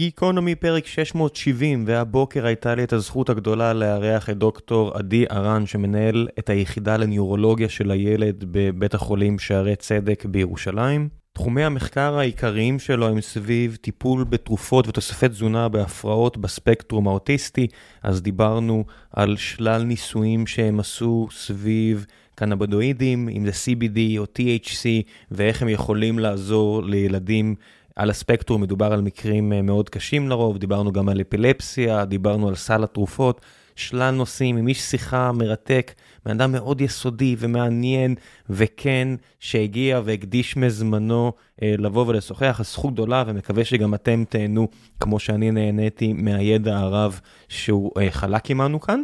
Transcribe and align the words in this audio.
גיקונומי 0.00 0.54
פרק 0.54 0.86
670, 0.86 1.84
והבוקר 1.86 2.46
הייתה 2.46 2.74
לי 2.74 2.84
את 2.84 2.92
הזכות 2.92 3.30
הגדולה 3.30 3.72
לארח 3.72 4.30
את 4.30 4.38
דוקטור 4.38 4.96
עדי 4.96 5.24
ארן, 5.30 5.66
שמנהל 5.66 6.28
את 6.38 6.50
היחידה 6.50 6.96
לניורולוגיה 6.96 7.68
של 7.68 7.90
הילד 7.90 8.44
בבית 8.50 8.94
החולים 8.94 9.38
שערי 9.38 9.76
צדק 9.76 10.24
בירושלים. 10.24 11.08
תחומי 11.32 11.64
המחקר 11.64 12.18
העיקריים 12.18 12.78
שלו 12.78 13.08
הם 13.08 13.20
סביב 13.20 13.78
טיפול 13.80 14.24
בתרופות 14.24 14.88
ותוספי 14.88 15.28
תזונה 15.28 15.68
בהפרעות 15.68 16.36
בספקטרום 16.36 17.08
האוטיסטי, 17.08 17.66
אז 18.02 18.22
דיברנו 18.22 18.84
על 19.12 19.36
שלל 19.36 19.82
ניסויים 19.82 20.46
שהם 20.46 20.80
עשו 20.80 21.28
סביב 21.30 22.06
קנבודואידים, 22.34 23.28
אם 23.28 23.46
זה 23.46 23.50
CBD 23.50 24.18
או 24.18 24.24
THC, 24.24 24.86
ואיך 25.30 25.62
הם 25.62 25.68
יכולים 25.68 26.18
לעזור 26.18 26.82
לילדים 26.84 27.54
על 28.00 28.10
הספקטרום 28.10 28.60
מדובר 28.60 28.92
על 28.92 29.00
מקרים 29.00 29.52
אה, 29.52 29.62
מאוד 29.62 29.88
קשים 29.88 30.28
לרוב, 30.28 30.58
דיברנו 30.58 30.92
גם 30.92 31.08
על 31.08 31.20
אפילפסיה, 31.20 32.04
דיברנו 32.04 32.48
על 32.48 32.54
סל 32.54 32.84
התרופות, 32.84 33.40
שלל 33.76 34.10
נושאים 34.10 34.56
עם 34.56 34.68
איש 34.68 34.80
שיחה 34.80 35.32
מרתק, 35.32 35.92
בן 36.24 36.30
אדם 36.30 36.52
מאוד 36.52 36.80
יסודי 36.80 37.36
ומעניין, 37.38 38.14
וכן, 38.50 39.08
שהגיע 39.40 40.00
והקדיש 40.04 40.56
מזמנו 40.56 41.32
אה, 41.62 41.74
לבוא 41.78 42.06
ולשוחח, 42.06 42.60
אז 42.60 42.66
זכות 42.66 42.92
גדולה, 42.94 43.24
ומקווה 43.26 43.64
שגם 43.64 43.94
אתם 43.94 44.24
תהנו, 44.28 44.68
כמו 45.00 45.18
שאני 45.18 45.50
נהניתי 45.50 46.12
מהידע 46.12 46.78
הרב 46.78 47.20
שהוא 47.48 47.92
אה, 47.98 48.10
חלק 48.10 48.50
עמנו 48.50 48.80
כאן. 48.80 49.02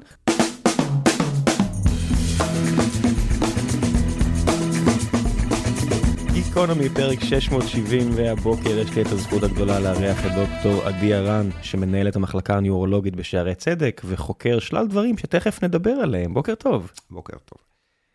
גיקונומי, 6.56 6.88
פרק 6.88 7.20
670, 7.20 8.10
והבוקר 8.15 8.78
יש 8.78 8.97
לי 8.97 9.02
את 9.02 9.06
הזכות 9.06 9.42
הגדולה 9.42 9.80
לארח 9.80 10.27
את 10.27 10.30
דוקטור 10.33 10.83
עדי 10.83 11.14
ארן, 11.14 11.48
שמנהל 11.62 12.09
את 12.09 12.16
המחלקה 12.16 12.56
הניורולוגית 12.56 13.16
בשערי 13.16 13.55
צדק, 13.55 14.02
וחוקר 14.05 14.59
שלל 14.59 14.86
דברים 14.86 15.19
שתכף 15.19 15.64
נדבר 15.64 15.91
עליהם. 15.91 16.34
בוקר 16.34 16.55
טוב. 16.55 16.91
בוקר 17.11 17.36
טוב. 17.44 17.58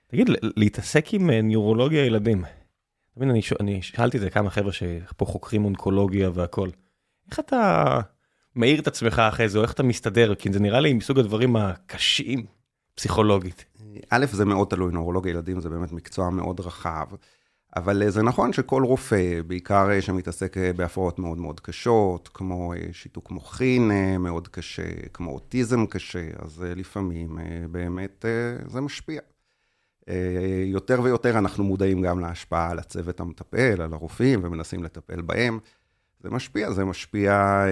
תגיד, 0.07 0.29
להתעסק 0.57 1.13
עם 1.13 1.29
אה, 1.29 1.41
ניורולוגיה 1.41 2.05
ילדים, 2.05 2.43
תבין, 3.15 3.29
אני, 3.29 3.41
אני 3.59 3.81
שאלתי 3.81 4.17
את 4.17 4.21
זה 4.21 4.29
כמה 4.29 4.49
חבר'ה 4.49 4.71
שפה 4.71 5.25
חוקרים 5.25 5.65
אונקולוגיה 5.65 6.29
והכל. 6.33 6.69
איך 7.31 7.39
אתה 7.39 7.99
מאיר 8.55 8.79
את 8.79 8.87
עצמך 8.87 9.19
אחרי 9.19 9.49
זה, 9.49 9.57
או 9.57 9.63
איך 9.63 9.73
אתה 9.73 9.83
מסתדר? 9.83 10.35
כי 10.35 10.53
זה 10.53 10.59
נראה 10.59 10.79
לי 10.79 10.93
מסוג 10.93 11.19
הדברים 11.19 11.55
הקשים 11.55 12.45
פסיכולוגית. 12.95 13.65
א', 14.09 14.25
זה 14.31 14.45
מאוד 14.45 14.67
תלוי, 14.67 14.91
נורולוגיה 14.91 15.29
ילדים 15.29 15.61
זה 15.61 15.69
באמת 15.69 15.91
מקצוע 15.91 16.29
מאוד 16.29 16.59
רחב. 16.59 17.07
אבל 17.75 18.03
אה, 18.03 18.11
זה 18.11 18.23
נכון 18.23 18.53
שכל 18.53 18.83
רופא, 18.83 19.41
בעיקר 19.47 19.91
אה, 19.91 20.01
שמתעסק 20.01 20.57
אה, 20.57 20.73
בהפרעות 20.73 21.19
מאוד 21.19 21.37
מאוד 21.37 21.59
קשות, 21.59 22.29
כמו 22.33 22.73
שיתוק 22.91 23.31
מוחין 23.31 23.91
מאוד 24.19 24.47
קשה, 24.47 25.07
כמו 25.13 25.31
אוטיזם 25.31 25.85
קשה, 25.85 26.27
אז 26.39 26.65
לפעמים 26.75 27.37
באמת 27.71 28.25
זה 28.67 28.81
משפיע. 28.81 29.21
יותר 30.65 31.01
ויותר 31.01 31.37
אנחנו 31.37 31.63
מודעים 31.63 32.01
גם 32.01 32.19
להשפעה 32.19 32.71
על 32.71 32.79
הצוות 32.79 33.19
המטפל, 33.19 33.81
על 33.81 33.93
הרופאים, 33.93 34.39
ומנסים 34.43 34.83
לטפל 34.83 35.21
בהם. 35.21 35.59
זה 36.19 36.29
משפיע, 36.29 36.71
זה 36.71 36.85
משפיע 36.85 37.63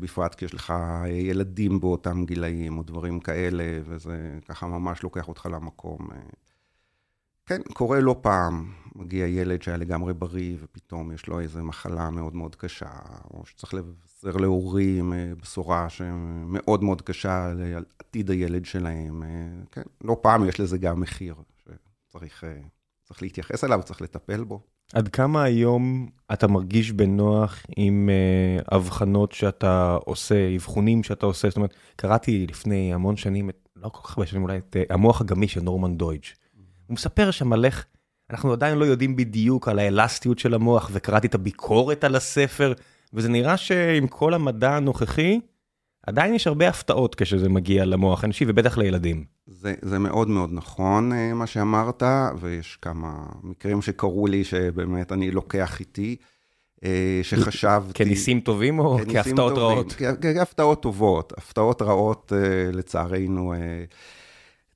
בפרט 0.00 0.34
כי 0.34 0.44
יש 0.44 0.54
לך 0.54 0.72
ילדים 1.08 1.80
באותם 1.80 2.24
גילאים, 2.24 2.78
או 2.78 2.82
דברים 2.82 3.20
כאלה, 3.20 3.64
וזה 3.84 4.38
ככה 4.48 4.66
ממש 4.66 5.02
לוקח 5.02 5.28
אותך 5.28 5.48
למקום. 5.52 6.08
כן, 7.46 7.62
קורה 7.72 8.00
לא 8.00 8.16
פעם. 8.20 8.72
מגיע 8.98 9.26
ילד 9.26 9.62
שהיה 9.62 9.76
לגמרי 9.76 10.14
בריא, 10.14 10.56
ופתאום 10.62 11.12
יש 11.12 11.26
לו 11.26 11.40
איזו 11.40 11.62
מחלה 11.62 12.10
מאוד 12.10 12.34
מאוד 12.34 12.56
קשה, 12.56 12.90
או 13.30 13.46
שצריך 13.46 13.74
לבשר 13.74 14.36
להורים 14.36 15.12
אה, 15.12 15.32
בשורה 15.42 15.88
שמאוד 15.88 16.84
מאוד 16.84 17.02
קשה 17.02 17.46
על 17.46 17.84
עתיד 17.98 18.30
הילד 18.30 18.64
שלהם. 18.64 19.22
אה, 19.22 19.28
כן, 19.72 19.82
לא 20.04 20.16
פעם 20.22 20.48
יש 20.48 20.60
לזה 20.60 20.78
גם 20.78 21.00
מחיר, 21.00 21.34
שצריך 22.08 22.44
אה, 22.44 22.50
להתייחס 23.22 23.64
אליו, 23.64 23.80
צריך 23.84 24.02
לטפל 24.02 24.44
בו. 24.44 24.60
עד 24.92 25.08
כמה 25.08 25.42
היום 25.42 26.08
אתה 26.32 26.48
מרגיש 26.48 26.92
בנוח 26.92 27.62
עם 27.76 28.10
הבחנות 28.68 29.32
שאתה 29.32 29.96
עושה, 30.04 30.56
אבחונים 30.56 31.02
שאתה 31.02 31.26
עושה? 31.26 31.48
זאת 31.48 31.56
אומרת, 31.56 31.74
קראתי 31.96 32.46
לפני 32.46 32.94
המון 32.94 33.16
שנים, 33.16 33.50
לא 33.76 33.88
כל 33.88 34.08
כך 34.08 34.18
הרבה 34.18 34.26
שנים 34.26 34.42
אולי, 34.42 34.58
את 34.58 34.76
המוח 34.90 35.20
הגמיש 35.20 35.52
של 35.52 35.60
נורמן 35.60 35.96
דוידג'. 35.96 36.24
הוא 36.86 36.94
מספר 36.94 37.30
שם 37.30 37.52
על 37.52 37.64
איך 37.64 37.86
אנחנו 38.30 38.52
עדיין 38.52 38.78
לא 38.78 38.84
יודעים 38.84 39.16
בדיוק 39.16 39.68
על 39.68 39.78
האלסטיות 39.78 40.38
של 40.38 40.54
המוח, 40.54 40.90
וקראתי 40.92 41.26
את 41.26 41.34
הביקורת 41.34 42.04
על 42.04 42.16
הספר, 42.16 42.72
וזה 43.14 43.28
נראה 43.28 43.56
שעם 43.56 44.06
כל 44.06 44.34
המדע 44.34 44.76
הנוכחי, 44.76 45.40
עדיין 46.06 46.34
יש 46.34 46.46
הרבה 46.46 46.68
הפתעות 46.68 47.14
כשזה 47.14 47.48
מגיע 47.48 47.84
למוח 47.84 48.24
האנושי, 48.24 48.44
ובטח 48.48 48.78
לילדים. 48.78 49.24
זה, 49.46 49.74
זה 49.82 49.98
מאוד 49.98 50.28
מאוד 50.28 50.50
נכון 50.52 51.12
אה, 51.12 51.34
מה 51.34 51.46
שאמרת, 51.46 52.02
ויש 52.40 52.78
כמה 52.82 53.26
מקרים 53.42 53.82
שקרו 53.82 54.26
לי 54.26 54.44
שבאמת 54.44 55.12
אני 55.12 55.30
לוקח 55.30 55.80
איתי, 55.80 56.16
אה, 56.84 57.20
שחשבתי... 57.22 57.92
כניסים 57.94 58.40
טובים 58.40 58.78
או 58.78 58.98
כהפתעות 59.12 59.54
טובים, 59.54 59.78
רעות? 59.78 59.94
כהפתעות 60.22 60.82
טובות, 60.82 61.32
הפתעות 61.36 61.82
רעות 61.82 62.32
אה, 62.36 62.72
לצערנו. 62.72 63.54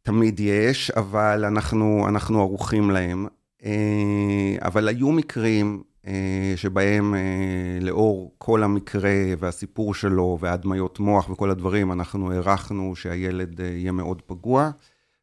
תמיד 0.03 0.41
יש, 0.41 0.91
אבל 0.91 1.45
אנחנו, 1.45 2.05
אנחנו 2.09 2.41
ערוכים 2.41 2.91
להם. 2.91 3.27
אה, 3.65 4.57
אבל 4.63 4.89
היו 4.89 5.13
מקרים 5.13 5.83
אה, 6.07 6.53
שבהם 6.57 7.15
אה, 7.15 7.21
לאור 7.81 8.35
כל 8.39 8.63
המקרה 8.63 9.11
והסיפור 9.39 9.95
שלו 9.95 10.39
והדמיות 10.41 11.01
מוח 11.01 11.31
וכל 11.31 11.51
הדברים, 11.51 11.93
אנחנו 11.93 12.33
הערכנו 12.33 12.97
שהילד 12.97 13.61
יהיה 13.61 13.93
מאוד 13.93 14.23
פגוע, 14.27 14.71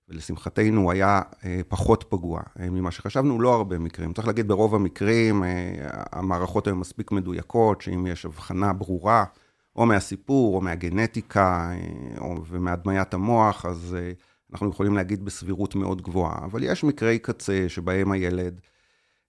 ולשמחתנו 0.09 0.81
הוא 0.81 0.91
היה 0.91 1.22
פחות 1.67 2.05
פגוע 2.09 2.41
ממה 2.59 2.91
שחשבנו, 2.91 3.41
לא 3.41 3.53
הרבה 3.55 3.79
מקרים. 3.79 4.13
צריך 4.13 4.27
להגיד, 4.27 4.47
ברוב 4.47 4.75
המקרים 4.75 5.44
המערכות 6.11 6.67
היו 6.67 6.75
מספיק 6.75 7.11
מדויקות, 7.11 7.81
שאם 7.81 8.07
יש 8.07 8.25
הבחנה 8.25 8.73
ברורה, 8.73 9.23
או 9.75 9.85
מהסיפור, 9.85 10.56
או 10.56 10.61
מהגנטיקה, 10.61 11.71
או, 12.17 12.35
ומהדמיית 12.50 13.13
המוח, 13.13 13.66
אז... 13.66 13.97
אנחנו 14.54 14.70
יכולים 14.70 14.96
להגיד 14.96 15.26
בסבירות 15.26 15.76
מאוד 15.76 16.02
גבוהה, 16.02 16.46
אבל 16.46 16.64
יש 16.64 16.84
מקרי 16.84 17.20
קצה 17.20 17.66
שבהם 17.68 18.12
הילד 18.12 18.62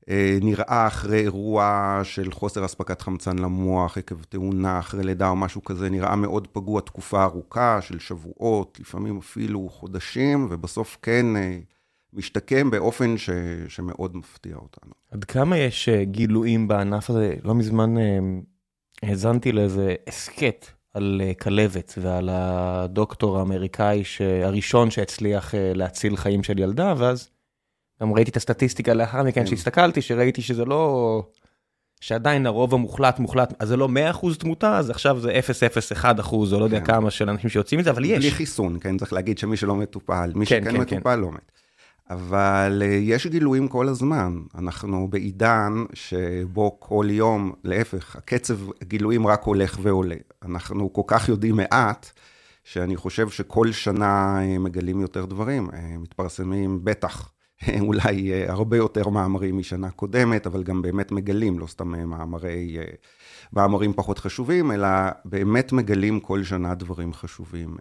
אה, 0.09 0.39
נראה 0.43 0.87
אחרי 0.87 1.21
אירוע 1.21 2.01
של 2.05 2.33
חוסר 2.33 2.65
אספקת 2.65 3.01
חמצן 3.01 3.39
למוח 3.39 3.99
עקב 3.99 4.23
תאונה, 4.23 4.79
אחרי 4.79 5.05
לידה 5.05 5.29
או 5.29 5.37
משהו 5.37 5.65
כזה, 5.65 5.91
נראה 5.91 6.17
מאוד 6.17 6.47
פגוע 6.47 6.81
תקופה 6.81 7.23
ארוכה 7.23 7.81
של 7.81 7.99
שבועות, 7.99 8.79
לפעמים 8.81 9.19
אפילו 9.19 9.69
חודשים, 9.69 10.47
ובסוף 10.51 10.99
כן 11.03 11.37
אה, 11.37 11.59
משתקם 12.13 12.71
באופן 12.71 13.19
ש, 13.19 13.31
שמאוד 13.69 14.17
מפתיע 14.17 14.57
אותנו. 14.57 14.93
עד 15.11 15.25
כמה 15.25 15.59
יש 15.59 15.89
אה, 15.89 16.05
גילויים 16.05 16.69
בענף 16.69 17.11
הזה? 17.11 17.35
לא 17.45 17.55
מזמן 17.55 17.95
האזנתי 19.03 19.53
לאיזה 19.53 19.95
הסכת 20.07 20.67
על 20.95 21.23
אה, 21.25 21.35
כלבת 21.35 21.95
ועל 22.03 22.29
הדוקטור 22.33 23.39
האמריקאי 23.39 24.03
הראשון 24.45 24.91
שהצליח 24.91 25.55
אה, 25.55 25.73
להציל 25.75 26.17
חיים 26.17 26.43
של 26.43 26.59
ילדה, 26.59 26.95
ואז 26.97 27.31
גם 28.03 28.13
ראיתי 28.13 28.31
את 28.31 28.37
הסטטיסטיקה 28.37 28.95
לאחר 28.95 29.23
מכן, 29.23 29.41
כן. 29.41 29.47
שהסתכלתי, 29.47 30.03
שראיתי 30.03 30.43
שזה 30.43 30.65
לא... 30.65 31.23
שעדיין 32.01 32.47
הרוב 32.47 32.75
המוחלט 32.75 33.19
מוחלט, 33.19 33.55
אז 33.59 33.69
זה 33.69 33.77
לא 33.77 33.89
100% 34.13 34.39
תמותה, 34.39 34.79
אז 34.79 34.91
עכשיו 34.91 35.21
זה 35.21 35.41
0.01% 36.13 36.33
או 36.33 36.59
לא 36.61 36.65
יודע 36.65 36.81
כן. 36.81 36.87
כמה 36.87 37.11
של 37.11 37.31
אנשים 37.31 37.51
שיוצאים 37.51 37.81
מזה, 37.81 37.91
אבל 37.91 38.05
יש. 38.05 38.19
בלי 38.19 38.31
חיסון, 38.31 38.79
כן, 38.81 38.99
צריך 38.99 39.13
להגיד 39.13 39.39
שמי 39.39 39.57
שלא 39.57 39.77
מטופל, 39.77 40.33
מי 40.35 40.47
כן, 40.47 40.61
שכן 40.63 40.73
כן, 40.73 40.81
מטופל 40.81 41.17
לא 41.17 41.33
מת. 41.33 41.53
אבל 42.11 42.83
אה, 42.85 42.87
יש 42.87 43.27
גילויים 43.27 43.69
כל 43.69 43.89
הזמן. 43.89 44.41
אנחנו 44.55 45.09
בעידן 45.11 45.73
שבו 45.93 46.77
כל 46.81 47.07
יום, 47.11 47.53
להפך, 47.65 48.17
הקצב 48.17 48.59
הגילויים 48.81 49.27
רק 49.27 49.43
הולך 49.43 49.79
ועולה. 49.83 50.17
אנחנו 50.43 50.93
כל 50.93 51.03
כך 51.07 51.29
יודעים 51.29 51.57
מעט, 51.57 52.11
שאני 52.65 52.97
חושב 52.97 53.29
שכל 53.29 53.73
שנה 53.73 54.39
אה, 54.43 54.59
מגלים 54.59 55.01
יותר 55.01 55.25
דברים. 55.25 55.71
אה, 55.73 55.99
מתפרסמים 55.99 56.85
בטח, 56.85 57.33
אולי 57.81 58.45
הרבה 58.49 58.77
יותר 58.77 59.09
מאמרים 59.09 59.59
משנה 59.59 59.91
קודמת, 59.91 60.47
אבל 60.47 60.63
גם 60.63 60.83
באמת 60.83 61.13
מגלים, 61.13 61.59
לא 61.59 61.67
סתם 61.67 61.89
מאמרי, 61.89 62.79
מאמרים 63.53 63.93
פחות 63.93 64.19
חשובים, 64.19 64.73
אלא 64.73 64.89
באמת 65.25 65.73
מגלים 65.73 66.21
כל 66.21 66.43
שנה 66.43 66.75
דברים 66.75 67.13
חשובים. 67.13 67.77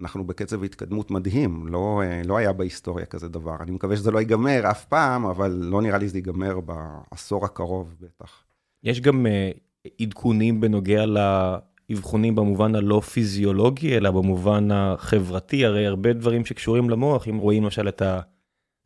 אנחנו 0.00 0.26
בקצב 0.26 0.64
התקדמות 0.64 1.10
מדהים, 1.10 1.66
לא, 1.66 2.02
לא 2.24 2.36
היה 2.36 2.52
בהיסטוריה 2.52 3.06
כזה 3.06 3.28
דבר. 3.28 3.56
אני 3.60 3.70
מקווה 3.70 3.96
שזה 3.96 4.10
לא 4.10 4.18
ייגמר 4.18 4.70
אף 4.70 4.84
פעם, 4.84 5.26
אבל 5.26 5.50
לא 5.50 5.82
נראה 5.82 5.98
לי 5.98 6.08
שזה 6.08 6.18
ייגמר 6.18 6.60
בעשור 6.60 7.44
הקרוב 7.44 7.94
בטח. 8.00 8.44
יש 8.82 9.00
גם 9.00 9.26
uh, 9.26 9.88
עדכונים 10.00 10.60
בנוגע 10.60 11.04
לאבחונים 11.06 12.34
במובן 12.34 12.74
הלא 12.74 13.00
פיזיולוגי, 13.00 13.96
אלא 13.96 14.10
במובן 14.10 14.68
החברתי, 14.70 15.64
הרי 15.64 15.86
הרבה 15.86 16.12
דברים 16.12 16.44
שקשורים 16.44 16.90
למוח, 16.90 17.28
אם 17.28 17.36
רואים 17.36 17.62
למשל 17.62 17.88
את 17.88 18.02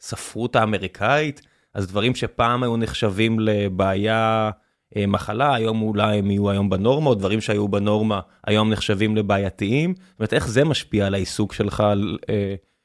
הספרות 0.00 0.56
האמריקאית, 0.56 1.42
אז 1.74 1.86
דברים 1.86 2.14
שפעם 2.14 2.62
היו 2.62 2.76
נחשבים 2.76 3.40
לבעיה 3.40 4.50
מחלה, 4.96 5.54
היום 5.54 5.82
אולי 5.82 6.18
הם 6.18 6.30
יהיו 6.30 6.50
היום 6.50 6.70
בנורמה, 6.70 7.10
או 7.10 7.14
דברים 7.14 7.40
שהיו 7.40 7.68
בנורמה 7.68 8.20
היום 8.46 8.70
נחשבים 8.70 9.16
לבעייתיים. 9.16 9.94
זאת 9.96 10.18
אומרת, 10.18 10.34
איך 10.34 10.48
זה 10.48 10.64
משפיע 10.64 11.06
על 11.06 11.14
העיסוק 11.14 11.52
שלך? 11.52 11.80
על, 11.80 12.18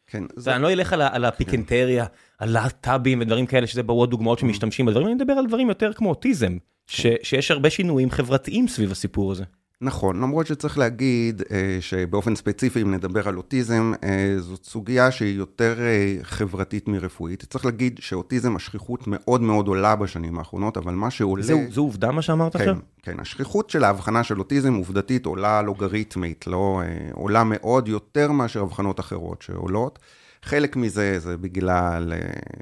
כן. 0.08 0.24
זה... 0.36 0.56
אני 0.56 0.64
לא 0.64 0.72
אלך 0.72 0.94
על, 0.94 1.02
על 1.02 1.26
הפיקנטריה, 1.26 2.06
על 2.40 2.50
להט"בים 2.52 3.22
ודברים 3.22 3.46
כאלה, 3.46 3.68
שזה 3.68 3.84
ברור 3.84 4.08
דוגמאות 4.08 4.40
שמשתמשים 4.40 4.86
בדברים, 4.86 5.08
אני 5.08 5.16
מדבר 5.16 5.34
על 5.34 5.48
דברים 5.48 5.70
יותר 5.70 5.94
כמו 5.94 6.10
אוטיזם, 6.10 6.58
ש, 6.88 7.08
שיש 7.24 7.52
הרבה 7.52 7.70
שינויים 7.70 8.12
חברתיים 8.12 8.68
סביב 8.68 8.92
הסיפור 8.92 9.32
הזה. 9.32 9.44
נכון, 9.84 10.22
למרות 10.22 10.48
שצריך 10.48 10.78
להגיד 10.78 11.42
אה, 11.52 11.78
שבאופן 11.80 12.36
ספציפי, 12.36 12.82
אם 12.82 12.94
נדבר 12.94 13.28
על 13.28 13.38
אוטיזם, 13.38 13.94
אה, 14.04 14.36
זאת 14.40 14.64
סוגיה 14.64 15.12
שהיא 15.12 15.38
יותר 15.38 15.80
אה, 15.80 16.16
חברתית 16.22 16.88
מרפואית. 16.88 17.46
צריך 17.50 17.66
להגיד 17.66 18.00
שאוטיזם, 18.02 18.56
השכיחות 18.56 19.04
מאוד 19.08 19.42
מאוד 19.42 19.68
עולה 19.68 19.96
בשנים 19.96 20.40
האחרונות, 20.40 20.78
אבל 20.78 20.94
מה 20.94 21.12
שעולה... 21.12 21.44
זו, 21.44 21.60
זו 21.70 21.82
עובדה 21.82 22.12
מה 22.12 22.22
שאמרת 22.22 22.54
כן, 22.54 22.60
עכשיו? 22.60 22.76
כן, 23.04 23.20
השכיחות 23.20 23.70
של 23.70 23.84
ההבחנה 23.84 24.24
של 24.24 24.40
אוטיזם 24.40 24.74
עובדתית 24.74 25.26
עולה 25.26 25.62
לוגריתמית, 25.62 26.48
לא 26.48 26.82
אה, 26.86 27.12
עולה 27.14 27.44
מאוד 27.44 27.88
יותר 27.88 28.32
מאשר 28.32 28.62
הבחנות 28.62 29.00
אחרות 29.00 29.42
שעולות. 29.42 30.00
חלק 30.44 30.76
מזה 30.76 31.20
זה 31.20 31.38
בגלל 31.38 32.14
אה, 32.14 32.20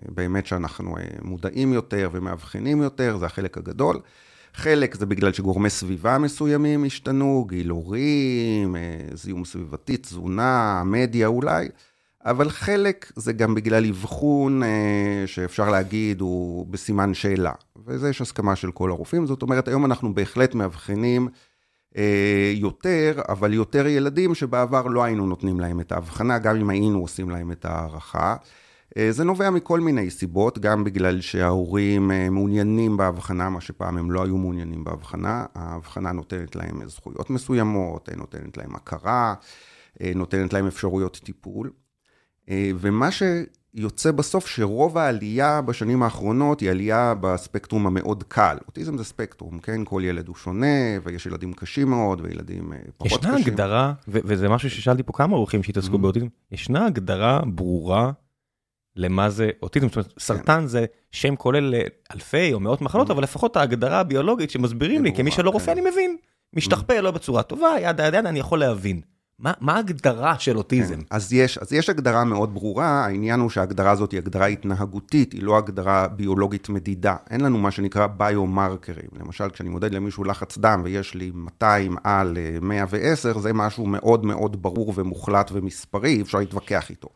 באמת 0.09 0.45
שאנחנו 0.45 0.97
אה, 0.97 1.03
מודעים 1.21 1.73
יותר 1.73 2.09
ומאבחנים 2.11 2.81
יותר, 2.81 3.17
זה 3.17 3.25
החלק 3.25 3.57
הגדול. 3.57 3.99
חלק 4.53 4.95
זה 4.95 5.05
בגלל 5.05 5.33
שגורמי 5.33 5.69
סביבה 5.69 6.17
מסוימים 6.17 6.83
השתנו, 6.83 7.45
גיל 7.49 7.69
הורים, 7.69 8.75
אה, 8.75 8.81
זיהום 9.13 9.45
סביבתי, 9.45 9.97
תזונה, 9.97 10.83
מדיה 10.85 11.27
אולי, 11.27 11.67
אבל 12.25 12.49
חלק 12.49 13.11
זה 13.15 13.33
גם 13.33 13.55
בגלל 13.55 13.85
אבחון 13.85 14.63
אה, 14.63 15.23
שאפשר 15.25 15.69
להגיד 15.69 16.21
הוא 16.21 16.67
בסימן 16.69 17.13
שאלה, 17.13 17.51
וזה 17.85 18.09
יש 18.09 18.21
הסכמה 18.21 18.55
של 18.55 18.71
כל 18.71 18.89
הרופאים, 18.89 19.25
זאת 19.25 19.41
אומרת 19.41 19.67
היום 19.67 19.85
אנחנו 19.85 20.13
בהחלט 20.13 20.55
מאבחנים 20.55 21.27
אה, 21.97 22.53
יותר, 22.55 23.21
אבל 23.29 23.53
יותר 23.53 23.87
ילדים 23.87 24.35
שבעבר 24.35 24.87
לא 24.87 25.03
היינו 25.03 25.27
נותנים 25.27 25.59
להם 25.59 25.79
את 25.79 25.91
ההבחנה, 25.91 26.39
גם 26.39 26.55
אם 26.55 26.69
היינו 26.69 26.99
עושים 26.99 27.29
להם 27.29 27.51
את 27.51 27.65
ההערכה. 27.65 28.35
אה, 28.97 29.11
זה 29.11 29.23
נובע 29.23 29.49
מכל 29.49 29.79
מיני 29.79 30.09
סיבות, 30.09 30.59
גם 30.59 30.83
בגלל 30.83 31.21
שההורים 31.21 32.11
אה, 32.11 32.29
מעוניינים 32.29 32.97
בהבחנה, 32.97 33.49
מה 33.49 33.61
שפעם 33.61 33.97
הם 33.97 34.11
לא 34.11 34.23
היו 34.23 34.37
מעוניינים 34.37 34.83
בהבחנה. 34.83 35.45
ההבחנה 35.55 36.11
נותנת 36.11 36.55
להם 36.55 36.89
זכויות 36.89 37.29
מסוימות, 37.29 38.09
אה, 38.09 38.15
נותנת 38.15 38.57
להם 38.57 38.75
הכרה, 38.75 39.33
נותנת 40.15 40.53
להם 40.53 40.67
אפשרויות 40.67 41.21
טיפול. 41.23 41.71
ומה 42.51 43.09
שיוצא 43.11 44.11
בסוף, 44.11 44.47
שרוב 44.47 44.97
העלייה 44.97 45.61
בשנים 45.61 46.03
האחרונות 46.03 46.59
היא 46.59 46.71
עלייה 46.71 47.13
בספקטרום 47.21 47.87
המאוד 47.87 48.23
קל. 48.27 48.57
אוטיזם 48.67 48.97
זה 48.97 49.03
ספקטרום, 49.03 49.59
כן? 49.59 49.81
כל 49.85 50.01
ילד 50.05 50.27
הוא 50.27 50.35
שונה, 50.35 50.99
ויש 51.03 51.25
ילדים 51.25 51.53
קשים 51.53 51.89
מאוד, 51.89 52.21
וילדים 52.21 52.73
פחות 52.97 53.07
ישנה 53.07 53.19
קשים. 53.19 53.39
ישנה 53.39 53.51
הגדרה, 53.51 53.93
וזה 54.07 54.49
משהו 54.49 54.69
ששאלתי 54.69 55.03
פה 55.03 55.13
כמה 55.13 55.35
אורחים 55.35 55.63
שהתעסקו 55.63 55.95
mm-hmm. 55.95 55.99
באוטיזם, 55.99 56.27
ישנה 56.51 56.85
הגדרה 56.85 57.39
ברורה 57.45 58.11
למה 58.95 59.29
זה 59.29 59.49
אוטיזם, 59.61 59.87
זאת 59.87 59.95
אומרת, 59.95 60.13
סרטן 60.19 60.67
זה 60.67 60.85
שם 61.11 61.35
כולל 61.35 61.75
אלפי 62.13 62.53
או 62.53 62.59
מאות 62.59 62.81
מחלות, 62.81 63.09
mm-hmm. 63.09 63.13
אבל 63.13 63.23
לפחות 63.23 63.57
ההגדרה 63.57 63.99
הביולוגית 63.99 64.49
שמסבירים 64.49 65.03
לי, 65.03 65.15
כמי 65.15 65.31
שלא 65.31 65.49
רופא 65.49 65.65
כן. 65.65 65.71
אני 65.71 65.89
מבין, 65.91 66.17
משתכפל. 66.53 67.01
לא 67.01 67.11
בצורה 67.11 67.43
טובה, 67.43 67.69
ידה 67.81 68.07
ידה 68.07 68.17
ידה, 68.17 68.29
אני 68.29 68.39
יכול 68.39 68.59
להבין. 68.59 69.01
מה, 69.41 69.53
מה 69.59 69.75
ההגדרה 69.75 70.39
של 70.39 70.57
אוטיזם? 70.57 70.95
כן, 70.95 71.01
אז, 71.09 71.33
יש, 71.33 71.57
אז 71.57 71.73
יש 71.73 71.89
הגדרה 71.89 72.23
מאוד 72.23 72.53
ברורה, 72.53 73.05
העניין 73.05 73.39
הוא 73.39 73.49
שההגדרה 73.49 73.91
הזאת 73.91 74.11
היא 74.11 74.17
הגדרה 74.17 74.45
התנהגותית, 74.45 75.33
היא 75.33 75.43
לא 75.43 75.57
הגדרה 75.57 76.07
ביולוגית 76.07 76.69
מדידה. 76.69 77.15
אין 77.29 77.41
לנו 77.41 77.57
מה 77.57 77.71
שנקרא 77.71 78.07
ביומרקרים. 78.07 79.09
למשל, 79.19 79.49
כשאני 79.49 79.69
מודד 79.69 79.93
למישהו 79.93 80.23
לחץ 80.23 80.57
דם 80.57 80.81
ויש 80.83 81.15
לי 81.15 81.31
200 81.33 81.95
על 82.03 82.37
110, 82.61 83.39
זה 83.39 83.53
משהו 83.53 83.85
מאוד 83.85 84.25
מאוד 84.25 84.61
ברור 84.61 84.93
ומוחלט 84.95 85.51
ומספרי, 85.53 86.21
אפשר 86.21 86.37
להתווכח 86.37 86.89
איתו. 86.89 87.09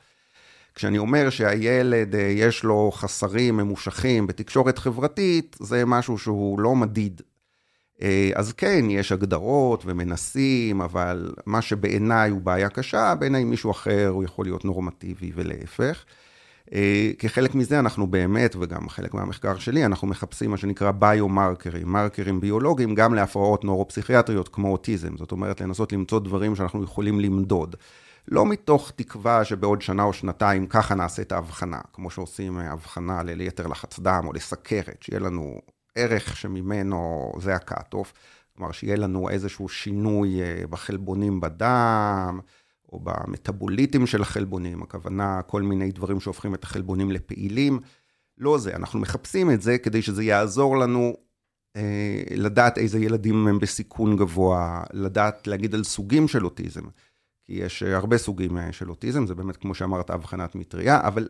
כשאני 0.75 0.98
אומר 0.98 1.30
שהילד 1.30 2.16
אה, 2.16 2.22
יש 2.22 2.63
לו 2.63 2.92
חסרים 2.94 3.57
ממושכים 3.57 4.27
בתקשורת 4.27 4.77
חברתית, 4.77 5.56
זה 5.60 5.86
משהו 5.86 6.18
שהוא 6.18 6.60
לא 6.60 6.75
מדיד. 6.75 7.22
אה, 8.01 8.31
אז 8.36 8.54
כן, 8.54 8.86
יש 8.89 9.12
הגדרות 9.12 9.83
ומנסים, 9.86 10.81
אבל 10.81 11.33
מה 11.45 11.62
שבעיניי 11.62 12.30
הוא 12.30 12.42
בעיה 12.42 12.69
קשה, 12.69 13.16
בעיניי 13.16 13.44
מישהו 13.44 13.72
אחר 13.72 14.07
הוא 14.07 14.24
יכול 14.24 14.45
להיות 14.45 14.66
נורמטיבי 14.66 15.31
ולהפך. 15.36 16.06
אה, 16.74 17.12
כחלק 17.19 17.56
מזה 17.56 17.80
אנחנו 17.80 18.07
באמת, 18.07 18.56
וגם 18.60 18.89
חלק 18.89 19.13
מהמחקר 19.13 19.57
שלי, 19.57 19.86
אנחנו 19.86 20.07
מחפשים 20.07 20.51
מה 20.51 20.57
שנקרא 20.57 20.92
ביומרקרים, 20.92 21.88
מרקרים 21.88 22.39
ביולוגיים, 22.39 22.95
גם 22.95 23.13
להפרעות 23.13 23.63
נורו-פסיכיאטריות 23.63 24.48
כמו 24.48 24.72
אוטיזם. 24.72 25.18
זאת 25.18 25.31
אומרת, 25.31 25.62
לנסות 25.62 25.94
למצוא 25.94 26.19
דברים 26.19 26.56
שאנחנו 26.56 26.83
יכולים 26.83 27.19
למדוד. 27.19 27.75
לא 28.27 28.45
מתוך 28.45 28.92
תקווה 28.95 29.45
שבעוד 29.45 29.81
שנה 29.81 30.04
או 30.04 30.13
שנתיים 30.13 30.68
ככה 30.68 30.95
נעשה 30.95 31.22
את 31.22 31.31
ההבחנה, 31.31 31.80
כמו 31.94 32.10
שעושים 32.10 32.60
אה, 32.60 32.72
הבחנה 32.72 33.24
ליתר 33.24 33.68
לחץ 33.68 34.00
דם 34.00 34.24
או 34.27 34.33
לסכרת, 34.33 35.04
שיהיה 35.04 35.19
לנו 35.19 35.62
ערך 35.95 36.38
שממנו 36.38 37.31
זה 37.39 37.56
ה 37.56 37.62
cut-off, 37.62 38.13
כלומר 38.56 38.72
שיהיה 38.72 38.95
לנו 38.95 39.30
איזשהו 39.30 39.69
שינוי 39.69 40.42
אה, 40.42 40.68
בחלבונים 40.69 41.42
בדם, 41.42 42.39
או 42.92 43.00
במטאבוליטים 43.04 44.07
של 44.07 44.22
החלבונים, 44.22 44.83
הכוונה 44.83 45.42
כל 45.42 45.62
מיני 45.62 45.92
דברים 45.92 46.19
שהופכים 46.19 46.56
את 46.56 46.63
החלבונים 46.63 47.12
לפעילים. 47.12 47.80
לא 48.38 48.57
זה, 48.57 48.75
אנחנו 48.75 49.00
מחפשים 49.00 49.51
את 49.51 49.62
זה 49.62 49.77
כדי 49.77 50.01
שזה 50.01 50.24
יעזור 50.24 50.77
לנו 50.77 51.13
אה, 51.75 52.24
לדעת 52.36 52.77
איזה 52.77 53.00
ילדים 53.00 53.48
הם 53.48 53.60
בסיכון 53.60 54.18
גבוה, 54.18 54.83
לדעת 54.94 55.48
להגיד 55.48 55.75
על 55.75 55.83
סוגים 55.83 56.27
של 56.27 56.45
אוטיזם. 56.45 56.83
כי 57.45 57.53
יש 57.53 57.83
אה, 57.83 57.95
הרבה 57.95 58.18
סוגים 58.18 58.57
אה, 58.57 58.71
של 58.71 58.89
אוטיזם, 58.89 59.27
זה 59.27 59.36
באמת, 59.36 59.57
כמו 59.57 59.75
שאמרת, 59.75 60.09
הבחנת 60.09 60.56
מטריה, 60.56 61.00
אבל 61.07 61.27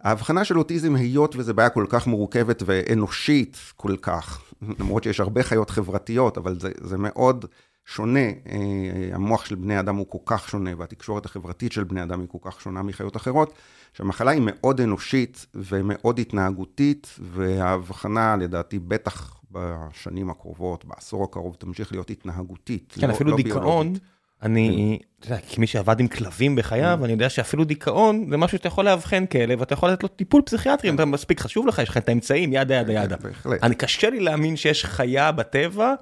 ההבחנה 0.00 0.44
של 0.44 0.58
אוטיזם, 0.58 0.94
היות 0.94 1.36
וזו 1.36 1.54
בעיה 1.54 1.70
כל 1.70 1.86
כך 1.88 2.06
מורכבת 2.06 2.62
ואנושית 2.66 3.58
כל 3.76 3.96
כך, 4.02 4.52
למרות 4.80 5.02
שיש 5.02 5.20
הרבה 5.20 5.42
חיות 5.42 5.70
חברתיות, 5.70 6.38
אבל 6.38 6.60
זה, 6.60 6.70
זה 6.80 6.98
מאוד 6.98 7.44
שונה, 7.84 8.20
אה, 8.20 9.10
המוח 9.12 9.44
של 9.44 9.54
בני 9.54 9.80
אדם 9.80 9.96
הוא 9.96 10.06
כל 10.08 10.18
כך 10.24 10.48
שונה, 10.48 10.70
והתקשורת 10.78 11.26
החברתית 11.26 11.72
של 11.72 11.84
בני 11.84 12.02
אדם 12.02 12.20
היא 12.20 12.28
כל 12.28 12.38
כך 12.42 12.60
שונה 12.60 12.82
מחיות 12.82 13.16
אחרות, 13.16 13.52
שהמחלה 13.92 14.30
היא 14.30 14.42
מאוד 14.44 14.80
אנושית 14.80 15.46
ומאוד 15.54 16.18
התנהגותית, 16.18 17.18
וההבחנה, 17.20 18.36
לדעתי, 18.36 18.78
בטח 18.78 19.40
בשנים 19.50 20.30
הקרובות, 20.30 20.84
בעשור 20.84 21.24
הקרוב, 21.24 21.56
תמשיך 21.58 21.92
להיות 21.92 22.10
התנהגותית. 22.10 22.94
כן, 23.00 23.08
לא, 23.08 23.14
אפילו 23.14 23.30
לא 23.30 23.36
דיכאון. 23.36 23.62
ביולוגית. 23.62 24.15
אני, 24.42 24.98
אתה 25.20 25.26
יודע, 25.26 25.38
כמי 25.40 25.66
שעבד 25.66 26.00
עם 26.00 26.08
כלבים 26.08 26.56
בחייו, 26.56 27.00
אני 27.04 27.12
יודע 27.12 27.28
שאפילו 27.28 27.64
דיכאון 27.64 28.26
זה 28.30 28.36
משהו 28.36 28.58
שאתה 28.58 28.68
יכול 28.68 28.84
לאבחן 28.84 29.26
כלב, 29.26 29.60
ואתה 29.60 29.74
יכול 29.74 29.90
לתת 29.90 30.02
לו 30.02 30.08
טיפול 30.08 30.42
פסיכיאטרי, 30.42 30.90
אם 30.90 30.94
אתה 30.94 31.04
מספיק 31.04 31.40
חשוב 31.40 31.66
לך, 31.66 31.78
יש 31.78 31.88
לך 31.88 31.96
את 31.96 32.08
האמצעים, 32.08 32.52
ידה 32.52 32.74
ידה 32.74 32.92
ידה. 32.92 33.16
אני 33.62 33.74
קשה 33.74 34.10
לי 34.10 34.20
להאמין 34.20 34.56
שיש 34.56 34.84
חיה 34.84 35.32
בטבע, 35.32 35.94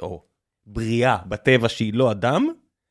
או 0.00 0.22
בריאה 0.66 1.16
בטבע 1.26 1.68
שהיא 1.68 1.94
לא 1.94 2.10
אדם, 2.10 2.48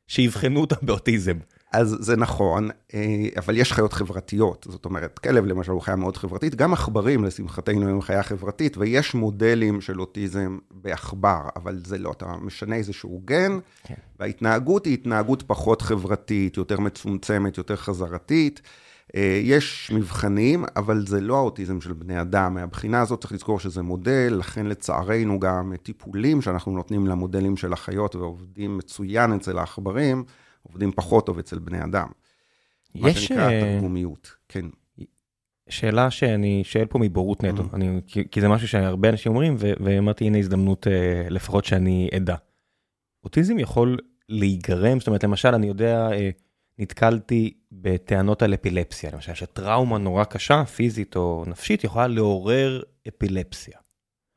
שיבחנו 0.07 0.61
אותה 0.61 0.75
באוטיזם. 0.81 1.37
אז 1.71 1.97
זה 1.99 2.17
נכון, 2.17 2.69
אה, 2.93 3.27
אבל 3.37 3.57
יש 3.57 3.73
חיות 3.73 3.93
חברתיות, 3.93 4.67
זאת 4.69 4.85
אומרת, 4.85 5.19
כלב 5.19 5.45
למשל 5.45 5.71
הוא 5.71 5.81
חיה 5.81 5.95
מאוד 5.95 6.17
חברתית, 6.17 6.55
גם 6.55 6.73
עכברים 6.73 7.23
לשמחתנו 7.23 7.89
הם 7.89 8.01
חיה 8.01 8.23
חברתית, 8.23 8.77
ויש 8.77 9.13
מודלים 9.13 9.81
של 9.81 10.01
אוטיזם 10.01 10.57
בעכבר, 10.71 11.41
אבל 11.55 11.81
זה 11.85 11.97
לא, 11.97 12.11
אתה 12.11 12.33
משנה 12.41 12.75
איזשהו 12.75 13.21
גן, 13.25 13.59
כן. 13.83 13.93
וההתנהגות 14.19 14.85
היא 14.85 14.93
התנהגות 14.93 15.43
פחות 15.47 15.81
חברתית, 15.81 16.57
יותר 16.57 16.79
מצומצמת, 16.79 17.57
יותר 17.57 17.75
חזרתית. 17.75 18.61
אה, 19.15 19.39
יש 19.43 19.91
מבחנים, 19.95 20.65
אבל 20.75 21.05
זה 21.07 21.21
לא 21.21 21.37
האוטיזם 21.37 21.81
של 21.81 21.93
בני 21.93 22.21
אדם. 22.21 22.53
מהבחינה 22.53 23.01
הזאת 23.01 23.21
צריך 23.21 23.33
לזכור 23.33 23.59
שזה 23.59 23.81
מודל, 23.81 24.35
לכן 24.39 24.65
לצערנו 24.65 25.39
גם 25.39 25.73
טיפולים 25.83 26.41
שאנחנו 26.41 26.71
נותנים 26.71 27.07
למודלים 27.07 27.57
של 27.57 27.73
החיות 27.73 28.15
ועובדים 28.15 28.77
מצוין 28.77 29.33
אצל 29.33 29.57
העכברים, 29.57 30.23
עובדים 30.71 30.91
פחות 30.91 31.25
טוב 31.25 31.39
אצל 31.39 31.59
בני 31.59 31.83
אדם. 31.83 32.07
יש... 32.95 33.01
מה 33.01 33.13
שנקרא 33.13 33.51
אה, 33.51 33.61
תרגומיות, 33.61 34.31
כן. 34.47 34.65
שאלה 35.69 36.11
שאני 36.11 36.61
שואל 36.63 36.85
פה 36.85 36.99
מבורות 36.99 37.43
נטו, 37.43 37.63
mm-hmm. 37.63 37.75
אני, 37.75 38.01
כי, 38.07 38.23
כי 38.31 38.41
זה 38.41 38.47
משהו 38.47 38.67
שהרבה 38.67 39.09
אנשים 39.09 39.31
אומרים, 39.31 39.55
ואמרתי, 39.59 40.25
הנה 40.25 40.37
הזדמנות 40.37 40.87
אה, 40.87 41.29
לפחות 41.29 41.65
שאני 41.65 42.09
אדע. 42.17 42.35
אוטיזם 43.23 43.59
יכול 43.59 43.97
להיגרם, 44.29 44.99
זאת 44.99 45.07
אומרת, 45.07 45.23
למשל, 45.23 45.55
אני 45.55 45.67
יודע, 45.67 46.09
אה, 46.11 46.29
נתקלתי 46.79 47.53
בטענות 47.71 48.41
על 48.41 48.53
אפילפסיה, 48.53 49.09
למשל, 49.13 49.33
שטראומה 49.33 49.97
נורא 49.97 50.23
קשה, 50.23 50.65
פיזית 50.65 51.15
או 51.15 51.43
נפשית, 51.47 51.83
יכולה 51.83 52.07
לעורר 52.07 52.81
אפילפסיה. 53.07 53.77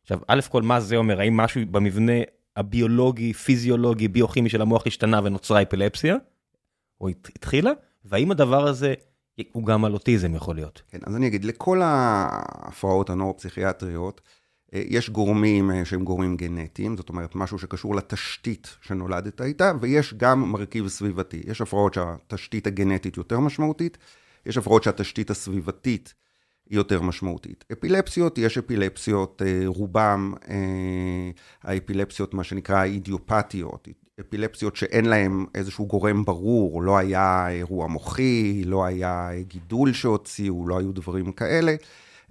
עכשיו, 0.03 0.19
א' 0.29 0.41
כל, 0.49 0.63
מה 0.63 0.81
זה 0.81 0.97
אומר? 0.97 1.21
האם 1.21 1.37
משהו 1.37 1.61
במבנה 1.71 2.13
הביולוגי, 2.57 3.33
פיזיולוגי, 3.33 4.09
ביוכימי 4.09 4.49
של 4.49 4.63
המוח 4.63 4.87
השתנה 4.87 5.21
ונוצרה 5.25 5.63
אפילפסיה, 5.63 6.17
או 7.01 7.09
התחילה, 7.09 7.71
והאם 8.05 8.31
הדבר 8.31 8.67
הזה 8.67 8.95
הוא 9.53 9.67
גם 9.67 9.85
על 9.85 9.93
אוטיזם 9.93 10.35
יכול 10.35 10.55
להיות? 10.55 10.83
כן, 10.89 10.99
אז 11.07 11.17
אני 11.17 11.27
אגיד, 11.27 11.45
לכל 11.45 11.81
ההפרעות 11.83 13.11
הנורו-פסיכיאטריות, 13.11 14.21
יש 14.73 15.11
גורמים 15.11 15.71
שהם 15.85 16.05
גורמים 16.05 16.37
גנטיים, 16.37 16.97
זאת 16.97 17.09
אומרת, 17.09 17.35
משהו 17.35 17.59
שקשור 17.59 17.95
לתשתית 17.95 18.77
שנולדת 18.83 19.41
איתה, 19.41 19.73
ויש 19.81 20.15
גם 20.15 20.53
מרכיב 20.53 20.89
סביבתי. 20.89 21.43
יש 21.47 21.61
הפרעות 21.61 21.95
שהתשתית 21.95 22.67
הגנטית 22.67 23.17
יותר 23.17 23.41
משמעותית, 23.41 23.99
יש 24.47 24.59
הפרעות 24.59 24.83
שהתשתית 24.83 25.31
הסביבתית 25.31 26.15
יותר 26.71 27.03
משמעותית. 27.03 27.65
אפילפסיות, 27.73 28.39
יש 28.39 28.59
אפילפסיות, 28.59 29.43
רובם 29.67 30.35
האפילפסיות, 31.63 32.35
מה 32.35 32.45
שנקרא 32.45 32.85
אידיופתיות, 32.85 33.89
אפילפסיות 34.21 34.77
שאין 34.77 35.05
להן 35.05 35.45
איזשהו 35.55 35.87
גורם 35.87 36.25
ברור, 36.25 36.83
לא 36.83 36.99
היה 36.99 37.49
אירוע 37.49 37.87
מוחי, 37.87 38.63
לא 38.65 38.85
היה 38.85 39.31
גידול 39.41 39.93
שהוציאו, 39.93 40.69
לא 40.69 40.79
היו 40.79 40.93
דברים 40.93 41.33
כאלה, 41.33 41.75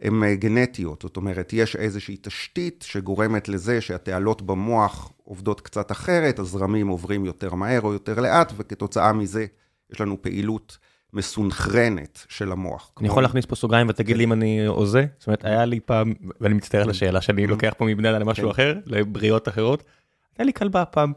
הן 0.02 0.36
גנטיות, 0.36 1.02
זאת 1.02 1.18
אומרת, 1.18 1.54
יש 1.54 1.76
איזושהי 1.76 2.18
תשתית 2.22 2.86
שגורמת 2.88 3.50
לזה 3.50 3.82
שהתעלות 3.82 4.42
במוח 4.42 5.12
עובדות 5.24 5.62
קצת 5.62 5.92
אחרת, 5.92 6.40
הזרמים 6.40 6.88
עוברים 6.88 7.26
יותר 7.26 7.56
מהר 7.56 7.82
או 7.82 7.94
יותר 7.94 8.20
לאט, 8.20 8.54
וכתוצאה 8.58 9.14
מזה 9.14 9.46
יש 9.92 10.02
לנו 10.02 10.22
פעילות 10.22 10.78
מסונכרנת 11.14 12.26
של 12.30 12.52
המוח. 12.52 12.92
אני 13.00 13.08
יכול 13.08 13.24
להכניס 13.24 13.46
פה 13.46 13.56
סוגריים 13.56 13.88
ותגיד 13.90 14.18
לי 14.18 14.24
אם 14.24 14.34
אני 14.34 14.66
הוזה? 14.66 15.06
זאת 15.20 15.28
אומרת, 15.28 15.46
היה 15.46 15.66
לי 15.66 15.80
פעם, 15.80 16.14
ואני 16.42 16.54
מצטער 16.54 16.82
על 16.82 16.90
השאלה 16.90 17.22
שאני 17.22 17.48
לוקח 17.48 17.74
פה 17.78 17.86
מבני 17.86 18.10
אדם 18.10 18.20
למשהו 18.20 18.52
אחר, 18.52 18.80
לבריאות 18.86 19.48
אחרות. 19.48 19.84
הייתה 20.32 20.44
לי 20.44 20.54
כלבה 20.54 20.86
פעם, 20.86 21.14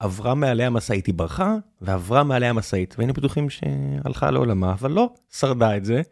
ועברה 0.00 0.34
מעליה 0.34 0.70
משאית, 0.70 1.06
היא 1.06 1.14
ברחה, 1.14 1.54
ועברה 1.80 2.24
מעליה 2.24 2.52
משאית, 2.52 2.94
והיינו 2.98 3.12
בטוחים 3.12 3.50
שהלכה 3.50 4.30
לעולמה, 4.30 4.72
אבל 4.72 4.90
לא, 4.90 5.10
שרדה 5.32 5.76
את 5.76 5.84
זה. 5.84 6.02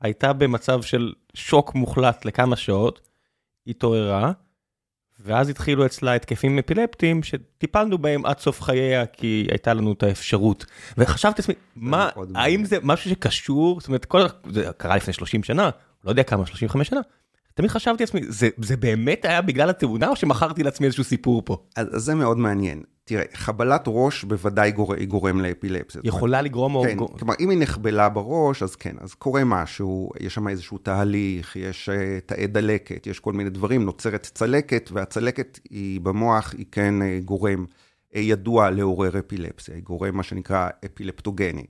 הייתה 0.00 0.32
במצב 0.32 0.82
של 0.82 1.12
שוק 1.34 1.74
מוחלט 1.74 2.24
לכמה 2.24 2.56
שעות, 2.56 3.00
התעוררה, 3.66 4.32
ואז 5.20 5.48
התחילו 5.48 5.86
אצלה 5.86 6.14
התקפים 6.14 6.58
אפילפטיים 6.58 7.22
שטיפלנו 7.22 7.98
בהם 7.98 8.26
עד 8.26 8.38
סוף 8.38 8.62
חייה, 8.62 9.06
כי 9.06 9.46
הייתה 9.50 9.74
לנו 9.74 9.92
את 9.92 10.02
האפשרות. 10.02 10.64
וחשבתי 10.98 11.42
לעצמי, 11.42 11.54
מה, 11.76 12.08
האם 12.34 12.64
זה 12.64 12.78
משהו 12.82 13.10
שקשור, 13.10 13.80
זאת 13.80 13.88
אומרת, 13.88 14.04
כל, 14.04 14.22
זה 14.50 14.70
קרה 14.76 14.96
לפני 14.96 15.12
30 15.12 15.42
שנה, 15.42 15.70
לא 16.04 16.10
יודע 16.10 16.22
כמה, 16.22 16.46
35 16.46 16.88
שנה. 16.88 17.00
תמיד 17.56 17.70
חשבתי 17.70 18.02
לעצמי, 18.02 18.20
זה, 18.28 18.48
זה 18.56 18.76
באמת 18.76 19.24
היה 19.24 19.42
בגלל 19.42 19.70
התאונה, 19.70 20.08
או 20.08 20.16
שמכרתי 20.16 20.62
לעצמי 20.62 20.86
איזשהו 20.86 21.04
סיפור 21.04 21.42
פה? 21.44 21.56
אז, 21.76 21.96
אז 21.96 22.02
זה 22.02 22.14
מאוד 22.14 22.38
מעניין. 22.38 22.82
תראה, 23.04 23.24
חבלת 23.34 23.84
ראש 23.86 24.24
בוודאי 24.24 24.72
גור, 24.72 24.94
גורם 24.96 25.40
לאפילפסיה. 25.40 26.00
יכולה 26.04 26.42
לגרום 26.42 26.86
כן, 26.86 26.98
או... 26.98 27.08
כלומר, 27.18 27.34
אם 27.40 27.50
היא 27.50 27.58
נחבלה 27.58 28.08
בראש, 28.08 28.62
אז 28.62 28.76
כן, 28.76 28.96
אז 29.00 29.14
קורה 29.14 29.44
משהו, 29.44 30.10
יש 30.20 30.34
שם 30.34 30.48
איזשהו 30.48 30.78
תהליך, 30.78 31.56
יש 31.56 31.88
uh, 31.88 32.20
תאי 32.26 32.46
דלקת, 32.46 33.06
יש 33.06 33.20
כל 33.20 33.32
מיני 33.32 33.50
דברים, 33.50 33.84
נוצרת 33.84 34.30
צלקת, 34.34 34.90
והצלקת 34.92 35.58
היא 35.70 36.00
במוח, 36.00 36.54
היא 36.58 36.66
כן 36.72 36.94
uh, 37.00 37.24
גורם 37.24 37.64
uh, 37.64 38.18
ידוע 38.18 38.70
לעורר 38.70 39.18
אפילפסיה, 39.18 39.74
היא 39.74 39.82
גורם 39.82 40.16
מה 40.16 40.22
שנקרא 40.22 40.68
אפילפטוגני. 40.84 41.64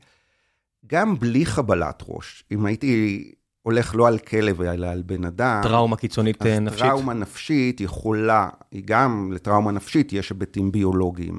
גם 0.87 1.19
בלי 1.19 1.47
חבלת 1.47 2.03
ראש, 2.09 2.45
אם 2.53 2.67
הייתי 2.67 3.33
הולך 3.67 3.95
לא 3.95 4.09
על 4.09 4.19
כלב, 4.19 4.63
אלא 4.63 4.87
על 4.87 5.03
בן 5.03 5.25
אדם. 5.25 5.61
טראומה 5.63 5.97
קיצונית 5.97 6.43
אז 6.43 6.49
נפשית. 6.49 6.83
טראומה 6.83 7.15
נפשית 7.15 7.81
יכולה, 7.81 8.49
היא 8.73 8.83
גם 8.85 9.33
לטראומה 9.35 9.73
נפשית 9.73 10.13
יש 10.13 10.31
היבטים 10.31 10.73
ביולוגיים. 10.73 11.39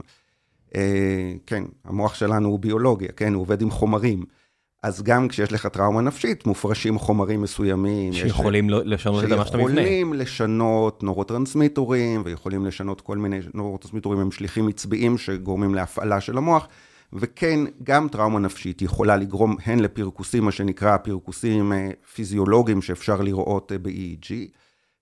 אה, 0.76 1.34
כן, 1.46 1.64
המוח 1.86 2.16
שלנו 2.16 2.50
הוא 2.50 2.60
ביולוגיה, 2.60 3.08
כן, 3.16 3.34
הוא 3.34 3.42
עובד 3.42 3.62
עם 3.62 3.72
חומרים. 3.72 4.24
אז 4.84 5.04
גם 5.04 5.28
כשיש 5.28 5.54
לך 5.54 5.68
טראומה 5.68 6.02
נפשית, 6.02 6.46
מופרשים 6.46 7.00
חומרים 7.00 7.42
מסוימים. 7.42 8.14
שיכולים 8.14 8.70
יש, 8.70 8.76
לשנות 8.86 9.24
את 9.24 9.32
המערכת 9.32 9.54
המבנה. 9.54 9.82
שיכולים 9.82 10.14
לשנות 10.14 11.04
נורוטרנסמיטורים, 11.04 12.22
ויכולים 12.26 12.66
לשנות 12.66 13.02
כל 13.02 13.18
מיני 13.18 13.40
נורוטרנסמיטורים 13.54 14.20
הם 14.20 14.32
שליחים 14.32 14.68
עצביים 14.68 15.18
שגורמים 15.18 15.76
להפעלה 15.76 16.22
של 16.22 16.38
המוח. 16.38 16.68
וכן, 17.14 17.60
גם 17.84 18.08
טראומה 18.08 18.40
נפשית 18.40 18.82
יכולה 18.82 19.18
לגרום 19.18 19.56
הן 19.66 19.80
לפרכוסים, 19.80 20.46
מה 20.46 20.52
שנקרא 20.52 20.98
פרכוסים 20.98 21.74
אה, 21.74 21.90
פיזיולוגיים 22.14 22.82
שאפשר 22.82 23.22
לראות 23.22 23.72
אה, 23.72 23.78
ב-EEG. 23.78 24.32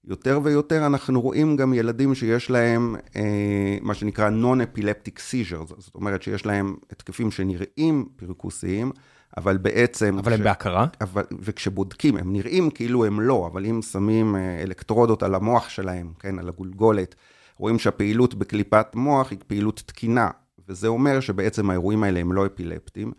יותר 0.08 0.40
ויותר 0.44 0.86
אנחנו 0.86 1.22
רואים 1.22 1.56
גם 1.56 1.74
ילדים 1.74 2.16
שיש 2.16 2.50
להם 2.50 2.96
אה, 3.16 3.78
מה 3.82 3.94
שנקרא 3.94 4.30
non-epileptic 4.30 5.18
seizures, 5.18 5.74
זאת 5.78 5.96
אומרת 5.96 6.24
שיש 6.24 6.46
להם 6.46 6.76
התקפים 6.92 7.32
שנראים 7.32 8.10
פרכוסיים, 8.16 8.92
אבל 9.38 9.58
בעצם... 9.58 10.18
אבל 10.20 10.34
הם 10.34 10.44
בהכרה? 10.44 10.88
אבל, 11.02 11.24
וכשבודקים, 11.40 12.18
הם 12.18 12.34
נראים 12.34 12.70
כאילו 12.70 13.06
הם 13.06 13.22
לא, 13.22 13.50
אבל 13.52 13.66
אם 13.66 13.82
שמים 13.82 14.36
אלקטרודות 14.36 15.24
על 15.24 15.36
המוח 15.36 15.70
שלהם, 15.70 16.14
כן, 16.20 16.40
על 16.40 16.50
הגולגולת, 16.50 17.16
רואים 17.58 17.80
שהפעילות 17.80 18.36
בקליפת 18.36 18.88
מוח 18.96 19.32
היא 19.32 19.40
פעילות 19.48 19.84
תקינה, 19.86 20.30
וזה 20.70 20.88
אומר 20.88 21.20
שבעצם 21.20 21.70
האירועים 21.70 22.04
האלה 22.04 22.20
הם 22.20 22.34
לא 22.34 22.46
אפילפטיים. 22.46 23.12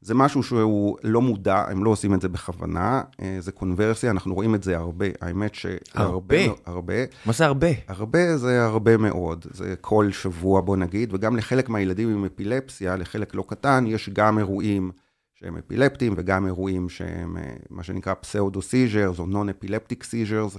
זה 0.00 0.14
משהו 0.14 0.42
שהוא 0.42 0.98
לא 1.04 1.20
מודע, 1.20 1.64
הם 1.68 1.84
לא 1.84 1.90
עושים 1.90 2.14
את 2.14 2.20
זה 2.20 2.28
בכוונה, 2.28 3.02
אה, 3.22 3.36
זה 3.40 3.52
קונברסיה, 3.52 4.10
אנחנו 4.10 4.34
רואים 4.34 4.54
את 4.54 4.62
זה 4.62 4.76
הרבה, 4.76 5.06
האמת 5.20 5.54
שהרבה, 5.54 6.04
הרבה? 6.04 6.36
הרבה. 6.66 6.94
מה 7.26 7.32
זה 7.32 7.46
הרבה? 7.46 7.68
הרבה 7.88 8.36
זה 8.36 8.64
הרבה 8.64 8.96
מאוד, 8.96 9.46
זה 9.50 9.74
כל 9.80 10.10
שבוע 10.12 10.60
בוא 10.60 10.76
נגיד, 10.76 11.14
וגם 11.14 11.36
לחלק 11.36 11.68
מהילדים 11.68 12.08
עם 12.08 12.24
אפילפסיה, 12.24 12.96
לחלק 12.96 13.34
לא 13.34 13.44
קטן, 13.48 13.84
יש 13.86 14.10
גם 14.10 14.38
אירועים 14.38 14.90
שהם 15.34 15.56
אפילפטיים 15.56 16.14
וגם 16.16 16.46
אירועים 16.46 16.88
שהם 16.88 17.36
אה, 17.36 17.56
מה 17.70 17.82
שנקרא 17.82 18.14
pseudo-seizures 18.14 19.18
או 19.18 19.26
non-epileptic 19.26 20.04
seizures. 20.04 20.58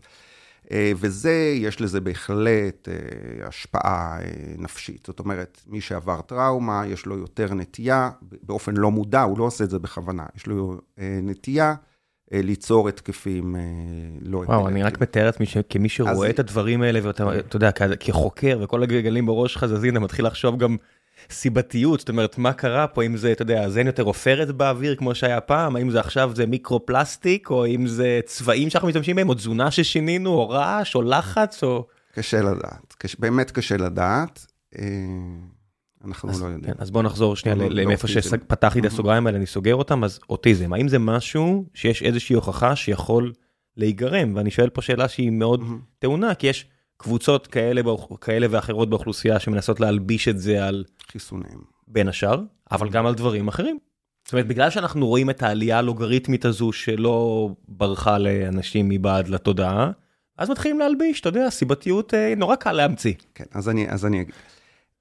אה, 0.72 0.92
וזה, 0.96 1.54
יש 1.56 1.82
לזה 1.82 2.02
בהחלט 2.02 2.90
אה, 2.90 3.48
השפעה 3.48 4.20
אה, 4.22 4.26
נפשית. 4.58 5.06
זאת 5.08 5.20
אומרת, 5.20 5.62
מי 5.68 5.82
שעבר 5.82 6.22
טראומה, 6.22 6.84
יש 6.88 7.06
לו 7.06 7.18
יותר 7.18 7.54
נטייה, 7.54 8.10
באופן 8.44 8.78
לא 8.78 8.92
מודע, 8.92 9.22
הוא 9.22 9.40
לא 9.40 9.44
עושה 9.44 9.64
את 9.64 9.70
זה 9.70 9.80
בכוונה, 9.80 10.26
יש 10.36 10.48
לו 10.48 10.82
נטייה 11.24 11.76
ליצור 12.32 12.90
התקפים 12.90 13.56
לא. 14.22 14.38
וואו, 14.38 14.68
אני 14.68 14.84
רק 14.84 15.02
מתאר 15.02 15.26
לעצמי 15.26 15.46
שכמי 15.46 15.90
שרואה 15.90 16.30
את 16.30 16.40
הדברים 16.40 16.82
האלה, 16.82 17.00
ואתה 17.04 17.24
יודע, 17.54 17.72
כחוקר 18.00 18.60
וכל 18.64 18.84
הגלגלים 18.84 19.26
בראש 19.26 19.54
שלך 19.54 19.66
זזים, 19.66 19.94
אתה 19.94 20.00
מתחיל 20.00 20.26
לחשוב 20.26 20.58
גם... 20.58 20.78
סיבתיות, 21.32 22.00
זאת 22.00 22.10
אומרת, 22.10 22.38
מה 22.38 22.54
קרה 22.54 22.88
פה, 22.88 23.04
אם 23.04 23.18
זה, 23.18 23.32
אתה 23.32 23.42
יודע, 23.42 23.64
אז 23.64 23.78
אין 23.78 23.88
יותר 23.88 24.04
עופרת 24.04 24.52
באוויר 24.52 24.96
כמו 24.96 25.16
שהיה 25.16 25.42
פעם, 25.42 25.76
האם 25.76 25.90
זה 25.90 26.00
עכשיו 26.00 26.32
זה 26.36 26.46
מיקרו-פלסטיק, 26.46 27.50
או 27.50 27.66
אם 27.66 27.88
זה 27.88 28.20
צבעים 28.26 28.70
שאנחנו 28.70 28.88
משתמשים 28.88 29.16
בהם, 29.16 29.30
או 29.30 29.34
תזונה 29.34 29.72
ששינינו, 29.72 30.30
או 30.30 30.50
רעש, 30.50 30.96
או 30.96 31.02
לחץ, 31.02 31.64
או... 31.64 31.88
קשה 32.14 32.42
לדעת, 32.42 32.94
קש... 32.98 33.16
באמת 33.20 33.52
קשה 33.52 33.78
לדעת. 33.78 34.46
אה, 34.80 34.86
אנחנו 36.06 36.30
אז, 36.30 36.42
לא 36.42 36.48
יודעים. 36.48 36.74
כן, 36.74 36.80
אז 36.82 36.92
בואו 36.92 37.04
נחזור 37.04 37.36
שנייה 37.36 37.56
לא, 37.56 37.70
לאיפה 37.70 38.08
לא 38.16 38.22
שפתחתי 38.22 38.80
את 38.80 38.86
הסוגריים 38.86 39.28
האלה, 39.28 39.38
אני 39.38 39.46
סוגר 39.46 39.76
אותם, 39.76 40.04
אז 40.04 40.20
אוטיזם, 40.30 40.74
האם 40.74 40.88
זה 40.88 41.00
משהו 41.00 41.66
שיש 41.74 42.04
איזושהי 42.04 42.36
הוכחה 42.36 42.76
שיכול 42.76 43.34
להיגרם? 43.78 44.36
ואני 44.36 44.52
שואל 44.52 44.70
פה 44.70 44.82
שאלה 44.82 45.08
שהיא 45.08 45.32
מאוד 45.32 45.64
טעונה, 46.00 46.36
כי 46.36 46.48
יש... 46.48 46.66
קבוצות 47.02 47.48
כאלה, 47.48 47.82
כאלה 48.22 48.48
ואחרות 48.50 48.90
באוכלוסייה 48.90 49.40
שמנסות 49.40 49.80
להלביש 49.80 50.28
את 50.28 50.40
זה 50.40 50.68
על 50.68 50.84
חיסונים. 51.12 51.60
בין 51.88 52.08
השאר, 52.08 52.42
אבל 52.72 52.90
גם 52.90 53.06
על 53.06 53.16
דברים 53.16 53.48
אחרים. 53.48 53.78
זאת 54.26 54.34
אומרת, 54.34 54.48
בגלל 54.48 54.70
שאנחנו 54.70 55.08
רואים 55.08 55.30
את 55.30 55.44
העלייה 55.44 55.78
הלוגריתמית 55.78 56.46
הזו 56.46 56.72
שלא 56.72 57.50
ברחה 57.68 58.18
לאנשים 58.18 58.90
מבעד 58.90 59.28
לתודעה, 59.28 59.92
אז 60.38 60.50
מתחילים 60.50 60.80
להלביש, 60.80 61.22
אתה 61.22 61.30
יודע, 61.30 61.50
סיבתיות 61.50 62.14
אה, 62.14 62.34
נורא 62.38 62.56
קל 62.56 62.72
להמציא. 62.72 63.14
כן, 63.36 63.44
אז 63.52 63.70
אני, 63.70 63.90
אז 63.90 64.06
אני 64.06 64.22
אגיד. 64.22 64.34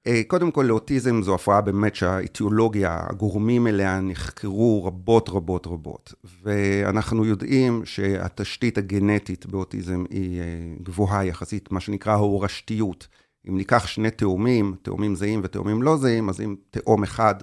אה, 0.09 0.21
קודם 0.27 0.51
כל, 0.51 0.65
לאוטיזם 0.67 1.21
זו 1.21 1.35
הפרעה 1.35 1.61
באמת 1.61 1.95
שהאיטיולוגיה, 1.95 2.99
הגורמים 3.09 3.67
אליה 3.67 3.99
נחקרו 3.99 4.85
רבות 4.85 5.29
רבות 5.29 5.67
רבות. 5.67 6.13
ואנחנו 6.43 7.25
יודעים 7.25 7.85
שהתשתית 7.85 8.77
הגנטית 8.77 9.45
באוטיזם 9.45 10.03
היא 10.09 10.39
אה, 10.39 10.45
גבוהה 10.83 11.25
יחסית, 11.25 11.71
מה 11.71 11.79
שנקרא 11.79 12.13
הורשתיות. 12.15 13.07
אם 13.49 13.57
ניקח 13.57 13.87
שני 13.87 14.11
תאומים, 14.11 14.75
תאומים 14.81 15.15
זהים 15.15 15.41
ותאומים 15.43 15.81
לא 15.81 15.97
זהים, 15.97 16.29
אז 16.29 16.41
אם 16.41 16.55
תאום 16.69 17.03
אחד 17.03 17.35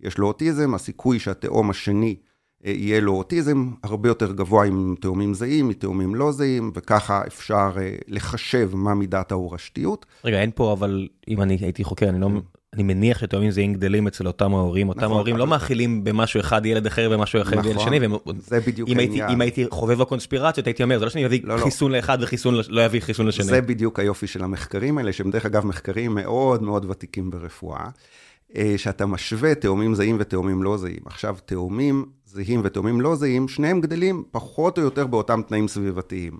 יש 0.00 0.18
לו 0.18 0.26
אוטיזם, 0.26 0.74
הסיכוי 0.74 1.18
שהתאום 1.18 1.70
השני 1.70 2.16
יהיה 2.64 3.00
לו 3.00 3.12
אוטיזם 3.12 3.70
הרבה 3.82 4.08
יותר 4.08 4.32
גבוה 4.32 4.64
עם 4.66 4.94
תאומים 5.00 5.34
זהים, 5.34 5.68
מתאומים 5.68 6.14
לא 6.14 6.32
זהים, 6.32 6.70
וככה 6.74 7.22
אפשר 7.26 7.72
אה, 7.76 7.94
לחשב 8.08 8.70
מה 8.74 8.94
מידת 8.94 9.32
ההורשתיות. 9.32 10.06
רגע, 10.24 10.40
אין 10.40 10.50
פה, 10.54 10.72
אבל 10.72 11.08
אם 11.28 11.42
אני 11.42 11.58
הייתי 11.60 11.84
חוקר, 11.84 12.08
אני 12.08 12.20
לא... 12.20 12.28
אני 12.74 12.82
מניח 12.82 13.18
שתאומים 13.18 13.50
זהים 13.50 13.74
גדלים 13.74 14.06
אצל 14.06 14.26
אותם 14.26 14.54
ההורים, 14.54 14.88
אותם 14.88 15.00
נכון, 15.00 15.12
ההורים 15.12 15.36
לא 15.36 15.46
מאכילים 15.46 16.04
במשהו 16.04 16.40
אחד 16.40 16.66
ילד 16.66 16.86
אחר 16.86 17.08
ומשהו 17.12 17.42
אחר 17.42 17.66
ילד 17.66 17.80
שני. 17.80 18.00
זה 18.38 18.60
בדיוק 18.60 18.88
העניין. 18.88 19.28
אם 19.30 19.40
הייתי 19.40 19.64
חובב 19.70 20.00
הקונספירציות, 20.00 20.66
הייתי 20.66 20.82
אומר, 20.82 20.98
זה 20.98 21.04
לא 21.04 21.10
שאני 21.10 21.26
אביא 21.26 21.40
לא, 21.44 21.56
לא. 21.56 21.64
חיסון 21.64 21.92
לאחד 21.92 22.18
וחיסון 22.20 22.54
לא 22.68 22.86
אביא 22.86 23.00
חיסון 23.00 23.26
לשני. 23.26 23.44
זה 23.44 23.60
בדיוק 23.60 24.00
היופי 24.00 24.26
של 24.26 24.44
המחקרים 24.44 24.98
האלה, 24.98 25.12
שהם 25.12 25.30
דרך 25.30 25.46
אגב 25.46 25.66
מחקרים 25.66 26.14
מאוד 26.14 26.62
מאוד 26.62 26.90
ותיקים 26.90 27.30
ברפואה. 27.30 27.84
אה, 28.56 28.74
שאתה 28.76 29.06
משווה 29.06 29.54
תאומים 29.54 29.94
זהים 29.94 30.16
ותאומים 30.20 30.62
לא 30.62 30.76
זהים. 30.76 31.02
עכשיו, 31.06 31.36
תאומים 31.46 32.04
זהים 32.34 32.60
ותאומים 32.64 33.00
לא 33.00 33.16
זהים, 33.16 33.48
שניהם 33.48 33.80
גדלים 33.80 34.24
פחות 34.30 34.78
או 34.78 34.82
יותר 34.82 35.06
באותם 35.06 35.40
תנאים 35.48 35.68
סביבתיים. 35.68 36.38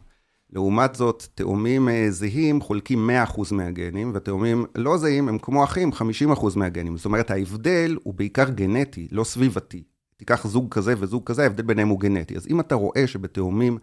לעומת 0.50 0.94
זאת, 0.94 1.26
תאומים 1.34 1.88
זהים 2.08 2.60
חולקים 2.60 3.10
100% 3.34 3.54
מהגנים, 3.54 4.12
ותאומים 4.14 4.64
לא 4.74 4.98
זהים 4.98 5.28
הם 5.28 5.38
כמו 5.38 5.64
אחים, 5.64 5.90
50% 5.92 6.56
מהגנים. 6.56 6.96
זאת 6.96 7.06
אומרת, 7.06 7.30
ההבדל 7.30 7.96
הוא 8.02 8.14
בעיקר 8.14 8.50
גנטי, 8.50 9.08
לא 9.12 9.24
סביבתי. 9.24 9.82
תיקח 10.16 10.46
זוג 10.46 10.74
כזה 10.74 10.94
וזוג 10.98 11.24
כזה, 11.24 11.42
ההבדל 11.42 11.62
ביניהם 11.62 11.88
הוא 11.88 12.00
גנטי. 12.00 12.36
אז 12.36 12.46
אם 12.50 12.60
אתה 12.60 12.74
רואה 12.74 13.06
שבתאומים 13.06 13.78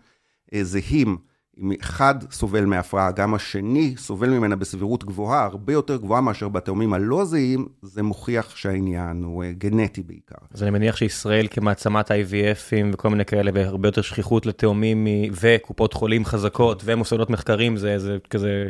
זהים, 0.62 1.18
אם 1.62 1.72
אחד 1.82 2.16
סובל 2.32 2.66
מהפרעה, 2.66 3.12
גם 3.12 3.34
השני 3.34 3.94
סובל 3.98 4.30
ממנה 4.30 4.56
בסבירות 4.56 5.04
גבוהה, 5.04 5.44
הרבה 5.44 5.74
יותר 5.74 5.98
גבוהה 5.98 6.22
מאשר 6.22 6.50
בתאומים 6.50 6.94
הלא 6.94 7.26
זהים, 7.26 7.68
זה 7.82 8.04
מוכיח 8.04 8.56
שהעניין 8.56 9.24
הוא 9.24 9.44
אה, 9.44 9.52
גנטי 9.52 10.04
בעיקר. 10.04 10.36
אז 10.54 10.64
אני 10.64 10.72
מניח 10.72 10.96
שישראל 10.96 11.48
כמעצמת 11.52 12.12
IVFים 12.12 12.94
וכל 12.94 13.10
מיני 13.10 13.26
כאלה, 13.26 13.52
והרבה 13.54 13.88
יותר 13.88 14.02
שכיחות 14.02 14.46
לתאומים 14.46 15.08
וקופות 15.42 15.94
חולים 15.94 16.26
חזקות 16.26 16.82
ומוסדות 16.86 17.30
מחקרים, 17.30 17.78
זה, 17.78 18.00
זה 18.00 18.18
כזה... 18.30 18.70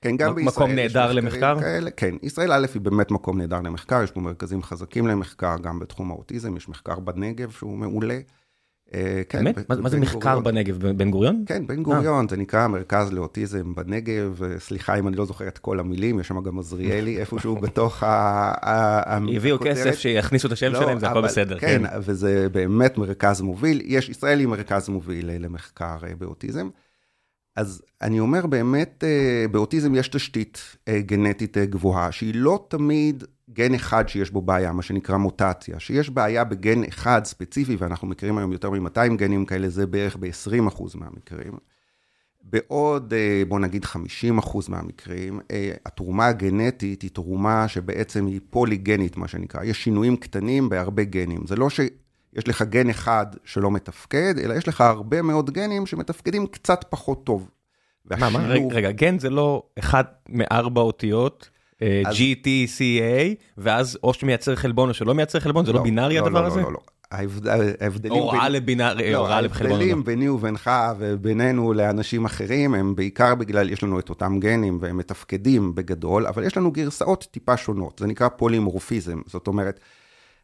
כן, 0.00 0.16
גם 0.16 0.34
בישראל 0.34 0.54
מקום 0.54 0.70
נהדר 0.70 1.12
למחקר? 1.12 1.60
כאלה, 1.60 1.90
כן, 1.90 2.14
ישראל 2.22 2.52
א' 2.52 2.66
היא 2.74 2.82
באמת 2.82 3.10
מקום 3.10 3.38
נהדר 3.38 3.60
למחקר, 3.60 4.02
יש 4.02 4.10
פה 4.10 4.20
מרכזים 4.20 4.62
חזקים 4.62 5.06
למחקר, 5.06 5.56
גם 5.62 5.78
בתחום 5.78 6.10
האוטיזם, 6.10 6.56
יש 6.56 6.68
מחקר 6.68 6.98
בנגב 6.98 7.50
שהוא 7.50 7.78
מעולה. 7.78 8.18
אה, 8.94 9.22
כן, 9.28 9.44
באמת? 9.44 9.70
מה 9.70 9.88
זה 9.88 10.00
מחקר 10.00 10.40
בנגב? 10.40 10.78
בן 10.78 11.10
גוריון? 11.10 11.44
כן, 11.46 11.66
בן 11.66 11.82
גוריון, 11.82 12.28
זה 12.28 12.36
נקרא 12.36 12.66
מרכז 12.66 13.12
לאוטיזם 13.12 13.74
בנגב, 13.74 14.40
סליחה 14.58 14.98
אם 14.98 15.08
אני 15.08 15.16
לא 15.16 15.24
זוכר 15.24 15.48
את 15.48 15.58
כל 15.58 15.80
המילים, 15.80 16.20
יש 16.20 16.28
שם 16.28 16.42
גם 16.42 16.58
עזריאלי 16.58 17.18
איפשהו 17.20 17.56
בתוך 17.56 18.02
ה... 18.02 18.52
הביאו 19.36 19.58
כסף 19.66 19.98
שיכניסו 19.98 20.46
את 20.46 20.52
השם 20.52 20.72
לא, 20.72 20.80
שלהם, 20.80 20.98
זה 20.98 21.08
הכל 21.08 21.22
בסדר. 21.22 21.58
כן, 21.58 21.82
וזה 22.00 22.48
באמת 22.52 22.98
מרכז 22.98 23.40
מוביל, 23.40 23.82
יש, 23.84 24.08
ישראל 24.08 24.38
היא 24.38 24.46
מרכז 24.46 24.88
מוביל 24.88 25.30
למחקר 25.30 25.98
אה, 26.06 26.14
באוטיזם. 26.18 26.68
אז 27.56 27.82
אני 28.02 28.20
אומר 28.20 28.46
באמת, 28.46 29.04
אה, 29.06 29.48
באוטיזם 29.50 29.94
יש 29.94 30.08
תשתית 30.08 30.76
גנטית 30.98 31.58
גבוהה, 31.58 32.12
שהיא 32.12 32.34
לא 32.34 32.66
תמיד 32.68 33.24
גן 33.52 33.74
אחד 33.74 34.08
שיש 34.08 34.30
בו 34.30 34.42
בעיה, 34.42 34.72
מה 34.72 34.82
שנקרא 34.82 35.16
מוטציה, 35.16 35.80
שיש 35.80 36.10
בעיה 36.10 36.44
בגן 36.44 36.84
אחד 36.84 37.24
ספציפי, 37.24 37.76
ואנחנו 37.76 38.08
מכירים 38.08 38.38
היום 38.38 38.52
יותר 38.52 38.70
מ-200 38.70 39.16
גנים 39.16 39.46
כאלה, 39.46 39.68
זה 39.68 39.86
בערך 39.86 40.16
ב-20% 40.20 40.82
מהמקרים. 40.94 41.52
בעוד, 42.42 43.14
אה, 43.14 43.42
בוא 43.48 43.60
נגיד 43.60 43.84
50% 43.84 44.68
מהמקרים, 44.68 45.40
אה, 45.50 45.72
התרומה 45.86 46.26
הגנטית 46.26 47.02
היא 47.02 47.10
תרומה 47.10 47.68
שבעצם 47.68 48.26
היא 48.26 48.40
פוליגנית, 48.50 49.16
מה 49.16 49.28
שנקרא. 49.28 49.64
יש 49.64 49.84
שינויים 49.84 50.16
קטנים 50.16 50.68
בהרבה 50.68 51.04
גנים. 51.04 51.40
זה 51.46 51.56
לא 51.56 51.70
שיש 51.70 52.48
לך 52.48 52.62
גן 52.62 52.90
אחד 52.90 53.26
שלא 53.44 53.70
מתפקד, 53.70 54.34
אלא 54.38 54.54
יש 54.54 54.68
לך 54.68 54.80
הרבה 54.80 55.22
מאוד 55.22 55.50
גנים 55.50 55.86
שמתפקדים 55.86 56.46
קצת 56.46 56.84
פחות 56.88 57.24
טוב. 57.24 57.50
מה, 58.04 58.30
מה, 58.30 58.38
רגע, 58.38 58.66
רגע, 58.70 58.90
גן 58.90 59.18
זה 59.18 59.30
לא 59.30 59.62
אחד 59.78 60.04
מארבע 60.28 60.80
אותיות 60.80 61.50
GTCA, 61.82 63.34
ואז 63.58 63.98
או 64.02 64.14
שמייצר 64.14 64.56
חלבון 64.56 64.88
או 64.88 64.94
שלא 64.94 65.14
מייצר 65.14 65.40
חלבון, 65.40 65.66
זה 65.66 65.72
לא, 65.72 65.78
לא 65.78 65.84
בינארי 65.84 66.18
לא, 66.18 66.26
הדבר 66.26 66.42
לא, 66.42 66.46
הזה? 66.46 66.60
לא, 66.60 66.66
לא, 66.66 66.72
לא. 66.72 66.80
ההבדלים... 67.80 68.12
הוראה 68.12 68.48
לבינארי, 68.48 69.14
הוראה 69.14 69.40
לחלבון. 69.40 69.72
ההבדלים 69.72 70.04
ביני 70.04 70.28
ובינך 70.28 70.70
ובינינו 70.98 71.72
לאנשים 71.72 72.24
אחרים, 72.24 72.74
הם 72.74 72.94
בעיקר 72.94 73.34
בגלל, 73.34 73.70
יש 73.70 73.82
לנו 73.82 73.98
את 73.98 74.10
אותם 74.10 74.40
גנים 74.40 74.78
והם 74.80 74.96
מתפקדים 74.96 75.74
בגדול, 75.74 76.26
אבל 76.26 76.44
יש 76.44 76.56
לנו 76.56 76.72
גרסאות 76.72 77.28
טיפה 77.30 77.56
שונות, 77.56 77.98
זה 77.98 78.06
נקרא 78.06 78.28
פולימורפיזם, 78.28 79.20
זאת 79.26 79.46
אומרת, 79.46 79.80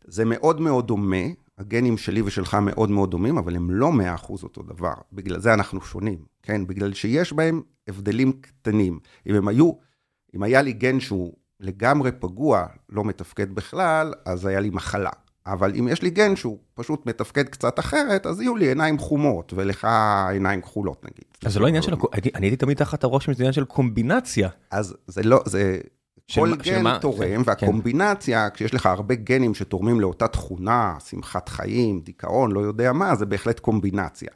זה 0.04 0.24
מאוד 0.24 0.60
מאוד 0.60 0.86
דומה, 0.86 1.26
הגנים 1.58 1.98
שלי 1.98 2.22
ושלך 2.22 2.54
מאוד 2.54 2.90
מאוד 2.90 3.10
דומים, 3.10 3.38
אבל 3.38 3.56
הם 3.56 3.70
לא 3.70 3.92
100% 4.16 4.28
אותו 4.42 4.62
דבר, 4.62 4.94
בגלל 5.12 5.40
זה 5.40 5.54
אנחנו 5.54 5.80
שונים, 5.80 6.18
כן? 6.42 6.66
בגלל 6.66 6.94
שיש 6.94 7.32
בהם 7.32 7.62
הבדלים 7.88 8.32
קטנים. 8.32 8.98
אם 9.26 9.34
הם 9.34 9.48
היו... 9.48 9.72
אם 10.34 10.42
היה 10.42 10.62
לי 10.62 10.72
גן 10.72 11.00
שהוא 11.00 11.32
לגמרי 11.60 12.12
פגוע, 12.12 12.66
לא 12.88 13.04
מתפקד 13.04 13.54
בכלל, 13.54 14.12
אז 14.24 14.46
היה 14.46 14.60
לי 14.60 14.70
מחלה. 14.70 15.10
אבל 15.46 15.72
אם 15.78 15.88
יש 15.88 16.02
לי 16.02 16.10
גן 16.10 16.36
שהוא 16.36 16.58
פשוט 16.74 17.06
מתפקד 17.06 17.48
קצת 17.48 17.78
אחרת, 17.78 18.26
אז 18.26 18.40
יהיו 18.40 18.56
לי 18.56 18.68
עיניים 18.68 18.98
חומות, 18.98 19.52
ולך 19.56 19.88
עיניים 20.30 20.60
כחולות 20.60 21.04
נגיד. 21.04 21.24
אז 21.44 21.52
זה 21.52 21.60
לא 21.60 21.66
עניין 21.66 21.82
של, 21.82 21.94
אני 22.34 22.46
הייתי 22.46 22.56
תמיד 22.56 22.76
תחת 22.76 23.04
הרושם 23.04 23.32
שזה 23.32 23.42
עניין 23.42 23.52
של 23.52 23.64
קומבינציה. 23.64 24.48
אז 24.70 24.96
זה 25.06 25.22
לא, 25.22 25.42
זה, 25.46 25.78
כל 26.34 26.54
גן 26.56 26.98
תורם, 26.98 27.44
כן. 27.44 27.50
והקומבינציה, 27.50 28.50
כשיש 28.50 28.74
לך 28.74 28.86
הרבה 28.86 29.14
גנים 29.14 29.54
שתורמים 29.54 30.00
לאותה 30.00 30.28
תכונה, 30.28 30.94
שמחת 31.08 31.48
חיים, 31.48 32.00
דיכאון, 32.00 32.52
לא 32.52 32.60
יודע 32.60 32.92
מה, 32.92 33.14
זה 33.14 33.26
בהחלט 33.26 33.60
קומבינציה. 33.60 34.28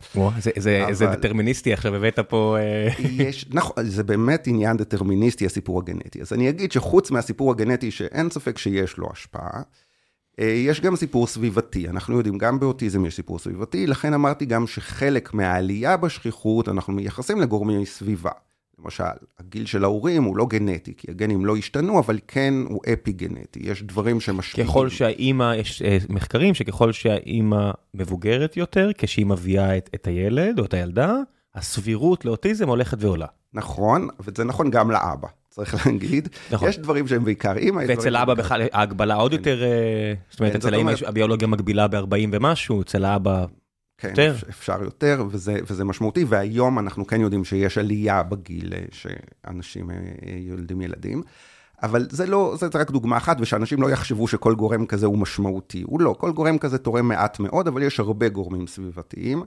זה 0.92 1.06
דטרמיניסטי 1.06 1.72
עכשיו, 1.72 1.94
הבאת 1.94 2.18
פה... 2.18 2.56
אה, 2.60 2.88
יש, 2.98 3.46
נכון, 3.52 3.84
זה 3.84 4.02
באמת 4.02 4.46
עניין 4.46 4.76
דטרמיניסטי, 4.76 5.46
הסיפור 5.46 5.78
הגנטי. 5.78 6.20
אז 6.20 6.32
אני 6.32 6.48
אגיד 6.48 6.72
שחוץ 6.72 7.10
מהסיפור 7.10 7.50
הגנטי, 7.50 7.90
שאין 7.90 8.30
ספק 8.30 8.58
שיש 8.58 8.98
לו 8.98 9.08
השפעה, 9.12 9.62
אה, 10.40 10.46
יש 10.46 10.80
גם 10.80 10.96
סיפור 10.96 11.26
סביבתי, 11.26 11.88
אנחנו 11.88 12.16
יודעים, 12.16 12.38
גם 12.38 12.60
באוטיזם 12.60 13.06
יש 13.06 13.16
סיפור 13.16 13.38
סביבתי, 13.38 13.86
לכן 13.86 14.14
אמרתי 14.14 14.46
גם 14.46 14.66
שחלק 14.66 15.34
מהעלייה 15.34 15.96
בשכיחות, 15.96 16.68
אנחנו 16.68 16.92
מייחסים 16.92 17.40
לגורמי 17.40 17.86
סביבה. 17.86 18.30
למשל, 18.82 19.04
הגיל 19.38 19.66
של 19.66 19.84
ההורים 19.84 20.24
הוא 20.24 20.36
לא 20.36 20.46
גנטי, 20.46 20.94
כי 20.96 21.10
הגנים 21.10 21.46
לא 21.46 21.56
השתנו, 21.56 21.98
אבל 21.98 22.18
כן 22.28 22.54
הוא 22.68 22.80
אפי 22.92 23.12
גנטי, 23.12 23.60
יש 23.62 23.82
דברים 23.82 24.20
שמשפיעים. 24.20 24.68
ככל 24.68 24.88
שהאימא, 24.88 25.54
יש 25.56 25.82
אה, 25.82 25.98
מחקרים 26.08 26.54
שככל 26.54 26.92
שהאימא 26.92 27.70
מבוגרת 27.94 28.56
יותר, 28.56 28.90
כשהיא 28.98 29.26
מביאה 29.26 29.76
את, 29.76 29.90
את 29.94 30.06
הילד 30.06 30.58
או 30.58 30.64
את 30.64 30.74
הילדה, 30.74 31.14
הסבירות 31.54 32.24
לאוטיזם 32.24 32.68
הולכת 32.68 32.96
ועולה. 33.00 33.26
נכון, 33.54 34.08
וזה 34.20 34.44
נכון 34.44 34.70
גם 34.70 34.90
לאבא, 34.90 35.28
צריך 35.48 35.86
להגיד. 35.86 36.28
נכון. 36.50 36.68
יש 36.68 36.78
דברים 36.78 37.08
שהם 37.08 37.24
בעיקר 37.24 37.56
אימא. 37.56 37.82
ואצל 37.88 38.16
האבא 38.16 38.34
בכלל 38.34 38.62
ההגבלה 38.72 39.14
עוד 39.14 39.30
כן. 39.30 39.36
יותר, 39.36 39.62
אה, 39.62 40.14
זאת 40.30 40.40
אומרת, 40.40 40.52
כן, 40.52 40.58
אצל 40.58 40.74
האמא 40.74 40.92
הביולוגיה 41.06 41.48
מגבילה 41.48 41.88
ב-40 41.88 42.28
ומשהו, 42.32 42.82
אצל 42.82 43.04
האבא 43.04 43.46
כן, 43.98 44.08
יותר. 44.08 44.34
אפשר 44.48 44.82
יותר, 44.82 45.24
וזה, 45.30 45.58
וזה 45.66 45.84
משמעותי, 45.84 46.24
והיום 46.24 46.78
אנחנו 46.78 47.06
כן 47.06 47.20
יודעים 47.20 47.44
שיש 47.44 47.78
עלייה 47.78 48.22
בגיל 48.22 48.74
אה, 48.74 48.84
שאנשים 48.92 49.90
אה, 49.90 49.96
יולדים 50.26 50.80
ילדים. 50.80 51.22
אבל 51.82 52.06
זה 52.10 52.26
לא, 52.26 52.54
זה 52.60 52.66
רק 52.74 52.90
דוגמה 52.90 53.16
אחת, 53.16 53.36
ושאנשים 53.40 53.82
לא 53.82 53.90
יחשבו 53.90 54.28
שכל 54.28 54.54
גורם 54.54 54.86
כזה 54.86 55.06
הוא 55.06 55.18
משמעותי. 55.18 55.82
הוא 55.86 56.00
לא, 56.00 56.14
כל 56.18 56.32
גורם 56.32 56.58
כזה 56.58 56.78
תורם 56.78 57.08
מעט 57.08 57.40
מאוד, 57.40 57.68
אבל 57.68 57.82
יש 57.82 58.00
הרבה 58.00 58.28
גורמים 58.28 58.66
סביבתיים. 58.66 59.42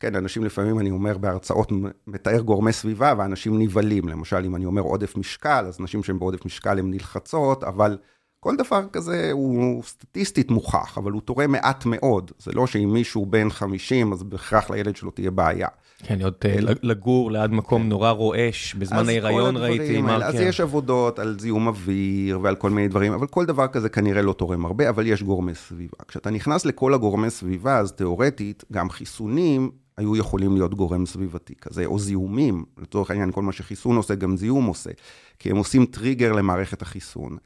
כן, 0.00 0.16
אנשים 0.16 0.44
לפעמים, 0.44 0.78
אני 0.78 0.90
אומר 0.90 1.18
בהרצאות, 1.18 1.72
מתאר 2.06 2.40
גורמי 2.40 2.72
סביבה, 2.72 3.14
ואנשים 3.18 3.58
נבהלים. 3.58 4.08
למשל, 4.08 4.44
אם 4.44 4.56
אני 4.56 4.64
אומר 4.64 4.82
עודף 4.82 5.16
משקל, 5.16 5.64
אז 5.68 5.80
נשים 5.80 6.02
שהן 6.02 6.18
בעודף 6.18 6.44
משקל 6.46 6.78
הן 6.78 6.90
נלחצות, 6.90 7.64
אבל 7.64 7.98
כל 8.44 8.56
דבר 8.56 8.82
כזה 8.92 9.30
הוא 9.32 9.82
סטטיסטית 9.82 10.50
מוכח, 10.50 10.98
אבל 10.98 11.12
הוא 11.12 11.20
תורם 11.20 11.52
מעט 11.52 11.86
מאוד. 11.86 12.30
זה 12.38 12.52
לא 12.52 12.66
שאם 12.66 12.92
מישהו 12.92 13.26
בן 13.26 13.50
50, 13.50 14.12
אז 14.12 14.22
בהכרח 14.22 14.70
לילד 14.70 14.96
שלו 14.96 15.10
תהיה 15.10 15.30
בעיה. 15.30 15.68
כן, 15.98 16.18
להיות 16.18 16.46
אה, 16.46 16.56
לגור 16.82 17.32
ליד 17.32 17.50
מקום 17.50 17.82
כן. 17.82 17.88
נורא 17.88 18.10
רועש, 18.10 18.74
בזמן 18.74 19.08
ההיריון 19.08 19.56
ראיתי 19.56 20.02
מרקר. 20.02 20.26
אז 20.26 20.34
יש 20.34 20.60
עבודות 20.60 21.18
על 21.18 21.36
זיהום 21.40 21.66
אוויר 21.66 22.40
ועל 22.42 22.56
כל 22.56 22.70
מיני 22.70 22.88
דברים, 22.88 23.12
אבל 23.12 23.26
כל 23.26 23.46
דבר 23.46 23.66
כזה 23.66 23.88
כנראה 23.88 24.22
לא 24.22 24.32
תורם 24.32 24.64
הרבה, 24.64 24.88
אבל 24.88 25.06
יש 25.06 25.22
גורמי 25.22 25.54
סביבה. 25.54 25.96
כשאתה 26.08 26.30
נכנס 26.30 26.64
לכל 26.64 26.94
הגורמי 26.94 27.30
סביבה, 27.30 27.78
אז 27.78 27.92
תיאורטית, 27.92 28.64
גם 28.72 28.90
חיסונים 28.90 29.70
היו 29.96 30.16
יכולים 30.16 30.54
להיות 30.54 30.74
גורם 30.74 31.06
סביבתי 31.06 31.54
כזה, 31.60 31.84
או 31.86 31.98
זיהומים, 31.98 32.64
לצורך 32.78 33.10
העניין, 33.10 33.32
כל 33.32 33.42
מה 33.42 33.52
שחיסון 33.52 33.96
עושה, 33.96 34.14
גם 34.14 34.36
זיהום 34.36 34.66
עושה, 34.66 34.90
כי 35.38 35.50
הם 35.50 35.56
עושים 35.56 35.86
טריגר 35.86 36.32
למערכת 36.32 36.82
החיסון. 36.82 37.36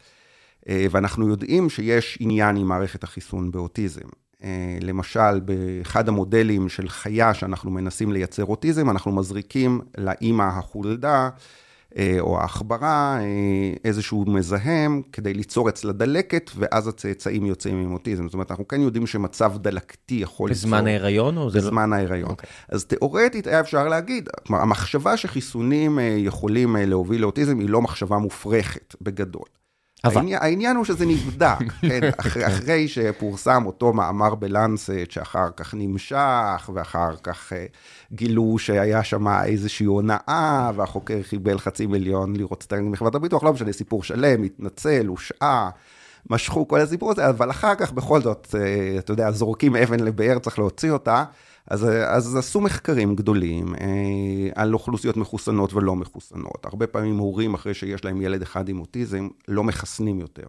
אה, 0.68 0.86
ואנחנו 0.90 1.28
יודעים 1.28 1.70
שיש 1.70 2.18
עניין 2.20 2.56
עם 2.56 2.66
מערכת 2.66 3.04
החיסון 3.04 3.50
באוטיזם. 3.50 4.08
אה, 4.44 4.78
למשל, 4.80 5.40
באחד 5.40 6.08
המודלים 6.08 6.68
של 6.68 6.88
חיה 6.88 7.34
שאנחנו 7.34 7.70
מנסים 7.70 8.12
לייצר 8.12 8.44
אוטיזם, 8.44 8.90
אנחנו 8.90 9.12
מזריקים 9.12 9.80
לאימא 9.98 10.42
החולדה, 10.42 11.28
אה, 11.98 12.16
או 12.20 12.40
העכברה, 12.40 13.18
איזשהו 13.84 14.24
מזהם 14.26 15.02
כדי 15.12 15.34
ליצור 15.34 15.68
אצלה 15.68 15.92
דלקת, 15.92 16.50
ואז 16.56 16.88
הצאצאים 16.88 17.46
יוצאים 17.46 17.76
עם 17.82 17.92
אוטיזם. 17.92 18.24
זאת 18.24 18.34
אומרת, 18.34 18.50
אנחנו 18.50 18.68
כן 18.68 18.80
יודעים 18.80 19.06
שמצב 19.06 19.52
דלקתי 19.56 20.14
יכול 20.14 20.48
ליצור... 20.48 20.68
בזמן 20.68 20.86
ההיריון 20.86 21.36
או 21.36 21.50
זה 21.50 21.58
לא? 21.58 21.64
בזמן 21.64 21.92
ההיריון. 21.92 22.28
Okay. 22.28 22.32
אוקיי. 22.32 22.50
אז 22.68 22.84
תיאורטית 22.84 23.46
היה 23.46 23.60
אפשר 23.60 23.88
להגיד, 23.88 24.28
כלומר, 24.46 24.62
המחשבה 24.62 25.16
שחיסונים 25.16 25.98
יכולים 26.16 26.76
להוביל 26.78 27.20
לאוטיזם 27.20 27.58
היא 27.58 27.68
לא 27.68 27.82
מחשבה 27.82 28.18
מופרכת, 28.18 28.94
בגדול. 29.00 29.46
אבל... 30.06 30.16
העניין, 30.16 30.38
העניין 30.42 30.76
הוא 30.76 30.84
שזה 30.84 31.06
נבדק, 31.06 31.58
כן, 31.88 32.00
אחרי, 32.16 32.46
אחרי 32.46 32.88
שפורסם 32.88 33.62
אותו 33.66 33.92
מאמר 33.92 34.34
בלנצט, 34.34 35.10
שאחר 35.10 35.48
כך 35.56 35.74
נמשך, 35.74 36.70
ואחר 36.74 37.14
כך 37.22 37.52
אה, 37.52 37.54
גילו 38.12 38.58
שהיה 38.58 39.04
שם 39.04 39.28
איזושהי 39.28 39.86
הונאה, 39.86 40.70
והחוקר 40.74 41.22
קיבל 41.28 41.58
חצי 41.58 41.86
מיליון 41.86 42.36
לירות 42.36 42.62
סטרלינג 42.62 42.92
מחברת 42.92 43.14
הביטוח, 43.14 43.42
לא 43.42 43.52
משנה, 43.52 43.72
סיפור 43.72 44.02
שלם, 44.02 44.42
התנצל, 44.42 45.06
הושעה, 45.06 45.70
משכו 46.30 46.68
כל 46.68 46.80
הסיפור 46.80 47.10
הזה, 47.10 47.28
אבל 47.28 47.50
אחר 47.50 47.74
כך 47.74 47.92
בכל 47.92 48.22
זאת, 48.22 48.46
uh, 48.50 48.98
אתה 48.98 49.12
יודע, 49.12 49.30
זורקים 49.30 49.76
אבן 49.76 50.00
לבאר, 50.00 50.38
צריך 50.38 50.58
להוציא 50.58 50.90
אותה. 50.90 51.24
אז, 51.66 51.86
אז 52.06 52.36
עשו 52.36 52.60
מחקרים 52.60 53.16
גדולים 53.16 53.74
אה, 53.74 54.48
על 54.54 54.74
אוכלוסיות 54.74 55.16
מחוסנות 55.16 55.72
ולא 55.72 55.96
מחוסנות. 55.96 56.64
הרבה 56.64 56.86
פעמים 56.86 57.18
הורים, 57.18 57.54
אחרי 57.54 57.74
שיש 57.74 58.04
להם 58.04 58.20
ילד 58.20 58.42
אחד 58.42 58.68
עם 58.68 58.80
אוטיזם, 58.80 59.28
לא 59.48 59.64
מחסנים 59.64 60.20
יותר. 60.20 60.46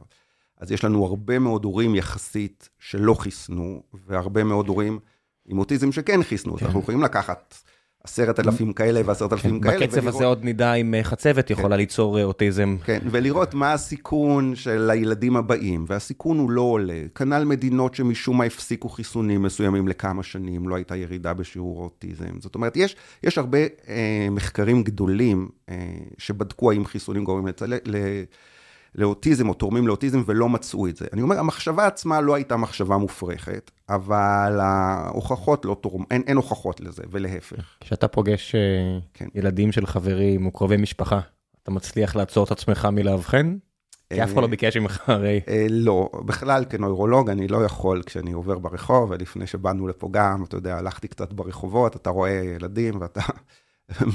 אז 0.58 0.72
יש 0.72 0.84
לנו 0.84 1.06
הרבה 1.06 1.40
מאוד 1.40 1.66
הורים 1.66 1.96
יחסית 1.96 2.70
שלא 2.80 3.14
חיסנו, 3.14 3.84
והרבה 4.08 4.44
מאוד 4.44 4.68
הורים 4.68 5.00
עם 5.46 5.60
אוטיזם 5.60 5.92
שכן 5.92 6.24
חיסנו. 6.24 6.58
כן. 6.58 6.66
אנחנו 6.66 6.80
יכולים 6.80 7.04
לקחת 7.04 7.56
עשרת 8.08 8.40
אלפים 8.40 8.74
כאלה 8.74 9.02
ועשרת 9.06 9.34
אלפים 9.34 9.60
כן, 9.60 9.70
כאלה. 9.70 9.88
בקצב 9.88 10.08
הזה 10.08 10.26
עוד 10.26 10.40
נדע 10.44 10.74
אם 10.74 10.94
אה, 10.94 11.04
חצבת 11.04 11.50
יכולה 11.50 11.76
כן. 11.76 11.80
ליצור 11.80 12.20
אה, 12.20 12.24
אוטיזם. 12.24 12.76
כן, 12.86 13.00
ולראות 13.12 13.54
מה 13.54 13.74
הסיכון 13.74 14.56
של 14.56 14.90
הילדים 14.90 15.36
הבאים, 15.36 15.86
והסיכון 15.88 16.40
הוא 16.40 16.52
לא 16.52 16.62
עולה. 16.62 17.02
כנ"ל 17.16 17.44
מדינות 17.44 17.96
שמשום 17.96 18.38
מה 18.38 18.44
הפסיקו 18.44 18.90
חיסונים 18.90 19.42
מסוימים 19.42 19.88
לכמה 19.88 20.24
שנים, 20.24 20.70
לא 20.70 20.76
הייתה 20.76 20.96
ירידה 20.96 21.34
בשיעור 21.34 21.82
האוטיזם. 21.82 22.40
זאת 22.40 22.56
אומרת, 22.56 22.78
יש, 22.78 22.96
יש 23.24 23.38
הרבה 23.38 23.60
אה, 23.90 24.28
מחקרים 24.32 24.84
גדולים 24.84 25.50
אה, 25.70 25.76
שבדקו 26.18 26.72
האם 26.72 26.86
חיסונים 26.86 27.24
גורמים 27.24 27.48
לצל... 27.48 27.74
לאוטיזם 28.96 29.50
או 29.50 29.54
תורמים 29.54 29.88
לאוטיזם 29.88 30.24
ולא 30.26 30.50
מצאו 30.50 30.88
את 30.88 30.98
זה. 30.98 31.06
אני 31.14 31.22
אומר, 31.22 31.40
המחשבה 31.40 31.88
עצמה 31.88 32.22
לא 32.22 32.36
הייתה 32.36 32.58
מחשבה 32.58 32.98
מופרכת, 32.98 33.72
אבל 33.90 34.60
ההוכחות 34.62 35.66
לא 35.66 35.78
תורם, 35.82 36.04
אין, 36.12 36.24
אין 36.28 36.38
הוכחות 36.38 36.82
לזה, 36.82 37.04
ולהפך. 37.12 37.78
כשאתה 37.82 38.08
פוגש 38.08 38.56
אה, 38.56 38.60
כן. 39.14 39.28
ילדים 39.36 39.72
של 39.72 39.86
חברים 39.86 40.46
או 40.46 40.52
קרובי 40.52 40.78
משפחה, 40.78 41.20
אתה 41.64 41.72
מצליח 41.72 42.16
לעצור 42.16 42.44
את 42.44 42.52
עצמך 42.52 42.88
מלאבחן? 42.92 43.58
כי 44.14 44.24
אף 44.24 44.34
אחד 44.34 44.42
לא 44.42 44.48
ביקש 44.48 44.78
ממך 44.78 45.10
הרי. 45.10 45.42
אה, 45.48 45.66
לא, 45.70 46.10
בכלל 46.26 46.66
כנוירולוג 46.70 47.30
אני 47.30 47.48
לא 47.48 47.64
יכול 47.66 48.02
כשאני 48.06 48.32
עובר 48.32 48.60
ברחוב, 48.60 49.12
ולפני 49.12 49.48
שבאנו 49.48 49.88
לפה 49.88 50.10
גם, 50.12 50.44
אתה 50.44 50.58
יודע, 50.58 50.78
הלכתי 50.78 51.08
קצת 51.08 51.34
ברחובות, 51.34 51.96
אתה 51.96 52.10
רואה 52.10 52.32
ילדים 52.32 53.02
ואתה 53.02 53.22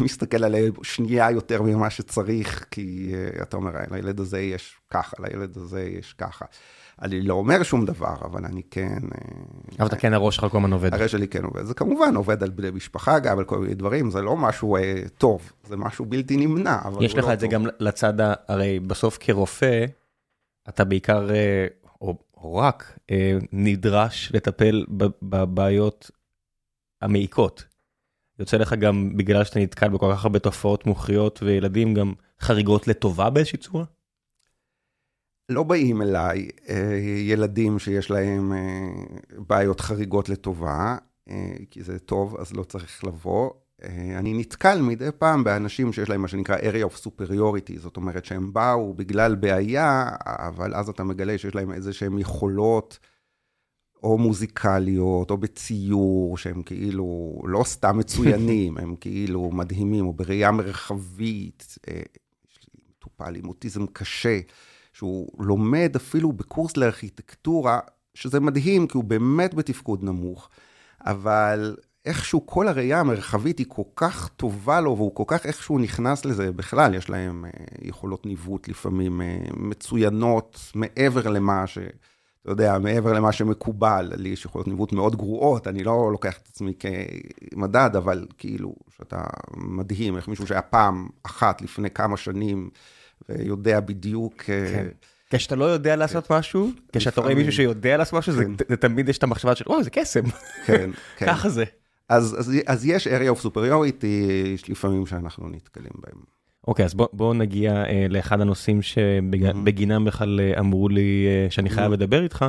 מסתכל 0.05 0.45
עליהם 0.45 0.73
שנייה 0.83 1.31
יותר 1.31 1.63
ממה 1.63 1.91
שצריך, 1.91 2.67
כי 2.71 3.13
uh, 3.13 3.43
אתה 3.43 3.57
אומר, 3.57 3.71
לילד 3.91 4.21
הזה 4.21 4.41
יש 4.41 4.75
ככה, 4.91 5.17
לילד 5.19 5.57
הזה 5.57 5.83
יש 5.83 6.13
ככה. 6.13 6.45
אני 7.03 7.23
לא 7.23 7.35
אומר 7.35 7.63
שום 7.63 7.85
דבר, 7.85 8.15
אבל 8.25 8.45
אני 8.45 8.63
כן... 8.71 8.99
אה, 9.15 9.79
אבל 9.79 9.87
אתה 9.87 9.97
כן, 9.97 10.15
הראש 10.15 10.37
שלך 10.37 10.51
כל 10.51 10.57
הזמן 10.57 10.73
עובד. 10.73 10.95
הראש 10.95 11.13
שלי 11.13 11.29
כן 11.29 11.45
עובד. 11.45 11.65
זה 11.65 11.75
כמובן 11.75 12.17
עובד 12.17 12.43
על 12.43 12.51
בני 12.51 12.71
משפחה 12.71 13.19
גם, 13.19 13.39
על 13.39 13.45
כל 13.45 13.59
מיני 13.59 13.75
דברים, 13.75 14.11
זה 14.11 14.23
לא 14.23 14.37
משהו 14.37 14.77
uh, 14.77 14.81
טוב, 15.19 15.53
זה 15.65 15.77
משהו 15.77 16.05
בלתי 16.05 16.37
נמנע, 16.37 16.79
יש 17.01 17.15
לך 17.15 17.25
לא 17.25 17.33
את 17.33 17.41
זה 17.41 17.47
גם 17.47 17.67
לצד, 17.81 18.15
הרי 18.49 18.81
בסוף 18.81 19.19
כרופא, 19.21 19.85
אתה 20.69 20.85
בעיקר, 20.85 21.29
או, 22.01 22.19
או 22.37 22.57
רק, 22.57 22.99
נדרש 23.53 24.33
לטפל 24.35 24.85
בבעיות 25.23 26.11
המעיקות. 27.03 27.72
יוצא 28.39 28.57
לך 28.57 28.73
גם 28.73 29.17
בגלל 29.17 29.45
שאתה 29.45 29.61
נתקל 29.61 29.89
בכל 29.89 30.13
כך 30.13 30.25
הרבה 30.25 30.39
תופעות 30.39 30.87
מוחיות 30.87 31.43
וילדים 31.43 31.95
גם 31.95 32.13
חריגות 32.41 32.89
לטובה 32.89 33.31
באיזושהי 33.31 33.59
צורה? 33.59 33.85
לא 35.49 35.63
באים 35.63 36.03
אליי 36.03 36.49
אה, 36.69 36.99
ילדים 37.21 37.79
שיש 37.79 38.11
להם 38.11 38.53
אה, 38.53 38.91
בעיות 39.49 39.81
חריגות 39.81 40.29
לטובה, 40.29 40.97
אה, 41.31 41.53
כי 41.71 41.83
זה 41.83 41.99
טוב, 41.99 42.37
אז 42.37 42.53
לא 42.53 42.63
צריך 42.63 43.05
לבוא. 43.05 43.51
אני 44.19 44.39
נתקל 44.39 44.83
מדי 44.83 45.09
פעם 45.19 45.45
באנשים 45.45 45.93
שיש 45.93 46.09
להם 46.09 46.23
מה 46.23 46.29
שנקרא 46.29 46.57
area 46.57 46.93
of 46.93 47.07
superiority, 47.07 47.79
זאת 47.79 47.97
אומרת 47.97 48.25
שהם 48.25 48.53
באו 48.53 48.95
בגלל 48.95 49.35
בעיה, 49.35 50.11
אבל 50.27 50.75
אז 50.75 50.89
אתה 50.89 51.05
מגלה 51.05 51.39
שיש 51.39 51.55
להם 51.55 51.73
איזה 51.73 51.93
שהם 51.93 52.19
יכולות 52.19 52.99
או 54.03 54.19
מוזיקליות, 54.19 55.31
או 55.31 55.37
בציור, 55.37 56.39
שהם 56.39 56.63
כאילו 56.63 57.43
לא 57.45 57.65
סתם 57.65 57.99
מצוינים, 57.99 58.79
הם 58.83 58.97
כאילו 58.97 59.51
מדהימים, 59.51 60.07
או 60.07 60.13
בראייה 60.13 60.51
מרחבית. 60.51 61.79
אה, 61.89 62.03
יש 62.51 62.59
לי 62.75 62.81
מטופל 62.91 63.37
עם 63.37 63.49
אוטיזם 63.49 63.87
קשה, 63.87 64.41
שהוא 64.93 65.29
לומד 65.39 65.93
אפילו 65.97 66.33
בקורס 66.33 66.77
לארכיטקטורה, 66.77 67.81
שזה 68.15 68.41
מדהים, 68.41 68.87
כי 68.87 68.97
הוא 68.97 69.05
באמת 69.05 69.55
בתפקוד 69.55 70.05
נמוך, 70.05 70.49
אבל 71.01 71.77
איכשהו 72.05 72.47
כל 72.47 72.69
הראייה 72.69 73.01
המרחבית 73.01 73.59
היא 73.59 73.67
כל 73.69 73.83
כך 73.97 74.29
טובה 74.29 74.81
לו, 74.81 74.97
והוא 74.97 75.15
כל 75.15 75.25
כך 75.27 75.47
איכשהו 75.47 75.79
נכנס 75.79 76.25
לזה, 76.25 76.53
בכלל, 76.53 76.95
יש 76.95 77.11
להם 77.11 77.45
אה, 77.45 77.51
יכולות 77.83 78.27
ניווט 78.27 78.69
לפעמים 78.69 79.21
אה, 79.21 79.39
מצוינות, 79.57 80.59
מעבר 80.75 81.29
למה 81.29 81.67
ש... 81.67 81.79
אתה 82.43 82.51
יודע, 82.51 82.79
מעבר 82.79 83.13
למה 83.13 83.33
שמקובל, 83.33 84.13
לי 84.17 84.29
יש 84.29 84.45
יכולות 84.45 84.69
ניווט 84.69 84.93
מאוד 84.93 85.17
גרועות, 85.17 85.69
אני 85.69 85.85
לא 85.85 86.09
לוקח 86.13 86.39
את 86.39 86.49
עצמי 86.49 86.73
כמדד, 86.79 87.91
אבל 87.97 88.27
כאילו, 88.39 88.75
שאתה 88.97 89.25
מדהים, 89.57 90.17
איך 90.17 90.29
מישהו 90.29 90.47
שהיה 90.47 90.63
פעם 90.63 91.09
אחת 91.23 91.63
לפני 91.63 91.91
כמה 91.91 92.17
שנים, 92.17 92.71
ויודע 93.29 93.81
בדיוק... 93.81 94.43
אה, 94.49 94.67
כן. 94.73 94.87
כשאתה 95.37 95.57
לא 95.57 95.65
יודע 95.65 95.97
לעשות 95.97 96.27
כן. 96.27 96.35
משהו, 96.35 96.71
כשאתה 96.93 97.21
רואה 97.21 97.35
מישהו 97.35 97.53
שיודע 97.53 97.97
לעשות 97.97 98.19
משהו, 98.19 98.35
כן. 98.35 98.53
זה 98.69 98.77
תמיד 98.77 99.09
יש 99.09 99.19
את 99.19 99.23
המחשבה 99.23 99.55
של, 99.55 99.65
וואו, 99.69 99.83
זה 99.83 99.91
קסם. 99.91 100.23
כן, 100.67 100.91
כן. 101.19 101.27
ככה 101.27 101.49
זה. 101.49 101.65
אז, 102.09 102.37
אז, 102.39 102.53
אז 102.67 102.87
יש 102.87 103.07
area 103.07 103.39
of 103.39 103.47
superiority, 103.47 104.07
יש 104.55 104.71
לפעמים 104.71 105.07
שאנחנו 105.07 105.49
נתקלים 105.49 105.93
בהם. 105.95 106.23
אוקיי, 106.69 106.85
אז 106.85 106.95
בוא, 106.95 107.09
בוא 107.13 107.35
נגיע 107.35 107.73
אה, 107.73 108.07
לאחד 108.11 108.41
הנושאים 108.41 108.83
שבגינם 108.83 110.05
בכלל 110.05 110.41
אה, 110.41 110.61
אמרו 110.61 110.89
לי 110.89 111.27
אה, 111.27 111.51
שאני 111.51 111.71
חייב 111.71 111.93
לדבר 111.93 112.23
איתך, 112.23 112.45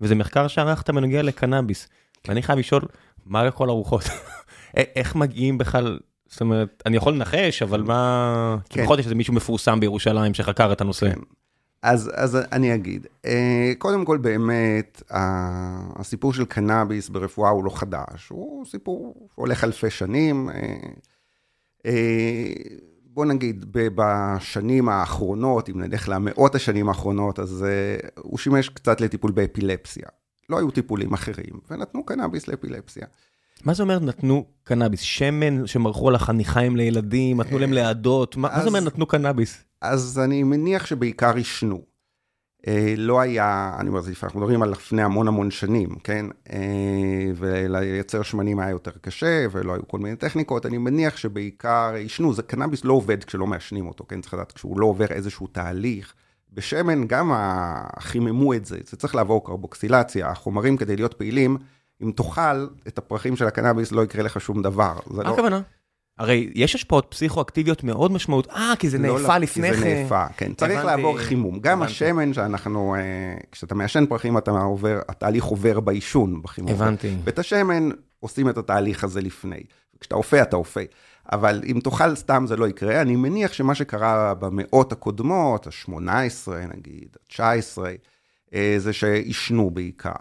וזה 0.00 0.14
מחקר 0.14 0.48
שערכת 0.48 0.90
בנוגע 0.90 1.22
לקנאביס. 1.22 1.88
ואני 2.28 2.42
חייב 2.42 2.58
לשאול, 2.58 2.82
מה 3.26 3.44
לכל 3.44 3.68
הרוחות? 3.68 4.02
איך 4.76 5.16
מגיעים 5.16 5.58
בכלל, 5.58 5.98
זאת 6.26 6.40
אומרת, 6.40 6.82
אני 6.86 6.96
יכול 6.96 7.12
לנחש, 7.12 7.62
אבל 7.62 7.82
מה... 7.82 8.56
כן. 8.68 8.74
כי 8.74 8.82
בכל 8.82 8.94
זאת 8.94 9.00
יש 9.00 9.06
איזה 9.06 9.14
מישהו 9.14 9.34
מפורסם 9.34 9.80
בירושלים 9.80 10.34
שחקר 10.34 10.72
את 10.72 10.80
הנושא. 10.80 11.10
כן. 11.10 11.20
אז, 11.82 12.10
אז 12.14 12.38
אני 12.52 12.74
אגיד, 12.74 13.06
אה, 13.26 13.72
קודם 13.78 14.04
כל 14.04 14.18
באמת, 14.18 15.02
הסיפור 15.96 16.32
של 16.32 16.44
קנאביס 16.44 17.08
ברפואה 17.08 17.50
הוא 17.50 17.64
לא 17.64 17.70
חדש, 17.70 18.28
הוא 18.28 18.66
סיפור 18.66 19.28
הולך 19.34 19.64
אלפי 19.64 19.90
שנים. 19.90 20.50
אה, 23.18 23.22
אה, 23.22 23.26
בוא 23.26 23.34
נגיד, 23.34 23.64
בשנים 23.72 24.88
האחרונות, 24.88 25.68
אם 25.68 25.80
נלך 25.80 26.08
למאות 26.08 26.54
השנים 26.54 26.88
האחרונות, 26.88 27.38
אז 27.38 27.64
uh, 27.64 28.20
הוא 28.20 28.38
שימש 28.38 28.68
קצת 28.68 29.00
לטיפול 29.00 29.30
באפילפסיה. 29.30 30.08
לא 30.48 30.58
היו 30.58 30.70
טיפולים 30.70 31.12
אחרים, 31.12 31.60
ונתנו 31.70 32.06
קנאביס 32.06 32.48
לאפילפסיה. 32.48 33.06
מה 33.64 33.74
זה 33.74 33.82
אומר 33.82 33.98
נתנו 33.98 34.46
קנאביס? 34.62 35.00
שמן 35.00 35.66
שמרחו 35.66 36.08
על 36.08 36.14
החניכיים 36.14 36.76
לילדים, 36.76 37.40
נתנו 37.40 37.58
להם 37.58 37.72
להדות? 37.72 38.36
מה, 38.36 38.48
מה 38.48 38.62
זה 38.62 38.68
אומר 38.68 38.80
נתנו 38.80 39.06
קנאביס? 39.06 39.64
אז 39.80 40.20
אני 40.24 40.42
מניח 40.42 40.86
שבעיקר 40.86 41.36
עישנו. 41.36 41.82
אה, 42.66 42.94
לא 42.96 43.20
היה, 43.20 43.76
אני 43.80 43.88
אומר, 43.88 44.00
אנחנו 44.22 44.40
מדברים 44.40 44.62
על 44.62 44.70
לפני 44.70 45.02
המון 45.02 45.28
המון 45.28 45.50
שנים, 45.50 45.88
כן? 46.04 46.26
אה, 46.52 47.30
ולייצר 47.36 48.22
שמנים 48.22 48.58
היה 48.58 48.70
יותר 48.70 48.90
קשה, 49.00 49.46
ולא 49.50 49.72
היו 49.72 49.88
כל 49.88 49.98
מיני 49.98 50.16
טכניקות. 50.16 50.66
אני 50.66 50.78
מניח 50.78 51.16
שבעיקר 51.16 51.92
עישנו, 51.94 52.34
זה 52.34 52.42
קנאביס 52.42 52.84
לא 52.84 52.92
עובד 52.92 53.24
כשלא 53.24 53.46
מעשנים 53.46 53.86
אותו, 53.86 54.04
כן? 54.08 54.20
צריך 54.20 54.34
לדעת, 54.34 54.52
כשהוא 54.52 54.80
לא 54.80 54.86
עובר 54.86 55.06
איזשהו 55.10 55.46
תהליך. 55.46 56.14
בשמן 56.52 57.06
גם 57.06 57.32
חיממו 57.98 58.54
את 58.54 58.66
זה, 58.66 58.78
זה 58.84 58.96
צריך 58.96 59.14
לעבור 59.14 59.46
קרבוקסילציה, 59.46 60.30
החומרים 60.30 60.76
כדי 60.76 60.96
להיות 60.96 61.14
פעילים, 61.14 61.56
אם 62.02 62.12
תאכל 62.16 62.66
את 62.88 62.98
הפרחים 62.98 63.36
של 63.36 63.46
הקנאביס 63.46 63.92
לא 63.92 64.04
יקרה 64.04 64.22
לך 64.22 64.40
שום 64.40 64.62
דבר. 64.62 64.98
מה 65.06 65.22
לא... 65.22 65.58
הרי 66.18 66.50
יש 66.54 66.74
השפעות 66.74 67.06
פסיכואקטיביות 67.08 67.84
מאוד 67.84 68.12
משמעות, 68.12 68.46
אה, 68.50 68.74
כי 68.78 68.90
זה 68.90 68.98
לא 68.98 69.20
נאפה 69.20 69.38
לפני 69.38 69.68
כן. 69.68 69.74
כי 69.74 69.80
זה 69.80 70.02
נאפה, 70.02 70.26
כן. 70.36 70.52
צריך 70.54 70.84
לעבור 70.84 71.18
חימום. 71.18 71.60
גם 71.60 71.82
השמן 71.82 72.32
שאנחנו, 72.32 72.94
אה, 72.94 73.00
כשאתה 73.52 73.74
מעשן 73.74 74.06
פרחים, 74.06 74.38
אתה 74.38 74.50
עובר, 74.50 75.00
התהליך 75.08 75.44
עובר 75.44 75.80
בעישון 75.80 76.42
בחימום. 76.42 76.72
הבנתי. 76.72 77.16
ואת 77.24 77.38
השמן 77.38 77.88
עושים 78.20 78.48
את 78.48 78.58
התהליך 78.58 79.04
הזה 79.04 79.20
לפני. 79.20 79.62
כשאתה 80.00 80.14
אופה, 80.14 80.42
אתה 80.42 80.56
אופה. 80.56 80.80
אבל 81.32 81.62
אם 81.66 81.80
תאכל 81.84 82.14
סתם 82.14 82.44
זה 82.48 82.56
לא 82.56 82.68
יקרה. 82.68 83.02
אני 83.02 83.16
מניח 83.16 83.52
שמה 83.52 83.74
שקרה 83.74 84.34
במאות 84.34 84.92
הקודמות, 84.92 85.66
ה-18 85.66 86.50
נגיד, 86.76 87.16
ה-19, 87.40 87.78
אה, 88.54 88.74
זה 88.78 88.92
שעישנו 88.92 89.70
בעיקר, 89.70 90.12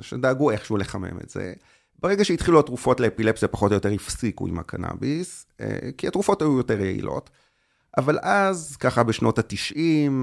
שדאגו 0.00 0.50
איכשהו 0.50 0.76
לחמם 0.76 1.18
את 1.24 1.30
זה. 1.30 1.52
ברגע 1.98 2.24
שהתחילו 2.24 2.60
התרופות 2.60 3.00
לאפילפסיה, 3.00 3.48
פחות 3.48 3.70
או 3.70 3.74
יותר 3.74 3.92
הפסיקו 3.92 4.46
עם 4.46 4.58
הקנאביס, 4.58 5.46
אה, 5.60 5.78
כי 5.98 6.08
התרופות 6.08 6.42
היו 6.42 6.56
יותר 6.56 6.80
יעילות. 6.80 7.30
אבל 7.96 8.18
אז, 8.22 8.76
ככה 8.76 9.02
בשנות 9.02 9.38
ה-90, 9.38 9.76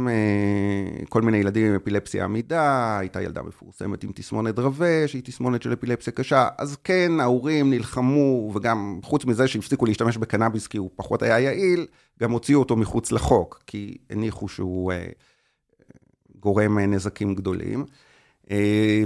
אה, 0.10 1.06
כל 1.10 1.22
מיני 1.22 1.38
ילדים 1.38 1.68
עם 1.68 1.76
אפילפסיה 1.76 2.24
עמידה, 2.24 2.98
הייתה 3.00 3.22
ילדה 3.22 3.42
מפורסמת 3.42 4.04
עם 4.04 4.12
תסמונת 4.16 4.56
דרווה, 4.56 5.08
שהיא 5.08 5.22
תסמונת 5.26 5.62
של 5.62 5.74
אפילפסיה 5.74 6.14
קשה, 6.14 6.48
אז 6.58 6.78
כן, 6.84 7.12
ההורים 7.20 7.70
נלחמו, 7.70 8.52
וגם 8.56 9.00
חוץ 9.04 9.26
מזה 9.26 9.48
שהפסיקו 9.48 9.86
להשתמש 9.86 10.18
בקנאביס 10.18 10.68
כי 10.68 10.78
הוא 10.78 10.90
פחות 10.96 11.22
היה 11.22 11.40
יעיל, 11.40 11.86
גם 12.20 12.32
הוציאו 12.32 12.60
אותו 12.60 12.76
מחוץ 12.76 13.12
לחוק, 13.12 13.64
כי 13.68 13.98
הניחו 14.10 14.48
שהוא 14.48 14.92
אה, 14.92 15.08
גורם 16.40 16.80
נזקים 16.80 17.36
גדולים. 17.36 17.86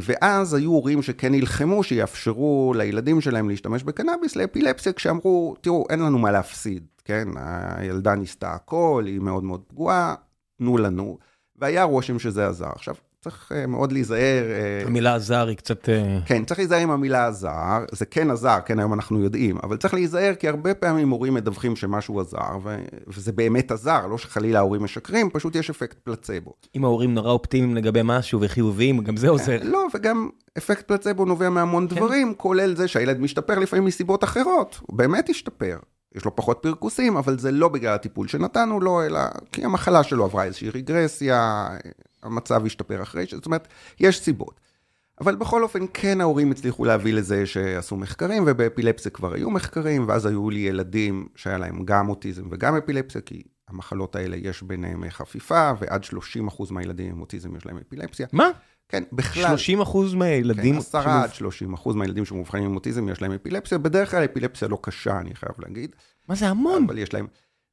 ואז 0.01 0.53
היו 0.53 0.71
הורים 0.71 1.01
שכן 1.01 1.31
נלחמו 1.31 1.83
שיאפשרו 1.83 2.73
לילדים 2.77 3.21
שלהם 3.21 3.49
להשתמש 3.49 3.83
בקנאביס 3.83 4.35
לאפילפסיה, 4.35 4.93
כשאמרו, 4.93 5.55
תראו, 5.61 5.85
אין 5.89 5.99
לנו 5.99 6.19
מה 6.19 6.31
להפסיד, 6.31 6.83
כן? 7.05 7.27
הילדה 7.35 8.15
ניסתה 8.15 8.53
הכל, 8.53 9.03
היא 9.07 9.19
מאוד 9.19 9.43
מאוד 9.43 9.61
פגועה, 9.67 10.15
תנו 10.57 10.77
לנו. 10.77 11.17
והיה 11.55 11.83
רושם 11.83 12.19
שזה 12.19 12.47
עזר. 12.47 12.69
עכשיו, 12.75 12.95
צריך 13.23 13.51
uh, 13.51 13.67
מאוד 13.67 13.91
להיזהר. 13.91 14.43
Uh, 14.83 14.87
המילה 14.87 15.15
עזר 15.15 15.47
היא 15.47 15.57
קצת... 15.57 15.85
Uh... 15.85 15.89
כן, 16.25 16.45
צריך 16.45 16.59
להיזהר 16.59 16.79
עם 16.79 16.91
המילה 16.91 17.27
עזר, 17.27 17.85
זה 17.91 18.05
כן 18.05 18.31
עזר, 18.31 18.57
כן, 18.65 18.79
היום 18.79 18.93
אנחנו 18.93 19.23
יודעים, 19.23 19.57
אבל 19.63 19.77
צריך 19.77 19.93
להיזהר 19.93 20.33
כי 20.39 20.47
הרבה 20.47 20.73
פעמים 20.73 21.09
הורים 21.09 21.33
מדווחים 21.33 21.75
שמשהו 21.75 22.19
עזר, 22.19 22.57
ו... 22.63 22.77
וזה 23.07 23.31
באמת 23.31 23.71
עזר, 23.71 24.07
לא 24.07 24.17
שחלילה 24.17 24.59
ההורים 24.59 24.83
משקרים, 24.83 25.29
פשוט 25.29 25.55
יש 25.55 25.69
אפקט 25.69 25.97
פלצבו. 26.03 26.53
אם 26.75 26.83
ההורים 26.83 27.13
נורא 27.13 27.31
אופטימיים 27.31 27.75
לגבי 27.75 28.01
משהו 28.03 28.41
וחיוביים, 28.41 29.03
גם 29.03 29.17
זה 29.17 29.29
עוזר. 29.29 29.59
לא, 29.63 29.87
וגם 29.93 30.29
אפקט 30.57 30.87
פלצבו 30.87 31.25
נובע 31.25 31.49
מהמון 31.49 31.87
כן. 31.87 31.95
דברים, 31.95 32.33
כולל 32.33 32.75
זה 32.75 32.87
שהילד 32.87 33.19
משתפר 33.19 33.59
לפעמים 33.59 33.85
מסיבות 33.85 34.23
אחרות, 34.23 34.79
הוא 34.81 34.97
באמת 34.97 35.29
השתפר. 35.29 35.77
יש 36.15 36.25
לו 36.25 36.35
פחות 36.35 36.59
פרכוסים, 36.61 37.17
אבל 37.17 37.39
זה 37.39 37.51
לא 37.51 37.67
בגלל 37.67 37.93
הטיפול 37.93 38.27
שנתנו 38.27 38.79
לו, 38.79 39.05
אלא 39.05 39.19
כי 39.51 39.65
המחלה 39.65 40.03
שלו 40.03 40.25
עברה 40.25 40.43
איזושהי 40.43 40.69
רגרסיה, 40.69 41.67
המצב 42.23 42.65
השתפר 42.65 43.03
אחרי, 43.03 43.25
זאת 43.31 43.45
אומרת, 43.45 43.67
יש 43.99 44.19
סיבות. 44.19 44.59
אבל 45.21 45.35
בכל 45.35 45.63
אופן, 45.63 45.85
כן 45.93 46.21
ההורים 46.21 46.51
הצליחו 46.51 46.85
להביא 46.85 47.13
לזה 47.13 47.45
שעשו 47.45 47.95
מחקרים, 47.95 48.43
ובאפילפסיה 48.47 49.11
כבר 49.11 49.33
היו 49.33 49.49
מחקרים, 49.49 50.07
ואז 50.07 50.25
היו 50.25 50.49
לי 50.49 50.59
ילדים 50.59 51.27
שהיה 51.35 51.57
להם 51.57 51.85
גם 51.85 52.09
אוטיזם 52.09 52.43
וגם 52.51 52.75
אפילפסיה, 52.75 53.21
כי 53.21 53.43
המחלות 53.67 54.15
האלה 54.15 54.37
יש 54.37 54.63
ביניהם 54.63 55.03
חפיפה, 55.09 55.71
ועד 55.79 56.03
30% 56.03 56.71
מהילדים 56.71 57.11
עם 57.11 57.21
אוטיזם 57.21 57.55
יש 57.55 57.65
להם 57.65 57.77
אפילפסיה. 57.87 58.27
מה? 58.33 58.49
כן, 58.89 59.03
בכלל. 59.11 59.55
30% 59.83 60.15
מהילדים... 60.15 60.73
כן, 60.73 60.79
10 60.79 61.09
עד 61.09 61.29
30% 61.85 61.93
מהילדים 61.93 62.25
שמאובחנים 62.25 62.63
עם 62.63 62.75
אוטיזם 62.75 63.09
יש 63.09 63.21
להם 63.21 63.31
אפילפסיה, 63.31 63.77
בדרך 63.77 64.11
כלל 64.11 64.25
אפילפסיה 64.25 64.67
לא 64.67 64.79
קשה, 64.81 65.19
אני 65.19 65.35
חייב 65.35 65.55
להגיד. 65.59 65.95
מה 66.29 66.35
זה 66.35 66.47
המון? 66.47 66.83
אבל 66.83 66.97
יש 66.97 67.13
להם... 67.13 67.27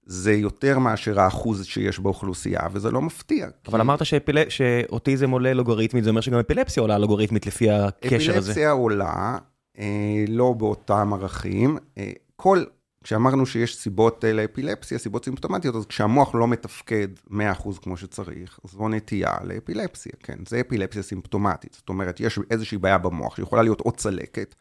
זה 0.07 0.33
יותר 0.33 0.79
מאשר 0.79 1.21
האחוז 1.21 1.65
שיש 1.65 1.99
באוכלוסייה, 1.99 2.61
וזה 2.73 2.91
לא 2.91 3.03
מפתיע. 3.03 3.49
אבל 3.69 3.79
כי... 3.79 3.83
אמרת 3.83 4.07
שאפיל... 4.07 4.49
שאוטיזם 4.49 5.31
עולה 5.31 5.53
לוגריתמית, 5.53 6.05
זה 6.05 6.11
אומר 6.11 6.21
שגם 6.21 6.39
אפילפסיה 6.39 6.81
עולה 6.81 6.99
לוגריתמית 6.99 7.47
לפי 7.47 7.71
הקשר 7.71 8.07
אפילפסיה 8.07 8.39
הזה. 8.39 8.51
אפילפסיה 8.51 8.71
עולה, 8.71 9.39
אה, 9.79 10.25
לא 10.29 10.53
באותם 10.53 11.13
ערכים. 11.13 11.79
אה, 11.99 12.11
כל, 12.37 12.65
כשאמרנו 13.05 13.47
שיש 13.47 13.77
סיבות 13.77 14.25
לאפילפסיה, 14.35 14.99
סיבות 14.99 15.25
סימפטומטיות, 15.25 15.77
אז 15.77 15.87
כשהמוח 15.87 16.35
לא 16.35 16.49
מתפקד 16.49 17.09
100% 17.31 17.35
כמו 17.83 17.97
שצריך, 17.97 18.59
זו 18.65 18.89
נטייה 18.89 19.33
לאפילפסיה, 19.45 20.13
כן, 20.23 20.39
זה 20.49 20.61
אפילפסיה 20.61 21.03
סימפטומטית. 21.03 21.75
זאת 21.75 21.89
אומרת, 21.89 22.21
יש 22.21 22.39
איזושהי 22.51 22.79
בעיה 22.79 22.99
במוח, 22.99 23.37
שיכולה 23.37 23.63
להיות 23.63 23.81
או 23.81 23.93
צלקת, 23.93 24.55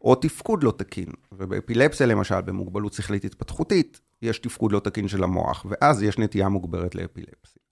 או 0.00 0.14
תפקוד 0.14 0.64
לא 0.64 0.72
תקין. 0.76 1.08
ובאפילפסיה, 1.32 2.06
למשל, 2.06 2.40
במוגבלות 2.40 2.92
שכלית 2.92 3.24
התפתחותית, 3.24 4.00
יש 4.22 4.38
תפקוד 4.38 4.72
לא 4.72 4.80
תקין 4.80 5.08
של 5.08 5.24
המוח, 5.24 5.66
ואז 5.68 6.02
יש 6.02 6.18
נטייה 6.18 6.48
מוגברת 6.48 6.94
לאפילפסיה. 6.94 7.62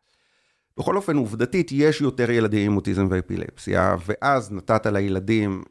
בכל 0.79 0.97
אופן, 0.97 1.17
עובדתית, 1.17 1.73
יש 1.73 2.01
יותר 2.01 2.31
ילדים 2.31 2.71
עם 2.71 2.77
אוטיזם 2.77 3.07
ואפילפסיה, 3.11 3.97
ואז 4.07 4.53
נתת 4.53 4.87
לילדים 4.87 5.63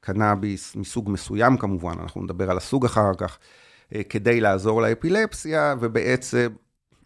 קנאביס 0.00 0.76
מסוג 0.76 1.10
מסוים 1.10 1.56
כמובן, 1.56 1.94
אנחנו 2.00 2.22
נדבר 2.22 2.50
על 2.50 2.56
הסוג 2.56 2.84
אחר 2.84 3.14
כך, 3.18 3.38
אה, 3.94 4.02
כדי 4.02 4.40
לעזור 4.40 4.82
לאפילפסיה, 4.82 5.74
ובעצם 5.80 6.48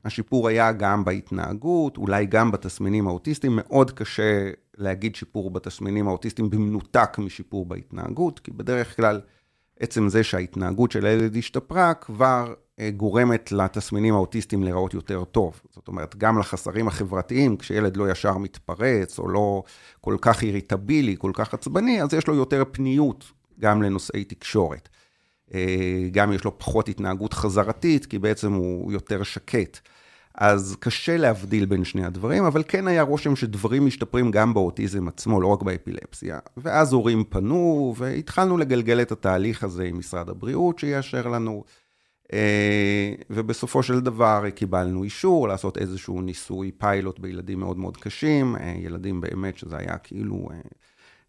השיפור 0.04 0.48
היה 0.48 0.72
גם 0.72 1.04
בהתנהגות, 1.04 1.96
אולי 1.96 2.26
גם 2.26 2.50
בתסמינים 2.50 3.06
האוטיסטיים, 3.06 3.52
מאוד 3.56 3.90
קשה 3.90 4.50
להגיד 4.76 5.14
שיפור 5.14 5.50
בתסמינים 5.50 6.08
האוטיסטיים 6.08 6.50
במנותק 6.50 7.18
משיפור 7.18 7.66
בהתנהגות, 7.66 8.38
כי 8.38 8.50
בדרך 8.50 8.96
כלל 8.96 9.20
עצם 9.80 10.08
זה 10.08 10.24
שההתנהגות 10.24 10.92
של 10.92 11.06
הילד 11.06 11.36
השתפרה 11.36 11.94
כבר 11.94 12.54
גורמת 12.96 13.52
לתסמינים 13.52 14.14
האוטיסטיים 14.14 14.62
להיראות 14.62 14.94
יותר 14.94 15.24
טוב. 15.24 15.60
זאת 15.70 15.88
אומרת, 15.88 16.16
גם 16.16 16.38
לחסרים 16.38 16.88
החברתיים, 16.88 17.56
כשילד 17.56 17.96
לא 17.96 18.10
ישר 18.10 18.38
מתפרץ, 18.38 19.18
או 19.18 19.28
לא 19.28 19.62
כל 20.00 20.16
כך 20.20 20.42
איריטבילי, 20.42 21.16
כל 21.18 21.30
כך 21.34 21.54
עצבני, 21.54 22.02
אז 22.02 22.14
יש 22.14 22.26
לו 22.26 22.34
יותר 22.34 22.62
פניות 22.72 23.24
גם 23.60 23.82
לנושאי 23.82 24.24
תקשורת. 24.24 24.88
אה, 25.54 26.08
גם 26.10 26.32
יש 26.32 26.44
לו 26.44 26.58
פחות 26.58 26.88
התנהגות 26.88 27.32
חזרתית, 27.32 28.06
כי 28.06 28.18
בעצם 28.18 28.52
הוא 28.52 28.92
יותר 28.92 29.22
שקט. 29.22 29.78
אז 30.34 30.76
קשה 30.80 31.16
להבדיל 31.16 31.64
בין 31.64 31.84
שני 31.84 32.04
הדברים, 32.04 32.44
אבל 32.44 32.62
כן 32.68 32.88
היה 32.88 33.02
רושם 33.02 33.36
שדברים 33.36 33.86
משתפרים 33.86 34.30
גם 34.30 34.54
באוטיזם 34.54 35.08
עצמו, 35.08 35.40
לא 35.40 35.46
רק 35.46 35.62
באפילפסיה. 35.62 36.38
ואז 36.56 36.92
הורים 36.92 37.24
פנו, 37.24 37.94
והתחלנו 37.96 38.58
לגלגל 38.58 39.02
את 39.02 39.12
התהליך 39.12 39.64
הזה 39.64 39.84
עם 39.84 39.98
משרד 39.98 40.28
הבריאות 40.28 40.78
שיאשר 40.78 41.28
לנו. 41.28 41.64
אה, 42.32 43.14
ובסופו 43.30 43.82
של 43.82 44.00
דבר 44.00 44.50
קיבלנו 44.54 45.04
אישור 45.04 45.48
לעשות 45.48 45.78
איזשהו 45.78 46.20
ניסוי 46.22 46.70
פיילוט 46.78 47.18
בילדים 47.18 47.60
מאוד 47.60 47.78
מאוד 47.78 47.96
קשים, 47.96 48.56
אה, 48.56 48.74
ילדים 48.78 49.20
באמת 49.20 49.58
שזה 49.58 49.76
היה 49.76 49.98
כאילו, 49.98 50.48
אה, 50.52 50.60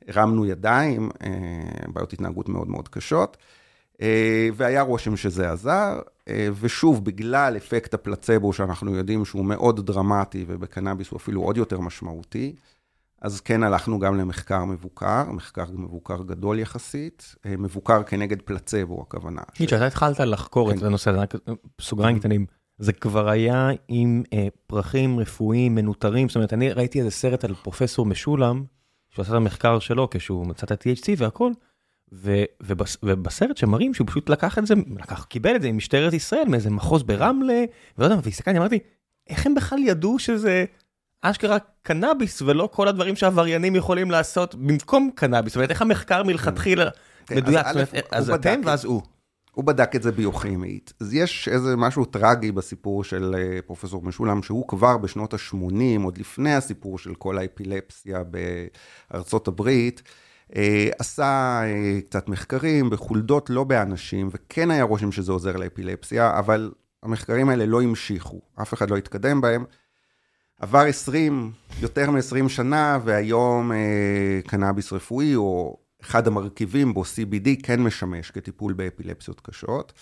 הרמנו 0.08 0.46
ידיים, 0.46 1.10
בעיות 1.88 2.14
התנהגות 2.14 2.50
מאוד 2.50 2.68
מאוד 2.68 2.88
קשות. 2.88 3.38
והיה 4.56 4.82
רושם 4.82 5.18
שזה 5.18 5.52
עזר, 5.52 6.00
ושוב, 6.62 7.06
בגלל 7.06 7.58
אפקט 7.58 7.94
הפלצבו 7.94 8.54
שאנחנו 8.54 8.96
יודעים 8.96 9.26
שהוא 9.26 9.46
מאוד 9.46 9.86
דרמטי, 9.86 10.46
ובקנאביס 10.48 11.12
הוא 11.12 11.18
אפילו 11.18 11.42
עוד 11.42 11.58
יותר 11.58 11.80
משמעותי, 11.80 12.56
אז 13.26 13.42
כן 13.42 13.64
הלכנו 13.64 14.00
גם 14.00 14.18
למחקר 14.18 14.66
מבוקר, 14.66 15.24
מחקר 15.32 15.66
מבוקר 15.74 16.24
גדול 16.24 16.60
יחסית, 16.60 17.36
אה, 17.46 17.58
מבוקר 17.58 18.04
כנגד 18.04 18.42
פלצבו 18.42 19.02
הכוונה. 19.02 19.42
תגיד, 19.54 19.68
כשאתה 19.68 19.88
התחלת 19.88 20.20
לחקור 20.20 20.72
את 20.72 20.80
כן. 20.80 20.86
הנושא 20.86 21.12
הזה, 21.12 21.26
סוגריים 21.82 22.20
קטנים, 22.20 22.46
זה 22.78 22.94
כבר 22.94 23.30
היה 23.30 23.70
עם 23.88 24.24
אה, 24.34 24.48
פרחים 24.68 25.20
רפואיים 25.20 25.76
מנוטרים, 25.76 26.30
זאת 26.30 26.36
אומרת, 26.36 26.54
אני 26.54 26.72
ראיתי 26.72 27.00
איזה 27.00 27.12
סרט 27.12 27.44
על 27.44 27.56
פרופסור 27.56 28.06
משולם, 28.06 28.64
שהוא 29.10 29.24
עשה 29.24 29.32
את 29.32 29.38
המחקר 29.38 29.80
שלו 29.80 30.08
כשהוא 30.12 30.48
מצא 30.48 30.66
את 30.66 30.72
ה-THC 30.72 31.08
והכל, 31.18 31.52
ובסרט 33.02 33.58
שמראים 33.58 33.94
שהוא 33.94 34.08
פשוט 34.08 34.30
לקח 34.30 34.58
את 34.58 34.66
זה, 34.68 34.74
לקח, 35.00 35.24
קיבל 35.24 35.56
את 35.56 35.62
זה 35.62 35.72
ממשטרת 35.72 36.14
ישראל, 36.14 36.46
מאיזה 36.48 36.70
מחוז 36.70 37.04
ברמלה, 37.04 37.64
ולא 37.98 38.06
יודע, 38.06 38.18
והסתכלתי, 38.24 38.58
אמרתי, 38.58 38.80
איך 39.30 39.46
הם 39.46 39.56
בכלל 39.56 39.80
ידעו 39.80 40.20
שזה 40.20 40.66
אשכרה 41.30 41.58
קנאביס 41.84 42.42
ולא 42.42 42.70
כל 42.74 42.88
הדברים 42.88 43.16
שעבריינים 43.16 43.76
יכולים 43.76 44.12
לעשות 44.12 44.56
במקום 44.56 45.10
קנאביס, 45.16 45.54
זאת 45.54 45.56
אומרת 45.56 45.70
איך 45.70 45.82
המחקר 45.82 46.24
מלכתחילה 46.24 46.90
כן, 47.26 47.36
מדויק, 47.36 47.66
אז 48.12 48.30
אתם 48.30 48.62
ואז 48.66 48.86
הוא. 48.86 49.02
הוא 49.56 49.66
בדק 49.66 49.96
את 49.96 50.04
זה 50.04 50.12
ביוכימית. 50.12 50.94
אז 51.00 51.14
יש 51.14 51.48
איזה 51.48 51.76
משהו 51.76 52.06
טרגי 52.06 52.52
בסיפור 52.52 53.04
של 53.04 53.36
אה, 53.38 53.62
פרופסור 53.66 54.02
משולם, 54.02 54.44
שהוא 54.44 54.68
כבר 54.68 54.98
בשנות 54.98 55.34
ה-80, 55.34 56.04
עוד 56.04 56.18
לפני 56.18 56.56
הסיפור 56.56 57.00
של 57.00 57.16
כל 57.16 57.38
האפילפסיה 57.38 58.20
בארצות 59.12 59.48
הברית, 59.48 60.02
אה, 60.56 60.90
עשה 61.00 61.62
אה, 61.64 62.00
קצת 62.10 62.30
מחקרים 62.30 62.90
בחולדות, 62.90 63.50
לא 63.50 63.64
באנשים, 63.64 64.30
וכן 64.32 64.72
היה 64.72 64.84
רושם 64.84 65.12
שזה 65.12 65.32
עוזר 65.32 65.58
לאפילפסיה, 65.58 66.40
אבל 66.40 66.72
המחקרים 67.04 67.50
האלה 67.50 67.66
לא 67.66 67.82
המשיכו, 67.82 68.42
אף 68.62 68.74
אחד 68.74 68.90
לא 68.90 68.98
התקדם 68.98 69.42
בהם. 69.42 69.66
עבר 70.60 70.80
20, 70.80 71.52
יותר 71.82 72.12
מ-20 72.12 72.50
שנה, 72.50 73.00
והיום 73.04 73.72
אה, 73.72 74.40
קנאביס 74.48 74.94
רפואי, 74.94 75.36
או 75.36 75.78
אחד 76.02 76.28
המרכיבים 76.28 76.94
בו, 76.94 77.04
CBD, 77.04 77.50
כן 77.64 77.82
משמש 77.82 78.32
כטיפול 78.32 78.74
באפילפסיות 78.74 79.42
קשות. 79.42 79.94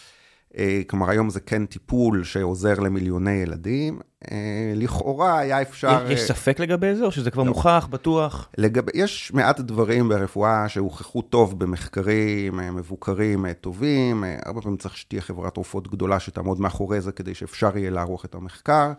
אה, 0.57 0.81
כלומר, 0.87 1.09
היום 1.09 1.29
זה 1.29 1.39
כן 1.39 1.65
טיפול 1.65 2.23
שעוזר 2.23 2.79
למיליוני 2.79 3.31
ילדים. 3.31 3.99
אה, 4.31 4.73
לכאורה 4.75 5.39
היה 5.39 5.61
אפשר... 5.61 6.05
יש, 6.09 6.19
יש 6.19 6.27
ספק 6.27 6.59
לגבי 6.59 6.95
זה, 6.95 7.05
או 7.05 7.11
שזה 7.11 7.31
כבר 7.31 7.43
לא. 7.43 7.49
מוכח, 7.49 7.87
בטוח? 7.91 8.49
לגב... 8.57 8.83
יש 8.93 9.31
מעט 9.33 9.59
דברים 9.59 10.09
ברפואה 10.09 10.69
שהוכחו 10.69 11.21
טוב 11.21 11.59
במחקרים 11.59 12.59
אה, 12.59 12.71
מבוקרים 12.71 13.45
אה, 13.45 13.53
טובים. 13.53 14.23
אה, 14.23 14.39
הרבה 14.45 14.61
פעמים 14.61 14.77
צריך 14.77 14.97
שתהיה 14.97 15.21
חברת 15.21 15.53
תרופות 15.53 15.87
גדולה 15.87 16.19
שתעמוד 16.19 16.59
מאחורי 16.59 17.01
זה 17.01 17.11
כדי 17.11 17.33
שאפשר 17.33 17.77
יהיה 17.77 17.89
לערוך 17.89 18.25
את 18.25 18.35
המחקר. 18.35 18.91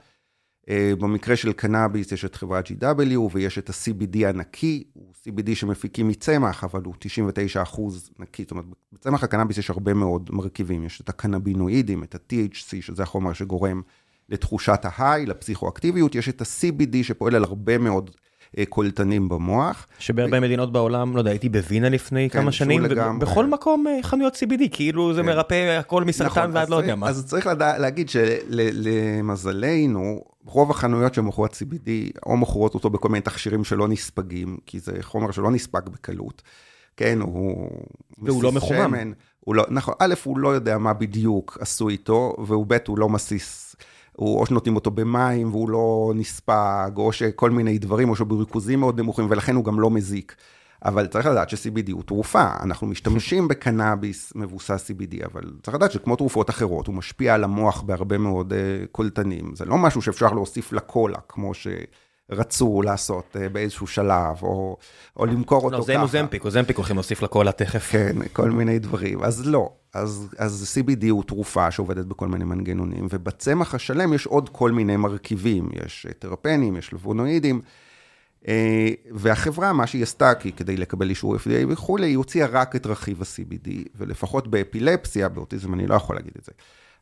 אה, 0.71 0.93
במקרה 0.99 1.37
של 1.37 1.53
קנאביס 1.53 2.13
יש 2.13 2.25
את 2.25 2.35
חברת 2.35 2.69
GW 2.69 3.19
ויש 3.33 3.59
את 3.59 3.71
ה-CBD 3.71 4.27
הנקי, 4.27 4.85
הוא 4.93 5.13
CBD 5.15 5.55
שמפיקים 5.55 6.09
מצמח, 6.09 6.65
אבל 6.65 6.81
הוא 6.85 6.95
99 6.99 7.63
אחוז 7.63 8.11
נקי, 8.19 8.43
זאת 8.43 8.51
אומרת, 8.51 8.65
בצמח 8.93 9.25
הקנאביס 9.25 9.59
יש 9.59 9.71
הרבה 9.71 9.95
מאוד 9.95 10.31
מרכיבים, 10.33 10.85
יש 10.85 11.01
את 11.01 11.09
הקנבינואידים, 11.09 12.03
את 12.03 12.15
ה-THC, 12.15 12.77
שזה 12.81 13.03
החומר 13.03 13.33
שגורם 13.33 13.83
לתחושת 14.29 14.81
ההיי, 14.85 15.27
לפסיכואקטיביות, 15.27 16.15
יש 16.15 16.29
את 16.29 16.41
ה-CBD 16.41 16.97
שפועל 17.03 17.35
על 17.35 17.45
הרבה 17.45 17.79
מאוד 17.79 18.11
אה, 18.59 18.65
קולטנים 18.69 19.29
במוח. 19.29 19.87
שבהרבה 19.99 20.39
ו... 20.39 20.41
מדינות 20.41 20.73
בעולם, 20.73 21.15
לא 21.15 21.21
יודע, 21.21 21.31
הייתי 21.31 21.49
בווינה 21.49 21.89
לפני 21.89 22.31
כן, 22.31 22.41
כמה 22.41 22.53
שנים, 22.53 22.83
לגמרי. 22.83 23.27
בכל 23.27 23.47
מקום 23.47 23.87
אה, 23.87 23.99
חנויות 24.03 24.35
CBD, 24.35 24.63
כאילו 24.73 25.15
זה 25.15 25.21
כן. 25.21 25.27
מרפא 25.27 25.79
הכל 25.79 26.05
מסרטן 26.05 26.31
נכון, 26.31 26.51
ועד 26.53 26.69
לא 26.69 26.77
יודע 26.77 26.95
מה. 26.95 27.09
אז 27.09 27.27
צריך 27.27 27.47
לדע, 27.47 27.79
להגיד 27.79 28.09
שלמזלנו, 28.09 29.55
רוב 30.47 30.71
החנויות 30.71 31.15
שמוכרות 31.15 31.53
CBD, 31.53 31.89
או 32.27 32.37
מוכרות 32.37 32.75
אותו 32.75 32.91
בכל 32.91 33.09
מיני 33.09 33.23
תכשירים 33.23 33.65
שלא 33.65 33.89
נספגים, 33.89 34.57
כי 34.67 34.81
זה 34.81 34.93
חומר 35.01 35.31
שלא 35.31 35.51
נספג 35.51 35.89
בקלות. 35.89 36.43
כן, 36.97 37.21
הוא... 37.21 37.71
והוא 38.19 38.43
לא 38.43 38.53
מחומם. 38.53 38.89
שמן, 38.89 39.13
הוא 39.41 39.55
לא, 39.55 39.65
נכון, 39.71 39.95
א', 39.99 40.15
הוא 40.25 40.39
לא 40.39 40.49
יודע 40.49 40.79
מה 40.79 40.93
בדיוק 40.93 41.59
עשו 41.61 41.89
איתו, 41.89 42.35
והוא 42.47 42.67
ב', 42.69 42.77
הוא 42.87 42.99
לא 42.99 43.09
מסיס, 43.09 43.77
הוא 44.13 44.41
או 44.41 44.47
שנותנים 44.47 44.75
אותו 44.77 44.91
במים 44.91 45.51
והוא 45.51 45.69
לא 45.69 46.13
נספג, 46.15 46.91
או 46.97 47.13
שכל 47.13 47.51
מיני 47.51 47.79
דברים, 47.79 48.11
או 48.11 48.17
שבריכוזים 48.17 48.81
מאוד 48.81 49.01
נמוכים, 49.01 49.27
ולכן 49.31 49.55
הוא 49.55 49.65
גם 49.65 49.81
לא 49.81 49.91
מזיק. 49.91 50.37
אבל 50.85 51.07
צריך 51.07 51.27
לדעת 51.27 51.51
ש-CBD 51.51 51.93
הוא 51.93 52.03
תרופה, 52.03 52.45
אנחנו 52.63 52.87
משתמשים 52.87 53.49
בקנאביס 53.49 54.33
מבוסס 54.37 54.91
CBD, 54.91 55.27
אבל 55.27 55.43
צריך 55.63 55.75
לדעת 55.75 55.93
שכמו 55.93 56.17
תרופות 56.17 56.51
אחרות, 56.51 56.87
הוא 56.87 56.95
משפיע 56.95 57.35
על 57.35 57.45
המוח 57.45 57.83
בהרבה 57.83 58.19
מאוד 58.19 58.53
uh, 58.53 58.87
קולטנים. 58.93 59.55
זה 59.57 59.65
לא 59.65 59.79
משהו 59.79 60.03
שאפשר 60.03 60.33
להוסיף 60.33 60.73
לקולה, 60.73 61.19
כמו 61.29 61.53
שרצו 61.55 62.83
לעשות 62.83 63.37
uh, 63.37 63.49
באיזשהו 63.53 63.87
שלב, 63.87 64.43
או, 64.43 64.77
או 65.17 65.27
למכור 65.27 65.65
אותו 65.65 65.77
לא, 65.77 65.83
ככה. 65.83 65.93
לא, 65.93 65.99
זה 65.99 65.99
מוזמפיק, 65.99 66.45
מוזמפיק 66.45 66.77
הולכים 66.77 66.97
להוסיף 66.97 67.23
לקולה 67.23 67.53
תכף. 67.53 67.91
כן, 67.91 68.17
כל 68.33 68.51
מיני 68.51 68.79
דברים. 68.79 69.23
אז 69.23 69.47
לא, 69.47 69.73
אז, 69.95 70.29
אז 70.39 70.79
CBD 70.79 71.11
הוא 71.11 71.25
תרופה 71.25 71.71
שעובדת 71.71 72.07
בכל 72.07 72.29
מיני 72.29 72.45
מנגנונים, 72.45 73.07
ובצמח 73.11 73.75
השלם 73.75 74.13
יש 74.13 74.27
עוד 74.27 74.49
כל 74.49 74.73
מיני 74.73 74.97
מרכיבים, 74.97 75.69
יש 75.87 76.07
טרפנים, 76.19 76.77
יש 76.77 76.93
פלבונואידים. 76.93 77.61
אה, 78.49 78.89
והחברה, 79.11 79.73
מה 79.73 79.87
שהיא 79.87 80.03
עשתה, 80.03 80.35
כי 80.35 80.53
כדי 80.53 80.77
לקבל 80.77 81.11
אישור 81.11 81.37
FDA 81.37 81.67
וכולי, 81.69 82.07
היא 82.07 82.17
הוציאה 82.17 82.47
רק 82.47 82.77
את 82.77 82.87
רכיב 82.87 83.23
ה-CBD, 83.23 83.69
ולפחות 83.97 84.49
באפילפסיה, 84.49 85.29
באוטיזם 85.29 85.75
אני 85.75 85.87
לא 85.87 85.95
יכול 85.95 86.17
להגיד 86.17 86.33
את 86.39 86.45
זה, 86.45 86.53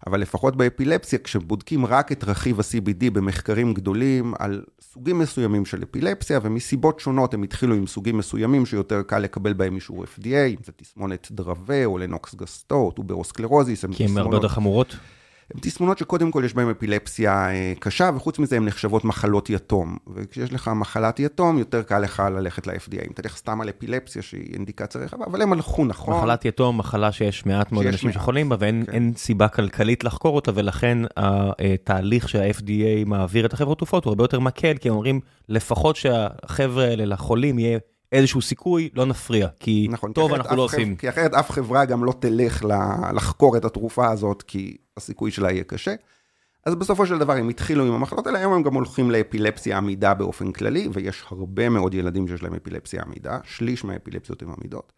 אבל 0.06 0.20
לפחות 0.20 0.56
באפילפסיה, 0.56 1.18
כשבודקים 1.18 1.86
רק 1.86 2.12
את 2.12 2.24
רכיב 2.24 2.60
ה-CBD 2.60 3.10
במחקרים 3.12 3.74
גדולים 3.74 4.34
על 4.38 4.62
סוגים 4.80 5.18
מסוימים 5.18 5.64
של 5.64 5.82
אפילפסיה, 5.82 6.40
ומסיבות 6.42 7.00
שונות 7.00 7.34
הם 7.34 7.42
התחילו 7.42 7.74
עם 7.74 7.86
סוגים 7.86 8.18
מסוימים 8.18 8.66
שיותר 8.66 9.02
קל 9.02 9.18
לקבל 9.18 9.52
בהם 9.52 9.74
אישור 9.74 10.04
FDA, 10.04 10.46
אם 10.48 10.56
זה 10.64 10.72
תסמונת 10.76 11.28
דרווה 11.30 11.84
או 11.84 11.98
לנוקס 11.98 12.34
גסטו, 12.34 12.96
טוברוס 12.96 13.31
סקלרוזיס, 13.31 13.84
כי 13.92 14.04
הן 14.04 14.18
הרבה 14.18 14.36
יותר 14.36 14.48
חמורות? 14.48 14.96
הן 15.54 15.60
תסמונות 15.60 15.98
שקודם 15.98 16.30
כל 16.30 16.42
יש 16.44 16.54
בהן 16.54 16.70
אפילפסיה 16.70 17.50
אה, 17.50 17.72
קשה, 17.78 18.10
וחוץ 18.16 18.38
מזה 18.38 18.56
הן 18.56 18.64
נחשבות 18.64 19.04
מחלות 19.04 19.50
יתום. 19.50 19.96
וכשיש 20.14 20.52
לך 20.52 20.70
מחלת 20.76 21.20
יתום, 21.20 21.58
יותר 21.58 21.82
קל 21.82 21.98
לך 21.98 22.22
ללכת 22.36 22.66
ל-FDA. 22.66 23.06
אם 23.06 23.12
תלך 23.14 23.36
סתם 23.36 23.60
על 23.60 23.68
אפילפסיה, 23.68 24.22
שהיא 24.22 24.54
אינדיקציה 24.54 25.00
רחבה, 25.00 25.24
אבל 25.26 25.42
הם 25.42 25.52
הלכו 25.52 25.84
נכון. 25.84 26.18
מחלת 26.18 26.44
יתום, 26.44 26.78
מחלה 26.78 27.12
שיש 27.12 27.46
מעט 27.46 27.72
מאוד 27.72 27.86
אנשים 27.86 28.12
שחולים 28.12 28.48
בה, 28.48 28.56
ואין 28.58 28.84
כן. 28.92 29.02
סיבה 29.16 29.48
כלכלית 29.48 30.04
לחקור 30.04 30.36
אותה, 30.36 30.50
ולכן 30.54 30.98
התהליך 31.16 32.28
שה-FDA 32.28 33.06
מעביר 33.06 33.46
את 33.46 33.52
החברות 33.52 33.78
תרופות 33.78 34.04
הוא 34.04 34.10
הרבה 34.10 34.24
יותר 34.24 34.40
מקל, 34.40 34.76
כי 34.80 34.88
הם 34.88 34.94
אומרים, 34.94 35.20
לפחות 35.48 35.96
שהחבר'ה 35.96 36.84
האלה 36.84 37.04
לחולים 37.04 37.58
יהיה... 37.58 37.78
איזשהו 38.12 38.42
סיכוי, 38.42 38.90
לא 38.94 39.06
נפריע, 39.06 39.48
כי 39.60 39.88
נכון, 39.90 40.12
טוב, 40.12 40.30
כי 40.30 40.36
אנחנו 40.36 40.56
לא 40.56 40.62
עושים. 40.62 40.96
כי 40.96 41.08
אחרת 41.08 41.34
אף 41.34 41.50
חברה 41.50 41.84
גם 41.84 42.04
לא 42.04 42.12
תלך 42.18 42.64
לחקור 43.14 43.56
את 43.56 43.64
התרופה 43.64 44.10
הזאת, 44.10 44.42
כי 44.42 44.76
הסיכוי 44.96 45.30
שלה 45.30 45.50
יהיה 45.50 45.64
קשה. 45.64 45.94
אז 46.66 46.74
בסופו 46.74 47.06
של 47.06 47.18
דבר 47.18 47.32
הם 47.32 47.48
התחילו 47.48 47.84
עם 47.86 47.92
המחלות 47.92 48.26
האלה, 48.26 48.38
היום 48.38 48.52
הם 48.52 48.62
גם 48.62 48.74
הולכים 48.74 49.10
לאפילפסיה 49.10 49.76
עמידה 49.76 50.14
באופן 50.14 50.52
כללי, 50.52 50.88
ויש 50.92 51.24
הרבה 51.30 51.68
מאוד 51.68 51.94
ילדים 51.94 52.28
שיש 52.28 52.42
להם 52.42 52.54
אפילפסיה 52.54 53.02
עמידה, 53.02 53.38
שליש 53.44 53.84
מהאפילפסיות 53.84 54.42
הן 54.42 54.48
עמידות. 54.58 54.92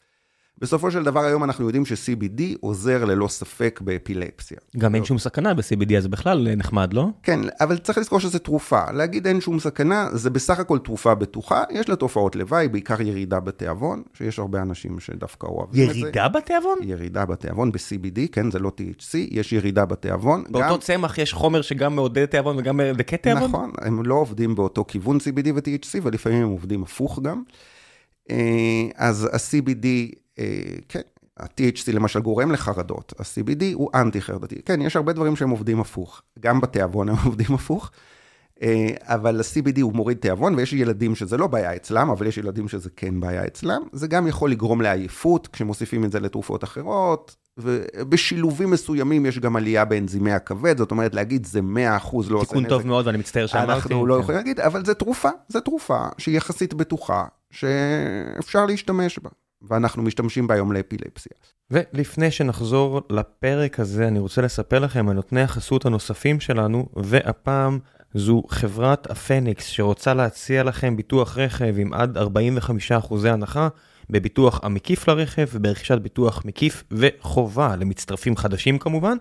בסופו 0.58 0.90
של 0.90 1.02
דבר 1.02 1.20
היום 1.20 1.44
אנחנו 1.44 1.64
יודעים 1.64 1.86
ש-CBD 1.86 2.42
עוזר 2.60 3.04
ללא 3.04 3.28
ספק 3.28 3.80
באפילפסיה. 3.84 4.58
גם 4.78 4.94
אין 4.94 5.04
שום 5.04 5.18
סכנה 5.18 5.54
ב-CBD, 5.54 5.96
אז 5.98 6.06
בכלל 6.06 6.54
נחמד, 6.56 6.92
לא? 6.92 7.06
כן, 7.22 7.40
אבל 7.60 7.78
צריך 7.78 7.98
לזכור 7.98 8.20
שזה 8.20 8.38
תרופה. 8.38 8.92
להגיד 8.92 9.26
אין 9.26 9.40
שום 9.40 9.60
סכנה, 9.60 10.08
זה 10.12 10.30
בסך 10.30 10.58
הכל 10.58 10.78
תרופה 10.78 11.14
בטוחה, 11.14 11.64
יש 11.70 11.88
לה 11.88 11.96
תופעות 11.96 12.36
לוואי, 12.36 12.68
בעיקר 12.68 13.02
ירידה 13.02 13.40
בתיאבון, 13.40 14.02
שיש 14.14 14.38
הרבה 14.38 14.62
אנשים 14.62 15.00
שדווקא 15.00 15.46
אוהבים 15.46 15.90
את 15.90 15.94
זה. 15.94 16.00
ירידה 16.00 16.28
בתיאבון? 16.28 16.78
ירידה 16.82 17.24
בתיאבון, 17.24 17.72
ב-CBD, 17.72 18.20
כן, 18.32 18.50
זה 18.50 18.58
לא 18.58 18.72
THC, 18.80 19.16
יש 19.30 19.52
ירידה 19.52 19.84
בתיאבון. 19.84 20.44
באותו 20.48 20.74
גם... 20.74 20.78
צמח 20.80 21.18
יש 21.18 21.32
חומר 21.32 21.62
שגם 21.62 21.96
מעודד 21.96 22.26
תיאבון 22.26 22.58
וגם 22.58 22.76
מדכא 22.76 23.16
תיאבון? 23.16 23.44
נכון, 23.44 23.72
הם 23.80 24.02
לא 24.06 24.14
עובדים 24.14 24.54
באותו 24.54 24.84
כיוון 24.88 25.16
CBD 25.16 25.48
ו-THC, 25.54 26.00
ולפעמים 26.02 26.42
הם 26.42 26.48
עובדים 26.48 26.82
הפוך 26.82 27.20
גם. 27.22 27.42
אה, 28.30 28.36
אז 28.96 29.28
ה-CBD 29.32 29.84
אה, 29.84 30.23
כן, 30.88 31.00
ה-THC 31.36 31.92
למשל 31.92 32.20
גורם 32.20 32.52
לחרדות, 32.52 33.12
ה-CBD 33.18 33.64
הוא 33.74 33.90
אנטי 33.94 34.20
חרדתי. 34.20 34.62
כן, 34.64 34.82
יש 34.82 34.96
הרבה 34.96 35.12
דברים 35.12 35.36
שהם 35.36 35.50
עובדים 35.50 35.80
הפוך, 35.80 36.22
גם 36.40 36.60
בתיאבון 36.60 37.08
הם 37.08 37.16
עובדים 37.26 37.54
הפוך, 37.54 37.90
אה, 38.62 38.88
אבל 39.02 39.40
ה-CBD 39.40 39.80
הוא 39.80 39.92
מוריד 39.92 40.18
תיאבון, 40.18 40.54
ויש 40.54 40.72
ילדים 40.72 41.14
שזה 41.14 41.36
לא 41.36 41.46
בעיה 41.46 41.76
אצלם, 41.76 42.10
אבל 42.10 42.26
יש 42.26 42.38
ילדים 42.38 42.68
שזה 42.68 42.90
כן 42.96 43.20
בעיה 43.20 43.46
אצלם. 43.46 43.82
זה 43.92 44.06
גם 44.06 44.26
יכול 44.26 44.50
לגרום 44.50 44.80
לעייפות, 44.80 45.46
כשמוסיפים 45.46 46.04
את 46.04 46.12
זה 46.12 46.20
לתרופות 46.20 46.64
אחרות, 46.64 47.36
ובשילובים 47.58 48.70
מסוימים 48.70 49.26
יש 49.26 49.38
גם 49.38 49.56
עלייה 49.56 49.84
באנזימי 49.84 50.32
הכבד, 50.32 50.78
זאת 50.78 50.90
אומרת 50.90 51.14
להגיד 51.14 51.46
זה 51.46 51.60
100% 51.60 51.62
לא 51.62 51.88
עושה 51.88 52.32
נזק. 52.32 52.48
תיקון 52.48 52.68
טוב 52.68 52.86
מאוד 52.86 53.06
ואני 53.06 53.18
מצטער 53.18 53.46
שאמרתי. 53.46 53.72
אנחנו 53.72 54.06
לא 54.06 54.14
כן. 54.14 54.20
יכולים 54.20 54.38
להגיד, 54.38 54.60
אבל 54.60 54.84
זה 54.84 54.94
תרופה, 54.94 55.28
זה 55.48 55.60
תרופה 55.60 56.06
שהיא 56.18 56.36
יחסית 56.36 56.74
בטוחה, 56.74 57.24
שאפשר 57.50 58.66
להשתמש 58.66 59.18
בה. 59.18 59.30
ואנחנו 59.68 60.02
משתמשים 60.02 60.46
בה 60.46 60.54
היום 60.54 60.72
לאפילפסיה. 60.72 61.32
ולפני 61.70 62.30
שנחזור 62.30 63.00
לפרק 63.10 63.80
הזה, 63.80 64.08
אני 64.08 64.18
רוצה 64.18 64.42
לספר 64.42 64.78
לכם 64.78 65.08
על 65.08 65.14
נותני 65.14 65.42
החסות 65.42 65.86
הנוספים 65.86 66.40
שלנו, 66.40 66.88
והפעם 66.96 67.78
זו 68.14 68.42
חברת 68.48 69.10
הפניקס 69.10 69.66
שרוצה 69.66 70.14
להציע 70.14 70.62
לכם 70.62 70.96
ביטוח 70.96 71.38
רכב 71.38 71.74
עם 71.78 71.92
עד 71.92 72.18
45% 72.18 73.28
הנחה 73.28 73.68
בביטוח 74.10 74.60
המקיף 74.62 75.08
לרכב 75.08 75.46
וברכישת 75.52 75.98
ביטוח 75.98 76.42
מקיף 76.44 76.84
וחובה 76.90 77.76
למצטרפים 77.76 78.36
חדשים 78.36 78.78
כמובן. 78.78 79.16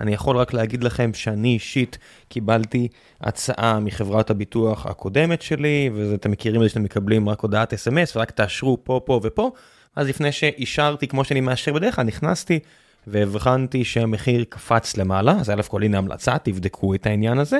אני 0.00 0.14
יכול 0.14 0.36
רק 0.36 0.52
להגיד 0.52 0.84
לכם 0.84 1.14
שאני 1.14 1.48
אישית 1.54 1.98
קיבלתי 2.28 2.88
הצעה 3.20 3.80
מחברת 3.80 4.30
הביטוח 4.30 4.86
הקודמת 4.86 5.42
שלי, 5.42 5.90
ואתם 5.94 6.30
מכירים 6.30 6.60
את 6.60 6.64
זה 6.64 6.68
שאתם 6.68 6.82
מקבלים 6.82 7.28
רק 7.28 7.40
הודעת 7.40 7.74
אס.אם.אס 7.74 8.16
ורק 8.16 8.30
תאשרו 8.30 8.84
פה, 8.84 9.00
פה 9.04 9.20
ופה. 9.22 9.52
אז 9.96 10.08
לפני 10.08 10.32
שאישרתי 10.32 11.08
כמו 11.08 11.24
שאני 11.24 11.40
מאשר 11.40 11.72
בדרך 11.72 11.96
כלל, 11.96 12.04
נכנסתי 12.04 12.58
והבחנתי 13.06 13.84
שהמחיר 13.84 14.44
קפץ 14.48 14.96
למעלה, 14.96 15.32
אז 15.32 15.50
אלף 15.50 15.68
כל 15.68 15.82
הנה 15.82 15.98
המלצה, 15.98 16.38
תבדקו 16.38 16.94
את 16.94 17.06
העניין 17.06 17.38
הזה. 17.38 17.58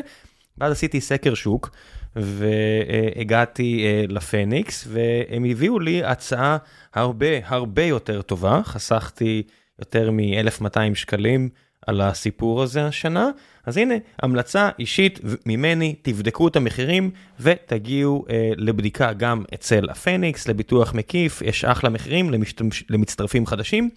ואז 0.58 0.72
עשיתי 0.72 1.00
סקר 1.00 1.34
שוק 1.34 1.70
והגעתי 2.16 3.84
אה, 3.84 4.04
לפניקס 4.08 4.88
והם 4.90 5.44
הביאו 5.44 5.80
לי 5.80 6.04
הצעה 6.04 6.56
הרבה 6.94 7.26
הרבה 7.44 7.82
יותר 7.82 8.22
טובה, 8.22 8.60
חסכתי 8.64 9.42
יותר 9.78 10.10
מ-1200 10.10 10.94
שקלים 10.94 11.48
על 11.88 12.00
הסיפור 12.00 12.62
הזה 12.62 12.86
השנה. 12.86 13.30
אז 13.66 13.76
הנה, 13.76 13.94
המלצה 14.22 14.70
אישית 14.78 15.20
ממני, 15.46 15.94
תבדקו 16.02 16.48
את 16.48 16.56
המחירים 16.56 17.10
ותגיעו 17.40 18.24
אה, 18.30 18.50
לבדיקה 18.56 19.12
גם 19.12 19.44
אצל 19.54 19.90
הפניקס, 19.90 20.48
לביטוח 20.48 20.94
מקיף, 20.94 21.42
יש 21.42 21.64
אחלה 21.64 21.90
מחירים 21.90 22.30
למשתמש, 22.30 22.84
למצטרפים 22.90 23.46
חדשים, 23.46 23.90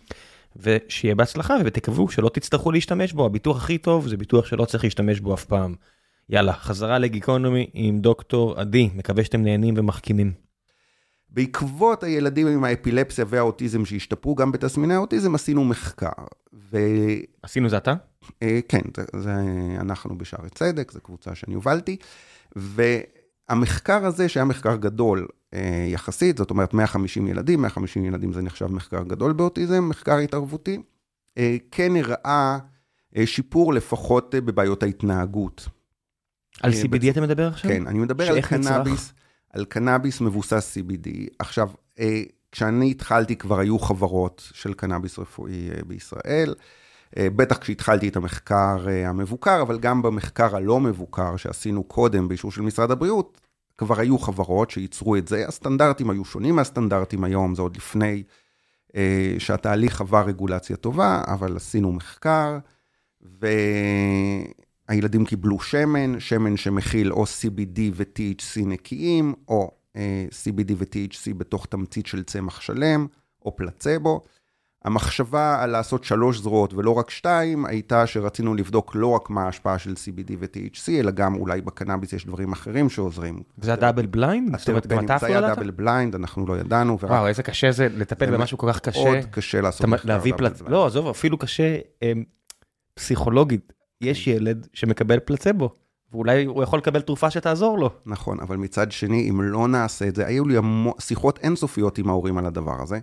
ושיהיה 0.56 1.16
בהצלחה 1.16 1.56
ותקוו 1.66 2.10
שלא 2.10 2.30
תצטרכו 2.30 2.72
להשתמש 2.72 3.14
בו, 3.14 3.26
הביטוח 3.26 3.58
הכי 3.58 3.78
טוב 3.78 4.08
זה 4.08 4.18
ביטוח 4.18 4.46
שלא 4.46 4.66
צריך 4.66 4.84
להשתמש 4.84 5.20
בו 5.20 5.34
אף 5.34 5.46
פעם. 5.46 5.76
יאללה, 6.30 6.54
חזרה 6.54 7.00
לגיקונומי 7.00 7.68
עם 7.74 8.00
דוקטור 8.00 8.60
עדי, 8.60 8.90
מקווה 8.96 9.24
שאתם 9.24 9.44
נהנים 9.44 9.74
ומחכימים. 9.78 10.51
בעקבות 11.32 12.04
הילדים 12.04 12.48
עם 12.48 12.64
האפילפסיה 12.64 13.26
והאוטיזם 13.28 13.86
שהשתפרו 13.86 14.36
גם 14.36 14.52
בתסמיני 14.52 14.94
האוטיזם, 14.94 15.36
עשינו 15.36 15.66
מחקר. 15.66 16.24
ו... 16.54 16.78
עשינו 17.44 17.70
זה 17.70 17.78
אתה? 17.78 17.94
אה, 18.44 18.60
כן, 18.68 18.82
זה, 18.98 19.04
זה 19.20 19.34
אנחנו 19.80 20.18
בשערי 20.18 20.50
צדק, 20.50 20.92
זו 20.92 21.02
קבוצה 21.02 21.36
שאני 21.36 21.56
הובלתי. 21.56 21.98
והמחקר 22.56 24.06
הזה, 24.06 24.30
שהיה 24.30 24.46
מחקר 24.46 24.76
גדול 24.76 25.28
אה, 25.54 25.86
יחסית, 25.88 26.38
זאת 26.38 26.50
אומרת 26.50 26.74
150 26.74 27.28
ילדים, 27.28 27.62
150 27.62 28.06
ילדים 28.06 28.34
זה 28.34 28.42
נחשב 28.42 28.68
מחקר 28.68 29.04
גדול 29.04 29.34
באוטיזם, 29.34 29.90
מחקר 29.90 30.18
התערבותי, 30.18 30.82
אה, 31.38 31.58
כן 31.72 31.92
הראה 31.96 32.58
שיפור 33.26 33.74
לפחות 33.74 34.36
בבעיות 34.38 34.84
ההתנהגות. 34.84 35.68
על 36.62 36.72
CBD 36.72 37.10
אתה 37.10 37.22
מדבר 37.22 37.48
עכשיו? 37.48 37.72
כן, 37.72 37.88
אני 37.88 38.00
מדבר 38.00 38.30
על 38.30 38.42
קנאביס. 38.42 39.14
על 39.54 39.66
קנאביס 39.66 40.22
מבוסס 40.22 40.78
CBD. 40.78 41.10
עכשיו, 41.40 41.70
אה, 42.00 42.24
כשאני 42.52 42.92
התחלתי 42.92 43.36
כבר 43.36 43.60
היו 43.60 43.80
חברות 43.80 44.50
של 44.54 44.74
קנאביס 44.74 45.20
רפואי 45.20 45.70
אה, 45.70 45.84
בישראל. 45.88 46.54
אה, 47.18 47.28
בטח 47.36 47.58
כשהתחלתי 47.58 48.08
את 48.08 48.16
המחקר 48.16 48.86
המבוקר, 49.06 49.62
אבל 49.62 49.80
גם 49.80 50.02
במחקר 50.02 50.56
הלא 50.56 50.80
מבוקר 50.80 51.38
שעשינו 51.38 51.84
קודם 51.84 52.28
באישור 52.28 52.52
של 52.52 52.62
משרד 52.62 52.92
הבריאות, 52.92 53.42
כבר 53.78 54.00
היו 54.00 54.20
חברות 54.20 54.72
שייצרו 54.72 55.16
את 55.16 55.28
זה. 55.28 55.48
הסטנדרטים 55.48 56.10
היו 56.10 56.26
שונים 56.26 56.56
מהסטנדרטים 56.56 57.24
היום, 57.24 57.56
זה 57.56 57.62
עוד 57.62 57.78
לפני 57.78 58.24
שהתהליך 59.38 60.02
עבר 60.02 60.26
רגולציה 60.26 60.76
טובה, 60.76 61.24
אבל 61.28 61.56
עשינו 61.56 61.92
מחקר, 61.92 62.58
ו... 63.42 63.48
הילדים 64.92 65.26
קיבלו 65.26 65.60
שמן, 65.60 66.20
שמן 66.20 66.58
שמכיל 66.58 67.14
או 67.14 67.24
CBD 67.24 67.80
ו-THC 67.94 68.66
נקיים, 68.66 69.34
או 69.48 69.72
אה, 69.96 70.26
CBD 70.30 70.72
ו-THC 70.78 71.34
בתוך 71.38 71.66
תמצית 71.66 72.06
של 72.06 72.24
צמח 72.24 72.62
שלם, 72.62 73.08
או 73.46 73.56
פלצבו. 73.56 74.24
המחשבה 74.86 75.64
על 75.64 75.70
לעשות 75.70 76.04
שלוש 76.04 76.40
זרועות 76.40 76.74
ולא 76.74 76.94
רק 76.94 77.10
שתיים, 77.10 77.66
הייתה 77.66 78.08
שרצינו 78.08 78.56
לבדוק 78.56 78.92
לא 78.96 79.08
רק 79.08 79.30
מה 79.30 79.44
ההשפעה 79.44 79.80
של 79.80 79.94
CBD 79.94 80.32
ו-THC, 80.40 80.92
אלא 81.00 81.12
גם 81.12 81.36
אולי 81.36 81.62
בקנאביס 81.62 82.14
יש 82.14 82.26
דברים 82.26 82.52
אחרים 82.52 82.90
שעוזרים. 82.90 83.44
זה 83.58 83.74
ה 83.74 83.78
double 83.78 84.06
blind? 84.06 84.58
זאת 84.58 84.70
אומרת, 84.70 84.88
גם 84.88 85.06
אתה 85.06 85.16
אפילו 85.16 85.32
ידעת? 85.32 85.42
זה 85.42 85.48
היה 85.48 85.56
double 85.56 85.72
blind, 85.72 86.16
אנחנו 86.16 86.48
לא 86.48 86.58
ידענו. 86.58 87.00
וואו, 87.00 87.28
איזה 87.28 87.44
קשה 87.44 87.72
זה 87.72 87.88
לטפל 87.98 88.32
במשהו 88.32 88.58
כל 88.58 88.74
כך 88.74 88.80
קשה. 88.80 89.04
מאוד 89.04 89.26
קשה 89.32 89.62
לעשות 89.62 89.88
מחקר 89.88 90.08
double 90.08 90.32
blind. 90.32 90.62
לא, 90.68 90.86
עזוב, 90.86 91.08
אפילו 91.08 91.38
קשה 91.38 91.78
אמ, 92.02 92.24
פסיכולוגית. 92.94 93.74
יש 94.02 94.28
ילד 94.28 94.68
שמקבל 94.74 95.20
פלצבו. 95.20 95.70
ואולי 96.12 96.46
הוא 96.46 96.64
יכול 96.64 96.80
לקבל 96.80 97.02
תרופה 97.02 97.32
שתעזור 97.32 97.80
לו. 97.80 97.90
נכון, 98.06 98.40
אבל 98.40 98.58
מצד 98.58 98.92
שני, 98.92 99.30
אם 99.30 99.42
לא 99.42 99.68
נעשה 99.68 100.08
את 100.08 100.16
זה, 100.16 100.28
היו 100.28 100.48
לי 100.48 100.56
שיחות 101.00 101.40
אינסופיות 101.44 101.98
עם 101.98 102.10
ההורים 102.10 102.38
על 102.38 102.46
הדבר 102.46 102.82
הזה. 102.82 103.00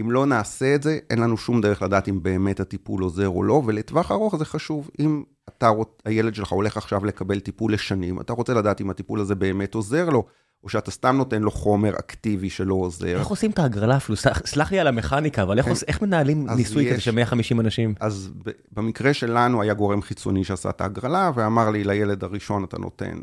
אם 0.00 0.10
לא 0.10 0.26
נעשה 0.26 0.74
את 0.74 0.82
זה, 0.82 0.98
אין 1.10 1.18
לנו 1.18 1.36
שום 1.36 1.60
דרך 1.60 1.82
לדעת 1.82 2.08
אם 2.08 2.22
באמת 2.22 2.60
הטיפול 2.60 3.02
עוזר 3.02 3.28
או 3.28 3.42
לא, 3.42 3.62
ולטווח 3.66 4.10
ארוך 4.10 4.36
זה 4.36 4.44
חשוב. 4.44 4.90
אם 4.98 5.22
אתה, 5.48 5.70
הילד 6.04 6.34
שלך 6.34 6.48
הולך 6.52 6.76
עכשיו 6.76 7.04
לקבל 7.04 7.40
טיפול 7.40 7.72
לשנים, 7.72 8.20
אתה 8.20 8.32
רוצה 8.32 8.54
לדעת 8.54 8.80
אם 8.80 8.90
הטיפול 8.90 9.20
הזה 9.20 9.34
באמת 9.34 9.74
עוזר 9.74 10.10
לו, 10.10 10.26
או 10.66 10.70
שאתה 10.70 10.90
סתם 10.90 11.16
נותן 11.16 11.42
לו 11.42 11.50
חומר 11.50 11.98
אקטיבי 11.98 12.50
שלא 12.50 12.74
עוזר. 12.74 13.18
איך 13.18 13.26
עושים 13.26 13.50
את 13.50 13.58
ההגרלה 13.58 13.96
אפילו? 13.96 14.16
סלח 14.46 14.72
לי 14.72 14.80
על 14.80 14.86
המכניקה, 14.86 15.42
אבל 15.42 15.58
איך, 15.58 15.66
איך 15.88 16.02
מנהלים 16.02 16.50
ניסוי 16.50 16.90
כזה 16.92 17.00
של 17.00 17.10
150 17.10 17.60
אנשים? 17.60 17.94
אז 18.00 18.30
במקרה 18.72 19.14
שלנו 19.14 19.62
היה 19.62 19.74
גורם 19.74 20.02
חיצוני 20.02 20.44
שעשה 20.44 20.70
את 20.70 20.80
ההגרלה, 20.80 21.30
ואמר 21.34 21.70
לי, 21.70 21.84
לילד 21.84 22.24
הראשון 22.24 22.64
אתה 22.64 22.78
נותן 22.78 23.18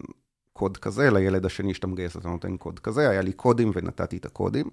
קוד 0.53 0.77
כזה, 0.77 1.11
לילד 1.11 1.45
השני 1.45 1.73
שאתה 1.73 1.87
מגייס 1.87 2.17
אתה 2.17 2.29
נותן 2.29 2.57
קוד 2.57 2.79
כזה, 2.79 3.09
היה 3.09 3.21
לי 3.21 3.33
קודים 3.33 3.71
ונתתי 3.75 4.17
את 4.17 4.25
הקודים. 4.25 4.69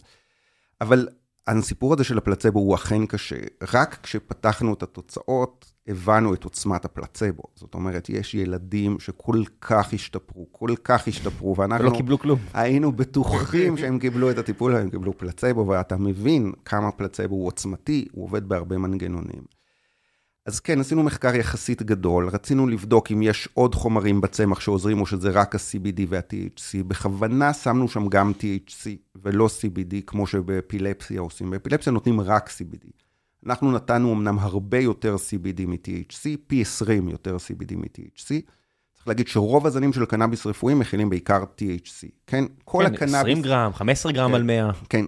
אבל 0.81 1.09
הסיפור 1.47 1.93
הזה 1.95 2.05
של 2.05 2.19
הפלצבו 2.19 2.61
הוא 2.61 2.75
אכן 2.75 3.07
קשה. 3.07 3.41
רק 3.73 3.99
כשפתחנו 4.03 4.75
את 4.75 4.83
התוצאות, 4.83 5.70
הבנו 5.91 6.35
את 6.35 6.45
עוצמת 6.45 6.85
הפלצבו. 6.85 7.43
זאת 7.55 7.75
אומרת, 7.75 8.09
יש 8.09 8.35
ילדים 8.35 9.01
שכל 9.01 9.43
כך 9.61 9.93
השתפרו, 9.93 10.47
כל 10.53 10.71
כך 10.85 11.09
השתפרו, 11.09 11.57
ואנחנו... 11.57 11.87
ולא 11.87 11.97
קיבלו 11.97 12.19
כלום. 12.19 12.39
היינו 12.55 12.93
בטוחים 12.93 13.77
שהם 13.79 13.99
קיבלו 13.99 14.31
את 14.31 14.39
הטיפול, 14.39 14.77
הם 14.77 14.91
קיבלו 14.91 15.19
פלצבו, 15.19 15.67
ואתה 15.67 15.97
מבין 15.97 16.53
כמה 16.65 16.91
פלצבו 16.91 17.35
הוא 17.35 17.47
עוצמתי, 17.47 18.07
הוא 18.13 18.25
עובד 18.25 18.49
בהרבה 18.49 18.79
מנגנונים. 18.79 19.61
אז 20.47 20.61
כן, 20.61 20.81
עשינו 20.81 21.03
מחקר 21.03 21.35
יחסית 21.35 21.83
גדול, 21.83 22.29
רצינו 22.29 22.67
לבדוק 22.67 23.13
אם 23.13 23.23
יש 23.23 23.49
עוד 23.55 23.75
חומרים 23.75 24.21
בצמח 24.21 24.61
שעוזרים 24.61 25.01
או 25.01 25.07
שזה 25.07 25.31
רק 25.31 25.55
ה-CBD 25.55 26.01
וה-THC. 26.09 26.85
בכוונה 26.87 27.53
שמנו 27.53 27.89
שם 27.89 28.09
גם 28.09 28.33
THC 28.39 28.89
ולא 29.23 29.47
CBD, 29.47 29.95
כמו 30.07 30.27
שבאפילפסיה 30.27 31.21
עושים. 31.21 31.51
באפילפסיה 31.51 31.93
נותנים 31.93 32.21
רק 32.21 32.49
CBD. 32.49 33.10
אנחנו 33.47 33.73
נתנו 33.73 34.13
אמנם 34.13 34.39
הרבה 34.39 34.79
יותר 34.79 35.15
CBD 35.15 35.67
מ-THC, 35.67 36.37
פי 36.47 36.61
20 36.61 37.09
יותר 37.09 37.37
CBD 37.37 37.77
מ-THC. 37.77 38.29
צריך 38.95 39.09
להגיד 39.09 39.29
שרוב 39.29 39.67
הזנים 39.67 39.93
של 39.93 40.05
קנאביס 40.05 40.47
רפואי 40.47 40.75
מכילים 40.75 41.11
בעיקר 41.11 41.43
THC, 41.43 42.09
כן? 42.27 42.45
כל 42.65 42.85
כן, 42.87 42.95
הקנאביס... 42.95 43.15
20 43.15 43.43
גרם, 43.43 43.73
15 43.75 44.13
גרם 44.13 44.29
כן, 44.29 44.35
על 44.35 44.43
100. 44.43 44.71
כן, 44.89 45.05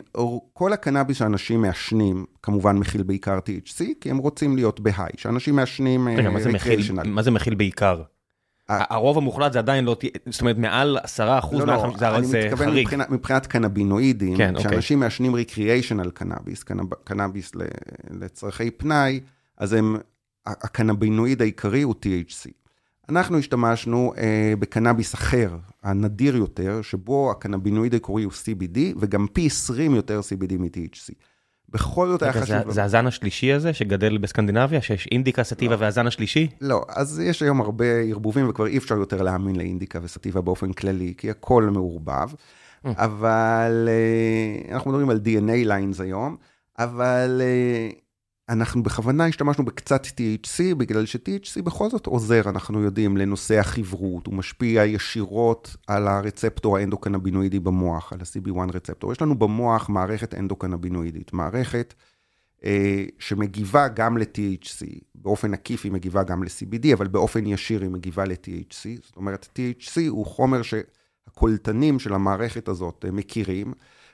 כל 0.53 0.73
הקנאביס 0.73 1.17
שאנשים 1.17 1.63
מעשנים, 1.63 2.25
כמובן 2.43 2.77
מכיל 2.77 3.03
בעיקר 3.03 3.39
THC, 3.39 3.85
כי 4.01 4.11
הם 4.11 4.19
רוצים 4.19 4.57
להיות 4.57 4.81
בהיי, 4.81 5.11
שאנשים 5.17 5.57
מעשנים 5.57 6.09
רגע, 6.09 6.31
מה, 6.31 6.41
זה 6.41 6.53
מכיל, 6.53 6.81
מה 7.05 7.23
זה 7.23 7.31
מכיל 7.31 7.55
בעיקר? 7.55 8.03
הרוב 8.69 9.19
המוחלט 9.19 9.53
זה 9.53 9.59
עדיין 9.59 9.85
לא, 9.85 9.97
זאת 10.27 10.41
אומרת, 10.41 10.59
מעל 10.59 10.99
10 11.03 11.39
אחוז, 11.39 11.61
לא, 11.61 11.67
לא, 11.67 11.93
זה 11.99 12.09
אני 12.09 12.27
מתכוון 12.27 12.75
מבחינת, 12.75 13.11
מבחינת 13.11 13.47
קנבינואידים, 13.47 14.37
כן. 14.37 14.55
כשאנשים 14.59 14.77
אוקיי. 14.77 14.97
מעשנים 14.97 15.35
ריקריאיישנל 15.35 16.11
קנאביס, 16.11 16.65
קנאביס 17.05 17.53
לצרכי 18.11 18.71
פנאי, 18.71 19.21
אז 19.59 19.73
הם, 19.73 19.97
הקנבינואיד 20.47 21.43
העיקרי 21.43 21.83
הוא 21.83 21.95
THC. 21.95 22.51
אנחנו 23.09 23.39
השתמשנו 23.39 24.13
אה, 24.17 24.55
בקנאביס 24.59 25.15
אחר, 25.15 25.57
הנדיר 25.83 26.37
יותר, 26.37 26.83
שבו 26.83 27.31
הקנבינואיד 27.31 27.93
העיקרי 27.95 28.23
הוא 28.23 28.33
CBD, 28.33 28.79
וגם 29.01 29.27
פי 29.33 29.47
20 29.47 29.95
יותר 29.95 30.21
CBD 30.21 30.53
מ-THC. 30.59 31.15
בכל 31.73 32.09
זאת 32.09 32.23
היה 32.23 32.33
חשוב. 32.33 32.71
זה 32.71 32.85
הזן 32.85 33.07
השלישי 33.07 33.53
הזה 33.53 33.73
שגדל 33.73 34.19
בסקנדינביה, 34.19 34.83
שיש 34.83 35.09
אינדיקה, 35.13 35.45
סטיבה 35.45 35.75
לא. 35.75 35.81
והזן 35.81 36.07
השלישי? 36.07 36.49
לא, 36.61 36.85
אז 36.89 37.21
יש 37.21 37.43
היום 37.43 37.61
הרבה 37.61 37.85
ערבובים 37.85 38.49
וכבר 38.49 38.67
אי 38.67 38.79
אפשר 38.79 38.95
יותר 38.95 39.23
להאמין 39.23 39.57
לאינדיקה 39.57 39.99
וסטיבה 40.03 40.41
באופן 40.41 40.73
כללי, 40.73 41.15
כי 41.17 41.31
הכל 41.31 41.71
מעורבב. 41.73 42.31
Mm. 42.31 42.89
אבל 42.97 43.89
אה, 43.89 44.75
אנחנו 44.75 44.91
מדברים 44.91 45.11
על 45.11 45.21
DNA 45.25 45.67
ליינס 45.67 46.01
היום, 46.01 46.37
אבל 46.79 47.43
אה, 47.45 47.89
אנחנו 48.49 48.83
בכוונה 48.83 49.27
השתמשנו 49.27 49.65
בקצת 49.65 50.07
THC, 50.07 50.75
בגלל 50.75 51.07
ש-THC 51.07 51.63
בכל 51.63 51.91
זאת 51.91 52.07
עוזר, 52.07 52.43
אנחנו 52.49 52.83
יודעים, 52.83 53.17
לנושא 53.17 53.59
החברות, 53.59 54.27
הוא 54.27 54.35
משפיע 54.35 54.85
ישירות 54.85 55.77
על 55.87 56.09
הרצפטור 56.09 56.77
האנדוקנבינואידי 56.77 57.61
במוח, 57.61 58.13
על 58.13 58.19
ה-CB1 58.21 58.73
רצפטור. 58.75 59.13
יש 59.13 59.23
לנו 59.23 59.39
במוח 59.39 59.89
מערכת 59.89 60.35
אנדוקנבינואידית, 60.35 61.33
מערכת 61.33 61.95
אה, 62.65 63.05
שמגיבה 63.19 63.89
גם 63.89 64.19
ל-THC, 64.19 64.87
באופן 65.15 65.55
עקיף 65.55 65.85
היא 65.85 65.93
מגיבה 65.93 66.23
גם 66.23 66.43
ל-CBD, 66.43 66.87
אבל 66.93 67.09
באופן 67.09 67.47
ישיר 67.47 67.83
היא 67.83 67.91
מגיבה 67.91 68.25
ל-THC, 68.25 69.03
זאת 69.03 69.17
אומרת, 69.17 69.49
THC 69.59 70.01
הוא 70.09 70.27
חומר 70.27 70.61
שהקולטנים 70.63 71.99
של 71.99 72.15
המערכת 72.15 72.69
הזאת 72.69 73.05
אה, 73.05 73.11
מכירים. 73.11 73.73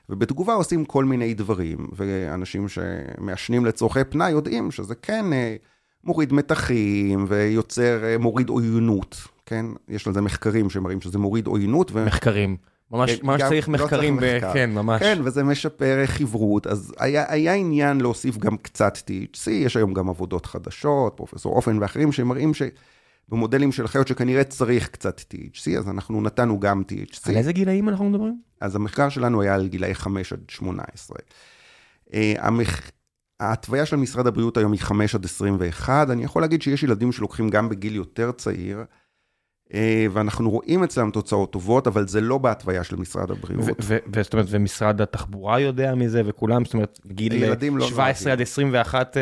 ובתגובה 0.09 0.53
עושים 0.53 0.85
כל 0.85 1.05
מיני 1.05 1.33
דברים, 1.33 1.87
ואנשים 1.91 2.67
שמעשנים 2.69 3.65
לצורכי 3.65 4.03
פנאי 4.03 4.31
יודעים 4.31 4.71
שזה 4.71 4.95
כן 4.95 5.33
אה, 5.33 5.55
מוריד 6.03 6.33
מתחים 6.33 7.25
ויוצר, 7.27 8.03
אה, 8.03 8.17
מוריד 8.17 8.49
עוינות, 8.49 9.15
כן? 9.45 9.65
יש 9.87 10.07
לזה 10.07 10.21
מחקרים 10.21 10.69
שמראים 10.69 11.01
שזה 11.01 11.17
מוריד 11.17 11.47
עוינות. 11.47 11.91
ו... 11.93 12.05
מחקרים. 12.05 12.57
ממש, 12.91 13.11
כן, 13.11 13.27
ממש 13.27 13.41
צריך 13.41 13.67
מחקרים, 13.67 14.15
לא 14.15 14.19
צריך 14.21 14.35
מחקר. 14.35 14.49
ב... 14.49 14.53
כן, 14.53 14.71
ממש. 14.71 15.01
כן, 15.01 15.19
וזה 15.23 15.43
משפר 15.43 16.05
חברות, 16.05 16.67
אז 16.67 16.93
היה, 16.99 17.25
היה 17.27 17.53
עניין 17.53 18.01
להוסיף 18.01 18.37
גם 18.37 18.57
קצת 18.57 18.97
THC, 18.97 19.49
יש 19.51 19.77
היום 19.77 19.93
גם 19.93 20.09
עבודות 20.09 20.45
חדשות, 20.45 21.13
פרופסור 21.17 21.55
אופן 21.55 21.77
ואחרים, 21.81 22.11
שמראים 22.11 22.53
ש... 22.53 22.61
במודלים 23.29 23.71
של 23.71 23.87
חיות 23.87 24.07
שכנראה 24.07 24.43
צריך 24.43 24.87
קצת 24.87 25.19
THC, 25.19 25.77
אז 25.77 25.89
אנחנו 25.89 26.21
נתנו 26.21 26.59
גם 26.59 26.83
THC. 26.91 27.29
על 27.29 27.37
איזה 27.37 27.51
גילאים 27.51 27.89
אנחנו 27.89 28.09
מדברים? 28.09 28.41
אז 28.61 28.75
המחקר 28.75 29.09
שלנו 29.09 29.41
היה 29.41 29.55
על 29.55 29.67
גילאי 29.67 29.95
5 29.95 30.33
עד 30.33 30.39
18. 30.49 31.17
אה, 32.13 32.33
המח... 32.37 32.91
ההתוויה 33.39 33.85
של 33.85 33.95
משרד 33.95 34.27
הבריאות 34.27 34.57
היום 34.57 34.71
היא 34.71 34.81
5 34.81 35.15
עד 35.15 35.25
21, 35.25 36.09
אני 36.09 36.23
יכול 36.23 36.41
להגיד 36.41 36.61
שיש 36.61 36.83
ילדים 36.83 37.11
שלוקחים 37.11 37.49
גם 37.49 37.69
בגיל 37.69 37.95
יותר 37.95 38.31
צעיר, 38.31 38.83
ואנחנו 40.11 40.49
רואים 40.49 40.83
אצלם 40.83 41.11
תוצאות 41.11 41.51
טובות, 41.51 41.87
אבל 41.87 42.07
זה 42.07 42.21
לא 42.21 42.37
בהתוויה 42.37 42.83
של 42.83 42.95
משרד 42.95 43.31
הבריאות. 43.31 43.65
וזאת 44.07 44.33
אומרת, 44.33 44.47
ומשרד 44.49 45.01
התחבורה 45.01 45.59
יודע 45.59 45.95
מזה, 45.95 46.21
וכולם, 46.25 46.65
זאת 46.65 46.73
אומרת, 46.73 46.99
גיל 47.07 47.55
17 47.81 48.29
לא 48.29 48.33
עד 48.33 48.41
21... 48.41 49.17
אה, 49.17 49.21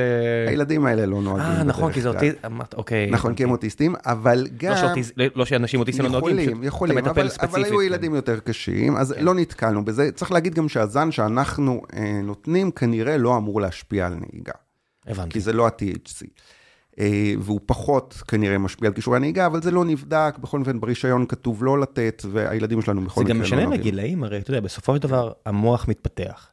הילדים 0.50 0.86
האלה 0.86 1.06
לא 1.06 1.22
נוהגים. 1.22 1.46
אה, 1.46 1.64
נכון, 1.64 1.92
כי 1.92 2.02
זה 2.02 2.10
אוטיסטים, 2.10 2.62
אוקיי. 2.78 3.10
נכון, 3.12 3.36
כי 3.36 3.44
הם 3.44 3.52
אוטיסטים, 3.52 3.96
אבל 4.06 4.38
לא 4.38 4.48
גם... 4.58 4.94
לא 5.36 5.46
שאנשים 5.46 5.80
אוטיסטים 5.80 6.06
לא 6.06 6.12
נוהגים, 6.12 6.40
יכולים, 6.40 6.64
יכולים, 6.64 6.98
אבל 7.42 7.64
היו 7.64 7.82
ילדים 7.82 8.16
יותר 8.16 8.40
קשים, 8.40 8.98
אז 8.98 9.14
כן. 9.18 9.26
לא 9.26 9.36
נתקלנו 9.36 9.86
בזה. 9.86 10.12
צריך 10.12 10.32
להגיד 10.32 10.56
גם 10.56 10.70
שהזן 10.70 11.12
שאנחנו 11.12 11.82
אה, 11.94 12.22
נותנים, 12.24 12.72
כנראה 12.72 13.18
לא 13.18 13.38
אמור 13.38 13.62
להשפיע 13.62 14.06
על 14.06 14.14
נהיגה. 14.14 14.54
הבנתי. 15.08 15.30
כי 15.30 15.40
זה 15.40 15.54
לא 15.54 15.68
ה-THC. 15.68 16.26
אה, 17.00 17.34
והוא 17.40 17.60
פחות 17.66 18.14
כנראה 18.28 18.58
משפיע 18.58 18.88
על 18.88 18.94
כישורי 18.94 19.18
הנהיגה, 19.18 19.46
אבל 19.46 19.62
זה 19.62 19.72
לא 19.72 19.86
נבדק, 19.86 20.36
בכל 20.42 20.60
אופן 20.60 20.80
ברישיון 20.80 21.26
כתוב 21.26 21.64
לא 21.64 21.80
לתת, 21.80 22.24
והילדים 22.32 22.82
שלנו 22.82 23.02
בכל 23.02 23.22
מקרה 23.22 23.34
לא 23.34 23.40
נוהגים. 23.40 23.56
זה 23.56 23.56
גם 23.56 23.64
משנה 23.68 23.78
לגילאים, 23.78 24.24
הרי 24.24 24.40
אתה 24.40 24.52
יודע, 24.52 24.62
בסופו 24.62 24.96
של 24.96 25.02
דבר 25.02 25.32
המוח 25.46 25.88
מתפתח. 25.88 26.52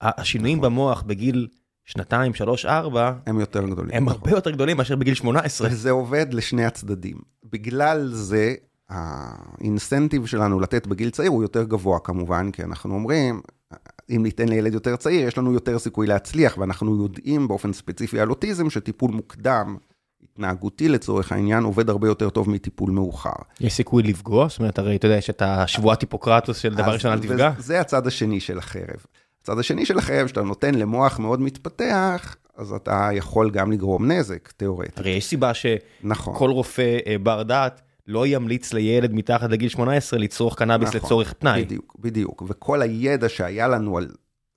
השינויים 0.00 0.58
נכון. 0.58 0.70
במוח 0.70 1.02
בגיל 1.02 1.48
שנתיים, 1.84 2.34
שלוש, 2.34 2.66
ארבע, 2.66 3.12
הם 3.26 3.40
יותר 3.40 3.66
גדולים. 3.66 3.90
הם 3.94 4.08
הרבה 4.08 4.30
יותר 4.30 4.50
גדולים 4.50 4.76
מאשר 4.76 4.96
בגיל 4.96 5.14
18. 5.14 5.68
וזה 5.70 5.90
עובד 5.90 6.26
לשני 6.34 6.64
הצדדים. 6.64 7.16
בגלל 7.44 8.08
זה, 8.12 8.54
האינסנטיב 8.88 10.26
שלנו 10.26 10.60
לתת 10.60 10.86
בגיל 10.86 11.10
צעיר 11.10 11.30
הוא 11.30 11.42
יותר 11.42 11.64
גבוה 11.64 11.98
כמובן, 11.98 12.50
כי 12.50 12.62
אנחנו 12.62 12.94
אומרים, 12.94 13.40
אם 14.10 14.22
ניתן 14.22 14.48
לילד 14.48 14.74
יותר 14.74 14.96
צעיר, 14.96 15.28
יש 15.28 15.38
לנו 15.38 15.52
יותר 15.52 15.78
סיכוי 15.78 16.06
להצליח, 16.06 16.58
ואנחנו 16.58 17.02
יודעים 17.02 17.48
באופן 17.48 17.72
ספציפי 17.72 18.20
על 18.20 18.30
אוטיזם 18.30 18.70
שטיפול 18.70 19.10
מוקדם, 19.10 19.76
התנהגותי 20.22 20.88
לצורך 20.88 21.32
העניין, 21.32 21.64
עובד 21.64 21.90
הרבה 21.90 22.08
יותר 22.08 22.30
טוב 22.30 22.50
מטיפול 22.50 22.90
מאוחר. 22.90 23.30
יש 23.60 23.72
סיכוי 23.72 24.02
לפגוע? 24.02 24.48
זאת 24.48 24.58
אומרת, 24.58 24.78
הרי 24.78 24.96
אתה 24.96 25.06
יודע, 25.06 25.16
יש 25.16 25.30
את 25.30 25.42
השבועת 25.42 26.00
היפוקרטוס 26.00 26.58
של 26.58 26.74
דבר 26.74 26.92
ראשון 26.92 27.12
אל 27.12 27.18
תפגע? 27.18 27.50
זה 27.58 27.80
הצד 27.80 28.06
השני 28.06 28.40
של 28.40 28.58
החרב. 28.58 29.06
הצד 29.42 29.58
השני 29.58 29.86
של 29.86 29.98
החרב, 29.98 30.26
שאתה 30.26 30.42
נותן 30.42 30.74
למוח 30.74 31.18
מאוד 31.18 31.40
מתפתח, 31.40 32.36
אז 32.56 32.72
אתה 32.72 33.08
יכול 33.12 33.50
גם 33.50 33.72
לגרום 33.72 34.10
נזק, 34.10 34.52
תיאורטית. 34.56 34.98
הרי 34.98 35.10
יש 35.10 35.24
סיבה 35.24 35.54
שכל 35.54 35.76
נכון. 36.04 36.50
רופא 36.50 36.98
אה, 37.06 37.16
בר 37.22 37.42
דעת 37.42 37.82
לא 38.08 38.26
ימליץ 38.26 38.72
לילד 38.72 39.14
מתחת 39.14 39.50
לגיל 39.50 39.68
18 39.68 40.18
לצרוך 40.18 40.58
קנאביס 40.58 40.88
נכון, 40.88 41.00
לצורך 41.00 41.32
פנאי. 41.32 41.64
בדיוק, 41.64 41.96
בדיוק. 41.98 42.42
וכל 42.46 42.82
הידע 42.82 43.28
שהיה 43.28 43.68
לנו 43.68 43.98
על 43.98 44.08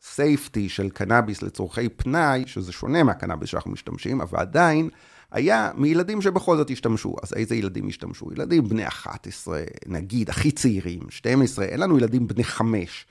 סייפטי 0.02 0.70
של 0.70 0.90
קנאביס 0.90 1.42
לצורכי 1.42 1.90
פנאי, 1.90 2.44
שזה 2.46 2.72
שונה 2.72 3.04
מהקנאביס 3.04 3.50
שאנחנו 3.50 3.72
משתמשים, 3.72 4.22
אבל 4.22 4.40
עדיין 4.40 4.90
היה 5.32 5.72
מילדים 5.76 6.22
שבכל 6.22 6.58
זאת 6.58 6.72
השתמשו. 6.72 7.16
אז 7.24 7.34
איזה 7.34 7.56
ילדים 7.56 7.88
השתמשו? 7.88 8.32
ילדים 8.34 8.70
בני 8.70 8.88
11, 8.88 9.62
נגיד, 9.86 10.30
הכי 10.30 10.52
צעירים, 10.52 11.00
12, 11.10 11.66
אין 11.66 11.80
לנו 11.80 11.98
ילדים 11.98 12.28
בני 12.28 12.44
5 12.44 13.06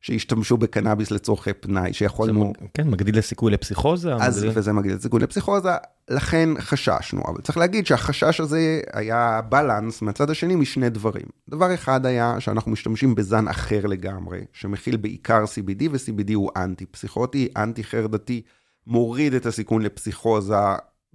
שהשתמשו 0.00 0.56
בקנאביס 0.56 1.10
לצורכי 1.10 1.52
פנאי, 1.52 1.88
זה 1.88 1.94
שיכולנו... 1.94 2.44
מג- 2.44 2.66
כן, 2.74 2.88
מגדיל 2.90 3.18
לסיכוי 3.18 3.52
לפסיכוזה. 3.52 4.14
אז, 4.14 4.38
מגדיל- 4.38 4.58
וזה 4.58 4.72
מגדיל 4.72 4.96
את 4.96 5.02
סיכוי 5.02 5.20
לפסיכוזה, 5.20 5.70
לכן 6.10 6.48
חששנו. 6.60 7.22
אבל 7.28 7.40
צריך 7.40 7.58
להגיד 7.58 7.86
שהחשש 7.86 8.40
הזה 8.40 8.80
היה 8.92 9.40
בלנס 9.48 10.02
מהצד 10.02 10.30
השני 10.30 10.54
משני 10.54 10.90
דברים. 10.90 11.26
דבר 11.50 11.74
אחד 11.74 12.06
היה 12.06 12.40
שאנחנו 12.40 12.70
משתמשים 12.70 13.14
בזן 13.14 13.48
אחר 13.48 13.86
לגמרי, 13.86 14.40
שמכיל 14.52 14.96
בעיקר 14.96 15.44
CBD, 15.44 15.84
ו-CBD 15.90 16.34
הוא 16.34 16.50
אנטי-פסיכוטי, 16.56 17.48
אנטי-חרדתי, 17.56 18.42
מוריד 18.86 19.34
את 19.34 19.46
הסיכון 19.46 19.82
לפסיכוזה 19.82 20.54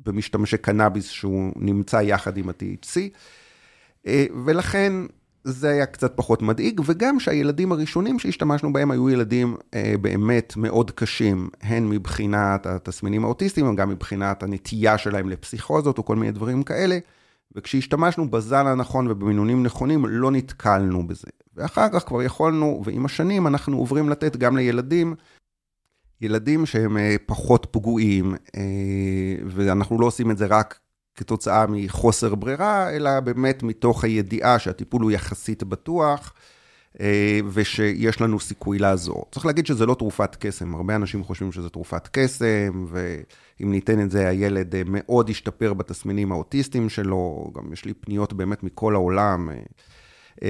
במשתמשי 0.05 0.57
קנאביס 0.57 1.09
שהוא 1.09 1.51
נמצא 1.55 1.97
יחד 1.97 2.37
עם 2.37 2.49
ה-THC, 2.49 2.97
אה, 4.07 4.25
ולכן 4.45 4.93
זה 5.43 5.69
היה 5.69 5.85
קצת 5.85 6.13
פחות 6.15 6.41
מדאיג, 6.41 6.81
וגם 6.85 7.19
שהילדים 7.19 7.71
הראשונים 7.71 8.19
שהשתמשנו 8.19 8.73
בהם 8.73 8.91
היו 8.91 9.09
ילדים 9.09 9.57
אה, 9.73 9.93
באמת 10.01 10.53
מאוד 10.57 10.91
קשים, 10.91 11.49
הן 11.61 11.89
מבחינת 11.89 12.65
התסמינים 12.65 13.23
האוטיסטיים, 13.23 13.69
וגם 13.69 13.89
מבחינת 13.89 14.43
הנטייה 14.43 14.97
שלהם 14.97 15.29
לפסיכוזות 15.29 15.97
או 15.97 16.05
כל 16.05 16.15
מיני 16.15 16.31
דברים 16.31 16.63
כאלה, 16.63 16.97
וכשהשתמשנו 17.55 18.31
בזן 18.31 18.67
הנכון 18.67 19.07
ובמינונים 19.11 19.63
נכונים, 19.63 20.05
לא 20.05 20.31
נתקלנו 20.31 21.07
בזה. 21.07 21.27
ואחר 21.55 21.89
כך 21.93 22.07
כבר 22.07 22.23
יכולנו, 22.23 22.81
ועם 22.85 23.05
השנים 23.05 23.47
אנחנו 23.47 23.77
עוברים 23.77 24.09
לתת 24.09 24.37
גם 24.37 24.57
לילדים, 24.57 25.15
ילדים 26.21 26.65
שהם 26.65 26.97
אה, 26.97 27.15
פחות 27.25 27.67
פגועים, 27.71 28.35
אה, 28.55 29.35
ואנחנו 29.45 29.99
לא 29.99 30.05
עושים 30.05 30.31
את 30.31 30.37
זה 30.37 30.45
רק 30.45 30.79
כתוצאה 31.15 31.65
מחוסר 31.69 32.35
ברירה, 32.35 32.89
אלא 32.89 33.19
באמת 33.19 33.63
מתוך 33.63 34.03
הידיעה 34.03 34.59
שהטיפול 34.59 35.01
הוא 35.01 35.11
יחסית 35.11 35.63
בטוח, 35.63 36.33
אה, 36.99 37.39
ושיש 37.53 38.21
לנו 38.21 38.39
סיכוי 38.39 38.79
לעזור. 38.79 39.25
צריך 39.31 39.45
להגיד 39.45 39.65
שזה 39.65 39.85
לא 39.85 39.93
תרופת 39.93 40.35
קסם, 40.39 40.75
הרבה 40.75 40.95
אנשים 40.95 41.23
חושבים 41.23 41.51
שזה 41.51 41.69
תרופת 41.69 42.09
קסם, 42.11 42.85
ואם 42.89 43.71
ניתן 43.71 44.01
את 44.01 44.11
זה, 44.11 44.27
הילד 44.27 44.75
אה, 44.75 44.81
מאוד 44.85 45.29
ישתפר 45.29 45.73
בתסמינים 45.73 46.31
האוטיסטיים 46.31 46.89
שלו, 46.89 47.51
גם 47.55 47.73
יש 47.73 47.85
לי 47.85 47.93
פניות 47.93 48.33
באמת 48.33 48.63
מכל 48.63 48.95
העולם. 48.95 49.49
אה, 50.43 50.49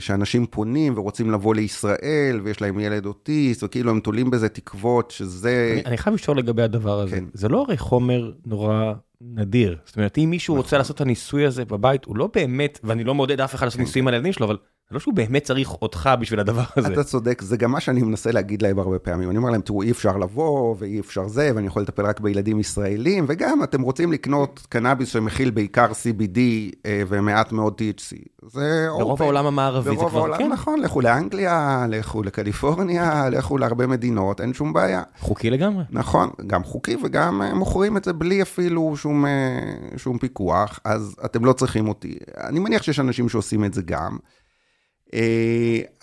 שאנשים 0.00 0.46
פונים 0.46 0.98
ורוצים 0.98 1.30
לבוא 1.30 1.54
לישראל, 1.54 2.40
ויש 2.44 2.60
להם 2.60 2.78
ילד 2.80 3.06
אוטיסט, 3.06 3.62
וכאילו 3.62 3.90
הם 3.90 4.00
תולים 4.00 4.30
בזה 4.30 4.48
תקוות 4.48 5.10
שזה... 5.10 5.70
אני- 5.74 5.84
אני 5.86 5.96
חייב 5.98 6.14
לשאול 6.14 6.38
לגבי 6.38 6.62
הדבר 6.62 7.00
הזה. 7.00 7.16
כן. 7.16 7.24
זה 7.34 7.48
לא 7.48 7.62
הרי 7.68 7.76
חומר 7.76 8.32
נורא 8.46 8.92
נדיר. 9.20 9.76
זאת 9.86 9.96
אומרת, 9.96 10.18
אם 10.18 10.30
מישהו 10.30 10.54
רוצה 10.54 10.66
נכון. 10.66 10.78
לעשות 10.78 10.96
את 10.96 11.00
הניסוי 11.00 11.46
הזה 11.46 11.64
בבית, 11.64 12.04
הוא 12.04 12.16
לא 12.16 12.28
באמת, 12.34 12.80
ואני 12.84 13.04
לא 13.04 13.14
מעודד 13.14 13.40
אף 13.40 13.54
אחד 13.54 13.66
לעשות 13.66 13.78
כן. 13.78 13.84
ניסויים 13.84 14.08
על 14.08 14.14
הילדים 14.14 14.32
שלו, 14.32 14.46
אבל 14.46 14.56
לא 14.90 15.00
שהוא 15.00 15.14
באמת 15.14 15.44
צריך 15.44 15.72
אותך 15.82 16.10
בשביל 16.20 16.40
הדבר 16.40 16.62
הזה. 16.76 16.92
אתה 16.92 17.04
צודק, 17.04 17.42
זה 17.42 17.56
גם 17.56 17.70
מה 17.70 17.80
שאני 17.80 18.02
מנסה 18.02 18.32
להגיד 18.32 18.62
להם 18.62 18.78
הרבה 18.78 18.98
פעמים. 18.98 19.30
אני 19.30 19.38
אומר 19.38 19.50
להם, 19.50 19.60
תראו, 19.60 19.82
אי 19.82 19.90
אפשר 19.90 20.16
לבוא, 20.16 20.74
ואי 20.78 21.00
אפשר 21.00 21.28
זה, 21.28 21.50
ואני 21.54 21.66
יכול 21.66 21.82
לטפל 21.82 22.06
רק 22.06 22.20
בילדים 22.20 22.60
ישראלים, 22.60 23.24
וגם 23.28 23.62
אתם 23.62 23.82
רוצים 23.82 24.12
לקנות 24.12 24.66
קנאביס 24.68 25.08
שמכיל 25.08 25.50
בעיקר 25.50 25.90
CBD 25.90 26.38
אה, 26.86 27.02
ומעט 27.08 27.52
מאוד 27.52 27.80
THC. 27.80 28.16
זה... 28.42 28.86
ברוב. 28.98 29.22
העולם 29.22 29.46
המערבי 29.46 29.90
זה 29.90 29.96
כבר, 29.96 30.38
כן, 30.38 30.48
נכון, 30.48 30.80
לכו 30.80 31.00
לאנגליה, 31.00 31.86
לכו 31.88 32.22
לקליפורניה, 32.22 33.28
לכו 33.28 33.58
להרבה 33.58 33.86
מדינות, 33.86 34.40
אין 34.40 34.54
שום 34.54 34.72
בעיה. 34.72 35.02
חוקי 35.18 35.50
לגמרי. 35.50 35.84
נכון, 35.90 36.30
גם 36.46 36.64
חוקי 36.64 36.96
וגם 37.04 37.42
אה, 37.42 37.54
מוכרים 37.54 37.96
את 37.96 38.04
זה 38.04 38.12
בלי 38.12 38.42
אפילו 38.42 38.96
שום, 38.96 39.26
אה, 39.26 39.60
שום 39.96 40.18
פיקוח, 40.18 40.80
אז 40.84 41.16
אתם 41.24 41.44
לא 41.44 41.52
צריכים 41.52 41.88
אותי. 41.88 42.14
אני 42.36 42.58
מניח 42.58 42.82
שיש 42.82 43.00
אנשים 43.00 43.28
שעושים 43.28 43.64
את 43.64 43.74
זה 43.74 43.82
גם, 43.82 44.16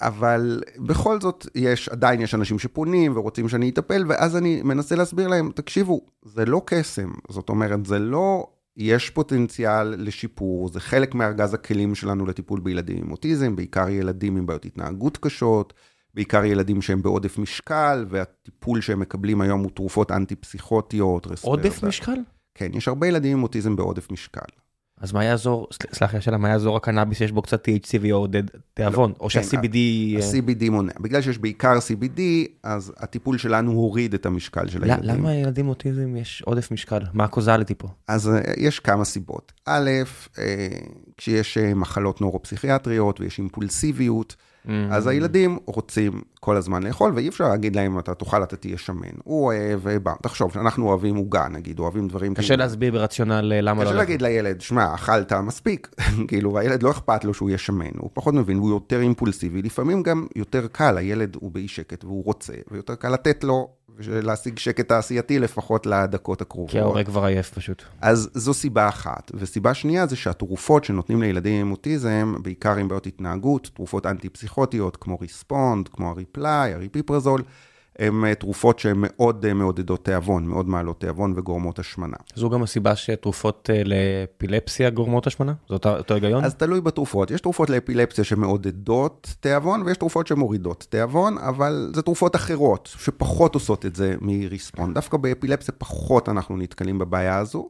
אבל 0.01 0.63
בכל 0.77 1.21
זאת 1.21 1.47
יש, 1.55 1.89
עדיין 1.89 2.21
יש 2.21 2.35
אנשים 2.35 2.59
שפונים 2.59 3.17
ורוצים 3.17 3.49
שאני 3.49 3.69
אטפל, 3.69 4.05
ואז 4.07 4.37
אני 4.37 4.61
מנסה 4.61 4.95
להסביר 4.95 5.27
להם, 5.27 5.51
תקשיבו, 5.55 6.01
זה 6.25 6.45
לא 6.45 6.61
קסם, 6.65 7.11
זאת 7.29 7.49
אומרת, 7.49 7.85
זה 7.85 7.99
לא... 7.99 8.47
יש 8.77 9.09
פוטנציאל 9.09 9.95
לשיפור, 9.97 10.69
זה 10.69 10.79
חלק 10.79 11.15
מארגז 11.15 11.53
הכלים 11.53 11.95
שלנו 11.95 12.25
לטיפול 12.25 12.59
בילדים 12.59 12.97
עם 12.97 13.11
אוטיזם, 13.11 13.55
בעיקר 13.55 13.89
ילדים 13.89 14.37
עם 14.37 14.45
בעיות 14.45 14.65
התנהגות 14.65 15.17
קשות, 15.17 15.73
בעיקר 16.13 16.45
ילדים 16.45 16.81
שהם 16.81 17.01
בעודף 17.01 17.37
משקל, 17.37 18.05
והטיפול 18.09 18.81
שהם 18.81 18.99
מקבלים 18.99 19.41
היום 19.41 19.61
הוא 19.61 19.71
תרופות 19.71 20.11
אנטי-פסיכוטיות. 20.11 21.25
עודף 21.25 21.65
רספרטה. 21.65 21.87
משקל? 21.87 22.19
כן, 22.55 22.71
יש 22.73 22.87
הרבה 22.87 23.07
ילדים 23.07 23.37
עם 23.37 23.43
אוטיזם 23.43 23.75
בעודף 23.75 24.11
משקל. 24.11 24.41
אז 25.01 25.11
מה 25.11 25.23
יעזור, 25.25 25.67
סל- 25.73 25.87
סלח 25.93 26.13
לי 26.13 26.17
השאלה, 26.19 26.37
מה 26.37 26.49
יעזור 26.49 26.77
הקנאביס 26.77 27.17
שיש 27.17 27.31
בו 27.31 27.41
קצת 27.41 27.67
THC 27.67 27.97
ויעודד 28.01 28.43
תיאבון? 28.73 29.13
או 29.19 29.27
כן, 29.29 29.43
שה-CBD... 29.43 29.75
אה, 30.15 30.19
ה-CBD 30.27 30.69
מונע. 30.71 30.91
בגלל 30.99 31.21
שיש 31.21 31.37
בעיקר 31.37 31.77
CBD, 31.77 32.19
אז 32.63 32.93
הטיפול 32.97 33.37
שלנו 33.37 33.71
הוריד 33.71 34.13
את 34.13 34.25
המשקל 34.25 34.67
של 34.67 34.79
ל- 34.79 34.83
הילדים. 34.91 35.09
למה 35.09 35.35
ילדים 35.35 35.67
אוטיזם 35.69 36.15
יש 36.15 36.43
עודף 36.45 36.71
משקל? 36.71 36.99
מה 37.13 37.23
הקוזליטי 37.23 37.75
פה? 37.75 37.87
אז 38.07 38.29
אה, 38.29 38.39
יש 38.57 38.79
כמה 38.79 39.05
סיבות. 39.05 39.51
א', 39.65 39.89
אה, 40.39 40.67
כשיש 41.17 41.57
מחלות 41.57 42.21
נוירופסיכיאטריות 42.21 43.21
ויש 43.21 43.37
אימפולסיביות. 43.39 44.35
אז 44.91 45.07
הילדים 45.07 45.57
רוצים 45.65 46.21
כל 46.39 46.57
הזמן 46.57 46.83
לאכול, 46.83 47.11
ואי 47.15 47.27
אפשר 47.29 47.47
להגיד 47.49 47.75
להם, 47.75 47.99
אתה 47.99 48.13
תאכל, 48.13 48.43
אתה 48.43 48.55
תהיה 48.55 48.77
שמן. 48.77 49.07
הוא 49.23 49.45
אוהב, 49.45 49.87
אה, 49.87 49.99
בא, 49.99 50.13
תחשוב 50.23 50.53
שאנחנו 50.53 50.87
אוהבים 50.87 51.15
עוגה, 51.15 51.47
נגיד, 51.47 51.79
אוהבים 51.79 52.07
דברים 52.07 52.33
קשה 52.33 52.47
כאילו- 52.47 52.63
להסביר 52.63 52.91
ברציונל 52.91 53.53
אה, 53.55 53.61
למה 53.61 53.83
לא... 53.83 53.89
קשה 53.89 53.95
לאכול. 53.95 53.97
להגיד 53.97 54.21
לילד, 54.21 54.61
שמע, 54.61 54.93
אכלת 54.93 55.33
מספיק, 55.33 55.95
כאילו, 56.27 56.53
והילד 56.53 56.83
לא 56.83 56.91
אכפת 56.91 57.25
לו 57.25 57.33
שהוא 57.33 57.49
יהיה 57.49 57.57
שמן, 57.57 57.91
הוא 57.97 58.09
פחות 58.13 58.33
מבין, 58.33 58.57
הוא 58.57 58.69
יותר 58.69 58.99
אימפולסיבי, 58.99 59.61
לפעמים 59.61 60.03
גם 60.03 60.27
יותר 60.35 60.67
קל, 60.71 60.97
הילד 60.97 61.37
הוא 61.39 61.51
באי 61.51 61.67
שקט 61.67 62.03
והוא 62.03 62.23
רוצה, 62.23 62.53
ויותר 62.71 62.95
קל 62.95 63.09
לתת 63.09 63.43
לו, 63.43 63.69
להשיג 63.99 64.59
שקט 64.59 64.87
תעשייתי 64.87 65.39
לפחות 65.39 65.85
לדקות 65.85 66.41
הקרובות. 66.41 66.71
כי 66.71 66.79
ההורה 66.79 67.03
כבר 67.03 67.25
עייף 67.25 67.53
פשוט. 67.53 67.83
אז 68.01 68.29
זו 68.33 68.53
סיבה 68.53 68.87
אחת. 68.87 69.31
וסיבה 69.33 69.73
שנייה 69.73 70.07
זה 70.07 70.15
שהתרופות 70.15 70.83
שנותנים 70.83 71.21
לילדים 71.21 71.61
עם 71.61 71.71
אוטיזם, 71.71 72.35
בעיקר 72.41 72.75
עם 72.75 72.87
בעיות 72.87 73.07
התנהגות, 73.07 73.69
תרופות 73.73 74.05
אנטי-פסיכוטיות 74.05 74.97
כמו 74.97 75.17
ריספונד, 75.21 75.87
כמו 75.87 76.09
הריפליי, 76.09 76.73
הריפיפרזול, 76.73 77.43
הן 77.99 78.25
אה, 78.25 78.35
תרופות 78.35 78.79
שהן 78.79 78.97
מאוד 78.97 79.45
אה, 79.45 79.53
מעודדות 79.53 80.05
תיאבון, 80.05 80.45
מאוד 80.45 80.67
מעלות 80.67 80.99
תיאבון 80.99 81.33
וגורמות 81.35 81.79
השמנה. 81.79 82.17
זו 82.35 82.49
גם 82.49 82.63
הסיבה 82.63 82.95
שתרופות 82.95 83.69
אה, 83.73 83.81
לאפילפסיה 83.85 84.89
גורמות 84.89 85.27
השמנה? 85.27 85.53
זה 85.69 85.73
אותו 85.73 85.97
אותו 85.97 86.13
היגיון? 86.13 86.43
אז 86.43 86.55
תלוי 86.55 86.81
בתרופות. 86.81 87.31
יש 87.31 87.41
תרופות 87.41 87.69
לאפילפסיה 87.69 88.23
שמעודדות 88.23 89.35
תיאבון, 89.39 89.81
ויש 89.81 89.97
תרופות 89.97 90.27
שמורידות 90.27 90.87
תיאבון, 90.89 91.37
אבל 91.37 91.91
זה 91.95 92.01
תרופות 92.01 92.35
אחרות, 92.35 92.89
שפחות 92.97 93.53
עושות 93.53 93.85
את 93.85 93.95
זה 93.95 94.15
מריספונד. 94.21 94.95
דווקא 94.95 95.17
באפילפסיה 95.17 95.73
פחות 95.77 96.29
אנחנו 96.29 96.57
נתקלים 96.57 96.99
בבעיה 96.99 97.37
הזו. 97.37 97.69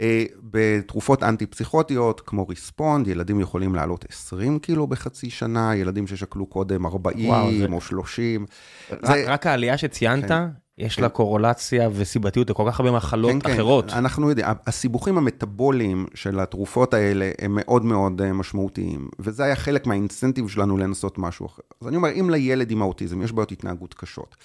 אה, 0.00 0.24
בתרופות 0.42 1.22
אנטי-פסיכוטיות, 1.22 2.20
כמו 2.26 2.48
ריספונד, 2.48 3.06
ילדים 3.08 3.40
יכולים 3.40 3.74
לעלות 3.74 4.04
20 4.10 4.58
קילו 4.58 4.86
בחצי 4.86 5.30
שנה, 5.30 5.76
ילדים 5.76 6.06
ששקלו 6.06 6.46
קודם 6.46 6.86
40 6.86 7.28
וואו, 7.28 7.50
זה- 7.58 7.66
או 7.72 7.80
30. 7.80 8.46
רק- 8.92 9.06
זה- 9.06 9.24
רק 9.28 9.46
העלייה 9.46 9.78
שציינת, 9.78 10.28
כן. 10.28 10.44
יש 10.78 10.96
כן. 10.96 11.02
לה 11.02 11.08
קורולציה 11.08 11.88
וסיבתיות 11.92 12.50
לכל 12.50 12.64
כך 12.70 12.80
הרבה 12.80 12.92
מחלות 12.92 13.32
כן, 13.32 13.40
כן, 13.40 13.52
אחרות. 13.52 13.92
אנחנו 13.92 14.28
יודעים, 14.28 14.46
הסיבוכים 14.66 15.18
המטאבוליים 15.18 16.06
של 16.14 16.40
התרופות 16.40 16.94
האלה 16.94 17.30
הם 17.40 17.52
מאוד 17.60 17.84
מאוד 17.84 18.22
אה, 18.22 18.32
משמעותיים, 18.32 19.08
וזה 19.18 19.44
היה 19.44 19.56
חלק 19.56 19.86
מהאינסנטיב 19.86 20.48
שלנו 20.48 20.76
לנסות 20.76 21.18
משהו 21.18 21.46
אחר. 21.46 21.62
אז 21.80 21.88
אני 21.88 21.96
אומר, 21.96 22.08
אם 22.20 22.30
לילד 22.30 22.70
עם 22.70 22.82
האוטיזם 22.82 23.22
יש 23.22 23.32
בעיות 23.32 23.52
התנהגות 23.52 23.94
קשות, 23.94 24.36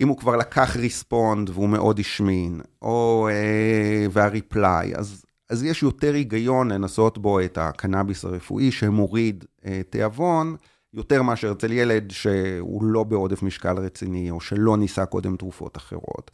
אם 0.00 0.08
הוא 0.08 0.16
כבר 0.16 0.36
לקח 0.36 0.76
ריספונד 0.76 1.50
והוא 1.50 1.68
מאוד 1.68 1.98
השמין, 1.98 2.60
או 2.82 3.28
אה, 3.30 4.06
והריפליי, 4.10 4.96
אז, 4.96 5.24
אז 5.50 5.64
יש 5.64 5.82
יותר 5.82 6.14
היגיון 6.14 6.72
לנסות 6.72 7.18
בו 7.18 7.40
את 7.40 7.58
הקנאביס 7.58 8.24
הרפואי 8.24 8.72
שמוריד 8.72 9.44
אה, 9.66 9.80
תיאבון, 9.90 10.56
יותר 10.94 11.22
מאשר 11.22 11.52
אצל 11.52 11.72
ילד 11.72 12.10
שהוא 12.10 12.84
לא 12.84 13.04
בעודף 13.04 13.42
משקל 13.42 13.76
רציני, 13.78 14.30
או 14.30 14.40
שלא 14.40 14.76
ניסה 14.76 15.06
קודם 15.06 15.36
תרופות 15.36 15.76
אחרות. 15.76 16.30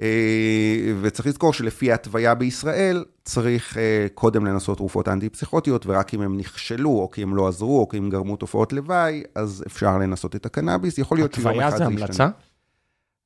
אה, 0.00 0.94
וצריך 1.00 1.26
לזכור 1.28 1.52
שלפי 1.52 1.90
ההתוויה 1.90 2.34
בישראל, 2.34 3.04
צריך 3.24 3.78
אה, 3.78 4.06
קודם 4.14 4.46
לנסות 4.46 4.78
תרופות 4.78 5.08
אנטי-פסיכוטיות, 5.08 5.86
ורק 5.86 6.14
אם 6.14 6.20
הם 6.20 6.36
נכשלו, 6.36 6.90
או 6.90 7.10
כי 7.10 7.22
הם 7.22 7.36
לא 7.36 7.48
עזרו, 7.48 7.80
או 7.80 7.88
כי 7.88 7.96
הם 7.96 8.10
גרמו 8.10 8.36
תופעות 8.36 8.72
לוואי, 8.72 9.22
אז 9.34 9.64
אפשר 9.66 9.98
לנסות 9.98 10.36
את 10.36 10.46
הקנאביס. 10.46 10.98
יכול 10.98 11.18
להיות 11.18 11.34
שיום 11.34 11.46
התוויה 11.46 11.68
אחד 11.68 11.76
זה 11.76 11.84
ישתנה. 11.84 12.04
המלצה? 12.04 12.28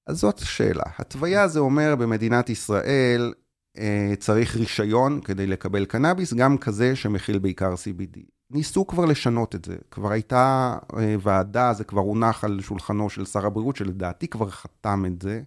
אז 0.06 0.18
זאת 0.18 0.38
השאלה. 0.38 0.82
התוויה 0.98 1.48
זה 1.48 1.60
אומר 1.60 1.96
במדינת 1.96 2.50
ישראל 2.50 3.32
אה, 3.78 4.12
צריך 4.18 4.56
רישיון 4.56 5.20
כדי 5.20 5.46
לקבל 5.46 5.84
קנאביס, 5.84 6.34
גם 6.34 6.58
כזה 6.58 6.96
שמכיל 6.96 7.38
בעיקר 7.38 7.74
CBD. 7.74 8.20
ניסו 8.50 8.86
כבר 8.86 9.04
לשנות 9.04 9.54
את 9.54 9.64
זה, 9.64 9.76
כבר 9.90 10.12
הייתה 10.12 10.76
ועדה, 11.22 11.72
זה 11.72 11.84
כבר 11.84 12.00
הונח 12.00 12.44
על 12.44 12.60
שולחנו 12.60 13.10
של 13.10 13.24
שר 13.24 13.46
הבריאות, 13.46 13.76
שלדעתי 13.76 14.28
כבר 14.28 14.50
חתם 14.50 15.04
את 15.06 15.22
זה. 15.22 15.42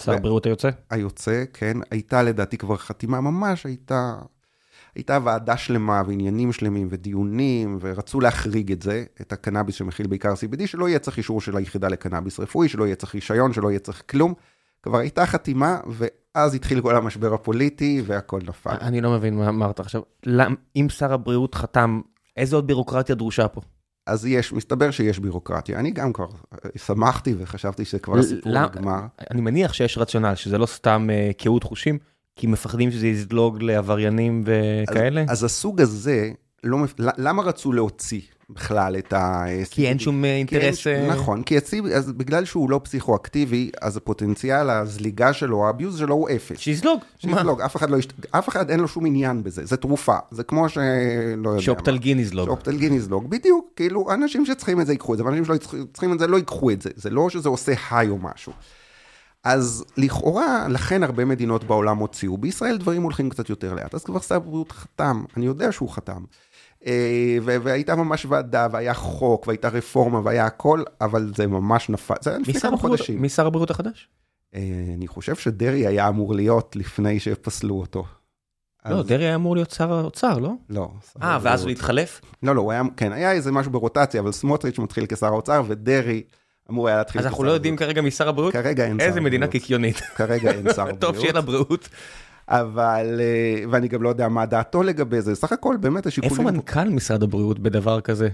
שר 0.00 0.12
הבריאות 0.12 0.46
היוצא? 0.46 0.70
היוצא, 0.90 1.44
כן. 1.52 1.76
הייתה 1.90 2.22
לדעתי 2.22 2.58
כבר 2.58 2.76
חתימה, 2.76 3.20
ממש 3.20 3.66
הייתה, 3.66 4.16
הייתה 4.94 5.18
ועדה 5.24 5.56
שלמה 5.56 6.02
ועניינים 6.06 6.52
שלמים 6.52 6.88
ודיונים, 6.90 7.78
ורצו 7.80 8.20
להחריג 8.20 8.72
את 8.72 8.82
זה, 8.82 9.04
את 9.20 9.32
הקנאביס 9.32 9.74
שמכיל 9.74 10.06
בעיקר 10.06 10.32
CBD, 10.32 10.66
שלא 10.66 10.88
יהיה 10.88 10.98
צריך 10.98 11.18
אישור 11.18 11.40
של 11.40 11.56
היחידה 11.56 11.88
לקנאביס 11.88 12.40
רפואי, 12.40 12.68
שלא 12.68 12.84
יהיה 12.84 12.96
צריך 12.96 13.14
רישיון, 13.14 13.52
שלא 13.52 13.70
יהיה 13.70 13.78
צריך 13.78 14.02
כלום. 14.10 14.34
כבר 14.82 14.98
הייתה 14.98 15.26
חתימה, 15.26 15.80
ואז 15.86 16.54
התחיל 16.54 16.80
כל 16.80 16.96
המשבר 16.96 17.34
הפוליטי 17.34 18.02
והכל 18.06 18.40
נפל. 18.48 18.76
אני 18.80 19.00
לא 19.00 19.10
מבין 19.10 19.36
מה 19.36 19.48
אמרת 19.48 19.80
עכשיו. 19.80 20.02
אם 20.76 20.86
שר 20.88 21.12
הבריאות 21.12 21.54
חתם, 21.54 22.00
איזה 22.36 22.56
עוד 22.56 22.66
בירוקרטיה 22.66 23.14
דרושה 23.14 23.48
פה? 23.48 23.60
אז 24.06 24.26
יש, 24.26 24.52
מסתבר 24.52 24.90
שיש 24.90 25.18
בירוקרטיה. 25.18 25.78
אני 25.78 25.90
גם 25.90 26.12
כבר 26.12 26.26
שמחתי 26.76 27.34
וחשבתי 27.38 27.84
שכבר 27.84 28.18
הסיפור 28.18 28.52
נגמר. 28.62 29.00
אני 29.30 29.40
מניח 29.40 29.72
שיש 29.72 29.98
רציונל, 29.98 30.34
שזה 30.34 30.58
לא 30.58 30.66
סתם 30.66 31.08
uh, 31.10 31.42
קהות 31.42 31.64
חושים, 31.64 31.98
כי 32.36 32.46
מפחדים 32.46 32.90
שזה 32.90 33.06
יזלוג 33.06 33.62
לעבריינים 33.62 34.44
וכאלה? 34.44 35.22
אז, 35.22 35.30
אז 35.30 35.44
הסוג 35.44 35.80
הזה, 35.80 36.30
לא, 36.64 36.78
למה 36.98 37.42
רצו 37.42 37.72
להוציא 37.72 38.20
בכלל 38.50 38.96
את 38.98 39.12
ה... 39.12 39.44
כי 39.70 39.88
אין 39.88 39.98
שום 39.98 40.24
אינטרס... 40.24 40.86
אין, 40.86 41.10
נכון, 41.10 41.42
כי 41.42 41.56
הציב, 41.56 41.86
אז 41.86 42.12
בגלל 42.12 42.44
שהוא 42.44 42.70
לא 42.70 42.80
פסיכואקטיבי, 42.84 43.70
אז 43.82 43.96
הפוטנציאל 43.96 44.70
הזליגה 44.70 45.32
שלו, 45.32 45.66
האביוז 45.66 45.98
שלו 45.98 46.14
הוא 46.14 46.28
אפס. 46.30 46.58
שיזלוג. 46.58 47.00
שיזלוג, 47.18 47.60
אף 47.60 47.76
אחד 47.76 47.90
לא 47.90 47.96
יש... 47.96 48.08
אף 48.30 48.48
אחד 48.48 48.70
אין 48.70 48.80
לו 48.80 48.88
שום 48.88 49.06
עניין 49.06 49.42
בזה, 49.42 49.64
זה 49.64 49.76
תרופה, 49.76 50.16
זה 50.30 50.42
כמו 50.42 50.68
ש... 50.68 50.78
לא 51.36 51.50
יודע 51.50 51.62
שאופטלגין 51.62 52.18
יזלוג. 52.18 52.46
שאופטלגין 52.46 52.92
יזלוג, 52.92 53.30
בדיוק, 53.30 53.70
כאילו, 53.76 54.12
אנשים 54.14 54.46
שצריכים 54.46 54.80
את 54.80 54.86
זה 54.86 54.92
ייקחו 54.92 55.12
את 55.12 55.18
זה, 55.18 55.24
ואנשים 55.24 55.44
שלא 55.44 55.56
צריכים 55.92 56.12
את 56.12 56.18
זה 56.18 56.26
לא 56.26 56.36
ייקחו 56.36 56.70
את 56.70 56.82
זה, 56.82 56.90
זה 56.96 57.10
לא 57.10 57.30
שזה 57.30 57.48
עושה 57.48 57.72
היי 57.90 58.08
או 58.08 58.18
משהו. 58.18 58.52
אז 59.44 59.84
לכאורה, 59.96 60.68
לכן 60.68 61.02
הרבה 61.02 61.24
מדינות 61.24 61.64
בעולם 61.64 61.98
הוציאו, 61.98 62.38
בישראל 62.38 62.76
דברים 62.76 63.02
הולכים 63.02 63.30
קצת 63.30 63.50
יותר 63.50 63.74
לאט, 63.74 63.94
אז 63.94 64.04
כבר 64.04 64.20
שר 64.20 64.34
הבריאות 64.34 64.72
חתם, 64.72 65.24
אני 65.36 65.46
יודע 65.46 65.72
שהוא 65.72 65.90
חתם. 65.90 66.24
אה, 66.86 67.38
והייתה 67.42 67.96
ממש 67.96 68.26
ועדה, 68.28 68.68
והיה 68.70 68.94
חוק, 68.94 69.46
והייתה 69.46 69.68
רפורמה, 69.68 70.20
והיה 70.24 70.46
הכל, 70.46 70.82
אבל 71.00 71.32
זה 71.36 71.46
ממש 71.46 71.90
נפל, 71.90 72.14
זה 72.20 72.30
היה 72.30 72.38
לפני 72.38 72.60
כמה 72.60 72.76
חודשים. 72.76 73.22
מי 73.22 73.28
שר 73.28 73.46
הבריאות 73.46 73.70
החדש? 73.70 74.08
אה, 74.54 74.60
אני 74.96 75.06
חושב 75.06 75.36
שדרעי 75.36 75.86
היה 75.86 76.08
אמור 76.08 76.34
להיות 76.34 76.76
לפני 76.76 77.20
שפסלו 77.20 77.80
אותו. 77.80 78.04
לא, 78.88 79.02
דרעי 79.02 79.24
היה 79.24 79.34
אמור 79.34 79.54
להיות 79.54 79.70
שר 79.70 79.92
האוצר, 79.92 80.38
לא? 80.38 80.50
לא. 80.68 80.90
אה, 81.22 81.38
ואז 81.42 81.62
הוא 81.62 81.70
התחלף? 81.70 82.20
לא, 82.42 82.54
לא, 82.54 82.60
הוא 82.60 82.72
היה, 82.72 82.82
כן, 82.96 83.12
היה 83.12 83.32
איזה 83.32 83.52
משהו 83.52 83.72
ברוטציה, 83.72 84.20
אבל 84.20 84.32
סמוטריץ' 84.32 84.78
מתחיל 84.78 85.06
כשר 85.06 85.26
האוצר, 85.26 85.62
ודרעי 85.66 86.22
אמור 86.70 86.88
היה 86.88 86.96
להתחיל 86.96 87.20
כשר 87.20 87.28
הבריאות. 87.28 87.32
אז 87.32 87.32
אנחנו 87.32 87.44
לא 87.44 87.52
יודעים 87.52 87.76
כרגע 87.76 88.02
מי 88.02 88.10
שר 88.10 88.28
הבריאות? 88.28 88.52
כרגע 88.52 88.84
אין 88.84 88.90
שר 88.90 88.94
הבריאות. 88.94 89.08
איזה 89.08 89.20
מדינה 89.20 89.46
קיקיונית. 89.46 89.96
כרגע 89.96 90.50
אין 90.50 90.72
שר 90.72 90.82
הבריאות. 90.82 91.00
טוב 91.06 91.18
שיהיה 91.18 91.32
לבריאות. 91.32 91.88
אבל, 92.48 93.20
אה, 93.20 93.64
ואני 93.70 93.88
גם 93.88 94.02
לא 94.02 94.08
יודע 94.08 94.28
מה 94.28 94.46
דעתו 94.46 94.82
לגבי 94.82 95.20
זה, 95.20 95.34
סך 95.34 95.52
הכל 95.52 95.76
באמת 95.80 96.06
השיקולים... 96.06 96.32
איפה 96.32 96.50
מנכ"ל 96.50 96.88
משרד 96.88 97.22
הבריאות 97.22 97.58
בדבר 97.58 98.00
כזה? 98.00 98.28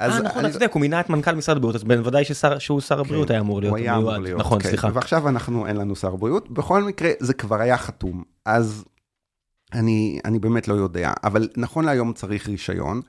אה, 0.00 0.20
נכון, 0.20 0.44
אתה 0.44 0.52
צודק, 0.52 0.70
הוא 0.72 0.80
מינה 0.80 1.00
את 1.00 1.10
מנכ"ל 1.10 1.34
משרד 1.34 1.56
הבריאות, 1.56 1.76
אז 1.76 1.84
בוודאי 1.84 2.24
שהוא 2.58 2.80
שר 2.80 3.00
הבריאות 3.00 3.30
היה 3.30 3.40
אמור 3.40 3.60
להיות 3.60 3.70
הוא 3.70 3.78
היה 3.78 3.96
אמור 3.96 4.16
להיות, 4.16 4.40
נכון, 4.40 4.60
סליחה. 4.62 4.88
ועכשיו 4.92 5.28
אנחנו, 5.28 5.66
אין 5.66 5.76
לנו 5.76 5.96
שר 5.96 6.16
בריאות, 6.16 6.50
בכל 6.50 6.82
מקרה, 6.82 7.10
זה 7.20 7.34
כבר 7.34 7.60
היה 7.60 7.78
חתום, 7.78 8.22
אז 8.44 8.84
אני, 9.72 10.20
אני 10.24 10.38
באמת 10.38 10.68
לא 10.68 10.74
יודע, 10.74 11.12
אבל 11.24 11.48
נכון 11.56 11.84
להיום 11.84 12.12
צריך 12.12 12.48
רישיון, 12.48 13.00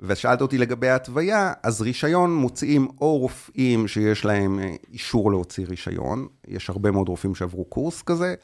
ושאלת 0.00 0.40
אותי 0.40 0.58
לגבי 0.58 0.88
ההתוויה, 0.88 1.52
אז 1.62 1.82
רישיון 1.82 2.34
מוציאים 2.36 2.88
או 3.00 3.18
רופאים 3.18 3.88
שיש 3.88 4.24
להם 4.24 4.58
אה, 4.58 4.74
אישור 4.92 5.30
להוציא 5.30 5.66
רישיון, 5.68 6.26
יש 6.48 6.70
הרבה 6.70 6.90
מאוד 6.90 7.08
רופאים 7.08 7.34
שעברו 7.34 7.64
קורס 7.64 8.02
כזה, 8.02 8.26
אה, 8.26 8.34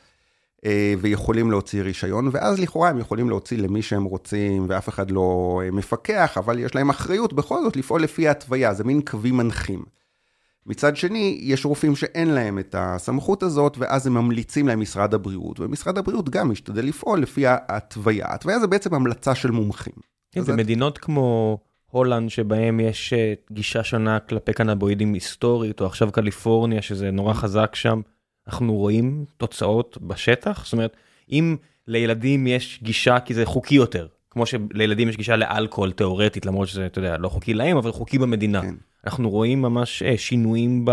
ויכולים 0.99 1.51
להוציא 1.51 1.83
רישיון, 1.83 2.29
ואז 2.33 2.61
לכאורה 2.61 2.89
הם 2.89 2.99
יכולים 2.99 3.29
להוציא 3.29 3.59
למי 3.59 3.83
שהם 3.83 4.05
רוצים, 4.05 4.67
ואף 4.69 4.89
אחד 4.89 5.11
לא 5.11 5.61
אה, 5.65 5.71
מפקח, 5.71 6.39
אבל 6.39 6.59
יש 6.59 6.75
להם 6.75 6.91
אחריות 6.91 7.33
בכל 7.33 7.63
זאת 7.63 7.77
לפעול 7.77 8.03
לפי 8.03 8.29
ההתוויה, 8.29 8.75
זה 8.75 8.85
מין 8.85 9.01
קווים 9.03 9.37
מנחים. 9.37 9.85
מצד 10.67 10.97
שני, 10.97 11.39
יש 11.43 11.65
רופאים 11.65 11.97
שאין 11.97 12.29
להם 12.29 12.59
את 12.59 12.75
הסמכות 12.79 13.43
הזאת, 13.43 13.79
ואז 13.79 14.07
הם 14.07 14.15
ממליצים 14.15 14.69
להם 14.69 14.81
משרד 14.81 15.15
הבריאות, 15.15 15.61
ומשרד 15.61 15.99
הבריאות 15.99 16.29
גם 16.29 16.51
משתדל 16.51 16.85
לפעול 16.85 17.23
לפי 17.23 17.47
ההתוויה. 17.47 18.27
ההתוויה 18.29 18.59
זה 18.59 18.67
בעצם 18.67 18.95
המלצה 18.95 19.35
של 19.35 19.51
מומחים. 19.51 19.95
כן, 20.33 20.45
במדינות 20.45 20.99
כמו 20.99 21.59
הולנד, 21.91 22.31
שבהם 22.31 22.81
יש 22.81 23.13
אה, 23.13 23.35
גישה 23.53 23.85
שונה 23.85 24.19
כלפי 24.21 24.53
קנבואידים 24.53 25.15
היסטורית, 25.15 25.81
או 25.81 25.87
עכשיו 25.87 26.13
קליפורניה, 26.13 26.83
שזה 26.83 27.11
נורא 27.11 27.35
חזק 27.35 27.75
שם, 27.75 28.01
אנחנו 28.49 28.75
רואים 28.75 29.25
תוצאות 29.37 29.99
בשטח? 30.03 30.65
זאת 30.65 30.73
אומרת, 30.73 30.97
אם 31.31 31.57
לילדים 31.89 32.47
יש 32.47 32.81
גישה 32.83 33.21
כי 33.21 33.35
זה 33.35 33.47
חוקי 33.47 33.75
יותר, 33.75 34.07
כמו 34.31 34.47
שלילדים 34.47 35.09
יש 35.09 35.17
גישה 35.17 35.37
לאלכוהול 35.37 35.93
תיאורטית, 35.93 36.47
למרות 36.47 36.69
שזה, 36.69 36.87
אתה 36.87 36.99
יודע, 36.99 37.19
לא 37.19 37.29
חוקי 37.29 37.55
להם, 37.55 37.77
אבל 37.77 37.93
חוקי 37.93 38.19
במדינה. 38.19 38.63
כן. 38.63 38.75
אנחנו 39.07 39.31
רואים 39.31 39.63
ממש 39.63 40.03
אה, 40.03 40.15
שינויים 40.17 40.85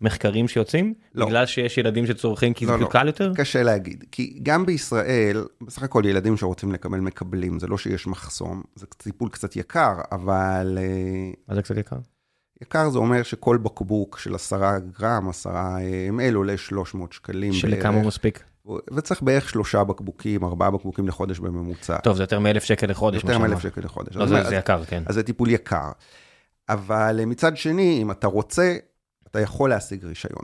במחקרים 0.00 0.48
שיוצאים, 0.48 0.94
לא. 1.14 1.26
בגלל 1.26 1.46
שיש 1.46 1.78
ילדים 1.78 2.06
שצורכים 2.06 2.54
כי 2.54 2.66
לא, 2.66 2.72
זה 2.72 2.78
לא. 2.78 2.86
קל 2.86 3.06
יותר? 3.06 3.32
קשה 3.34 3.62
להגיד, 3.62 4.04
כי 4.12 4.38
גם 4.42 4.66
בישראל, 4.66 5.44
בסך 5.66 5.82
הכל 5.82 6.02
ילדים 6.06 6.36
שרוצים 6.36 6.72
לקבל 6.72 6.98
מקבלים, 7.00 7.58
זה 7.58 7.66
לא 7.66 7.78
שיש 7.78 8.06
מחסום, 8.06 8.62
זה 8.74 8.86
טיפול 8.86 9.28
קצת 9.28 9.56
יקר, 9.56 9.94
אבל... 10.12 10.78
אה, 10.80 11.30
מה 11.48 11.54
זה 11.54 11.62
קצת 11.62 11.76
יקר? 11.76 11.96
יקר 12.62 12.90
זה 12.90 12.98
אומר 12.98 13.22
שכל 13.22 13.56
בקבוק 13.56 14.18
של 14.18 14.34
עשרה 14.34 14.78
גרם, 14.78 15.28
עשרה 15.28 15.78
ml 16.18 16.34
עולה 16.34 16.56
300 16.56 17.12
שקלים. 17.12 17.52
שלכמה 17.52 17.94
הוא 17.94 18.06
מספיק? 18.06 18.44
וצריך 18.92 19.22
בערך 19.22 19.48
שלושה 19.48 19.84
בקבוקים, 19.84 20.44
ארבעה 20.44 20.70
בקבוקים 20.70 21.08
לחודש 21.08 21.38
בממוצע. 21.38 21.96
טוב, 21.98 22.16
זה 22.16 22.22
יותר 22.22 22.38
מאלף 22.38 22.64
שקל 22.64 22.86
לחודש. 22.86 23.22
יותר 23.22 23.38
מאלף 23.38 23.60
שקל 23.60 23.80
לחודש. 23.84 24.16
לא, 24.16 24.26
זה, 24.26 24.44
זה 24.48 24.54
יקר, 24.54 24.84
כן. 24.84 25.02
אז 25.06 25.14
זה 25.14 25.22
טיפול 25.22 25.50
יקר. 25.50 25.90
אבל 26.68 27.20
מצד 27.26 27.56
שני, 27.56 27.98
אם 28.02 28.10
אתה 28.10 28.26
רוצה, 28.26 28.76
אתה 29.26 29.40
יכול 29.40 29.70
להשיג 29.70 30.04
רישיון. 30.04 30.42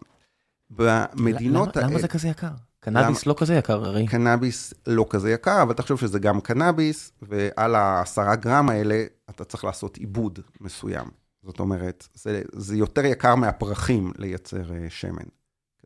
במדינות... 0.71 1.77
למה, 1.77 1.87
למה 1.87 1.99
זה 1.99 2.09
כזה 2.09 2.29
יקר? 2.29 2.49
קנאביס 2.81 3.27
למה, 3.27 3.33
לא 3.33 3.39
כזה 3.39 3.55
יקר, 3.55 3.85
הרי. 3.85 4.07
קנאביס 4.07 4.75
לא 4.87 5.07
כזה 5.11 5.31
יקר, 5.31 5.63
אבל 5.63 5.75
תחשוב 5.75 6.01
שזה 6.01 6.19
גם 6.19 6.41
קנאביס, 6.41 7.13
ועל 7.23 7.75
העשרה 7.75 8.37
גרם 8.37 8.69
האלה, 8.69 9.05
אתה 9.31 9.45
צריך 9.45 9.65
לעשות 9.65 9.97
עיבוד 9.97 10.39
מסוים. 10.61 11.24
זאת 11.45 11.61
אומרת, 11.61 12.09
זה, 12.15 12.43
זה 12.53 12.77
יותר 12.77 13.05
יקר 13.05 13.35
מהפרחים 13.35 14.13
לייצר 14.19 14.63
uh, 14.63 14.73
שמן. 14.89 15.25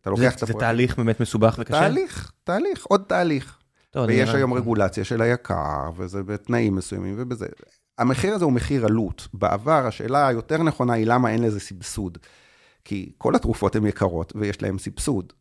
אתה 0.00 0.11
לוקח 0.11 0.22
זה, 0.22 0.28
את 0.28 0.34
הפרחים. 0.34 0.54
זה 0.54 0.61
תהליך 0.61 0.96
באמת 0.96 1.20
מסובך 1.20 1.56
וקשה? 1.59 1.80
תהליך, 1.80 2.32
תהליך, 2.44 2.84
עוד 2.84 3.02
תהליך. 3.06 3.59
טוב, 3.90 4.04
ויש 4.09 4.28
היום 4.28 4.52
אני... 4.52 4.61
רגולציה 4.61 5.04
של 5.04 5.22
היקר, 5.22 5.90
וזה 5.96 6.22
בתנאים 6.22 6.74
מסוימים 6.74 7.14
ובזה. 7.18 7.46
המחיר 7.98 8.34
הזה 8.34 8.44
הוא 8.44 8.52
מחיר 8.52 8.86
עלות. 8.86 9.28
בעבר, 9.34 9.86
השאלה 9.86 10.28
היותר 10.28 10.62
נכונה 10.62 10.92
היא 10.92 11.06
למה 11.06 11.30
אין 11.30 11.42
לזה 11.42 11.61
סבסוד. 11.61 12.18
כי 12.84 13.12
כל 13.18 13.34
התרופות 13.34 13.76
הן 13.76 13.86
יקרות 13.86 14.32
ויש 14.36 14.62
להן 14.62 14.78
סבסוד. 14.78 15.32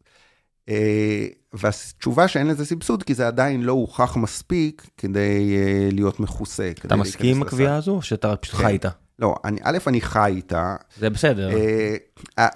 אה, 0.70 1.28
והתשובה 1.53 2.28
שאין 2.28 2.47
לזה 2.47 2.65
סבסוד, 2.65 3.03
כי 3.03 3.13
זה 3.13 3.28
עדיין 3.28 3.61
לא 3.61 3.72
הוכח 3.72 4.18
מספיק 4.18 4.89
כדי 4.97 5.57
אה, 5.57 5.89
להיות 5.91 6.20
מכוסה. 6.20 6.72
אתה 6.86 6.95
מסכים 6.95 7.36
עם 7.36 7.41
הקביעה 7.41 7.76
הזו, 7.76 7.91
או 7.91 8.01
שאתה 8.01 8.36
פשוט 8.36 8.55
חי 8.55 8.63
כן. 8.63 8.70
איתה? 8.70 8.89
לא, 9.20 9.36
אני, 9.45 9.59
א', 9.63 9.78
אני 9.88 10.01
חי 10.01 10.34
איתה. 10.36 10.76
זה 10.97 11.09
בסדר. 11.09 11.49
אה, 11.57 12.47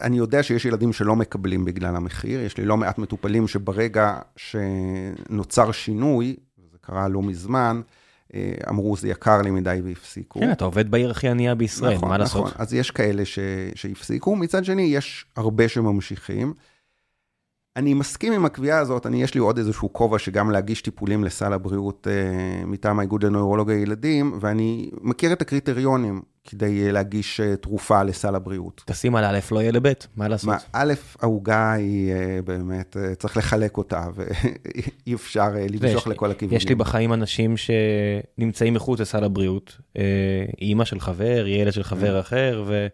אני 0.00 0.18
יודע 0.18 0.42
שיש 0.42 0.64
ילדים 0.64 0.92
שלא 0.92 1.16
מקבלים 1.16 1.64
בגלל 1.64 1.96
המחיר, 1.96 2.40
יש 2.40 2.56
לי 2.56 2.64
לא 2.64 2.76
מעט 2.76 2.98
מטופלים 2.98 3.48
שברגע 3.48 4.18
שנוצר 4.36 5.72
שינוי, 5.72 6.36
זה 6.72 6.78
קרה 6.80 7.08
לא 7.08 7.22
מזמן, 7.22 7.80
אה, 8.34 8.52
אמרו 8.68 8.96
זה 8.96 9.08
יקר 9.08 9.42
לי 9.42 9.50
מדי 9.50 9.80
והפסיקו. 9.84 10.40
כן, 10.40 10.52
אתה 10.52 10.64
עובד 10.64 10.90
בעיר 10.90 11.10
הכי 11.10 11.28
ענייה 11.28 11.54
בישראל, 11.54 11.94
נכון, 11.94 12.08
מה 12.08 12.14
נכון. 12.14 12.20
לעשות? 12.20 12.46
נכון, 12.46 12.62
אז 12.62 12.74
יש 12.74 12.90
כאלה 12.90 13.24
ש... 13.24 13.38
שהפסיקו, 13.74 14.36
מצד 14.36 14.64
שני 14.64 14.82
יש 14.82 15.24
הרבה 15.36 15.68
שממשיכים. 15.68 16.54
אני 17.76 17.94
מסכים 17.94 18.32
עם 18.32 18.44
הקביעה 18.44 18.78
הזאת, 18.78 19.06
אני, 19.06 19.22
יש 19.22 19.34
לי 19.34 19.40
עוד 19.40 19.58
איזשהו 19.58 19.92
כובע 19.92 20.18
שגם 20.18 20.50
להגיש 20.50 20.82
טיפולים 20.82 21.24
לסל 21.24 21.52
הבריאות 21.52 22.06
אה, 22.10 22.66
מטעם 22.66 22.98
האיגוד 22.98 23.24
לנוירולוגיה 23.24 23.76
ילדים, 23.76 24.38
ואני 24.40 24.90
מכיר 25.00 25.32
את 25.32 25.42
הקריטריונים 25.42 26.22
כדי 26.44 26.86
אה, 26.86 26.92
להגיש 26.92 27.40
אה, 27.40 27.56
תרופה 27.56 28.02
לסל 28.02 28.34
הבריאות. 28.34 28.82
תשים 28.86 29.16
על 29.16 29.24
א', 29.24 29.38
לא 29.52 29.60
יהיה 29.60 29.72
לב', 29.72 29.92
מה 30.16 30.28
לעשות? 30.28 30.48
מה, 30.48 30.56
א', 30.72 30.94
העוגה 31.20 31.72
היא 31.72 32.12
אה, 32.12 32.42
באמת, 32.44 32.96
אה, 32.96 33.14
צריך 33.14 33.36
לחלק 33.36 33.76
אותה, 33.76 34.06
ואי 34.14 35.14
אפשר 35.14 35.48
אה, 35.56 35.66
למשוך 35.70 36.06
לכל 36.06 36.30
הכיוונים. 36.30 36.56
יש 36.56 36.68
לי 36.68 36.74
בחיים 36.74 37.12
אנשים 37.12 37.54
שנמצאים 37.56 38.74
מחוץ 38.74 39.00
לסל 39.00 39.24
הבריאות, 39.24 39.76
אה, 39.96 40.44
אימא 40.60 40.84
של 40.84 41.00
חבר, 41.00 41.46
ילד 41.46 41.72
של 41.72 41.82
חבר 41.82 42.12
כן. 42.12 42.18
אחר, 42.18 42.64
ו... 42.66 42.86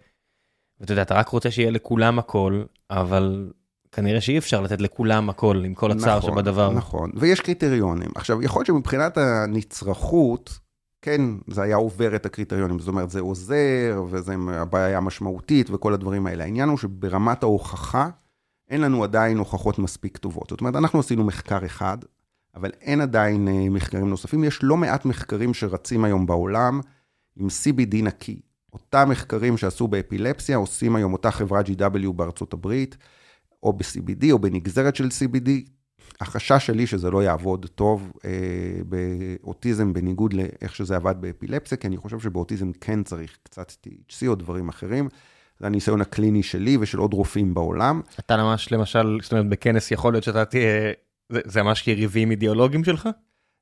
ואתה 0.80 0.92
יודע, 0.92 1.02
אתה 1.02 1.14
רק 1.14 1.28
רוצה 1.28 1.50
שיהיה 1.50 1.70
לכולם 1.70 2.18
הכל, 2.18 2.62
אבל 2.90 3.50
כנראה 3.96 4.20
שאי 4.20 4.38
אפשר 4.38 4.60
לתת 4.60 4.80
לכולם 4.80 5.30
הכל, 5.30 5.62
עם 5.64 5.74
כל 5.74 5.90
הצער 5.90 6.18
נכון, 6.18 6.32
שבדבר. 6.32 6.70
נכון, 6.70 7.10
ויש 7.14 7.40
קריטריונים. 7.40 8.08
עכשיו, 8.14 8.42
יכול 8.42 8.60
להיות 8.60 8.66
שמבחינת 8.66 9.18
הנצרכות, 9.18 10.58
כן, 11.02 11.20
זה 11.46 11.62
היה 11.62 11.76
עובר 11.76 12.16
את 12.16 12.26
הקריטריונים, 12.26 12.78
זאת 12.78 12.88
אומרת, 12.88 13.10
זה 13.10 13.20
עוזר, 13.20 14.04
וזה 14.10 14.34
הבעיה 14.48 15.00
משמעותית 15.00 15.70
וכל 15.70 15.94
הדברים 15.94 16.26
האלה. 16.26 16.44
העניין 16.44 16.68
הוא 16.68 16.78
שברמת 16.78 17.42
ההוכחה, 17.42 18.08
אין 18.70 18.80
לנו 18.80 19.04
עדיין 19.04 19.38
הוכחות 19.38 19.78
מספיק 19.78 20.16
טובות. 20.16 20.50
זאת 20.50 20.60
אומרת, 20.60 20.76
אנחנו 20.76 21.00
עשינו 21.00 21.24
מחקר 21.24 21.66
אחד, 21.66 21.98
אבל 22.54 22.70
אין 22.80 23.00
עדיין 23.00 23.48
אה, 23.48 23.68
מחקרים 23.70 24.08
נוספים. 24.10 24.44
יש 24.44 24.60
לא 24.62 24.76
מעט 24.76 25.04
מחקרים 25.04 25.54
שרצים 25.54 26.04
היום 26.04 26.26
בעולם 26.26 26.80
עם 27.36 27.46
CBD 27.46 27.96
נקי. 28.02 28.40
אותם 28.72 29.08
מחקרים 29.10 29.56
שעשו 29.56 29.88
באפילפסיה, 29.88 30.56
עושים 30.56 30.96
היום 30.96 31.12
אותה 31.12 31.30
חברת 31.30 31.68
GW 31.68 32.12
בארצות 32.12 32.52
הברית, 32.52 32.96
או 33.66 33.72
ב-CBD 33.72 34.26
או 34.32 34.38
בנגזרת 34.38 34.96
של 34.96 35.08
CBD. 35.08 35.50
החשש 36.20 36.66
שלי 36.66 36.86
שזה 36.86 37.10
לא 37.10 37.22
יעבוד 37.22 37.66
טוב 37.74 38.12
אה, 38.24 38.30
באוטיזם, 38.84 39.92
בניגוד 39.92 40.32
לאיך 40.32 40.76
שזה 40.76 40.96
עבד 40.96 41.14
באפילפסיה, 41.20 41.78
כי 41.78 41.86
אני 41.86 41.96
חושב 41.96 42.20
שבאוטיזם 42.20 42.72
כן 42.80 43.02
צריך 43.02 43.38
קצת 43.42 43.72
THC 43.86 44.26
או 44.26 44.34
דברים 44.34 44.68
אחרים. 44.68 45.08
זה 45.60 45.66
הניסיון 45.66 46.00
הקליני 46.00 46.42
שלי 46.42 46.76
ושל 46.80 46.98
עוד 46.98 47.14
רופאים 47.14 47.54
בעולם. 47.54 48.00
אתה 48.20 48.36
ממש, 48.36 48.72
למשל, 48.72 49.18
זאת 49.22 49.32
אומרת, 49.32 49.48
בכנס 49.48 49.90
יכול 49.90 50.12
להיות 50.12 50.24
שאתה 50.24 50.44
תהיה, 50.44 50.92
זה, 51.32 51.40
זה 51.44 51.62
ממש 51.62 51.88
יריבים 51.88 52.30
אידיאולוגיים 52.30 52.84
שלך? 52.84 53.08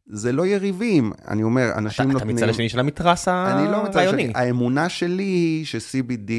זה 0.07 0.33
לא 0.33 0.47
יריבים, 0.47 1.13
אני 1.29 1.43
אומר, 1.43 1.71
אנשים 1.77 2.05
אתה, 2.05 2.13
נותנים... 2.13 2.37
אתה 2.37 2.45
מצד 2.45 2.49
השני 2.49 2.69
של 2.69 2.81
המתרס 2.81 3.29
אני 3.29 3.73
לא 3.73 3.85
מצד 3.85 3.97
הרעיוני. 3.97 4.23
השני. 4.23 4.33
האמונה 4.35 4.89
שלי 4.89 5.23
היא 5.23 5.65
ש-CBD, 5.67 6.31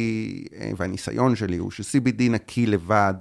אה, 0.56 0.72
והניסיון 0.78 1.36
שלי 1.36 1.58
הוא 1.58 1.72
ש-CBD 1.72 2.22
נקי 2.30 2.66
לבד 2.66 3.14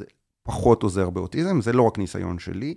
פחות 0.45 0.83
עוזר 0.83 1.11
באוטיזם, 1.11 1.61
זה 1.61 1.73
לא 1.73 1.83
רק 1.83 1.99
ניסיון 1.99 2.39
שלי. 2.39 2.75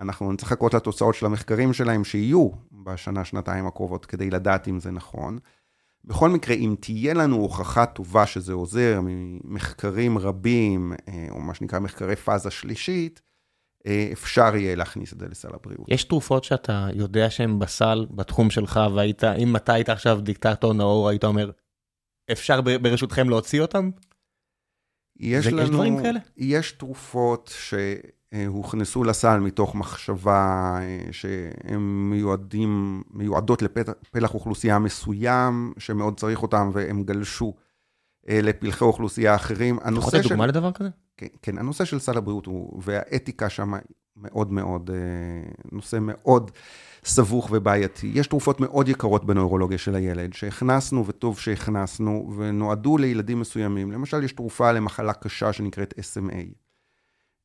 אנחנו 0.00 0.32
נצטרך 0.32 0.52
לחכות 0.52 0.74
לתוצאות 0.74 1.14
של 1.14 1.26
המחקרים 1.26 1.72
שלהם 1.72 2.04
שיהיו 2.04 2.48
בשנה, 2.72 3.24
שנתיים 3.24 3.66
הקרובות, 3.66 4.06
כדי 4.06 4.30
לדעת 4.30 4.68
אם 4.68 4.80
זה 4.80 4.90
נכון. 4.90 5.38
בכל 6.04 6.28
מקרה, 6.28 6.54
אם 6.54 6.74
תהיה 6.80 7.14
לנו 7.14 7.36
הוכחה 7.36 7.86
טובה 7.86 8.26
שזה 8.26 8.52
עוזר 8.52 9.00
ממחקרים 9.02 10.18
רבים, 10.18 10.92
אה, 11.08 11.26
או 11.30 11.40
מה 11.40 11.54
שנקרא 11.54 11.78
מחקרי 11.78 12.16
פאזה 12.16 12.50
שלישית, 12.50 13.22
אה, 13.86 14.08
אפשר 14.12 14.56
יהיה 14.56 14.74
להכניס 14.74 15.12
את 15.12 15.18
זה 15.18 15.28
לסל 15.28 15.48
הבריאות. 15.54 15.86
יש 15.88 16.04
תרופות 16.04 16.44
שאתה 16.44 16.88
יודע 16.94 17.30
שהן 17.30 17.58
בסל, 17.58 18.06
בתחום 18.10 18.50
שלך, 18.50 18.80
והיית, 18.94 19.24
אם 19.24 19.56
אתה 19.56 19.72
היית 19.72 19.88
עכשיו 19.88 20.20
דיקטטור 20.20 20.72
נאור, 20.72 21.08
היית 21.08 21.24
אומר, 21.24 21.50
אפשר 22.32 22.60
ברשותכם 22.60 23.28
להוציא 23.28 23.60
אותם? 23.60 23.90
יש 25.20 25.46
לנו, 25.46 25.62
יש 25.62 25.70
דברים 25.70 26.02
כאלה? 26.02 26.20
יש 26.36 26.72
תרופות 26.72 27.54
שהוכנסו 27.58 29.04
לסל 29.04 29.40
מתוך 29.40 29.74
מחשבה 29.74 30.78
אה, 30.80 31.00
שהן 31.12 31.80
מיועדים, 32.10 33.02
מיועדות 33.10 33.62
לפלח 33.62 34.34
אוכלוסייה 34.34 34.78
מסוים, 34.78 35.72
שמאוד 35.78 36.20
צריך 36.20 36.42
אותם, 36.42 36.70
והם 36.72 37.02
גלשו 37.02 37.54
אה, 38.28 38.40
לפלחי 38.42 38.84
אוכלוסייה 38.84 39.34
אחרים. 39.34 39.78
אתה 39.78 39.90
יכול 39.90 40.08
לתת 40.14 40.22
של, 40.22 40.28
דוגמה 40.28 40.46
לדבר 40.46 40.72
כזה? 40.72 40.88
כן, 41.16 41.26
כן, 41.42 41.58
הנושא 41.58 41.84
של 41.84 41.98
סל 41.98 42.16
הבריאות 42.16 42.46
הוא, 42.46 42.82
והאתיקה 42.82 43.48
שם 43.48 43.72
מאוד 44.20 44.52
מאוד, 44.52 44.90
אה, 44.90 45.50
נושא 45.72 45.98
מאוד 46.00 46.50
סבוך 47.04 47.48
ובעייתי. 47.52 48.10
יש 48.14 48.26
תרופות 48.26 48.60
מאוד 48.60 48.88
יקרות 48.88 49.24
בנוירולוגיה 49.24 49.78
של 49.78 49.94
הילד, 49.94 50.32
שהכנסנו, 50.32 51.06
וטוב 51.06 51.38
שהכנסנו, 51.38 52.32
ונועדו 52.36 52.98
לילדים 52.98 53.40
מסוימים. 53.40 53.92
למשל, 53.92 54.24
יש 54.24 54.32
תרופה 54.32 54.72
למחלה 54.72 55.12
קשה 55.12 55.52
שנקראת 55.52 55.94
SMA. 55.98 56.44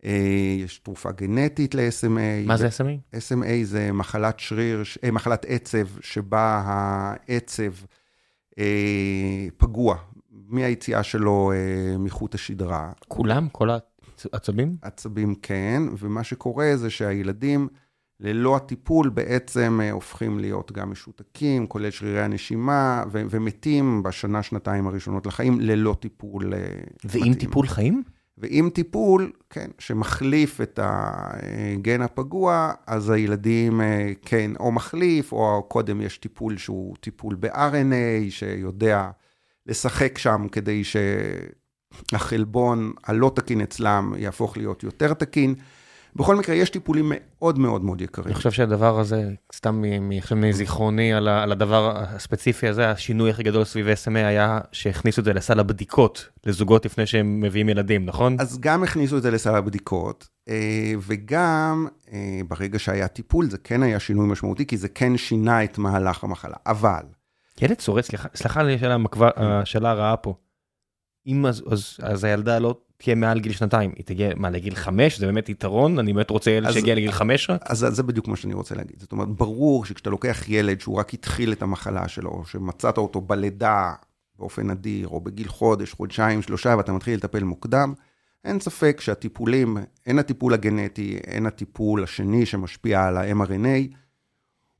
אה, 0.05 0.55
יש 0.59 0.77
תרופה 0.79 1.11
גנטית 1.11 1.75
ל-SMA. 1.75 2.47
מה 2.47 2.57
זה 2.57 2.67
SMA? 2.67 3.17
SMA 3.17 3.63
זה 3.63 3.91
מחלת 3.91 4.39
שריר, 4.39 4.83
אה, 5.03 5.11
מחלת 5.11 5.45
עצב, 5.49 5.87
שבה 6.01 6.61
העצב 6.65 7.71
פגוע 9.57 9.95
מהיציאה 10.31 11.03
שלו 11.03 11.51
מחוט 11.99 12.35
השדרה. 12.35 12.91
כולם? 13.07 13.47
כל 13.51 13.69
העצבים? 13.69 13.94
עצבים 14.81 15.35
כן, 15.35 15.83
ומה 15.99 16.23
שקורה 16.23 16.71
זה 16.75 16.89
שהילדים 16.89 17.67
ללא 18.19 18.55
הטיפול 18.55 19.09
בעצם 19.09 19.79
אה, 19.83 19.91
הופכים 19.91 20.39
להיות 20.39 20.71
גם 20.71 20.91
משותקים, 20.91 21.67
כולל 21.67 21.91
שרירי 21.91 22.21
הנשימה, 22.21 23.03
ו- 23.11 23.23
ומתים 23.29 24.03
בשנה, 24.03 24.43
שנתיים 24.43 24.87
הראשונות 24.87 25.25
לחיים 25.25 25.59
ללא 25.59 25.95
טיפול 25.99 26.53
אה, 26.53 26.59
ועם 27.03 27.21
מתאים. 27.21 27.33
טיפול 27.33 27.67
חיים? 27.67 28.03
ועם 28.37 28.69
טיפול, 28.69 29.31
כן, 29.49 29.69
שמחליף 29.79 30.61
את 30.61 30.79
הגן 30.83 32.01
הפגוע, 32.01 32.71
אז 32.87 33.09
הילדים, 33.09 33.81
אה, 33.81 34.11
כן, 34.21 34.51
או 34.59 34.71
מחליף, 34.71 35.31
או 35.31 35.63
קודם 35.67 36.01
יש 36.01 36.17
טיפול 36.17 36.57
שהוא 36.57 36.95
טיפול 36.99 37.35
ב-RNA, 37.35 38.29
שיודע 38.29 39.09
לשחק 39.65 40.17
שם 40.17 40.47
כדי 40.51 40.83
שהחלבון 42.11 42.91
הלא 43.03 43.31
תקין 43.35 43.61
אצלם 43.61 44.13
יהפוך 44.17 44.57
להיות 44.57 44.83
יותר 44.83 45.13
תקין. 45.13 45.55
בכל 46.15 46.35
מקרה, 46.35 46.55
יש 46.55 46.69
טיפולים 46.69 47.05
מאוד 47.15 47.59
מאוד 47.59 47.83
מאוד 47.83 48.01
יקרים. 48.01 48.27
אני 48.27 48.35
חושב 48.35 48.51
שהדבר 48.51 48.99
הזה, 48.99 49.29
סתם 49.55 49.83
עכשיו 50.17 50.37
מזיכרוני 50.37 51.13
על 51.13 51.27
על 51.27 51.51
הדבר 51.51 51.93
הספציפי 51.97 52.67
הזה, 52.67 52.89
השינוי 52.91 53.29
הכי 53.29 53.43
גדול 53.43 53.63
סביב 53.63 53.87
SMA 53.87 54.17
היה 54.17 54.59
שהכניסו 54.71 55.21
את 55.21 55.25
זה 55.25 55.33
לסל 55.33 55.59
הבדיקות 55.59 56.29
לזוגות 56.45 56.85
לפני 56.85 57.05
שהם 57.05 57.41
מביאים 57.41 57.69
ילדים, 57.69 58.05
נכון? 58.05 58.35
אז 58.39 58.59
גם 58.59 58.83
הכניסו 58.83 59.17
את 59.17 59.21
זה 59.21 59.31
לסל 59.31 59.55
הבדיקות, 59.55 60.27
אה, 60.49 60.93
וגם 61.01 61.87
אה, 62.13 62.41
ברגע 62.47 62.79
שהיה 62.79 63.07
טיפול, 63.07 63.49
זה 63.49 63.57
כן 63.57 63.83
היה 63.83 63.99
שינוי 63.99 64.27
משמעותי, 64.27 64.65
כי 64.65 64.77
זה 64.77 64.87
כן 64.89 65.17
שינה 65.17 65.63
את 65.63 65.77
מהלך 65.77 66.23
המחלה. 66.23 66.55
אבל, 66.65 67.03
ילד 67.61 67.79
שורד, 67.79 68.03
סליחה, 68.03 68.27
סליחה 68.35 68.61
המקווה- 68.93 69.31
השאלה 69.37 69.91
הרעה 69.91 70.17
פה. 70.17 70.35
אם 71.27 71.45
אז, 71.45 71.63
אז, 71.71 71.97
אז 72.01 72.23
הילדה 72.23 72.59
לא 72.59 72.75
תהיה 72.97 73.15
מעל 73.15 73.39
גיל 73.39 73.51
שנתיים, 73.51 73.91
היא 73.95 74.05
תגיע, 74.05 74.29
מה, 74.35 74.49
לגיל 74.49 74.75
חמש? 74.75 75.19
זה 75.19 75.25
באמת 75.25 75.49
יתרון? 75.49 75.99
אני 75.99 76.13
באמת 76.13 76.29
רוצה 76.29 76.51
ילד 76.51 76.67
אז- 76.67 76.73
שיגיע 76.73 76.95
לגיל 76.95 77.11
חמש 77.11 77.49
רק? 77.49 77.61
אז 77.65 77.85
זה 77.89 78.03
בדיוק 78.03 78.27
מה 78.27 78.35
שאני 78.35 78.53
רוצה 78.53 78.75
להגיד. 78.75 78.99
זאת 78.99 79.11
אומרת, 79.11 79.27
ברור 79.27 79.85
שכשאתה 79.85 80.09
לוקח 80.09 80.43
ילד 80.49 80.81
שהוא 80.81 80.95
רק 80.99 81.13
התחיל 81.13 81.51
את 81.51 81.61
המחלה 81.61 82.07
שלו, 82.07 82.43
שמצאת 82.45 82.97
אותו 82.97 83.21
בלידה 83.21 83.93
באופן 84.39 84.71
נדיר, 84.71 85.07
או 85.07 85.21
בגיל 85.21 85.47
חודש, 85.47 85.93
חודשיים, 85.93 86.41
שלושה, 86.41 86.75
ואתה 86.77 86.91
מתחיל 86.93 87.15
לטפל 87.15 87.43
מוקדם, 87.43 87.93
אין 88.45 88.59
ספק 88.59 89.01
שהטיפולים, 89.01 89.77
הן 90.07 90.19
הטיפול 90.19 90.53
הגנטי, 90.53 91.17
הן 91.27 91.45
הטיפול 91.45 92.03
השני 92.03 92.45
שמשפיע 92.45 93.03
על 93.03 93.17
ה-mRNA, 93.17 93.95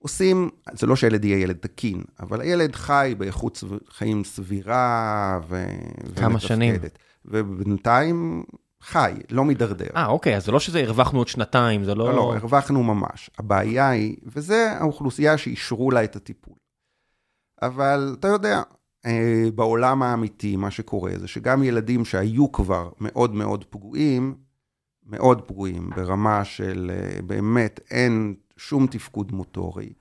עושים, 0.06 0.50
זה 0.74 0.88
לא 0.88 0.96
שהילד 0.96 1.26
יהיה 1.26 1.38
ילד 1.38 1.56
תקין, 1.56 2.04
אבל 2.20 2.42
הילד 2.42 2.76
חי 2.76 3.16
באיכות 3.18 3.64
חיים 3.90 4.24
סבירה 4.24 5.40
ו... 5.50 5.66
כמה 6.16 6.40
שנים? 6.40 6.74
ומתפקדת. 6.74 7.00
ובינתיים 7.26 8.44
חי, 8.82 9.14
לא 9.30 9.46
מידרדר. 9.46 9.88
אה, 9.96 10.06
אוקיי, 10.06 10.38
אז 10.38 10.46
זה 10.46 10.52
לא 10.52 10.60
שזה 10.60 10.80
הרווחנו 10.80 11.20
עוד 11.20 11.28
שנתיים, 11.28 11.84
זה 11.84 11.96
לא... 11.96 12.06
לא, 12.06 12.16
לא, 12.16 12.36
הרווחנו 12.36 12.84
ממש. 12.84 13.30
הבעיה 13.38 13.90
היא, 13.90 14.18
וזה 14.26 14.72
האוכלוסייה 14.80 15.38
שאישרו 15.38 15.92
לה 15.92 16.04
את 16.04 16.16
הטיפול. 16.16 16.56
אבל 17.62 18.16
אתה 18.20 18.28
יודע, 18.28 18.62
אה, 19.06 19.46
בעולם 19.56 20.04
האמיתי, 20.04 20.56
מה 20.56 20.72
שקורה 20.72 21.12
זה 21.20 21.28
שגם 21.28 21.64
ילדים 21.64 22.06
שהיו 22.06 22.52
כבר 22.52 22.90
מאוד 23.00 23.36
מאוד 23.36 23.66
פגועים, 23.70 24.36
מאוד 25.06 25.42
פגועים, 25.42 25.90
ברמה 25.96 26.46
של 26.46 26.92
אה, 26.94 27.22
באמת 27.22 27.80
אין 27.92 28.36
שום 28.58 28.88
תפקוד 28.88 29.32
מוטורי, 29.32 29.94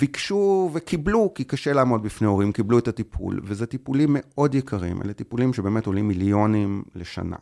ביקשו 0.00 0.70
וקיבלו, 0.72 1.32
כי 1.34 1.44
קשה 1.44 1.72
לעמוד 1.72 2.02
בפני 2.02 2.26
הורים, 2.26 2.52
קיבלו 2.52 2.78
את 2.78 2.88
הטיפול, 2.88 3.40
וזה 3.44 3.66
טיפולים 3.66 4.08
מאוד 4.12 4.54
יקרים, 4.54 5.02
אלה 5.02 5.12
טיפולים 5.12 5.52
שבאמת 5.52 5.86
עולים 5.86 6.08
מיליונים 6.08 6.82
לשנה. 6.94 7.36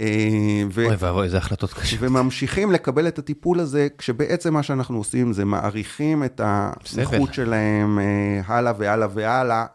אה, 0.00 0.62
ו- 0.70 0.86
אוי 0.86 0.96
ואבוי, 0.98 1.24
איזה 1.24 1.38
החלטות 1.38 1.72
קשות. 1.72 1.98
וממשיכים 2.02 2.72
לקבל 2.72 3.08
את 3.08 3.18
הטיפול 3.18 3.60
הזה, 3.60 3.88
כשבעצם 3.98 4.54
מה 4.54 4.62
שאנחנו 4.62 4.98
עושים 4.98 5.32
זה 5.32 5.44
מעריכים 5.44 6.24
את 6.24 6.40
הנכות 6.44 7.34
שלהם 7.34 7.98
אה, 7.98 8.40
הלאה 8.46 8.72
והלאה 8.78 9.08
והלאה, 9.14 9.66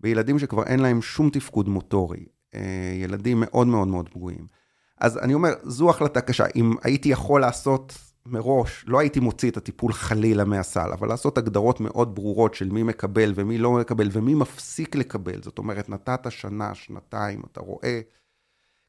בילדים 0.00 0.38
שכבר 0.38 0.62
אין 0.62 0.80
להם 0.80 1.02
שום 1.02 1.30
תפקוד 1.30 1.68
מוטורי, 1.68 2.24
אה, 2.54 2.60
ילדים 3.02 3.40
מאוד 3.40 3.66
מאוד 3.66 3.88
מאוד 3.88 4.08
פגועים. 4.08 4.46
אז 5.00 5.18
אני 5.18 5.34
אומר, 5.34 5.50
זו 5.62 5.90
החלטה 5.90 6.20
קשה. 6.20 6.44
אם 6.56 6.74
הייתי 6.82 7.08
יכול 7.08 7.40
לעשות 7.40 7.98
מראש, 8.28 8.84
לא 8.88 8.98
הייתי 9.00 9.20
מוציא 9.20 9.50
את 9.50 9.56
הטיפול 9.56 9.92
חלילה 9.92 10.44
מהסל, 10.44 10.92
אבל 10.92 11.08
לעשות 11.08 11.38
הגדרות 11.38 11.80
מאוד 11.80 12.14
ברורות 12.14 12.54
של 12.54 12.68
מי 12.68 12.82
מקבל 12.82 13.32
ומי 13.34 13.58
לא 13.58 13.72
מקבל 13.72 14.08
ומי 14.12 14.34
מפסיק 14.34 14.94
לקבל. 14.96 15.42
זאת 15.42 15.58
אומרת, 15.58 15.88
נתת 15.88 16.26
שנה, 16.30 16.74
שנתיים, 16.74 17.42
אתה 17.52 17.60
רואה 17.60 18.00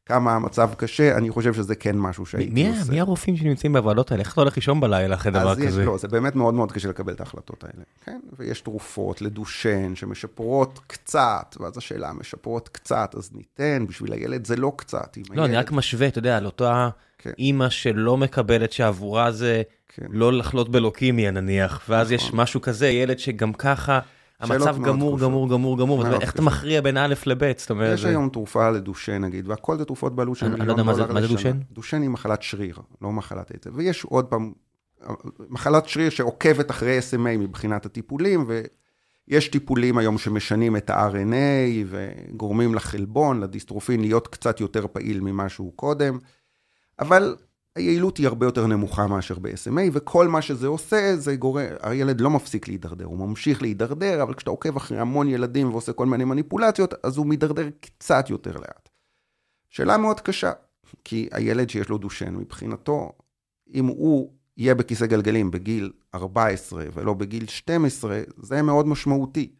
כמה 0.06 0.32
המצב 0.34 0.70
קשה, 0.76 1.16
אני 1.16 1.30
חושב 1.30 1.54
שזה 1.54 1.74
כן 1.74 1.98
משהו 1.98 2.26
שהייתי 2.26 2.52
מי, 2.54 2.68
עושה. 2.78 2.92
מי 2.92 3.00
הרופאים 3.00 3.36
שנמצאים 3.36 3.72
בוועדות 3.72 4.10
האלה? 4.10 4.22
איך 4.22 4.32
אתה 4.32 4.40
הולך 4.40 4.56
לישון 4.56 4.80
בלילה 4.80 5.14
אחרי 5.14 5.32
דבר 5.32 5.52
אז 5.52 5.58
יש, 5.58 5.66
כזה? 5.66 5.84
לא, 5.84 5.98
זה 5.98 6.08
באמת 6.08 6.34
מאוד 6.36 6.54
מאוד 6.54 6.72
קשה 6.72 6.88
לקבל 6.88 7.12
את 7.12 7.20
ההחלטות 7.20 7.64
האלה, 7.64 7.84
כן? 8.04 8.20
ויש 8.38 8.60
תרופות 8.60 9.22
לדושן 9.22 9.94
שמשפרות 9.96 10.80
קצת, 10.86 11.56
ואז 11.60 11.78
השאלה, 11.78 12.12
משפרות 12.12 12.68
קצת, 12.68 13.14
אז 13.18 13.30
ניתן, 13.34 13.86
בשביל 13.88 14.12
הילד 14.12 14.46
זה 14.46 14.56
לא 14.56 14.72
קצת. 14.76 15.16
לא, 15.30 15.44
אני 15.44 15.52
הילד- 15.52 15.64
רק 15.64 15.72
משווה, 15.72 16.08
אתה 16.08 16.18
יודע, 16.18 16.36
על 16.36 16.46
אותה 16.46 16.88
כן. 17.26 17.32
אימא 17.38 17.68
שלא 17.68 18.16
מקבלת 18.16 18.72
שעבורה 18.72 19.32
זה 19.32 19.62
כן. 19.88 20.06
לא 20.10 20.32
לחלות 20.32 20.68
בלוקימיה 20.68 21.30
נניח, 21.30 21.80
ואז 21.88 22.12
יש 22.12 22.26
נכון. 22.26 22.40
משהו 22.40 22.60
כזה, 22.60 22.88
ילד 22.88 23.18
שגם 23.18 23.52
ככה, 23.52 23.98
המצב 24.40 24.76
גמור. 24.82 25.18
גמור, 25.18 25.48
גמור, 25.50 25.78
גמור, 25.78 26.06
אז 26.06 26.12
איך 26.20 26.32
אתה. 26.34 26.42
מכריע 26.42 26.80
בין 26.80 26.96
א' 26.96 27.14
לב', 27.26 27.52
זאת 27.56 27.70
אומרת, 27.70 27.94
יש 27.94 28.00
זה- 28.02 28.08
היום 28.08 28.28
תרופה 28.28 28.70
לדושן 28.70 29.24
נגיד, 29.24 29.48
והכל 29.48 29.76
זה 29.78 29.84
תרופות 29.84 30.16
בעלות 30.16 30.36
של 30.36 30.48
מיליון 30.48 30.66
לא 30.66 30.72
יודע 30.72 30.82
מה 30.82 30.94
זה- 30.94 31.02
דולר 31.04 31.20
לשנה. 31.20 31.32
דושן? 31.36 31.58
דושן 31.72 32.02
היא 32.02 32.10
מחלת 32.10 32.42
שריר, 32.42 32.78
לא 33.02 33.12
מחלת 33.12 33.50
עצב. 33.50 33.70
ויש 33.76 34.04
עוד 34.04 34.24
פעם, 34.24 34.52
מחלת 35.48 35.88
שריר 35.88 36.10
שעוקבת 36.10 36.70
אחרי 36.70 36.98
SMA 36.98 37.16
מבחינת 37.38 37.86
הטיפולים, 37.86 38.46
ויש 39.28 39.48
טיפולים 39.48 39.98
היום 39.98 40.18
שמשנים 40.18 40.76
את 40.76 40.90
ה-RNA 40.90 41.86
וגורמים 41.86 42.74
לחלבון, 42.74 43.40
לדיסטרופין, 43.40 44.00
להיות 44.00 44.28
קצת 44.28 44.60
יותר 44.60 44.86
פעיל 44.92 45.20
ממה 45.20 45.48
שהוא 45.48 45.72
קודם, 45.76 46.18
אבל 46.98 47.36
היעילות 47.76 48.16
היא 48.16 48.26
הרבה 48.26 48.46
יותר 48.46 48.66
נמוכה 48.66 49.06
מאשר 49.06 49.38
ב-SMA, 49.38 49.90
וכל 49.92 50.28
מה 50.28 50.42
שזה 50.42 50.66
עושה, 50.66 51.16
זה 51.16 51.36
גורם, 51.36 51.66
הילד 51.82 52.20
לא 52.20 52.30
מפסיק 52.30 52.68
להידרדר, 52.68 53.04
הוא 53.04 53.18
ממשיך 53.18 53.62
להידרדר, 53.62 54.22
אבל 54.22 54.34
כשאתה 54.34 54.50
עוקב 54.50 54.76
אחרי 54.76 54.98
המון 54.98 55.28
ילדים 55.28 55.70
ועושה 55.70 55.92
כל 55.92 56.06
מיני 56.06 56.24
מניפולציות, 56.24 56.94
אז 57.02 57.16
הוא 57.16 57.26
מידרדר 57.26 57.68
קצת 57.80 58.30
יותר 58.30 58.56
לאט. 58.56 58.88
שאלה 59.70 59.96
מאוד 59.96 60.20
קשה, 60.20 60.52
כי 61.04 61.28
הילד 61.32 61.70
שיש 61.70 61.88
לו 61.88 61.98
דושן, 61.98 62.34
מבחינתו, 62.34 63.12
אם 63.74 63.86
הוא 63.86 64.32
יהיה 64.56 64.74
בכיסא 64.74 65.06
גלגלים 65.06 65.50
בגיל 65.50 65.92
14 66.14 66.84
ולא 66.92 67.14
בגיל 67.14 67.46
12, 67.46 68.20
זה 68.36 68.62
מאוד 68.62 68.86
משמעותי. 68.88 69.52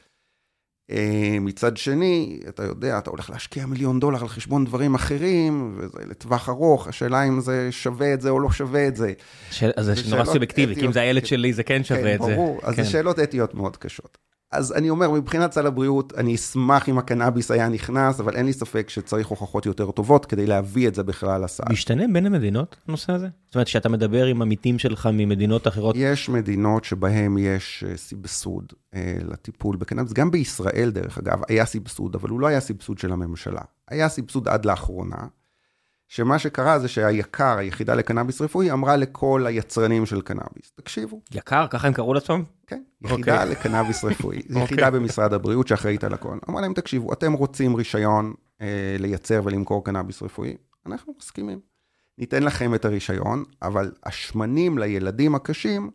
אה, 0.91 0.99
מצד 1.41 1.77
שני, 1.77 2.41
אתה 2.49 2.63
יודע, 2.63 2.99
אתה 2.99 3.11
הולך 3.11 3.31
להשקיע 3.31 3.67
מיליון 3.67 4.01
דולר 4.01 4.21
על 4.23 4.29
חשבון 4.29 4.65
דברים 4.65 4.95
אחרים, 4.95 5.75
וזה 5.79 5.99
לטווח 6.11 6.49
ארוך, 6.49 6.89
השאלה 6.89 7.23
אם 7.23 7.41
זה 7.41 7.69
שווה 7.71 8.15
את 8.15 8.21
זה 8.21 8.31
או 8.31 8.41
לא 8.41 8.51
שווה 8.51 8.89
את 8.89 8.97
זה. 8.97 9.13
ש- 9.51 9.63
אז 9.77 9.85
זה 9.87 9.95
זה 9.95 10.11
נורא 10.17 10.25
סובייקטיבי, 10.25 10.75
כי 10.75 10.87
אם 10.87 10.93
זה 10.93 11.01
הילד 11.01 11.21
כן. 11.23 11.27
שלי 11.29 11.53
זה 11.53 11.63
כן 11.63 11.85
שווה 11.85 12.15
את 12.15 12.21
זה. 12.23 12.27
כן, 12.29 12.35
ברור. 12.35 12.61
אז 12.63 12.75
כן. 12.77 12.83
זה 12.85 12.91
שאלות 12.91 13.19
אתיות 13.19 13.55
מאוד 13.55 13.77
קשות. 13.77 14.19
אז 14.53 14.73
אני 14.73 14.91
אומר, 14.91 15.11
מבחינת 15.11 15.53
סל 15.53 15.67
הבריאות, 15.67 16.13
אני 16.17 16.35
אשמח 16.35 16.89
אם 16.89 16.99
הקנאביס 16.99 17.51
היה 17.51 17.69
נכנס, 17.69 18.21
אבל 18.21 18.37
אין 18.37 18.47
לי 18.47 18.53
ספק 18.53 18.89
שצריך 18.91 19.29
הוכחות 19.29 19.67
יותר 19.67 19.91
טובות 19.91 20.27
כדי 20.27 20.47
להביא 20.47 20.89
את 20.89 20.95
זה 20.95 21.03
בכלל 21.03 21.45
לסל. 21.45 21.65
משתנה 21.71 22.05
בין 22.13 22.27
המדינות, 22.27 22.77
הנושא 22.89 23.13
הזה? 23.13 23.29
זאת 23.47 23.55
אומרת, 23.55 23.67
כשאתה 23.67 23.89
מדבר 23.89 24.25
עם 24.27 24.43
עמיתים 24.43 24.79
שלך 24.79 25.09
ממדינות 25.13 25.69
אחרות, 25.69 25.95
יש 25.99 26.29
מדינות 26.29 26.85
שבהן 26.85 27.39
יש 27.39 27.85
אה, 27.89 27.97
סבסוד 27.97 28.73
אה, 28.95 29.17
לטיפול 29.29 29.77
בקנאביס, 29.77 30.13
גם 30.13 30.31
בישראל 30.31 30.91
דרך 30.91 31.19
אגב, 31.19 31.41
היה 31.49 31.65
סבסוד, 31.65 32.15
אבל 32.15 32.29
הוא 32.29 32.41
לא 32.41 32.47
היה 32.47 32.61
סבסוד 32.61 32.99
של 32.99 33.13
הממשלה. 33.13 33.63
היה 33.89 34.09
סבסוד 34.09 34.49
עד 34.49 34.65
לאחרונה, 34.65 35.27
שמה 36.09 36.39
שקרה 36.39 36.79
זה 36.79 36.89
שהיק"ר, 36.89 37.59
היחידה 37.59 37.95
לקנאביס 37.95 38.41
רפואי, 38.41 38.73
אמרה 38.73 38.97
לכל 38.97 39.47
היצרנים 39.47 40.07
של 40.07 40.21
קנאביס, 40.21 40.73
תקשיבו, 40.75 41.21
יקר, 41.33 41.67
ככה 41.71 41.87
הם 41.87 41.93
קראו 41.93 42.15
לעצמם? 42.15 42.43
כן, 42.67 42.83
אוקיי. 43.05 43.15
יחידה 43.17 43.45
לקנאביס 43.45 44.05
רפואי, 44.05 44.43
זו 44.49 44.61
אוקיי. 44.61 44.65
יחידה 44.65 44.91
במשרד 44.91 45.33
הבריאות 45.33 45.69
שאחראית 45.69 46.05
על 46.05 46.15
הכל. 46.15 46.39
אמרה 46.51 46.61
להם, 46.61 46.75
תקשיבו, 46.75 47.13
אתם 47.13 47.33
רוצים 47.33 47.75
רישיון 47.75 48.35
אה, 48.61 48.97
לייצר 48.99 49.41
ולמכור 49.45 49.85
קנאביס 49.85 50.23
רפואי? 50.23 50.57
אנחנו 50.87 51.15
מסכימים. 51.19 51.61
ניתן 52.19 52.43
לכם 52.43 52.75
את 52.75 52.85
הרישיון, 52.85 53.45
אבל 53.63 53.93
השמנים 54.05 54.79
לילדים 54.79 55.35
הקשים, 55.35 55.91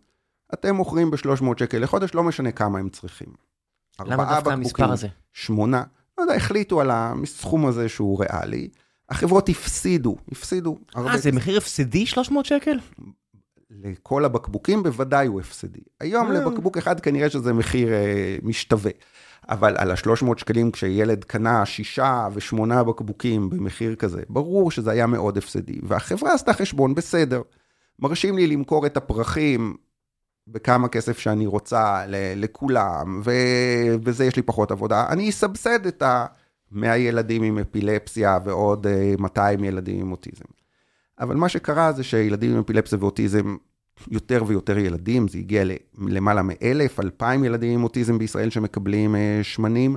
אתם 0.54 0.76
מוכרים 0.76 1.12
ב-300 1.12 1.46
שקל 1.60 1.78
לחודש, 1.78 2.16
לא 2.16 2.24
משנה 2.24 2.52
כמה 2.52 2.80
הם 2.80 2.90
צריכים. 2.90 3.28
למה 4.00 4.36
דווקא 4.36 4.50
המספר 4.50 4.92
הזה? 4.92 5.08
שמונה, 5.34 5.84
לא 6.18 6.24
יודע, 6.24 6.34
החליטו 6.34 6.82
על 6.82 6.90
הסכום 6.94 7.66
הזה 7.66 7.90
שהוא 7.90 8.24
ריאלי. 8.24 8.70
החברות 9.12 9.50
הפסידו, 9.50 10.16
הפסידו. 10.32 10.78
אה, 10.98 11.18
זה 11.18 11.32
מחיר 11.32 11.58
הפסדי 11.58 12.06
300 12.06 12.46
שקל? 12.46 12.80
לכל 13.70 14.26
הבקבוקים 14.26 14.84
בוודאי 14.84 15.28
הוא 15.28 15.40
הפסדי. 15.40 15.80
היום 16.00 16.28
אה. 16.28 16.34
לבקבוק 16.34 16.78
אחד 16.78 17.00
כנראה 17.00 17.30
שזה 17.30 17.54
מחיר 17.54 17.94
אה, 17.94 18.38
משתווה. 18.44 18.92
אבל 19.50 19.76
על 19.78 19.92
ה-300 19.92 20.26
שקלים 20.38 20.72
כשילד 20.72 21.24
קנה 21.24 21.66
שישה 21.66 22.28
ושמונה 22.34 22.84
בקבוקים 22.84 23.50
במחיר 23.50 23.96
כזה, 23.96 24.22
ברור 24.30 24.72
שזה 24.72 24.92
היה 24.92 25.08
מאוד 25.08 25.38
הפסדי. 25.38 25.80
והחברה 25.84 26.34
עשתה 26.34 26.54
חשבון, 26.54 26.96
בסדר. 26.96 27.42
מרשים 28.00 28.38
לי 28.38 28.48
למכור 28.48 28.86
את 28.86 28.98
הפרחים 28.98 29.76
בכמה 30.48 30.88
כסף 30.88 31.20
שאני 31.20 31.46
רוצה 31.46 32.04
לכולם, 32.36 33.22
ובזה 33.24 34.26
יש 34.26 34.36
לי 34.36 34.42
פחות 34.42 34.72
עבודה. 34.72 35.06
אני 35.10 35.30
אסבסד 35.30 35.86
את 35.86 36.04
ה-100 36.76 36.96
ילדים 36.96 37.44
עם 37.44 37.58
אפילפסיה 37.58 38.40
ועוד 38.44 38.88
אה, 38.88 39.14
200 39.20 39.64
ילדים 39.64 40.02
עם 40.02 40.12
אוטיזם. 40.12 40.46
אבל 41.20 41.36
מה 41.36 41.50
שקרה 41.50 41.92
זה 41.92 42.04
שילדים 42.04 42.52
עם 42.52 42.60
אפילפסיה 42.60 42.98
ואוטיזם, 43.02 43.56
יותר 44.12 44.44
ויותר 44.48 44.78
ילדים, 44.78 45.28
זה 45.28 45.38
הגיע 45.38 45.64
למעלה 45.98 46.42
מאלף, 46.42 47.00
אלפיים 47.00 47.44
ילדים 47.44 47.74
עם 47.74 47.84
אוטיזם 47.84 48.18
בישראל 48.18 48.50
שמקבלים 48.50 49.16
אה, 49.16 49.40
שמנים, 49.44 49.96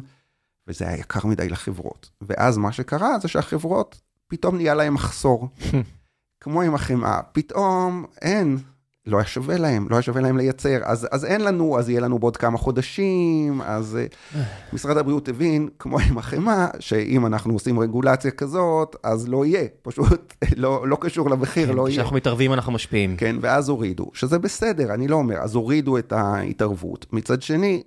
וזה 0.68 0.88
היה 0.88 0.96
יקר 0.96 1.26
מדי 1.26 1.48
לחברות. 1.48 2.10
ואז 2.22 2.58
מה 2.58 2.72
שקרה 2.72 3.18
זה 3.18 3.28
שהחברות, 3.28 4.00
פתאום 4.26 4.56
נהיה 4.56 4.74
להם 4.74 4.94
מחסור. 4.94 5.48
כמו 6.40 6.62
עם 6.62 6.74
החמאה, 6.74 7.22
פתאום 7.32 8.04
אין, 8.22 8.58
לא 9.06 9.16
היה 9.16 9.26
שווה 9.26 9.56
להם, 9.56 9.86
לא 9.90 9.96
היה 9.96 10.02
שווה 10.02 10.20
להם 10.20 10.36
לייצר, 10.36 10.78
אז, 10.84 11.08
אז 11.10 11.24
אין 11.24 11.40
לנו, 11.40 11.78
אז 11.78 11.88
יהיה 11.88 12.00
לנו 12.00 12.18
בעוד 12.18 12.36
כמה 12.36 12.58
חודשים, 12.58 13.60
אז 13.62 13.98
אה, 14.36 14.42
משרד 14.72 14.96
הבריאות 14.96 15.28
הבין, 15.28 15.68
כמו 15.78 15.98
עם 16.00 16.18
החמאה, 16.18 16.68
שאם 16.80 17.26
אנחנו 17.26 17.52
עושים 17.52 17.78
רגולציה 17.78 18.30
כזאת, 18.30 18.96
אז 19.02 19.28
לא 19.28 19.46
יהיה, 19.46 19.64
פשוט 19.82 20.34
לא, 20.56 20.88
לא 20.88 20.96
קשור 21.00 21.30
למחיר, 21.30 21.72
לא 21.72 21.88
יהיה. 21.88 21.94
כשאנחנו 21.94 22.16
מתערבים 22.16 22.52
אנחנו 22.52 22.72
משפיעים. 22.72 23.16
כן, 23.16 23.36
ואז 23.40 23.68
הורידו, 23.68 24.10
שזה 24.14 24.38
בסדר, 24.38 24.94
אני 24.94 25.08
לא 25.08 25.16
אומר, 25.16 25.36
אז 25.36 25.54
הורידו 25.54 25.98
את 25.98 26.12
ההתערבות. 26.12 27.06
מצד 27.12 27.42
שני, 27.42 27.82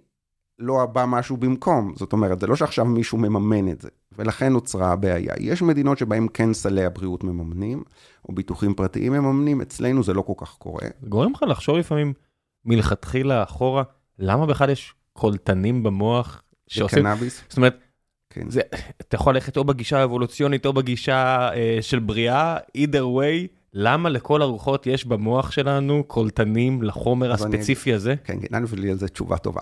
לא 0.60 0.86
בא 0.86 1.06
משהו 1.08 1.38
במקום, 1.38 1.94
זאת 1.96 2.14
אומרת, 2.14 2.40
זה 2.40 2.48
לא 2.48 2.56
שעכשיו 2.56 2.86
מישהו 2.86 3.18
מממן 3.18 3.72
את 3.72 3.82
זה, 3.82 3.90
ולכן 4.18 4.54
נוצרה 4.54 4.92
הבעיה. 4.92 5.34
יש 5.40 5.62
מדינות 5.62 5.98
שבהן 5.98 6.28
כן 6.34 6.54
סלי 6.54 6.86
הבריאות 6.86 7.24
מממנים, 7.24 7.84
או 8.30 8.36
ביטוחים 8.36 8.74
פרטיים 8.74 9.14
מממנים, 9.14 9.62
אצלנו 9.62 10.04
זה 10.04 10.14
לא 10.14 10.22
כל 10.22 10.34
כך 10.38 10.56
קורה. 10.58 10.88
גורם 11.08 11.32
לך 11.32 11.44
לחשוב 11.48 11.78
לפעמים 11.78 12.14
מלכתחילה 12.66 13.44
אחורה, 13.44 13.84
למה 14.20 14.46
בכלל 14.46 14.70
יש 14.70 14.94
קולטנים 15.14 15.84
במוח 15.84 16.42
שעושים, 16.68 17.00
קנאביס, 17.00 17.42
זאת 17.50 17.58
אומרת, 17.58 17.78
כן. 18.30 18.50
זה, 18.50 18.62
אתה 19.02 19.16
יכול 19.16 19.34
ללכת 19.34 19.58
או 19.58 19.64
בגישה 19.64 20.00
האבולוציונית 20.00 20.66
או 20.66 20.74
בגישה 20.74 21.50
אה, 21.54 21.78
של 21.82 22.00
בריאה, 22.00 22.58
either 22.78 23.02
way, 23.02 23.48
למה 23.74 24.10
לכל 24.10 24.42
הרוחות 24.42 24.88
יש 24.88 25.06
במוח 25.06 25.52
שלנו 25.52 26.04
קולטנים 26.08 26.82
לחומר 26.82 27.34
אז 27.34 27.46
אני 27.46 27.56
הספציפי 27.56 27.94
הזה? 27.94 28.16
כן, 28.24 28.38
כן, 28.42 28.56
ענו 28.56 28.68
לי 28.78 28.92
על 28.92 28.98
זה 28.98 29.08
תשובה 29.08 29.38
טובה. 29.38 29.62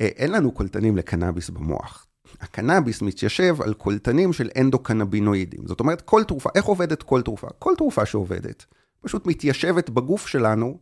אה, 0.00 0.06
אין 0.06 0.32
לנו 0.32 0.52
קולטנים 0.52 0.96
לקנאביס 0.96 1.50
במוח. 1.50 2.06
הקנאביס 2.40 3.02
מתיישב 3.02 3.56
על 3.62 3.74
קולטנים 3.74 4.32
של 4.32 4.50
אנדוקנבינואידים. 4.60 5.66
זאת 5.66 5.80
אומרת, 5.80 6.00
כל 6.00 6.24
תרופה, 6.24 6.50
איך 6.54 6.64
עובדת 6.64 7.02
כל 7.02 7.22
תרופה? 7.22 7.46
כל 7.58 7.74
תרופה 7.76 8.06
שעובדת, 8.06 8.64
פשוט 9.00 9.26
מתיישבת 9.26 9.90
בגוף 9.90 10.26
שלנו 10.26 10.78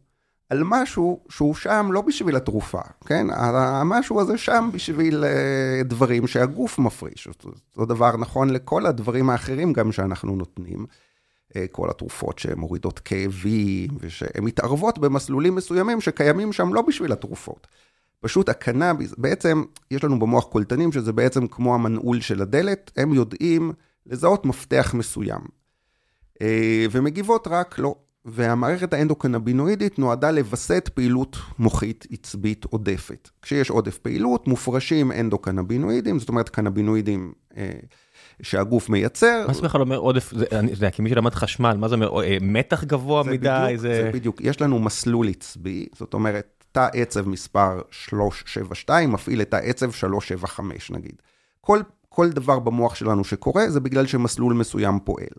על 0.51 0.63
משהו 0.65 1.21
שהוא 1.29 1.55
שם 1.55 1.89
לא 1.93 2.01
בשביל 2.01 2.37
התרופה, 2.37 2.81
כן? 3.07 3.27
המשהו 3.31 4.21
הזה 4.21 4.39
שם 4.39 4.71
בשביל 4.73 5.25
אה, 5.25 5.83
דברים 5.85 6.27
שהגוף 6.27 6.79
מפריש. 6.79 7.29
אותו 7.29 7.87
דבר 7.87 8.17
נכון 8.17 8.51
לכל 8.51 8.87
הדברים 8.87 9.31
האחרים 9.31 9.73
גם 9.73 9.93
שאנחנו 9.93 10.37
נותנים. 10.37 10.87
אה, 11.57 11.67
כל 11.73 11.91
התרופות 11.91 12.39
שמורידות 12.39 12.99
כאבים, 12.99 13.91
ושהן 14.01 14.45
מתערבות 14.45 14.99
במסלולים 14.99 15.55
מסוימים 15.55 16.01
שקיימים 16.01 16.53
שם 16.53 16.75
לא 16.75 16.83
בשביל 16.83 17.13
התרופות. 17.13 17.67
פשוט 18.21 18.49
הקנאביס, 18.49 19.15
בעצם 19.19 19.63
יש 19.91 20.05
לנו 20.05 20.19
במוח 20.19 20.45
קולטנים 20.45 20.93
שזה 20.93 21.13
בעצם 21.13 21.47
כמו 21.47 21.75
המנעול 21.75 22.21
של 22.21 22.43
הדלת, 22.43 22.91
הם 22.97 23.15
יודעים 23.15 23.73
לזהות 24.07 24.47
מפתח 24.47 24.95
מסוים. 24.95 25.41
אה, 26.43 26.87
ומגיבות 26.91 27.49
רק 27.51 27.79
לא. 27.79 27.95
והמערכת 28.25 28.93
האנדוקנבינואידית 28.93 29.99
נועדה 29.99 30.31
לווסת 30.31 30.91
פעילות 30.95 31.37
מוחית 31.59 32.07
עצבית 32.11 32.65
עודפת. 32.65 33.31
כשיש 33.43 33.71
עודף 33.71 33.99
פעילות, 33.99 34.49
מופרשים 34.49 35.13
אנדוקנבינואידים, 35.13 36.19
זאת 36.19 36.29
אומרת 36.29 36.49
קנבינואידים 36.49 37.33
אה, 37.57 37.71
שהגוף 38.43 38.89
מייצר. 38.89 39.45
מה 39.49 39.55
זה 39.55 39.63
בכלל 39.63 39.81
אומר 39.81 39.97
עודף, 39.97 40.33
זה, 40.35 40.45
אני 40.53 40.71
יודע, 40.71 40.91
כמי 40.91 41.11
שלמד 41.11 41.35
חשמל, 41.35 41.77
מה 41.77 41.89
זה 41.89 41.95
אומר, 41.95 42.23
אה, 42.23 42.37
מתח 42.41 42.85
גבוה 42.85 43.23
זה 43.23 43.31
מדי, 43.31 43.65
בדיוק, 43.65 43.81
זה 43.81 44.11
בדיוק, 44.15 44.41
יש 44.41 44.61
לנו 44.61 44.79
מסלול 44.79 45.29
עצבי, 45.29 45.87
זאת 45.99 46.15
אומרת, 46.15 46.64
תא 46.75 46.89
עצב 46.93 47.29
מספר 47.29 47.81
372 47.91 49.13
מפעיל 49.13 49.43
את 49.43 49.55
העצב 49.55 49.93
375 49.93 50.91
נגיד. 50.91 51.23
כל, 51.61 51.81
כל 52.09 52.31
דבר 52.31 52.59
במוח 52.59 52.95
שלנו 52.95 53.25
שקורה 53.25 53.71
זה 53.71 53.81
בגלל 53.81 54.07
שמסלול 54.07 54.55
מסוים 54.55 54.99
פועל. 55.05 55.35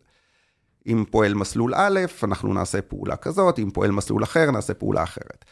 אם 0.88 1.03
פועל 1.11 1.33
מסלול 1.33 1.73
א', 1.75 1.99
אנחנו 2.23 2.53
נעשה 2.53 2.81
פעולה 2.81 3.15
כזאת, 3.15 3.59
אם 3.59 3.71
פועל 3.71 3.91
מסלול 3.91 4.23
אחר, 4.23 4.51
נעשה 4.51 4.73
פעולה 4.73 5.03
אחרת. 5.03 5.45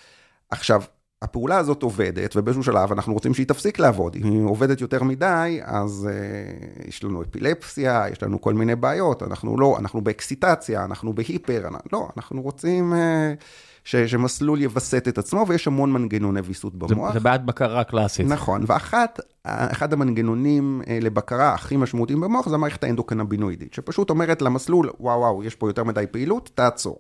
עכשיו, 0.50 0.84
הפעולה 1.22 1.58
הזאת 1.58 1.84
עובדת, 1.84 2.36
ובאיזשהו 2.36 2.64
שלב 2.64 2.92
אנחנו 2.92 3.14
רוצים 3.14 3.34
שהיא 3.34 3.48
תפסיק 3.48 3.80
לעבוד. 3.80 4.16
אם 4.16 4.32
היא 4.32 4.44
עובדת 4.44 4.82
יותר 4.82 5.04
מדי, 5.04 5.60
אז 5.64 6.10
uh, 6.10 6.88
יש 6.88 7.04
לנו 7.04 7.22
אפילפסיה, 7.22 8.06
יש 8.12 8.24
לנו 8.24 8.42
כל 8.42 8.54
מיני 8.54 8.76
בעיות, 8.76 9.24
אנחנו 9.24 9.58
לא, 9.58 9.76
אנחנו 9.80 10.02
באקסיטציה, 10.02 10.86
אנחנו 10.86 11.14
בהיפר, 11.14 11.68
לא, 11.94 12.10
אנחנו 12.18 12.42
רוצים... 12.42 12.94
Uh, 12.94 13.44
ש, 13.84 13.96
שמסלול 13.96 14.62
יווסת 14.62 15.08
את 15.08 15.18
עצמו, 15.18 15.46
ויש 15.48 15.68
המון 15.68 15.92
מנגנוני 15.92 16.42
ויסות 16.42 16.76
במוח. 16.76 17.08
זה, 17.08 17.14
זה 17.14 17.20
בעיית 17.20 17.46
בקרה 17.46 17.84
קלאסית. 17.84 18.28
נכון, 18.28 18.64
ואחת, 18.68 19.20
אחד 19.44 19.94
המנגנונים 19.94 20.82
אה, 20.88 21.00
לבקרה 21.02 21.54
הכי 21.54 21.78
משמעותיים 21.78 22.22
במוח 22.22 22.50
זה 22.50 22.56
המערכת 22.56 22.84
האנדוקנבינואידית, 22.84 23.74
שפשוט 23.74 24.10
אומרת 24.10 24.42
למסלול, 24.42 24.90
וואו 25.00 25.20
וואו, 25.20 25.44
יש 25.44 25.56
פה 25.56 25.70
יותר 25.70 25.84
מדי 25.84 26.06
פעילות, 26.12 26.50
תעצור. 26.56 26.98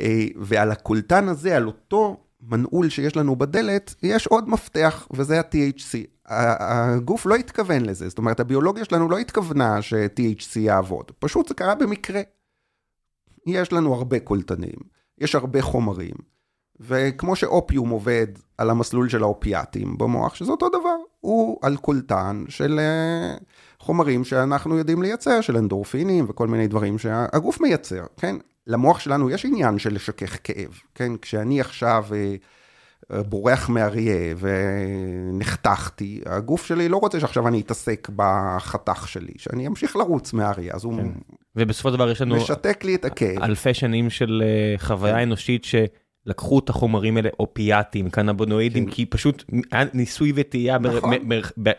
אה, 0.00 0.26
ועל 0.36 0.70
הקולטן 0.70 1.28
הזה, 1.28 1.56
על 1.56 1.66
אותו 1.66 2.16
מנעול 2.42 2.88
שיש 2.88 3.16
לנו 3.16 3.36
בדלת, 3.36 3.94
יש 4.02 4.26
עוד 4.26 4.48
מפתח, 4.48 5.08
וזה 5.12 5.40
ה-THC. 5.40 5.98
הגוף 6.26 7.26
לא 7.26 7.34
התכוון 7.34 7.84
לזה, 7.84 8.08
זאת 8.08 8.18
אומרת, 8.18 8.40
הביולוגיה 8.40 8.84
שלנו 8.84 9.08
לא 9.08 9.18
התכוונה 9.18 9.82
ש-THC 9.82 10.58
יעבוד, 10.58 11.10
פשוט 11.18 11.48
זה 11.48 11.54
קרה 11.54 11.74
במקרה. 11.74 12.20
יש 13.46 13.72
לנו 13.72 13.94
הרבה 13.94 14.20
קולטנים. 14.20 14.93
יש 15.18 15.34
הרבה 15.34 15.62
חומרים. 15.62 16.14
וכמו 16.80 17.36
שאופיום 17.36 17.90
עובד 17.90 18.26
על 18.58 18.70
המסלול 18.70 19.08
של 19.08 19.22
האופיאטים 19.22 19.98
במוח, 19.98 20.34
שזה 20.34 20.50
אותו 20.50 20.68
דבר, 20.68 20.96
הוא 21.20 21.58
על 21.62 21.76
של 22.48 22.78
אה, 22.78 23.36
חומרים 23.78 24.24
שאנחנו 24.24 24.78
יודעים 24.78 25.02
לייצר, 25.02 25.40
של 25.40 25.56
אנדורפינים 25.56 26.24
וכל 26.28 26.48
מיני 26.48 26.68
דברים 26.68 26.98
שהגוף 26.98 27.60
מייצר, 27.60 28.04
כן? 28.16 28.36
למוח 28.66 29.00
שלנו 29.00 29.30
יש 29.30 29.44
עניין 29.44 29.78
של 29.78 29.94
לשכך 29.94 30.38
כאב, 30.44 30.80
כן? 30.94 31.12
כשאני 31.22 31.60
עכשיו 31.60 32.04
אה, 32.12 32.34
אה, 33.12 33.22
בורח 33.22 33.68
מאריה 33.68 34.34
ונחתכתי, 34.38 36.20
הגוף 36.26 36.64
שלי 36.64 36.88
לא 36.88 36.96
רוצה 36.96 37.20
שעכשיו 37.20 37.48
אני 37.48 37.60
אתעסק 37.60 38.08
בחתך 38.16 39.08
שלי, 39.08 39.32
שאני 39.36 39.66
אמשיך 39.66 39.96
לרוץ 39.96 40.32
מאריה, 40.32 40.74
אז 40.74 40.84
הוא... 40.84 41.02
ובסופו 41.56 41.88
של 41.88 41.94
דבר 41.94 42.10
יש 42.10 42.20
לנו... 42.22 42.36
משתק 42.36 42.84
לי 42.84 42.94
את 42.94 43.04
הכאב. 43.04 43.42
אלפי 43.42 43.74
שנים 43.74 44.10
של 44.10 44.42
uh, 44.42 44.80
חוויה 44.80 45.14
כן. 45.14 45.20
אנושית 45.20 45.64
שלקחו 45.64 46.58
את 46.58 46.68
החומרים 46.68 47.16
האלה, 47.16 47.28
אופיאטים, 47.38 48.10
קנבונואידים, 48.10 48.86
כן. 48.86 48.90
כי 48.90 49.06
פשוט 49.06 49.44
היה 49.72 49.84
ניסוי 49.94 50.32
וטעייה 50.34 50.78
נכון. 50.78 51.14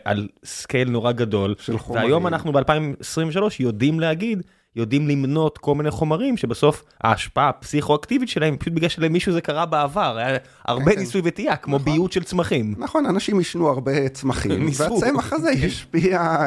על 0.04 0.28
scale 0.44 0.90
נורא 0.90 1.12
גדול. 1.12 1.54
של 1.58 1.78
חומרים. 1.78 2.04
והיום 2.04 2.26
אנחנו 2.26 2.52
ב-2023 2.52 3.40
יודעים 3.60 4.00
להגיד, 4.00 4.42
יודעים 4.76 5.08
למנות 5.08 5.58
כל 5.58 5.74
מיני 5.74 5.90
חומרים 5.90 6.36
שבסוף 6.36 6.84
ההשפעה 7.00 7.48
הפסיכואקטיבית 7.48 8.28
שלהם, 8.28 8.56
פשוט 8.56 8.72
בגלל 8.72 8.88
שלמישהו 8.88 9.32
זה 9.32 9.40
קרה 9.40 9.66
בעבר, 9.66 10.16
היה 10.16 10.38
הרבה 10.64 10.92
כן. 10.92 10.98
ניסוי 10.98 11.20
וטעייה, 11.24 11.56
כמו 11.56 11.76
נכון. 11.76 11.92
ביות 11.92 12.12
של 12.12 12.22
צמחים. 12.22 12.74
נכון, 12.78 13.06
אנשים 13.06 13.38
עישנו 13.38 13.68
הרבה 13.68 14.08
צמחים, 14.08 14.66
והצמח 14.78 15.32
הזה 15.32 15.50
השפיע... 15.66 16.38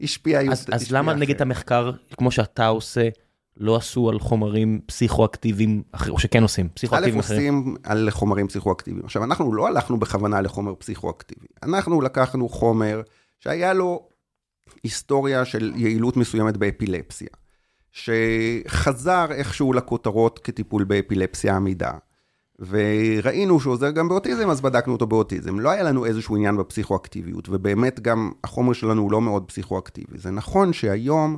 השפיע 0.00 0.40
אז, 0.40 0.46
השפיע 0.52 0.74
אז 0.74 0.92
למה 0.92 1.14
נגד 1.14 1.42
המחקר, 1.42 1.90
כמו 2.16 2.30
שאתה 2.30 2.66
עושה, 2.66 3.08
לא 3.56 3.76
עשו 3.76 4.08
על 4.08 4.18
חומרים 4.18 4.80
פסיכואקטיביים 4.86 5.82
אחרים, 5.92 6.14
או 6.14 6.18
שכן 6.18 6.42
עושים, 6.42 6.68
פסיכואקטיביים 6.68 7.18
אחרים? 7.18 7.54
א', 7.54 7.58
עושים 7.58 7.76
על 7.82 8.10
חומרים 8.10 8.48
פסיכואקטיביים. 8.48 9.04
עכשיו, 9.04 9.24
אנחנו 9.24 9.54
לא 9.54 9.66
הלכנו 9.66 9.98
בכוונה 9.98 10.40
לחומר 10.40 10.74
פסיכואקטיבי. 10.74 11.46
אנחנו 11.62 12.00
לקחנו 12.00 12.48
חומר 12.48 13.02
שהיה 13.38 13.72
לו 13.72 14.08
היסטוריה 14.82 15.44
של 15.44 15.72
יעילות 15.76 16.16
מסוימת 16.16 16.56
באפילפסיה, 16.56 17.28
שחזר 17.92 19.26
איכשהו 19.30 19.72
לכותרות 19.72 20.38
כטיפול 20.38 20.84
באפילפסיה 20.84 21.56
עמידה. 21.56 21.92
וראינו 22.58 23.60
שהוא 23.60 23.72
עוזר 23.72 23.90
גם 23.90 24.08
באוטיזם, 24.08 24.50
אז 24.50 24.60
בדקנו 24.60 24.92
אותו 24.92 25.06
באוטיזם. 25.06 25.60
לא 25.60 25.70
היה 25.70 25.82
לנו 25.82 26.04
איזשהו 26.04 26.36
עניין 26.36 26.56
בפסיכואקטיביות, 26.56 27.48
ובאמת 27.48 28.00
גם 28.00 28.32
החומר 28.44 28.72
שלנו 28.72 29.02
הוא 29.02 29.12
לא 29.12 29.20
מאוד 29.20 29.44
פסיכואקטיבי. 29.44 30.18
זה 30.18 30.30
נכון 30.30 30.72
שהיום 30.72 31.36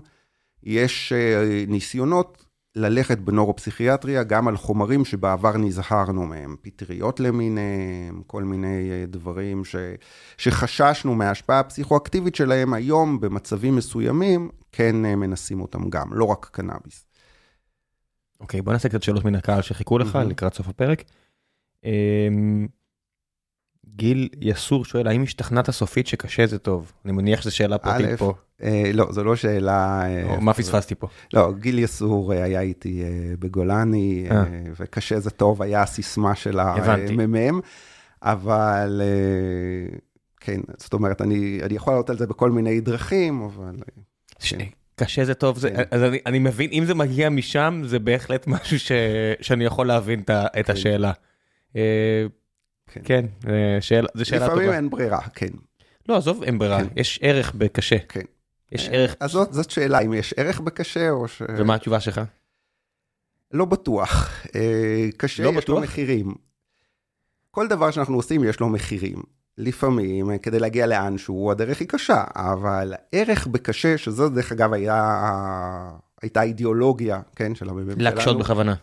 יש 0.63 1.13
אה, 1.13 1.65
ניסיונות 1.69 2.45
ללכת 2.77 3.19
בנוropsychiatria 3.19 4.23
גם 4.27 4.49
על 4.49 4.57
חומרים 4.57 5.05
שבעבר 5.05 5.57
נזהרנו 5.57 6.27
מהם, 6.27 6.57
פטריות 6.63 7.21
למיניהם, 7.21 8.23
כל 8.27 8.43
מיני 8.43 8.91
אה, 8.91 9.05
דברים 9.07 9.65
ש, 9.65 9.77
שחששנו 10.37 11.15
מההשפעה 11.15 11.61
הפסיכואקטיבית 11.61 12.35
שלהם, 12.35 12.75
היום 12.75 13.21
במצבים 13.21 13.77
מסוימים 13.77 14.49
כן 14.73 15.05
אה, 15.05 15.17
מנסים 15.17 15.61
אותם 15.61 15.91
גם, 15.91 16.13
לא 16.13 16.25
רק 16.25 16.49
קנאביס. 16.53 17.08
אוקיי, 18.41 18.63
בוא 18.63 18.73
נעשה 18.73 18.89
קצת 18.89 19.03
שאלות 19.03 19.25
מן 19.25 19.35
הקהל 19.35 19.63
שחיכו 19.63 19.99
לך 19.99 20.19
לקראת 20.27 20.55
סוף 20.55 20.69
הפרק. 20.69 21.05
אמ, 21.85 22.67
גיל 23.87 24.29
יסור 24.41 24.85
שואל, 24.85 25.09
האם 25.09 25.23
השתכנעת 25.23 25.71
סופית 25.71 26.07
שקשה 26.07 26.47
זה 26.47 26.59
טוב? 26.59 26.93
אני 27.05 27.13
מניח 27.13 27.41
שזו 27.41 27.57
שאלה 27.57 27.79
פרטית 27.79 28.19
פה. 28.19 28.35
אה, 28.63 28.91
לא, 28.95 29.07
זו 29.13 29.25
לא 29.25 29.37
שאלה... 29.37 30.03
אה, 30.05 30.41
מה 30.41 30.55
פספסתי 30.55 30.95
פה? 30.95 31.09
לא, 31.33 31.53
גיל 31.53 31.79
יסור 31.79 32.35
אה, 32.35 32.45
היה 32.45 32.61
איתי 32.61 33.03
בגולני, 33.39 34.29
וקשה 34.79 35.21
זה 35.21 35.31
טוב, 35.31 35.63
היה 35.63 35.83
הסיסמה 35.83 36.35
של 36.35 36.59
המ"מ, 36.61 37.61
אבל 38.23 39.03
כן, 40.41 40.61
זאת 40.77 40.93
אומרת, 40.93 41.21
אני 41.21 41.61
יכול 41.71 41.93
לעלות 41.93 42.11
על 42.11 42.19
זה 42.19 42.27
בכל 42.27 42.51
מיני 42.51 42.81
דרכים, 42.81 43.43
אבל... 43.43 43.77
קשה 44.99 45.25
זה 45.25 45.35
טוב, 45.35 45.59
זה, 45.59 45.71
כן. 45.71 45.83
אז 45.91 46.03
אני, 46.03 46.19
אני 46.27 46.39
מבין, 46.39 46.71
אם 46.73 46.85
זה 46.85 46.95
מגיע 46.95 47.29
משם, 47.29 47.83
זה 47.85 47.99
בהחלט 47.99 48.47
משהו 48.53 48.79
ש, 48.79 48.93
שאני 49.41 49.65
יכול 49.65 49.87
להבין 49.87 50.21
את 50.21 50.67
כן. 50.67 50.73
השאלה. 50.73 51.13
אה, 51.77 52.27
כן, 52.93 53.01
כן 53.05 53.27
שאלה, 53.81 54.09
זו 54.15 54.25
שאלה 54.25 54.41
טובה. 54.41 54.55
לפעמים 54.55 54.73
אין 54.73 54.91
ברירה, 54.91 55.21
כן. 55.35 55.49
לא, 56.09 56.17
עזוב, 56.17 56.43
אין 56.43 56.59
ברירה, 56.59 56.81
כן. 56.81 56.89
יש 56.97 57.19
ערך 57.23 57.55
בקשה. 57.55 57.99
כן. 58.09 58.21
יש 58.73 58.89
ערך. 58.89 59.17
אז 59.21 59.31
זאת, 59.31 59.53
זאת 59.53 59.71
שאלה, 59.71 60.01
אם 60.01 60.15
יש 60.15 60.35
ערך 60.37 60.61
בקשה 60.61 61.11
או 61.11 61.29
ש... 61.29 61.43
ומה 61.49 61.75
התשובה 61.75 62.01
שלך? 62.01 62.21
לא 63.53 63.65
בטוח. 63.65 64.31
אה, 64.55 65.09
קשה, 65.17 65.43
לא 65.43 65.49
יש 65.49 65.57
בטוח? 65.57 65.77
לו 65.77 65.83
מחירים. 65.83 66.35
כל 67.51 67.69
דבר 67.69 67.91
שאנחנו 67.91 68.17
עושים 68.17 68.45
יש 68.45 68.61
לו 68.61 68.69
מחירים. 68.69 69.23
לפעמים, 69.59 70.39
כדי 70.39 70.59
להגיע 70.59 70.87
לאנשהו, 70.87 71.51
הדרך 71.51 71.81
היא 71.81 71.89
קשה, 71.89 72.25
אבל 72.37 72.95
ערך 73.13 73.47
בקשה, 73.47 73.99
שזו 73.99 74.29
דרך 74.29 74.53
אגב 74.53 74.73
היה, 74.73 75.21
הייתה 76.23 76.43
אידיאולוגיה, 76.43 77.21
כן, 77.37 77.55
של 77.55 77.69
המ"מ 77.69 77.91
שלנו. 77.91 78.03
להקשות 78.03 78.39
בכוונה. 78.39 78.75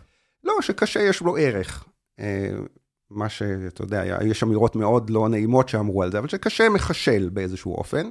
לא, 0.44 0.54
שקשה 0.60 1.00
יש 1.00 1.20
לו 1.20 1.36
ערך. 1.36 1.84
אה, 2.20 2.50
מה 3.10 3.28
שאתה 3.28 3.82
יודע, 3.82 4.04
יש 4.24 4.42
אמירות 4.42 4.76
מאוד 4.76 5.10
לא 5.10 5.28
נעימות 5.28 5.68
שאמרו 5.68 6.02
על 6.02 6.12
זה, 6.12 6.18
אבל 6.18 6.28
שקשה 6.28 6.68
מחשל 6.68 7.28
באיזשהו 7.32 7.74
אופן. 7.74 8.08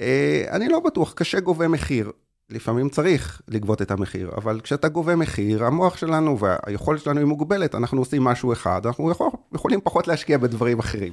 אה, 0.00 0.44
אני 0.50 0.68
לא 0.68 0.80
בטוח, 0.80 1.12
קשה 1.12 1.40
גובה 1.40 1.68
מחיר. 1.68 2.12
לפעמים 2.50 2.88
צריך 2.88 3.42
לגבות 3.48 3.82
את 3.82 3.90
המחיר, 3.90 4.30
אבל 4.36 4.60
כשאתה 4.60 4.88
גובה 4.88 5.16
מחיר, 5.16 5.64
המוח 5.64 5.96
שלנו 5.96 6.38
והיכולת 6.38 7.00
שלנו 7.00 7.18
היא 7.18 7.26
מוגבלת, 7.26 7.74
אנחנו 7.74 7.98
עושים 7.98 8.24
משהו 8.24 8.52
אחד, 8.52 8.86
אנחנו 8.86 9.10
יכול, 9.10 9.28
יכולים 9.54 9.80
פחות 9.80 10.08
להשקיע 10.08 10.38
בדברים 10.38 10.78
אחרים. 10.78 11.12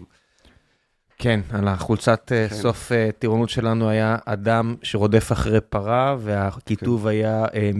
כן, 1.21 1.39
על 1.49 1.67
החולצת 1.67 2.31
אה, 2.31 2.49
כן. 2.49 2.55
סוף 2.55 2.91
אה, 2.91 3.09
טירונות 3.19 3.49
שלנו 3.49 3.89
היה 3.89 4.17
אדם 4.25 4.75
שרודף 4.83 5.31
אחרי 5.31 5.61
פרה, 5.61 6.15
והכיתוב 6.19 7.01
כן. 7.01 7.07
היה 7.07 7.45
אה, 7.53 7.71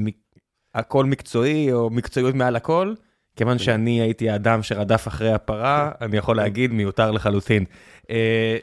הכל 0.76 1.06
מקצועי 1.06 1.72
או 1.72 1.90
מקצועיות 1.90 2.36
מעל 2.36 2.56
הכל. 2.56 2.94
כיוון 3.36 3.58
כן. 3.58 3.64
שאני 3.64 4.02
הייתי 4.02 4.30
האדם 4.30 4.64
שרדף 4.64 5.08
אחרי 5.08 5.34
הפרה, 5.34 5.92
כן. 6.00 6.06
אני 6.06 6.18
יכול 6.18 6.36
כן. 6.36 6.44
להגיד 6.44 6.74
מיותר 6.74 7.12
לחלוטין. 7.12 7.66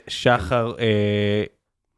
שחר 0.09 0.72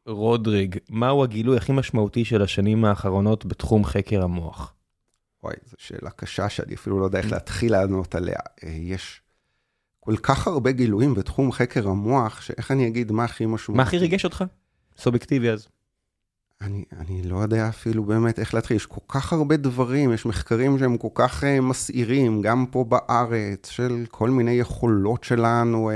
רודריג, 0.07 0.77
מהו 0.89 1.23
הגילוי 1.23 1.57
הכי 1.57 1.71
משמעותי 1.71 2.25
של 2.25 2.41
השנים 2.41 2.85
האחרונות 2.85 3.45
בתחום 3.45 3.85
חקר 3.85 4.23
המוח? 4.23 4.73
וואי, 5.43 5.55
זו 5.65 5.75
שאלה 5.77 6.09
קשה 6.09 6.49
שאני 6.49 6.75
אפילו 6.75 6.99
לא 6.99 7.05
יודע 7.05 7.19
איך 7.19 7.31
להתחיל 7.31 7.71
לענות 7.71 8.15
עליה. 8.15 8.39
יש 8.63 9.21
כל 10.09 10.15
כך 10.15 10.47
הרבה 10.47 10.71
גילויים 10.71 11.13
בתחום 11.13 11.51
חקר 11.51 11.87
המוח, 11.87 12.41
שאיך 12.41 12.71
אני 12.71 12.87
אגיד 12.87 13.11
מה 13.11 13.23
הכי 13.23 13.45
משמעותי. 13.45 13.77
מה 13.77 13.83
הכי 13.83 13.97
ריגש 13.97 14.25
אותך? 14.25 14.43
סובייקטיבי 14.97 15.49
אז. 15.49 15.67
אני, 16.61 16.83
אני 16.99 17.23
לא 17.23 17.37
יודע 17.37 17.69
אפילו 17.69 18.03
באמת 18.03 18.39
איך 18.39 18.53
להתחיל, 18.53 18.77
יש 18.77 18.85
כל 18.85 19.01
כך 19.07 19.33
הרבה 19.33 19.57
דברים, 19.57 20.13
יש 20.13 20.25
מחקרים 20.25 20.79
שהם 20.79 20.97
כל 20.97 21.07
כך 21.13 21.43
uh, 21.43 21.61
מסעירים, 21.61 22.41
גם 22.41 22.65
פה 22.71 22.83
בארץ, 22.83 23.69
של 23.69 24.05
כל 24.11 24.29
מיני 24.29 24.51
יכולות 24.51 25.23
שלנו 25.23 25.91
uh, 25.91 25.93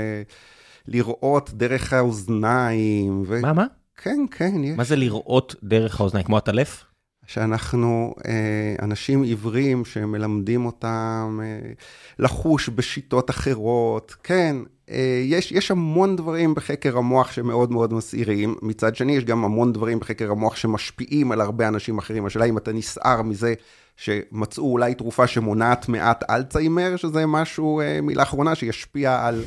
לראות 0.88 1.50
דרך 1.54 1.92
האוזניים. 1.92 3.22
ו... 3.26 3.40
מה, 3.40 3.52
מה? 3.52 3.66
כן, 3.96 4.24
כן, 4.30 4.64
יש. 4.64 4.76
מה 4.76 4.84
זה 4.84 4.96
לראות 4.96 5.54
דרך 5.62 6.00
האוזניים? 6.00 6.26
כמו 6.26 6.36
הטלף? 6.36 6.84
שאנחנו 7.26 8.14
אה, 8.26 8.74
אנשים 8.82 9.22
עיוורים 9.22 9.84
שמלמדים 9.84 10.66
אותם 10.66 11.40
אה, 11.42 11.72
לחוש 12.18 12.68
בשיטות 12.68 13.30
אחרות. 13.30 14.14
כן, 14.22 14.56
אה, 14.90 15.22
יש, 15.24 15.52
יש 15.52 15.70
המון 15.70 16.16
דברים 16.16 16.54
בחקר 16.54 16.98
המוח 16.98 17.32
שמאוד 17.32 17.72
מאוד 17.72 17.92
מסעירים, 17.92 18.54
מצד 18.62 18.96
שני 18.96 19.16
יש 19.16 19.24
גם 19.24 19.44
המון 19.44 19.72
דברים 19.72 19.98
בחקר 19.98 20.30
המוח 20.30 20.56
שמשפיעים 20.56 21.32
על 21.32 21.40
הרבה 21.40 21.68
אנשים 21.68 21.98
אחרים. 21.98 22.26
השאלה 22.26 22.44
אם 22.44 22.58
אתה 22.58 22.72
נסער 22.72 23.22
מזה 23.22 23.54
שמצאו 23.96 24.72
אולי 24.72 24.94
תרופה 24.94 25.26
שמונעת 25.26 25.88
מעט 25.88 26.30
אלצהיימר, 26.30 26.96
שזה 26.96 27.26
משהו, 27.26 27.80
מילה 28.02 28.22
אחרונה, 28.22 28.54
שישפיע 28.54 29.26
על 29.26 29.44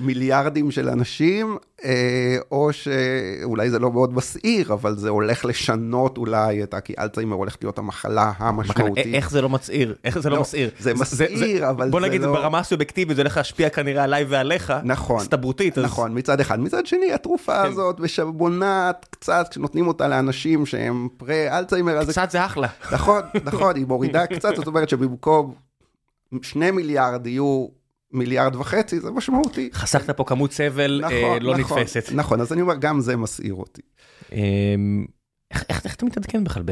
מיליארדים 0.00 0.70
של 0.70 0.88
אנשים, 0.88 1.56
אה, 1.84 2.36
או 2.50 2.72
שאולי 2.72 3.70
זה 3.70 3.78
לא 3.78 3.92
מאוד 3.92 4.14
מסעיר, 4.14 4.72
אבל 4.72 4.96
זה 4.96 5.08
הולך 5.08 5.44
לשנות 5.44 6.18
אולי 6.18 6.62
את 6.62 6.74
ה... 6.74 6.80
כי 6.80 6.94
אלצהיימר 6.98 7.36
הולך 7.36 7.56
להיות 7.62 7.78
המחלה 7.78 8.32
המשמעותית. 8.36 9.14
איך 9.14 9.30
זה 9.30 9.42
לא 9.42 9.48
מצעיר? 9.48 9.94
איך 10.04 10.18
זה 10.18 10.30
לא 10.30 10.40
מסעיר? 10.40 10.70
זה 10.78 10.94
מסעיר, 10.94 11.70
אבל 11.70 11.84
זה 11.84 11.84
לא... 11.84 11.90
בוא 11.90 12.00
נגיד, 12.00 12.22
ברמה 12.22 12.58
הסובייקטיבית 12.58 13.16
זה 13.16 13.22
הולך 13.22 13.36
להשפיע 13.36 13.68
כנראה 13.68 14.04
עליי 14.04 14.24
ועליך, 14.28 14.72
נכון, 14.84 15.20
הסתברותית. 15.20 15.78
נכון, 15.78 16.18
מצד 16.18 16.40
אחד. 16.40 16.60
מצד 16.60 16.86
שני, 16.86 17.12
התרופה 17.12 17.62
כן. 17.62 17.68
הזאת, 17.68 17.96
ושמונעת 18.00 19.06
קצת, 19.10 19.46
כשנותנים 19.50 19.88
אותה 19.88 20.08
לאנשים 20.08 20.66
שהם 20.66 21.08
פרה-אלצהיימר, 21.16 22.04
קצת 22.04 22.30
זה 22.30 22.44
אחלה. 22.44 22.68
נכון, 22.92 23.22
נכון, 23.44 23.76
היא 23.76 23.86
מורידה 23.86 24.26
קצת, 24.26 24.56
זאת 24.56 24.66
אומרת 24.66 24.88
שבמקום 24.88 25.54
שני 26.42 26.70
מיליארד 26.70 27.26
יהיו 27.26 27.79
מיליארד 28.12 28.56
וחצי, 28.56 29.00
זה 29.00 29.10
משמעותי. 29.10 29.70
חסכת 29.72 30.10
פה 30.10 30.24
כמות 30.24 30.52
סבל 30.52 31.00
נכון, 31.04 31.12
אה, 31.12 31.38
לא 31.40 31.56
נכון, 31.58 31.78
נתפסת. 31.78 32.12
נכון, 32.14 32.40
אז 32.40 32.52
אני 32.52 32.60
אומר, 32.60 32.74
גם 32.74 33.00
זה 33.00 33.16
מסעיר 33.16 33.54
אותי. 33.54 33.82
אמ, 34.32 35.06
איך, 35.50 35.64
איך, 35.68 35.84
איך 35.84 35.94
אתה 35.94 36.06
מתעדכן 36.06 36.44
בכלל? 36.44 36.62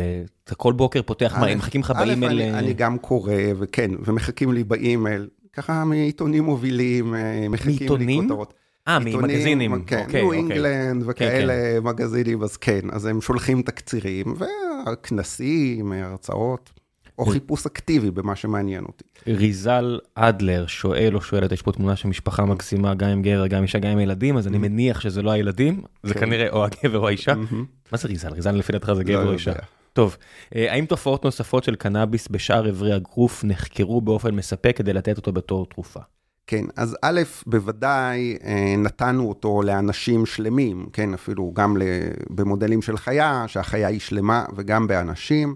אתה 0.45 0.55
כל 0.55 0.73
בוקר 0.73 1.03
פותח, 1.03 1.37
מה, 1.41 1.47
הם 1.47 1.59
מחכים 1.59 1.81
לך 1.81 1.91
באימייל? 1.91 2.43
אני, 2.43 2.59
אני 2.59 2.75
גם 2.75 2.99
קורא, 2.99 3.33
וכן, 3.59 3.91
ומחכים 4.07 4.53
לי 4.53 4.65
באימייל, 4.65 5.29
ככה 5.53 5.85
מעיתונים 5.85 6.45
מובילים, 6.45 7.15
אה, 7.15 7.49
מחכים 7.49 7.71
מעיתונים? 7.71 8.21
לי 8.23 8.29
כותרות. 8.29 8.55
אה, 8.89 8.99
ממגזינים. 8.99 9.85
כן, 9.85 10.05
אוקיי, 10.05 10.23
ניו 10.23 10.33
אינגלנד 10.33 11.03
אוקיי. 11.03 11.27
וכאלה 11.29 11.53
כן, 11.53 11.81
כן. 11.81 11.89
מגזינים, 11.89 12.43
אז 12.43 12.57
כן, 12.57 12.81
אז 12.93 13.07
הם 13.07 13.21
שולחים 13.21 13.63
תקצירים, 13.63 14.35
וכנסים, 14.87 15.93
הרצאות. 15.93 16.78
או 17.19 17.27
חיפוש 17.27 17.67
אקטיבי 17.67 18.11
במה 18.11 18.37
שמעניין 18.37 18.85
אותי. 18.85 19.05
ריזל 19.27 19.99
אדלר 20.15 20.67
שואל 20.67 21.17
או 21.17 21.21
שואלת, 21.21 21.53
יש 21.53 21.63
פה 21.63 21.73
תמונה 21.73 21.97
של 21.97 22.09
משפחה 22.09 22.45
מקסימה, 22.45 22.95
גם 22.95 23.09
עם 23.09 23.23
גבר, 23.23 23.47
גם 23.47 23.57
עם 23.57 23.63
אישה, 23.63 23.79
גם 23.79 23.91
עם 23.91 24.01
ילדים, 24.01 24.37
אז 24.37 24.47
אני 24.47 24.57
mm-hmm. 24.57 24.61
מניח 24.61 25.01
שזה 25.01 25.23
לא 25.23 25.31
הילדים, 25.31 25.83
זה 26.03 26.15
כן. 26.15 26.21
כנראה 26.21 26.49
או 26.51 26.65
הגבר 26.65 26.99
או 26.99 27.09
האישה. 27.09 27.33
Mm-hmm. 27.33 27.93
מה 27.93 27.99
זה 27.99 28.09
ריזל? 28.09 28.33
ריזל 28.33 28.53
לפי 28.53 28.73
דעתך 28.73 28.93
זה 28.93 29.05
גבר 29.05 29.25
לא 29.25 29.29
או 29.29 29.33
אישה. 29.33 29.53
טוב, 29.93 30.17
אה, 30.55 30.73
האם 30.73 30.87
תופעות 30.87 31.25
נוספות 31.25 31.65
של 31.65 31.75
קנאביס 31.75 32.29
בשאר 32.29 32.71
אברי 32.71 32.93
הגוף 32.93 33.45
נחקרו 33.45 34.01
באופן 34.01 34.35
מספק 34.35 34.77
כדי 34.77 34.93
לתת 34.93 35.17
אותו 35.17 35.33
בתור 35.33 35.67
תרופה? 35.67 36.01
כן, 36.47 36.65
אז 36.77 36.97
א', 37.03 37.21
בוודאי 37.47 38.37
אה, 38.45 38.75
נתנו 38.79 39.29
אותו 39.29 39.63
לאנשים 39.63 40.27
שלמים, 40.27 40.87
כן, 40.93 41.15
אפילו 41.15 41.53
גם 41.55 41.77
במודלים 42.31 42.83
של 42.83 42.97
חיה, 42.97 43.45
שהחיה 43.47 43.89
היא 43.89 44.01
שלמה, 44.01 44.45
וגם 44.57 44.87
באנשים. 44.87 45.55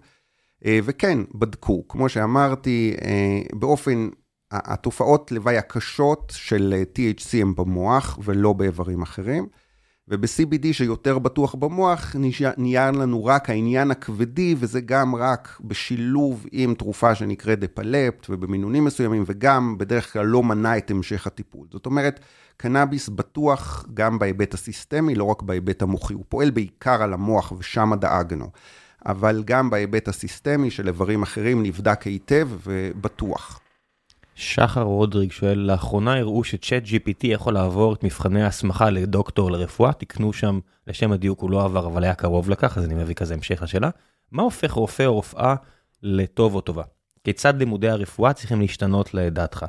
אה, 0.67 0.79
וכן, 0.85 1.19
בדקו, 1.35 1.89
כמו 1.89 2.09
שאמרתי, 2.09 2.95
אה, 3.05 3.43
באופן, 3.53 4.09
התופעות 4.53 5.33
לוואי 5.33 5.59
הקשות 5.59 6.33
של 6.37 6.75
אה, 6.77 6.83
THC 6.95 7.37
הם 7.41 7.55
במוח 7.55 8.19
ולא 8.25 8.53
באיברים 8.53 9.03
אחרים. 9.03 9.47
וב-CBD 10.09 10.73
שיותר 10.73 11.19
בטוח 11.19 11.55
במוח, 11.55 12.17
נהיה 12.57 12.91
לנו 12.91 13.25
רק 13.25 13.51
העניין 13.51 13.91
הכבדי, 13.91 14.55
וזה 14.59 14.81
גם 14.81 15.15
רק 15.15 15.61
בשילוב 15.65 16.47
עם 16.53 16.75
תרופה 16.75 17.15
שנקראת 17.15 17.61
דפלפט 17.61 18.27
ובמינונים 18.31 18.85
מסוימים, 18.85 19.25
וגם 19.27 19.79
בדרך 19.79 20.13
כלל 20.13 20.27
לא 20.27 20.43
מנע 20.43 20.79
את 20.79 20.91
המשך 20.91 21.27
הטיפול. 21.27 21.67
זאת 21.73 21.87
אומרת, 21.87 22.21
קנאביס 22.57 23.09
בטוח 23.09 23.87
גם 23.95 24.19
בהיבט 24.19 24.55
הסיסטמי, 24.55 25.15
לא 25.15 25.25
רק 25.25 25.43
בהיבט 25.43 25.83
המוחי. 25.83 26.15
הוא 26.15 26.25
פועל 26.29 26.51
בעיקר 26.51 27.03
על 27.03 27.13
המוח, 27.13 27.53
ושם 27.59 27.93
דאגנו. 28.01 28.51
אבל 29.07 29.43
גם 29.45 29.71
בהיבט 29.71 30.09
הסיסטמי 30.09 30.71
של 30.71 30.89
איברים 30.89 31.23
אחרים 31.23 31.63
נבדק 31.63 32.03
היטב 32.03 32.49
ובטוח. 32.65 33.61
שחר 34.35 34.83
רודריג 34.83 35.33
שואל, 35.33 35.59
לאחרונה 35.59 36.19
הראו 36.19 36.45
שצ'אט 36.45 36.83
GPT 36.85 37.27
יכול 37.27 37.55
לעבור 37.55 37.95
את 37.95 38.05
מבחני 38.05 38.43
ההסמכה 38.43 38.91
לדוקטור 38.91 39.51
לרפואה, 39.51 39.93
תקנו 39.93 40.33
שם, 40.33 40.59
לשם 40.87 41.13
הדיוק 41.13 41.41
הוא 41.41 41.51
לא 41.51 41.65
עבר, 41.65 41.87
אבל 41.87 42.05
היה 42.05 42.15
קרוב 42.15 42.51
לכך, 42.51 42.79
אז 42.79 42.85
אני 42.85 42.95
מביא 42.95 43.15
כזה 43.15 43.35
המשך 43.35 43.63
השאלה. 43.63 43.91
מה 44.33 44.43
הופך 44.43 44.73
רופא 44.73 45.03
או 45.03 45.15
רופאה 45.15 45.55
לטוב 46.03 46.55
או 46.55 46.61
טובה? 46.61 46.83
כיצד 47.25 47.59
לימודי 47.59 47.89
הרפואה 47.89 48.33
צריכים 48.33 48.61
להשתנות 48.61 49.15
לדעתך? 49.15 49.67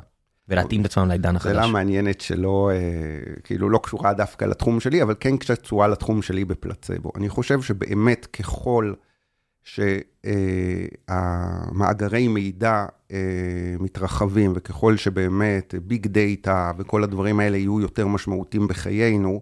ולהתאים 0.48 0.80
את 0.80 0.86
עצמם 0.86 1.08
לעידן 1.08 1.36
החדש. 1.36 1.52
שאלה 1.52 1.66
מעניינת 1.66 2.20
שלא, 2.20 2.70
אה, 2.72 3.34
כאילו 3.44 3.70
לא 3.70 3.80
קשורה 3.82 4.12
דווקא 4.12 4.44
לתחום 4.44 4.80
שלי, 4.80 5.02
אבל 5.02 5.14
כן 5.20 5.36
קצת 5.36 5.62
קשורה 5.62 5.88
לתחום 5.88 6.22
שלי 6.22 6.44
בפלצבו. 6.44 7.12
אני 7.16 7.28
חושב 7.28 7.62
שבאמת 7.62 8.26
ככל... 8.26 8.92
שהמאגרי 11.04 12.28
מידע 12.28 12.86
אה, 13.10 13.74
מתרחבים, 13.80 14.52
וככל 14.54 14.96
שבאמת 14.96 15.74
ביג 15.82 16.06
דאטה 16.06 16.72
וכל 16.78 17.04
הדברים 17.04 17.40
האלה 17.40 17.56
יהיו 17.56 17.80
יותר 17.80 18.06
משמעותיים 18.06 18.68
בחיינו, 18.68 19.40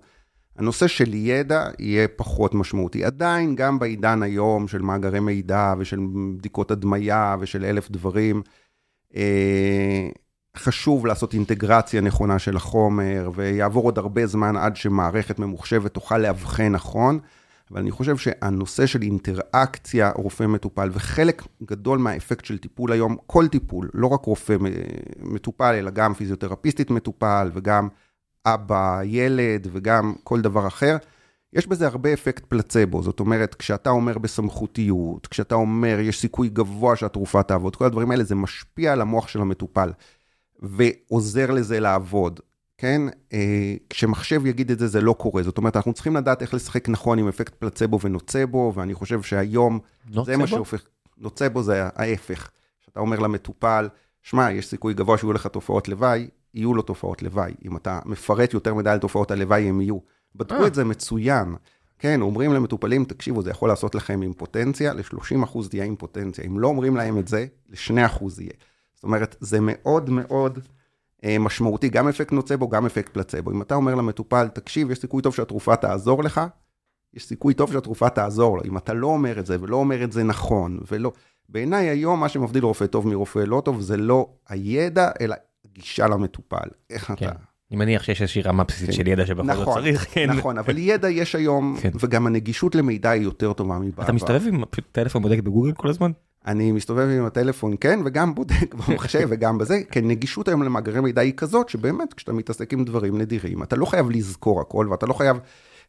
הנושא 0.57 0.87
של 0.87 1.15
ידע 1.15 1.65
יהיה 1.79 2.09
פחות 2.09 2.55
משמעותי. 2.55 3.05
עדיין, 3.05 3.55
גם 3.55 3.79
בעידן 3.79 4.23
היום 4.23 4.69
של 4.69 4.83
מאגרי 4.83 5.21
מידע 5.21 5.75
ושל 5.79 6.01
בדיקות 6.39 6.71
הדמיה 6.71 7.37
ושל 7.41 7.65
אלף 7.65 7.91
דברים, 7.91 8.43
אה, 9.17 10.09
חשוב 10.57 11.07
לעשות 11.07 11.35
אינטגרציה 11.35 12.01
נכונה 12.01 12.39
של 12.39 12.57
החומר, 12.57 13.31
ויעבור 13.35 13.85
עוד 13.85 13.99
הרבה 13.99 14.27
זמן 14.27 14.57
עד 14.57 14.77
שמערכת 14.77 15.39
ממוחשבת 15.39 15.95
תוכל 15.95 16.19
לאבחן 16.19 16.73
נכון. 16.73 17.19
אבל 17.73 17.81
אני 17.81 17.91
חושב 17.91 18.17
שהנושא 18.17 18.87
של 18.87 19.03
אינטראקציה 19.03 20.13
רופא-מטופל, 20.15 20.91
וחלק 20.93 21.43
גדול 21.63 21.99
מהאפקט 21.99 22.45
של 22.45 22.59
טיפול 22.59 22.93
היום, 22.93 23.17
כל 23.27 23.49
טיפול, 23.49 23.91
לא 23.95 24.07
רק 24.07 24.25
רופא 24.25 24.57
מטופל, 25.19 25.75
אלא 25.75 25.91
גם 25.91 26.15
פיזיותרפיסטית 26.15 26.91
מטופל, 26.91 27.51
וגם 27.55 27.89
אבא, 28.47 29.01
ילד, 29.05 29.69
וגם 29.73 30.15
כל 30.25 30.41
דבר 30.41 30.67
אחר, 30.67 30.97
יש 31.53 31.67
בזה 31.67 31.87
הרבה 31.87 32.13
אפקט 32.13 32.45
פלצבו, 32.45 33.03
זאת 33.03 33.21
אומרת, 33.21 33.55
כשאתה 33.55 33.91
אומר 33.91 34.19
בסמכותיות, 34.19 35.27
כשאתה 35.27 35.55
אומר 35.55 35.99
יש 36.01 36.21
סיכוי 36.21 36.49
גבוה 36.49 36.97
שהתרופה 36.97 37.43
תעבוד, 37.43 37.77
כל 37.77 37.85
הדברים 37.85 38.11
האלה, 38.11 38.25
זה 38.25 38.35
משפיע 38.35 38.93
על 38.93 39.01
המוח 39.01 39.29
של 39.29 39.41
המטופל, 39.41 39.93
ועוזר 40.63 41.51
לזה 41.51 41.81
לעבוד. 41.81 42.41
כן? 42.83 43.03
אה, 43.33 43.75
כשמחשב 43.91 44.47
יגיד 44.47 44.71
את 44.71 44.79
זה, 44.79 44.87
זה 44.87 45.01
לא 45.01 45.13
קורה. 45.13 45.43
זאת 45.43 45.59
אומרת, 45.59 45.77
אנחנו 45.77 45.93
צריכים 45.93 46.17
לדעת 46.17 46.43
איך 46.43 46.55
לשחק 46.55 46.89
נכון 46.89 47.19
עם 47.19 47.29
אפקט 47.29 47.55
פלצבו 47.55 48.01
ונוצבו, 48.01 48.73
ואני 48.77 48.95
חושב 48.95 49.23
שהיום, 49.23 49.79
נוצבו? 50.07 50.25
זה 50.25 50.37
מה 50.37 50.47
שהופך... 50.47 50.83
נוצבו 51.19 51.63
זה 51.63 51.83
ההפך. 51.95 52.51
כשאתה 52.81 53.01
אומר 53.01 53.19
למטופל, 53.19 53.89
שמע, 54.23 54.53
יש 54.53 54.67
סיכוי 54.67 54.95
גבוה 54.95 55.19
שיהיו 55.19 55.33
לך 55.33 55.47
תופעות 55.47 55.89
לוואי, 55.89 56.29
יהיו 56.55 56.75
לו 56.75 56.83
תופעות 56.83 57.23
לוואי. 57.23 57.53
אם 57.65 57.77
אתה 57.77 58.01
מפרט 58.05 58.55
יותר 58.55 58.75
מדי 58.75 58.91
על 58.91 58.99
תופעות 58.99 59.31
הלוואי, 59.31 59.69
הם 59.69 59.81
יהיו. 59.81 59.99
בדקו 60.35 60.63
אה. 60.63 60.67
את 60.67 60.75
זה 60.75 60.85
מצוין. 60.85 61.55
כן, 61.99 62.21
אומרים 62.21 62.53
למטופלים, 62.53 63.05
תקשיבו, 63.05 63.43
זה 63.43 63.51
יכול 63.51 63.69
לעשות 63.69 63.95
לכם 63.95 64.23
אימפוטנציה, 64.23 64.95
ל-30% 64.95 65.69
תהיה 65.71 65.85
אימפוטנציה. 65.85 66.45
אם 66.45 66.59
לא 66.59 66.69
אומרים 66.69 66.97
להם 66.97 67.19
את 67.19 67.29
זה, 67.29 67.47
ל-2% 67.69 68.25
יהיה. 68.39 68.53
זאת 68.95 69.05
אומרת, 69.05 69.37
זה 69.41 69.59
מאוד 69.61 70.11
מאוד... 70.11 70.59
אה, 71.25 71.39
משמעותי, 71.39 71.89
גם 71.89 72.09
אפקט 72.09 72.33
נוצבו, 72.33 72.69
גם 72.69 72.87
אפקט 72.87 73.13
פלצבו. 73.13 73.51
אם 73.51 73.63
אתה 73.63 73.75
אומר 73.75 73.95
למטופל, 73.95 74.49
תקשיב, 74.49 74.91
יש 74.91 74.99
סיכוי 74.99 75.23
טוב 75.23 75.35
שהתרופה 75.35 75.77
תעזור 75.77 76.25
לך, 76.25 76.41
יש 77.15 77.25
סיכוי 77.27 77.55
טוב 77.55 77.73
שהתרופה 77.73 78.09
תעזור 78.09 78.57
לו. 78.57 78.65
אם 78.65 78.77
אתה 78.77 78.93
לא 78.93 79.07
אומר 79.07 79.39
את 79.39 79.47
זה, 79.47 79.57
ולא 79.61 79.77
אומר 79.77 80.05
את 80.05 80.13
זה 80.13 80.23
נכון, 80.23 80.81
ולא... 80.91 81.13
בעיניי 81.49 81.89
היום 81.89 82.21
מה 82.21 82.29
שמבדיל 82.29 82.65
רופא 82.65 82.87
טוב 82.87 83.09
מרופא 83.09 83.39
לא 83.39 83.63
טוב, 83.65 83.81
זה 83.81 83.97
לא 83.97 84.29
הידע, 84.49 85.11
אלא 85.21 85.37
גישה 85.73 86.07
למטופל. 86.07 86.69
איך 86.91 87.05
כן. 87.07 87.15
אתה... 87.15 87.33
אני 87.71 87.79
מניח 87.79 88.03
שיש 88.03 88.23
איזושהי 88.23 88.43
רמה 88.43 88.65
בסיסית 88.65 88.87
כן. 88.87 88.93
של 88.93 89.09
ידע 89.09 89.27
שבכל 89.27 89.55
זאת 89.55 89.63
נכון, 89.63 89.75
צריך, 89.75 90.07
כן. 90.11 90.31
נכון, 90.31 90.59
אבל 90.59 90.79
ידע 90.79 91.11
יש 91.11 91.35
היום, 91.35 91.77
כן. 91.83 91.91
וגם 92.01 92.27
הנגישות 92.27 92.75
למידע 92.75 93.11
היא 93.11 93.23
יותר 93.23 93.53
טובה 93.53 93.79
מבעבר. 93.79 94.03
אתה 94.03 94.13
מסתובב 94.13 94.43
עם 94.47 94.63
טלפון 94.93 95.23
בודק 95.23 95.41
בגוגל 95.41 95.73
כל 95.73 95.89
הזמן? 95.89 96.11
אני 96.47 96.73
מסתובב 96.73 97.09
עם 97.09 97.25
הטלפון, 97.25 97.75
כן, 97.81 98.01
וגם 98.05 98.35
בודק 98.35 98.75
במחשב 98.89 99.27
וגם 99.31 99.59
בזה, 99.59 99.81
כן, 99.91 100.09
נגישות 100.09 100.49
היום 100.49 100.63
למאגרי 100.63 101.01
מידע 101.01 101.21
היא 101.21 101.33
כזאת, 101.37 101.69
שבאמת 101.69 102.15
כשאתה 102.15 102.33
מתעסק 102.33 102.73
עם 102.73 102.85
דברים 102.85 103.19
נדירים, 103.19 103.63
אתה 103.63 103.77
לא 103.77 103.87
חייב 103.87 104.11
לזכור 104.11 104.61
הכל, 104.61 104.89
ואתה 104.91 105.07
לא 105.07 105.13
חייב 105.13 105.37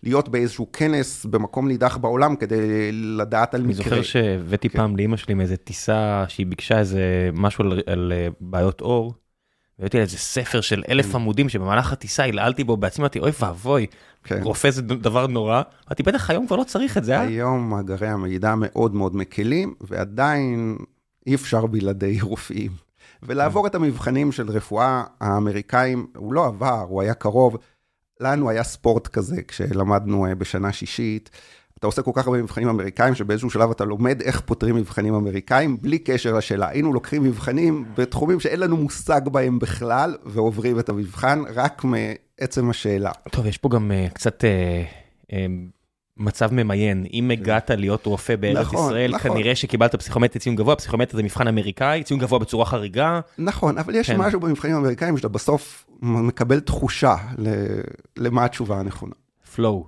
להיות 0.03 0.29
באיזשהו 0.29 0.71
כנס 0.73 1.25
במקום 1.25 1.67
נידח 1.67 1.97
בעולם 1.97 2.35
כדי 2.35 2.91
לדעת 2.91 3.53
על 3.55 3.61
מקרה. 3.61 3.75
אני 3.75 3.83
זוכר 3.83 4.01
שהבאתי 4.01 4.69
כן. 4.69 4.77
פעם 4.77 4.97
לאמא 4.97 5.17
שלי 5.17 5.33
מאיזה 5.33 5.57
טיסה 5.57 6.25
שהיא 6.27 6.45
ביקשה 6.45 6.79
איזה 6.79 7.29
משהו 7.33 7.63
על, 7.63 7.81
על 7.85 8.13
אה, 8.15 8.27
בעיות 8.39 8.81
אור, 8.81 9.13
והבאתי 9.83 9.97
לה 9.97 10.03
איזה 10.03 10.17
ספר 10.17 10.61
של 10.61 10.83
אלף 10.89 11.05
כן. 11.05 11.15
עמודים 11.15 11.49
שבמהלך 11.49 11.93
הטיסה 11.93 12.23
הלעלתי 12.23 12.63
בו 12.63 12.77
בעצמי, 12.77 13.01
אמרתי 13.01 13.19
אוי 13.19 13.31
ואבוי, 13.39 13.85
כן. 14.23 14.43
רופא 14.43 14.69
זה 14.69 14.81
דבר 14.81 15.27
נורא, 15.27 15.61
אמרתי 15.87 16.03
בטח 16.03 16.29
היום 16.29 16.47
כבר 16.47 16.55
לא 16.55 16.63
צריך 16.63 16.97
את 16.97 17.03
זה, 17.03 17.15
אה? 17.17 17.21
היום 17.21 17.69
מאגרי 17.69 18.07
המידע 18.07 18.55
מאוד 18.57 18.95
מאוד 18.95 19.15
מקלים, 19.15 19.73
ועדיין 19.81 20.77
אי 21.27 21.35
אפשר 21.35 21.65
בלעדי 21.65 22.21
רופאים. 22.21 22.71
ולעבור 23.23 23.67
את 23.67 23.75
המבחנים 23.75 24.31
של 24.31 24.49
רפואה 24.49 25.03
האמריקאים, 25.21 26.07
הוא 26.15 26.33
לא 26.33 26.45
עבר, 26.45 26.85
הוא 26.89 27.01
היה 27.01 27.13
קרוב. 27.13 27.57
לנו 28.19 28.49
היה 28.49 28.63
ספורט 28.63 29.07
כזה 29.07 29.41
כשלמדנו 29.47 30.25
אה, 30.25 30.35
בשנה 30.35 30.73
שישית. 30.73 31.29
אתה 31.83 31.87
עושה 31.87 32.01
כל 32.01 32.11
כך 32.13 32.27
הרבה 32.27 32.41
מבחנים 32.41 32.69
אמריקאים, 32.69 33.15
שבאיזשהו 33.15 33.49
שלב 33.49 33.71
אתה 33.71 33.85
לומד 33.85 34.21
איך 34.21 34.41
פותרים 34.41 34.75
מבחנים 34.75 35.13
אמריקאים, 35.13 35.77
בלי 35.81 35.99
קשר 35.99 36.33
לשאלה. 36.33 36.67
היינו 36.69 36.93
לוקחים 36.93 37.23
מבחנים 37.23 37.85
בתחומים 37.97 38.39
שאין 38.39 38.59
לנו 38.59 38.77
מושג 38.77 39.21
בהם 39.31 39.59
בכלל, 39.59 40.15
ועוברים 40.25 40.79
את 40.79 40.89
המבחן 40.89 41.43
רק 41.55 41.83
מעצם 41.83 42.69
השאלה. 42.69 43.11
טוב, 43.31 43.45
יש 43.45 43.57
פה 43.57 43.69
גם 43.69 43.91
uh, 43.91 44.13
קצת 44.13 44.43
uh, 44.43 45.31
uh, 45.31 45.33
מצב 46.17 46.53
ממיין. 46.53 47.05
אם 47.13 47.31
כן. 47.35 47.41
הגעת 47.41 47.71
להיות 47.71 48.05
רופא 48.05 48.35
בארץ 48.35 48.67
נכון, 48.67 48.85
ישראל, 48.85 49.15
נכון. 49.15 49.31
כנראה 49.31 49.55
שקיבלת 49.55 49.95
פסיכומטרי 49.95 50.39
ציון 50.39 50.55
גבוה, 50.55 50.75
פסיכומטרי 50.75 51.17
זה 51.17 51.23
מבחן 51.23 51.47
אמריקאי, 51.47 52.03
ציון 52.03 52.19
גבוה 52.19 52.39
בצורה 52.39 52.65
חריגה. 52.65 53.19
נכון, 53.37 53.77
אבל 53.77 53.95
יש 53.95 54.07
כן. 54.07 54.17
משהו 54.17 54.39
במבחנים 54.39 54.75
האמריקאים 54.75 55.17
שאתה 55.17 55.27
בסוף 55.27 55.85
מקבל 56.01 56.59
תחושה 56.59 57.15
למה 58.17 58.45
התשובה 58.45 58.79
הנכונה. 58.79 59.13
פלואו. 59.55 59.85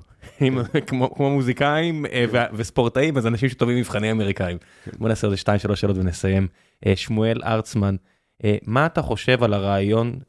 כמו, 0.87 1.29
מוזיקאים 1.29 2.05
אה, 2.05 2.45
וספורטאים, 2.53 3.17
אז 3.17 3.27
אנשים 3.27 3.49
שטובים 3.49 3.77
מבחני 3.77 4.11
אמריקאים. 4.11 4.57
בוא 4.97 5.09
נעשה 5.09 5.27
איזה 5.27 5.37
שתיים, 5.37 5.59
שלוש 5.59 5.81
שאלות 5.81 5.97
ונסיים. 5.97 6.47
אה, 6.85 6.95
שמואל 6.95 7.41
ארצמן, 7.43 7.95
אה, 8.43 8.57
מה 8.65 8.85
אתה 8.85 9.01
חושב 9.01 9.43
על 9.43 9.53
הרעיון 9.53 10.19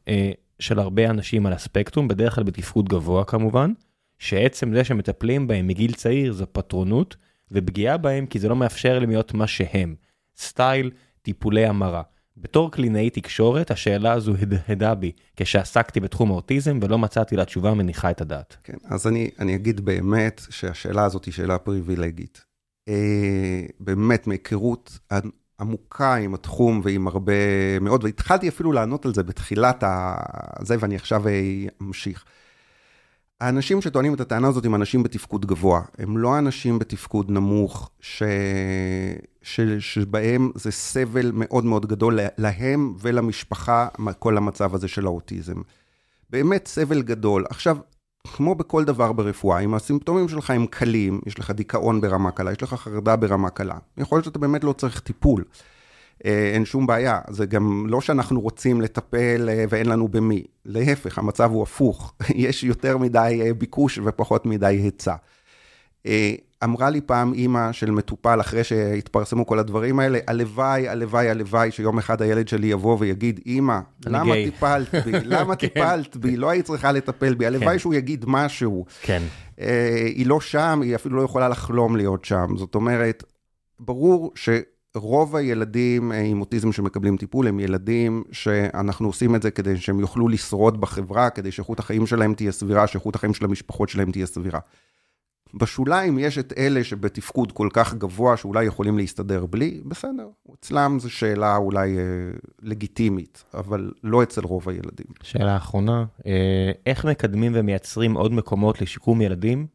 של 0.58 0.78
הרבה 0.78 1.10
אנשים 1.10 1.46
על 1.46 1.52
הספקטרום, 1.52 2.08
בדרך 2.08 2.34
כלל 2.34 2.44
בתפקוד 2.44 2.88
גבוה 2.88 3.24
כמובן, 3.24 3.72
שעצם 4.18 4.74
זה 4.74 4.84
שמטפלים 4.84 5.46
בהם 5.46 5.66
מגיל 5.66 5.92
צעיר 5.92 6.32
זה 6.32 6.46
פטרונות, 6.46 7.16
ופגיעה 7.50 7.96
בהם 7.96 8.26
כי 8.26 8.38
זה 8.38 8.48
לא 8.48 8.56
מאפשר 8.56 8.98
להם 8.98 9.10
להיות 9.10 9.34
מה 9.34 9.46
שהם. 9.46 9.94
סטייל, 10.36 10.90
טיפולי 11.22 11.66
המרה. 11.66 12.02
בתור 12.36 12.72
קלינאי 12.72 13.10
תקשורת, 13.10 13.70
השאלה 13.70 14.12
הזו 14.12 14.34
הדהדה 14.42 14.94
בי 14.94 15.12
כשעסקתי 15.36 16.00
בתחום 16.00 16.30
האוטיזם 16.30 16.78
ולא 16.82 16.98
מצאתי 16.98 17.36
לה 17.36 17.44
תשובה 17.44 17.74
מניחה 17.74 18.10
את 18.10 18.20
הדעת. 18.20 18.56
כן, 18.64 18.76
אז 18.84 19.06
אני, 19.06 19.30
אני 19.38 19.54
אגיד 19.54 19.80
באמת 19.80 20.40
שהשאלה 20.50 21.04
הזאת 21.04 21.24
היא 21.24 21.34
שאלה 21.34 21.58
פריבילגית. 21.58 22.44
אה, 22.88 23.62
באמת, 23.80 24.26
מהיכרות 24.26 24.98
עמוקה 25.60 26.14
עם 26.14 26.34
התחום 26.34 26.80
ועם 26.84 27.06
הרבה 27.08 27.32
מאוד, 27.80 28.04
והתחלתי 28.04 28.48
אפילו 28.48 28.72
לענות 28.72 29.06
על 29.06 29.14
זה 29.14 29.22
בתחילת 29.22 29.84
הזה, 29.86 30.76
ואני 30.80 30.96
עכשיו 30.96 31.22
אמשיך. 31.82 32.24
האנשים 33.40 33.82
שטוענים 33.82 34.14
את 34.14 34.20
הטענה 34.20 34.48
הזאת 34.48 34.64
הם 34.64 34.74
אנשים 34.74 35.02
בתפקוד 35.02 35.46
גבוה, 35.46 35.82
הם 35.98 36.18
לא 36.18 36.38
אנשים 36.38 36.78
בתפקוד 36.78 37.30
נמוך, 37.30 37.90
ש... 38.00 38.22
ש... 39.42 39.60
שבהם 39.78 40.50
זה 40.54 40.70
סבל 40.70 41.30
מאוד 41.34 41.64
מאוד 41.64 41.86
גדול 41.86 42.18
להם 42.38 42.94
ולמשפחה, 43.00 43.88
כל 44.18 44.36
המצב 44.36 44.74
הזה 44.74 44.88
של 44.88 45.06
האוטיזם. 45.06 45.54
באמת 46.30 46.66
סבל 46.66 47.02
גדול. 47.02 47.44
עכשיו, 47.50 47.76
כמו 48.36 48.54
בכל 48.54 48.84
דבר 48.84 49.12
ברפואה, 49.12 49.58
אם 49.58 49.74
הסימפטומים 49.74 50.28
שלך 50.28 50.50
הם 50.50 50.66
קלים, 50.66 51.20
יש 51.26 51.38
לך 51.38 51.50
דיכאון 51.50 52.00
ברמה 52.00 52.30
קלה, 52.30 52.52
יש 52.52 52.62
לך 52.62 52.74
חרדה 52.74 53.16
ברמה 53.16 53.50
קלה, 53.50 53.78
יכול 53.96 54.16
להיות 54.16 54.24
שאתה 54.24 54.38
באמת 54.38 54.64
לא 54.64 54.72
צריך 54.72 55.00
טיפול. 55.00 55.44
אה, 56.24 56.50
אין 56.54 56.64
שום 56.64 56.86
בעיה. 56.86 57.20
זה 57.30 57.46
גם 57.46 57.86
לא 57.88 58.00
שאנחנו 58.00 58.40
רוצים 58.40 58.80
לטפל 58.80 59.48
אה, 59.48 59.64
ואין 59.68 59.86
לנו 59.86 60.08
במי. 60.08 60.44
להפך, 60.64 61.18
המצב 61.18 61.50
הוא 61.50 61.62
הפוך. 61.62 62.14
יש 62.34 62.64
יותר 62.64 62.98
מדי 62.98 63.40
אה, 63.44 63.54
ביקוש 63.54 63.98
ופחות 64.04 64.46
מדי 64.46 64.66
היצע. 64.66 65.14
אמרה 66.64 66.90
לי 66.90 67.00
פעם 67.00 67.32
אימא 67.34 67.72
של 67.72 67.90
מטופל, 67.90 68.40
אחרי 68.40 68.64
שהתפרסמו 68.64 69.46
כל 69.46 69.58
הדברים 69.58 70.00
האלה, 70.00 70.18
הלוואי, 70.26 70.88
הלוואי, 70.88 71.30
הלוואי 71.30 71.70
שיום 71.70 71.98
אחד 71.98 72.22
הילד 72.22 72.48
שלי 72.48 72.66
יבוא 72.66 72.96
ויגיד, 73.00 73.40
אימא, 73.46 73.78
למה 74.06 74.34
גיי. 74.34 74.50
טיפלת 74.50 74.94
בי? 74.94 75.12
למה 75.24 75.56
כן. 75.56 75.68
טיפלת 75.68 76.16
בי? 76.16 76.36
לא 76.36 76.50
היית 76.50 76.66
צריכה 76.66 76.92
לטפל 76.92 77.34
בי. 77.34 77.46
הלוואי 77.46 77.72
כן. 77.72 77.78
שהוא 77.78 77.94
יגיד 77.94 78.24
משהו. 78.28 78.84
כן. 79.02 79.22
היא 80.14 80.26
לא 80.26 80.40
שם, 80.40 80.80
היא 80.82 80.94
אפילו 80.94 81.16
לא 81.16 81.22
יכולה 81.22 81.48
לחלום 81.48 81.96
להיות 81.96 82.24
שם. 82.24 82.46
זאת 82.56 82.74
אומרת, 82.74 83.24
ברור 83.80 84.32
ש... 84.34 84.48
רוב 84.96 85.36
הילדים 85.36 86.12
אה, 86.12 86.20
עם 86.20 86.40
אוטיזם 86.40 86.72
שמקבלים 86.72 87.16
טיפול 87.16 87.48
הם 87.48 87.60
ילדים 87.60 88.24
שאנחנו 88.32 89.06
עושים 89.06 89.34
את 89.34 89.42
זה 89.42 89.50
כדי 89.50 89.76
שהם 89.76 90.00
יוכלו 90.00 90.28
לשרוד 90.28 90.80
בחברה, 90.80 91.30
כדי 91.30 91.52
שאיכות 91.52 91.78
החיים 91.78 92.06
שלהם 92.06 92.34
תהיה 92.34 92.52
סבירה, 92.52 92.86
שאיכות 92.86 93.14
החיים 93.14 93.34
של 93.34 93.44
המשפחות 93.44 93.88
שלהם 93.88 94.12
תהיה 94.12 94.26
סבירה. 94.26 94.60
בשוליים 95.54 96.18
יש 96.18 96.38
את 96.38 96.52
אלה 96.58 96.84
שבתפקוד 96.84 97.52
כל 97.52 97.68
כך 97.72 97.94
גבוה 97.94 98.36
שאולי 98.36 98.64
יכולים 98.64 98.98
להסתדר 98.98 99.46
בלי, 99.46 99.80
בסדר, 99.84 100.28
אצלם 100.54 100.98
זו 101.00 101.10
שאלה 101.10 101.56
אולי 101.56 101.98
אה, 101.98 102.02
לגיטימית, 102.62 103.44
אבל 103.54 103.92
לא 104.04 104.22
אצל 104.22 104.40
רוב 104.44 104.68
הילדים. 104.68 105.06
שאלה 105.22 105.56
אחרונה, 105.56 106.04
אה, 106.26 106.70
איך 106.86 107.04
מקדמים 107.04 107.52
ומייצרים 107.54 108.14
עוד 108.14 108.32
מקומות 108.32 108.80
לשיקום 108.80 109.20
ילדים 109.20 109.66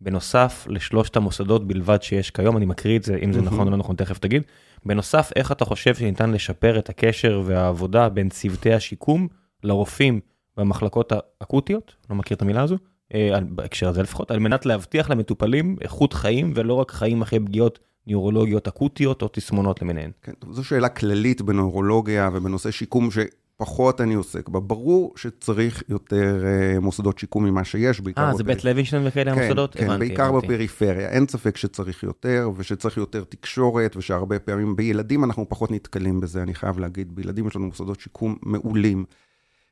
בנוסף 0.00 0.66
לשלושת 0.70 1.16
המוסדות 1.16 1.68
בלבד 1.68 2.02
שיש 2.02 2.30
כיום, 2.30 2.56
אני 2.56 2.66
מקריא 2.66 2.98
את 2.98 3.02
זה, 3.02 3.16
אם 3.24 3.32
זה 3.32 3.42
נכון 3.42 3.66
או 3.66 3.70
לא 3.70 3.76
נכון, 3.76 3.96
תכף 3.96 4.18
תגיד. 4.18 4.42
בנוסף, 4.84 5.30
איך 5.36 5.52
אתה 5.52 5.64
חושב 5.64 5.94
שניתן 5.94 6.30
לשפר 6.30 6.78
את 6.78 6.88
הקשר 6.88 7.42
והעבודה 7.44 8.08
בין 8.08 8.28
צוותי 8.28 8.72
השיקום 8.72 9.28
לרופאים 9.64 10.20
במחלקות 10.56 11.12
האקוטיות, 11.12 11.94
לא 12.10 12.16
מכיר 12.16 12.36
את 12.36 12.42
המילה 12.42 12.62
הזו, 12.62 12.76
אה, 13.14 13.38
בהקשר 13.48 13.88
הזה 13.88 14.02
לפחות, 14.02 14.30
על 14.30 14.38
מנת 14.38 14.66
להבטיח 14.66 15.10
למטופלים 15.10 15.76
איכות 15.80 16.12
חיים 16.12 16.52
ולא 16.54 16.74
רק 16.74 16.90
חיים 16.90 17.22
אחרי 17.22 17.40
פגיעות 17.40 17.78
ניורולוגיות 18.06 18.68
אקוטיות 18.68 19.22
או 19.22 19.28
תסמונות 19.32 19.82
למיניהן. 19.82 20.10
כן, 20.22 20.32
זו 20.50 20.64
שאלה 20.64 20.88
כללית 20.88 21.42
בנוירולוגיה 21.42 22.30
ובנושא 22.32 22.70
שיקום, 22.70 23.10
ש... 23.10 23.18
פחות 23.56 24.00
אני 24.00 24.14
עוסק 24.14 24.48
בה. 24.48 24.60
ברור 24.60 25.12
שצריך 25.16 25.82
יותר 25.88 26.44
uh, 26.76 26.80
מוסדות 26.80 27.18
שיקום 27.18 27.44
ממה 27.44 27.64
שיש, 27.64 28.00
בעיקר. 28.00 28.22
אה, 28.22 28.34
זה 28.34 28.44
בית 28.44 28.64
לוינשטיין 28.64 29.06
וכאלה 29.06 29.34
כן, 29.34 29.40
המוסדות? 29.40 29.74
כן, 29.74 29.84
הבנתי, 29.84 29.98
בעיקר 29.98 30.24
הבנתי. 30.24 30.46
בפריפריה. 30.46 31.08
אין 31.08 31.26
ספק 31.26 31.56
שצריך 31.56 32.02
יותר, 32.02 32.50
ושצריך 32.56 32.96
יותר 32.96 33.24
תקשורת, 33.24 33.96
ושהרבה 33.96 34.38
פעמים 34.38 34.76
בילדים 34.76 35.24
אנחנו 35.24 35.48
פחות 35.48 35.70
נתקלים 35.70 36.20
בזה, 36.20 36.42
אני 36.42 36.54
חייב 36.54 36.78
להגיד. 36.78 37.14
בילדים 37.14 37.46
יש 37.46 37.56
לנו 37.56 37.66
מוסדות 37.66 38.00
שיקום 38.00 38.36
מעולים. 38.42 39.04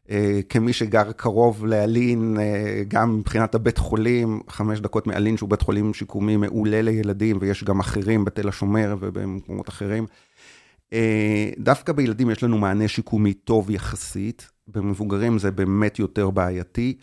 Uh, 0.06 0.10
כמי 0.48 0.72
שגר 0.72 1.12
קרוב 1.12 1.66
לאלין, 1.66 2.36
uh, 2.36 2.40
גם 2.88 3.18
מבחינת 3.18 3.54
הבית 3.54 3.78
חולים, 3.78 4.40
חמש 4.48 4.80
דקות 4.80 5.06
מאלין 5.06 5.36
שהוא 5.36 5.50
בית 5.50 5.62
חולים 5.62 5.94
שיקומי 5.94 6.36
מעולה 6.36 6.82
לילדים, 6.82 7.38
ויש 7.40 7.64
גם 7.64 7.80
אחרים 7.80 8.24
בתל 8.24 8.48
השומר 8.48 8.96
ובמקומות 9.00 9.68
אחרים. 9.68 10.06
אה, 10.92 11.50
דווקא 11.58 11.92
בילדים 11.92 12.30
יש 12.30 12.42
לנו 12.42 12.58
מענה 12.58 12.88
שיקומי 12.88 13.34
טוב 13.34 13.70
יחסית, 13.70 14.50
במבוגרים 14.68 15.38
זה 15.38 15.50
באמת 15.50 15.98
יותר 15.98 16.30
בעייתי. 16.30 16.96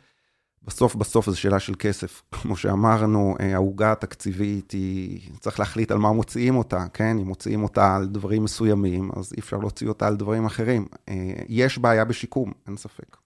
בסוף 0.64 0.96
בסוף 0.96 1.30
זו 1.30 1.40
שאלה 1.40 1.60
של 1.60 1.74
כסף. 1.80 2.22
כמו 2.42 2.56
שאמרנו, 2.56 3.36
אה, 3.40 3.54
העוגה 3.54 3.92
התקציבית 3.92 4.72
היא, 4.72 5.30
צריך 5.40 5.60
להחליט 5.60 5.92
על 5.92 5.98
מה 5.98 6.12
מוציאים 6.12 6.56
אותה, 6.56 6.86
כן? 6.94 7.18
אם 7.18 7.28
מוציאים 7.28 7.64
אותה 7.64 7.96
על 7.96 8.08
דברים 8.08 8.44
מסוימים, 8.44 9.12
אז 9.16 9.34
אי 9.34 9.40
אפשר 9.40 9.58
להוציא 9.58 9.88
אותה 9.88 10.08
על 10.08 10.16
דברים 10.16 10.46
אחרים. 10.46 10.86
אה, 11.10 11.34
יש 11.48 11.78
בעיה 11.78 12.06
בשיקום, 12.06 12.52
אין 12.68 12.78
ספק. 12.78 13.18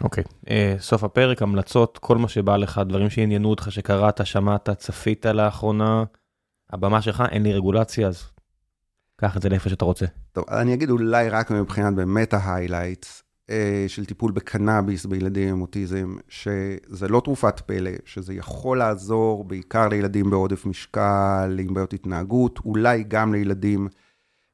אוקיי, 0.00 0.24
okay. 0.24 0.46
uh, 0.46 0.50
סוף 0.82 1.04
הפרק, 1.04 1.42
המלצות, 1.42 1.98
כל 1.98 2.16
מה 2.16 2.28
שבא 2.28 2.56
לך, 2.56 2.80
דברים 2.88 3.10
שעניינו 3.10 3.50
אותך, 3.50 3.72
שקראת, 3.72 4.26
שמעת, 4.26 4.70
צפית 4.70 5.26
לאחרונה, 5.26 6.04
הבמה 6.70 7.02
שלך, 7.02 7.22
אין 7.30 7.42
לי 7.42 7.52
רגולציה, 7.52 8.08
אז 8.08 8.24
קח 9.20 9.36
את 9.36 9.42
זה 9.42 9.48
לאיפה 9.48 9.68
שאתה 9.68 9.84
רוצה. 9.84 10.06
טוב, 10.32 10.44
אני 10.50 10.74
אגיד 10.74 10.90
אולי 10.90 11.28
רק 11.28 11.50
מבחינת 11.50 11.94
באמת 11.94 12.34
ההיילייטס 12.34 13.22
אה, 13.50 13.84
של 13.88 14.04
טיפול 14.04 14.32
בקנאביס 14.32 15.06
בילדים 15.06 15.48
עם 15.48 15.60
אוטיזם, 15.60 16.16
שזה 16.28 17.08
לא 17.08 17.20
תרופת 17.24 17.60
פלא, 17.60 17.90
שזה 18.04 18.34
יכול 18.34 18.78
לעזור 18.78 19.44
בעיקר 19.44 19.88
לילדים 19.88 20.30
בעודף 20.30 20.66
משקל, 20.66 21.56
עם 21.58 21.74
בעיות 21.74 21.92
התנהגות, 21.92 22.58
אולי 22.64 23.04
גם 23.08 23.34
לילדים 23.34 23.88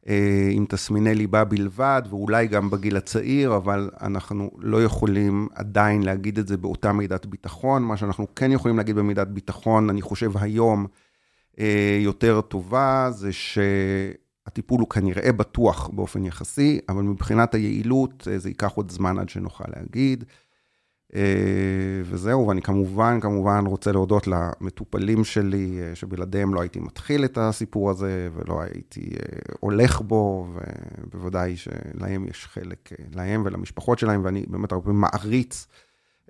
אה, 0.09 0.49
עם 0.53 0.67
תסמיני 0.69 1.15
ליבה 1.15 1.45
בלבד, 1.45 2.03
ואולי 2.11 2.47
גם 2.47 2.71
בגיל 2.71 2.97
הצעיר, 2.97 3.57
אבל 3.57 3.91
אנחנו 4.01 4.51
לא 4.59 4.85
יכולים 4.85 5.49
עדיין 5.55 6.03
להגיד 6.03 6.39
את 6.39 6.49
זה 6.49 6.57
באותה 6.57 6.93
מידת 6.93 7.27
ביטחון. 7.27 7.83
מה 7.83 7.97
שאנחנו 7.97 8.27
כן 8.35 8.53
יכולים 8.53 8.77
להגיד 8.77 8.97
במידת 8.97 9.29
ביטחון, 9.29 9.91
אני 9.91 10.03
חושב 10.03 10.31
היום, 10.35 10.87
אה, 11.59 11.99
יותר 12.01 12.41
טובה, 12.41 13.09
זה 13.11 13.33
ש... 13.33 13.59
הטיפול 14.47 14.81
הוא 14.81 14.89
כנראה 14.89 15.33
בטוח 15.33 15.89
באופן 15.89 16.25
יחסי, 16.25 16.81
אבל 16.89 17.03
מבחינת 17.03 17.55
היעילות 17.55 18.29
אה, 18.31 18.39
זה 18.39 18.49
ייקח 18.49 18.73
עוד 18.73 18.91
זמן 18.91 19.19
עד 19.19 19.29
שנוכל 19.29 19.65
להגיד. 19.77 20.25
אה, 21.15 22.01
וזהו, 22.05 22.49
ואני 22.49 22.63
כמובן, 22.63 23.21
כמובן 23.21 23.65
רוצה 23.67 23.93
להודות 23.93 24.27
למטופלים 24.27 25.25
שלי, 25.25 25.79
אה, 25.83 25.95
שבלעדיהם 25.95 26.55
לא 26.55 26.61
הייתי 26.61 26.81
מתחיל 26.81 27.25
את 27.25 27.39
הסיפור 27.39 27.91
הזה, 27.91 28.29
ולא 28.35 28.63
הייתי 28.63 29.11
הולך 29.61 30.01
בו, 30.01 30.49
ובוודאי 31.05 31.57
שלהם 31.57 32.27
יש 32.29 32.47
חלק, 32.47 32.91
להם 33.15 33.43
ולמשפחות 33.45 33.99
שלהם, 33.99 34.25
ואני 34.25 34.45
באמת 34.49 34.73
הרבה 34.73 34.93
מעריץ 34.93 35.67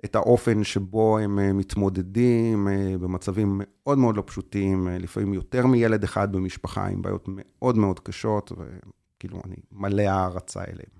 את 0.05 0.15
האופן 0.15 0.63
שבו 0.63 1.17
הם 1.17 1.39
אה, 1.39 1.53
מתמודדים 1.53 2.67
אה, 2.67 2.97
במצבים 3.01 3.61
מאוד 3.63 3.97
מאוד 3.97 4.17
לא 4.17 4.23
פשוטים, 4.25 4.87
אה, 4.87 4.97
לפעמים 4.97 5.33
יותר 5.33 5.67
מילד 5.67 6.03
אחד 6.03 6.31
במשפחה 6.31 6.87
עם 6.87 7.01
בעיות 7.01 7.25
מאוד 7.27 7.77
מאוד 7.77 7.99
קשות, 7.99 8.51
וכאילו 8.51 9.41
אני 9.45 9.55
מלא 9.71 10.01
הערצה 10.01 10.61
אליהם. 10.61 10.97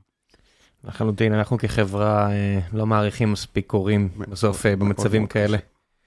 לחלוטין, 0.84 1.34
אנחנו 1.34 1.58
כחברה 1.58 2.30
לא 2.74 2.86
מעריכים 2.86 3.32
מספיק 3.32 3.72
הורים 3.72 4.10
בסוף 4.18 4.66
במצבים 4.66 5.28
כאלה. 5.28 5.58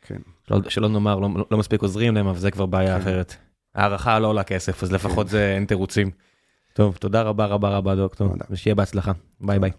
כן. 0.01 0.19
שלא, 0.49 0.61
שלא 0.69 0.89
נאמר, 0.89 1.19
לא, 1.19 1.29
לא 1.51 1.59
מספיק 1.59 1.83
עוזרים 1.83 2.15
להם, 2.15 2.27
אבל 2.27 2.39
זה 2.39 2.51
כבר 2.51 2.67
בעיה 2.67 2.95
כן. 2.95 3.01
אחרת. 3.01 3.35
הערכה 3.75 4.19
לא 4.19 4.27
עולה 4.27 4.43
כסף, 4.43 4.83
אז 4.83 4.93
לפחות 4.93 5.29
זה 5.29 5.55
אין 5.55 5.65
תירוצים. 5.65 6.11
טוב, 6.73 6.97
תודה 6.97 7.23
רבה 7.23 7.47
רבה 7.47 7.69
רבה 7.69 7.97
דוקטור. 7.97 8.35
ושיהיה 8.51 8.75
בהצלחה. 8.75 9.13
ביי 9.41 9.59
ביי. 9.59 9.71